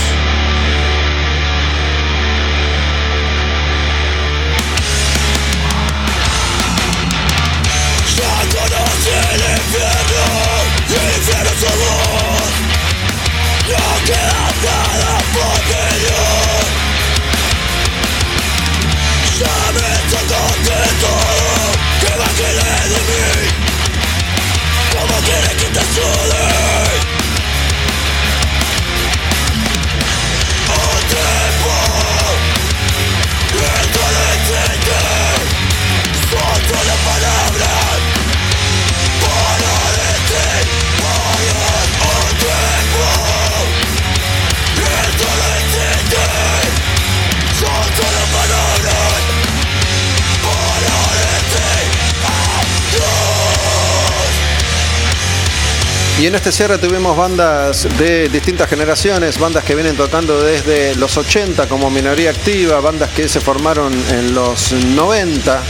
Y 56.20 56.26
en 56.26 56.34
este 56.34 56.50
cierre 56.50 56.78
tuvimos 56.78 57.16
bandas 57.16 57.86
de 57.96 58.28
distintas 58.28 58.68
generaciones, 58.68 59.38
bandas 59.38 59.62
que 59.62 59.76
vienen 59.76 59.96
tocando 59.96 60.42
desde 60.42 60.96
los 60.96 61.16
80 61.16 61.68
como 61.68 61.90
minoría 61.90 62.30
activa, 62.30 62.80
bandas 62.80 63.10
que 63.10 63.28
se 63.28 63.40
formaron 63.40 63.92
en 64.10 64.34
los 64.34 64.72
90 64.72 65.62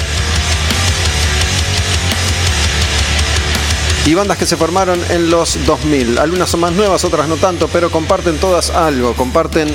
y 4.06 4.14
bandas 4.14 4.38
que 4.38 4.46
se 4.46 4.56
formaron 4.56 4.98
en 5.10 5.28
los 5.28 5.66
2000. 5.66 6.18
Algunas 6.18 6.48
son 6.48 6.60
más 6.60 6.72
nuevas, 6.72 7.04
otras 7.04 7.28
no 7.28 7.36
tanto, 7.36 7.68
pero 7.68 7.90
comparten 7.90 8.38
todas 8.38 8.70
algo, 8.70 9.12
comparten 9.12 9.68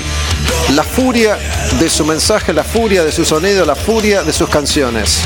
la 0.74 0.82
furia 0.82 1.38
de 1.78 1.88
su 1.88 2.04
mensaje, 2.04 2.52
la 2.52 2.64
furia 2.64 3.04
de 3.04 3.12
su 3.12 3.24
sonido, 3.24 3.64
la 3.64 3.76
furia 3.76 4.24
de 4.24 4.32
sus 4.32 4.48
canciones. 4.48 5.22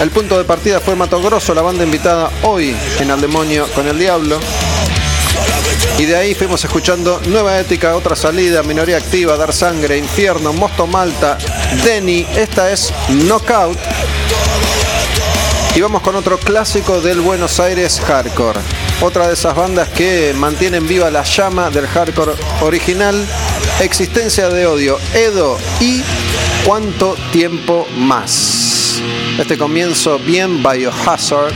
El 0.00 0.10
punto 0.10 0.36
de 0.36 0.44
partida 0.44 0.80
fue 0.80 0.96
Mato 0.96 1.20
Grosso, 1.22 1.54
la 1.54 1.62
banda 1.62 1.84
invitada 1.84 2.30
hoy 2.42 2.74
en 2.98 3.10
Al 3.10 3.20
Demonio 3.20 3.66
con 3.74 3.86
el 3.86 3.98
Diablo. 3.98 4.38
Y 5.98 6.04
de 6.04 6.16
ahí 6.16 6.34
fuimos 6.34 6.64
escuchando 6.64 7.20
Nueva 7.26 7.58
Ética, 7.58 7.96
Otra 7.96 8.16
Salida, 8.16 8.62
Minoría 8.62 8.96
Activa, 8.96 9.36
Dar 9.36 9.52
Sangre, 9.52 9.96
Infierno, 9.96 10.52
Mosto 10.52 10.86
Malta, 10.86 11.38
Denny. 11.84 12.26
Esta 12.36 12.70
es 12.70 12.92
Knockout. 13.08 13.78
Y 15.76 15.80
vamos 15.80 16.02
con 16.02 16.16
otro 16.16 16.38
clásico 16.38 17.00
del 17.00 17.20
Buenos 17.20 17.60
Aires 17.60 18.00
Hardcore. 18.00 18.60
Otra 19.00 19.28
de 19.28 19.34
esas 19.34 19.54
bandas 19.54 19.88
que 19.88 20.34
mantienen 20.36 20.86
viva 20.86 21.10
la 21.10 21.22
llama 21.22 21.70
del 21.70 21.86
hardcore 21.86 22.32
original. 22.60 23.26
Existencia 23.80 24.48
de 24.48 24.66
odio, 24.66 24.98
Edo 25.14 25.58
y 25.80 26.02
cuánto 26.64 27.16
tiempo 27.32 27.86
más. 27.96 28.63
Este 29.38 29.56
comienzo 29.56 30.18
bien 30.18 30.62
Biohazard 30.62 31.52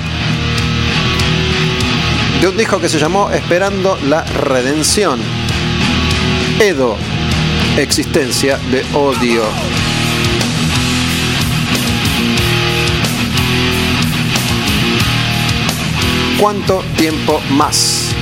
de 2.41 2.49
un 2.49 2.57
disco 2.57 2.81
que 2.81 2.89
se 2.89 2.99
llamó 2.99 3.31
Esperando 3.31 3.99
la 4.05 4.23
Redención. 4.25 5.21
Edo, 6.61 6.97
existencia 7.77 8.59
de 8.71 8.85
odio. 8.95 9.43
¿Cuánto 16.39 16.85
tiempo 16.97 17.41
más? 17.51 18.15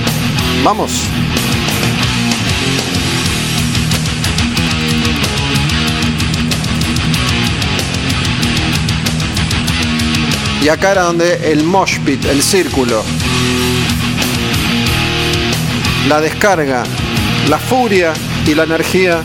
Vamos. 0.65 1.03
Y 10.67 10.69
acá 10.69 10.91
era 10.91 11.03
donde 11.03 11.53
el 11.53 11.63
mosh 11.63 12.01
pit, 12.01 12.25
el 12.25 12.43
círculo, 12.43 13.05
la 16.09 16.21
descarga, 16.21 16.83
la 17.49 17.57
furia 17.57 18.13
y 18.45 18.53
la 18.53 18.65
energía 18.65 19.23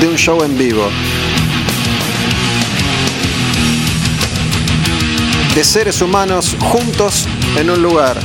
de 0.00 0.08
un 0.08 0.16
show 0.16 0.42
en 0.42 0.56
vivo. 0.56 0.88
De 5.54 5.62
seres 5.62 6.00
humanos 6.00 6.56
juntos 6.60 7.28
en 7.58 7.68
un 7.68 7.82
lugar, 7.82 8.18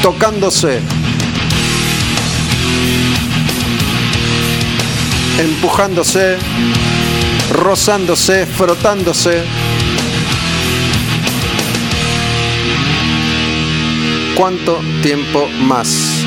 tocándose, 0.00 0.80
empujándose, 5.38 6.38
rozándose, 7.56 8.46
frotándose. 8.46 9.42
¿Cuánto 14.36 14.80
tiempo 15.02 15.48
más? 15.62 16.24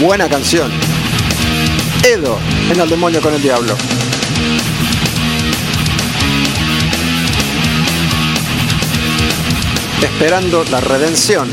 Buena 0.00 0.28
canción. 0.28 0.72
Edo 2.02 2.38
en 2.70 2.80
El 2.80 2.88
demonio 2.88 3.20
con 3.20 3.34
el 3.34 3.42
diablo. 3.42 3.76
Esperando 10.02 10.64
la 10.64 10.80
redención. 10.80 11.48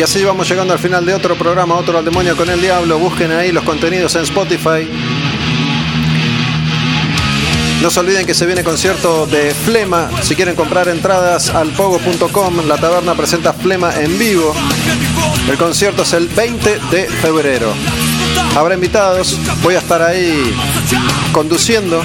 Y 0.00 0.02
así 0.02 0.24
vamos 0.24 0.48
llegando 0.48 0.72
al 0.72 0.78
final 0.78 1.04
de 1.04 1.12
otro 1.12 1.36
programa, 1.36 1.74
otro 1.74 1.98
al 1.98 2.04
demonio 2.06 2.34
con 2.34 2.48
el 2.48 2.58
diablo. 2.58 2.98
Busquen 2.98 3.32
ahí 3.32 3.52
los 3.52 3.62
contenidos 3.64 4.14
en 4.14 4.22
Spotify. 4.22 4.88
No 7.82 7.90
se 7.90 8.00
olviden 8.00 8.24
que 8.24 8.32
se 8.32 8.46
viene 8.46 8.64
concierto 8.64 9.26
de 9.26 9.54
Flema. 9.54 10.08
Si 10.22 10.34
quieren 10.34 10.56
comprar 10.56 10.88
entradas 10.88 11.50
al 11.50 11.68
pogo.com, 11.72 12.66
la 12.66 12.78
taberna 12.78 13.14
presenta 13.14 13.52
Flema 13.52 13.94
en 13.94 14.18
vivo. 14.18 14.54
El 15.50 15.58
concierto 15.58 16.00
es 16.00 16.14
el 16.14 16.28
20 16.28 16.78
de 16.90 17.06
febrero. 17.06 17.70
Habrá 18.56 18.76
invitados, 18.76 19.36
voy 19.62 19.74
a 19.74 19.80
estar 19.80 20.00
ahí 20.00 20.50
conduciendo. 21.32 22.02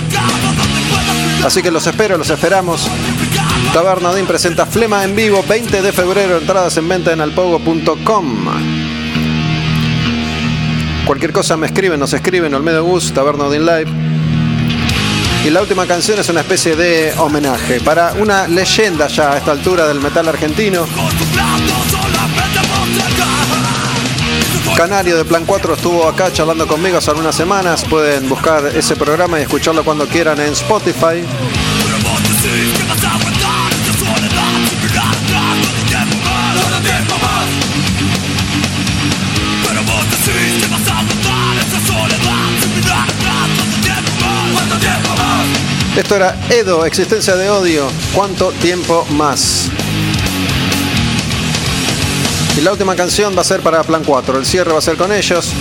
Así 1.46 1.62
que 1.62 1.72
los 1.72 1.88
espero, 1.88 2.18
los 2.18 2.30
esperamos. 2.30 2.90
Taberna 3.76 4.14
presenta 4.26 4.66
Flema 4.66 5.04
en 5.04 5.18
vivo, 5.18 5.44
20 5.46 5.82
de 5.82 5.92
febrero, 5.92 6.38
entradas 6.38 6.78
en 6.78 6.88
venta 6.88 7.12
en 7.12 7.20
alpogo.com. 7.20 8.46
Cualquier 11.06 11.34
cosa 11.34 11.58
me 11.58 11.68
escriben, 11.68 12.00
nos 12.00 12.14
escriben, 12.14 12.54
Olmedo 12.54 12.86
Gus, 12.86 13.12
Taberna 13.12 13.48
Odín 13.48 13.66
Live. 13.66 13.92
Y 15.44 15.50
la 15.50 15.62
última 15.62 15.86
canción 15.86 16.18
es 16.18 16.30
una 16.30 16.40
especie 16.40 16.78
de 16.78 17.16
homenaje 17.18 17.82
para 17.82 18.14
una 18.14 18.48
leyenda 18.48 19.08
ya 19.08 19.34
a 19.34 19.38
esta 19.40 19.52
altura 19.52 19.90
del 19.90 20.00
metal 20.00 20.30
argentino. 20.30 20.86
Canario 24.78 25.18
de 25.18 25.26
Plan 25.26 25.44
4 25.46 25.74
estuvo 25.74 26.08
acá 26.08 26.32
charlando 26.32 26.66
conmigo 26.66 27.00
hace 27.00 27.12
algunas 27.12 27.36
semanas. 27.36 27.84
Pueden 27.84 28.30
buscar 28.30 28.68
ese 28.68 28.96
programa 28.96 29.38
y 29.38 29.42
escucharlo 29.42 29.84
cuando 29.84 30.08
quieran 30.08 30.40
en 30.40 30.54
Spotify. 30.54 31.26
Esto 45.98 46.18
era 46.18 46.36
Edo, 46.50 46.86
Existencia 46.86 47.38
de 47.38 47.50
Odio. 47.50 47.88
¿Cuánto 48.14 48.52
tiempo 48.52 49.06
más? 49.12 49.70
Y 52.58 52.62
la 52.62 52.74
última 52.74 52.98
canción 52.98 53.34
va 53.36 53.42
a 53.42 53.46
ser 53.46 53.62
para 53.62 53.82
Plan 53.82 54.04
4. 54.06 54.38
El 54.38 54.46
cierre 54.46 54.74
va 54.74 54.80
a 54.80 54.82
ser 54.82 54.98
con 54.98 55.14
ellos. 55.14 55.54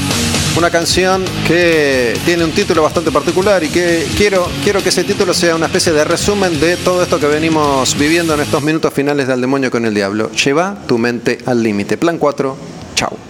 Una 0.59 0.71
canción 0.71 1.25
que 1.47 2.19
tiene 2.25 2.43
un 2.43 2.51
título 2.51 2.83
bastante 2.83 3.13
particular 3.13 3.63
y 3.63 3.69
que 3.69 4.09
quiero, 4.17 4.49
quiero 4.65 4.83
que 4.83 4.89
ese 4.89 5.05
título 5.05 5.33
sea 5.33 5.55
una 5.55 5.67
especie 5.67 5.93
de 5.93 6.03
resumen 6.03 6.59
de 6.59 6.79
todo 6.79 7.05
esto 7.05 7.21
que 7.21 7.27
venimos 7.27 7.97
viviendo 7.97 8.35
en 8.35 8.41
estos 8.41 8.61
minutos 8.61 8.93
finales 8.93 9.29
del 9.29 9.41
demonio 9.41 9.71
con 9.71 9.85
el 9.85 9.95
diablo. 9.95 10.33
Lleva 10.33 10.77
tu 10.89 10.99
mente 10.99 11.39
al 11.47 11.63
límite. 11.63 11.97
Plan 11.97 12.19
4. 12.19 12.57
Chao. 12.97 13.24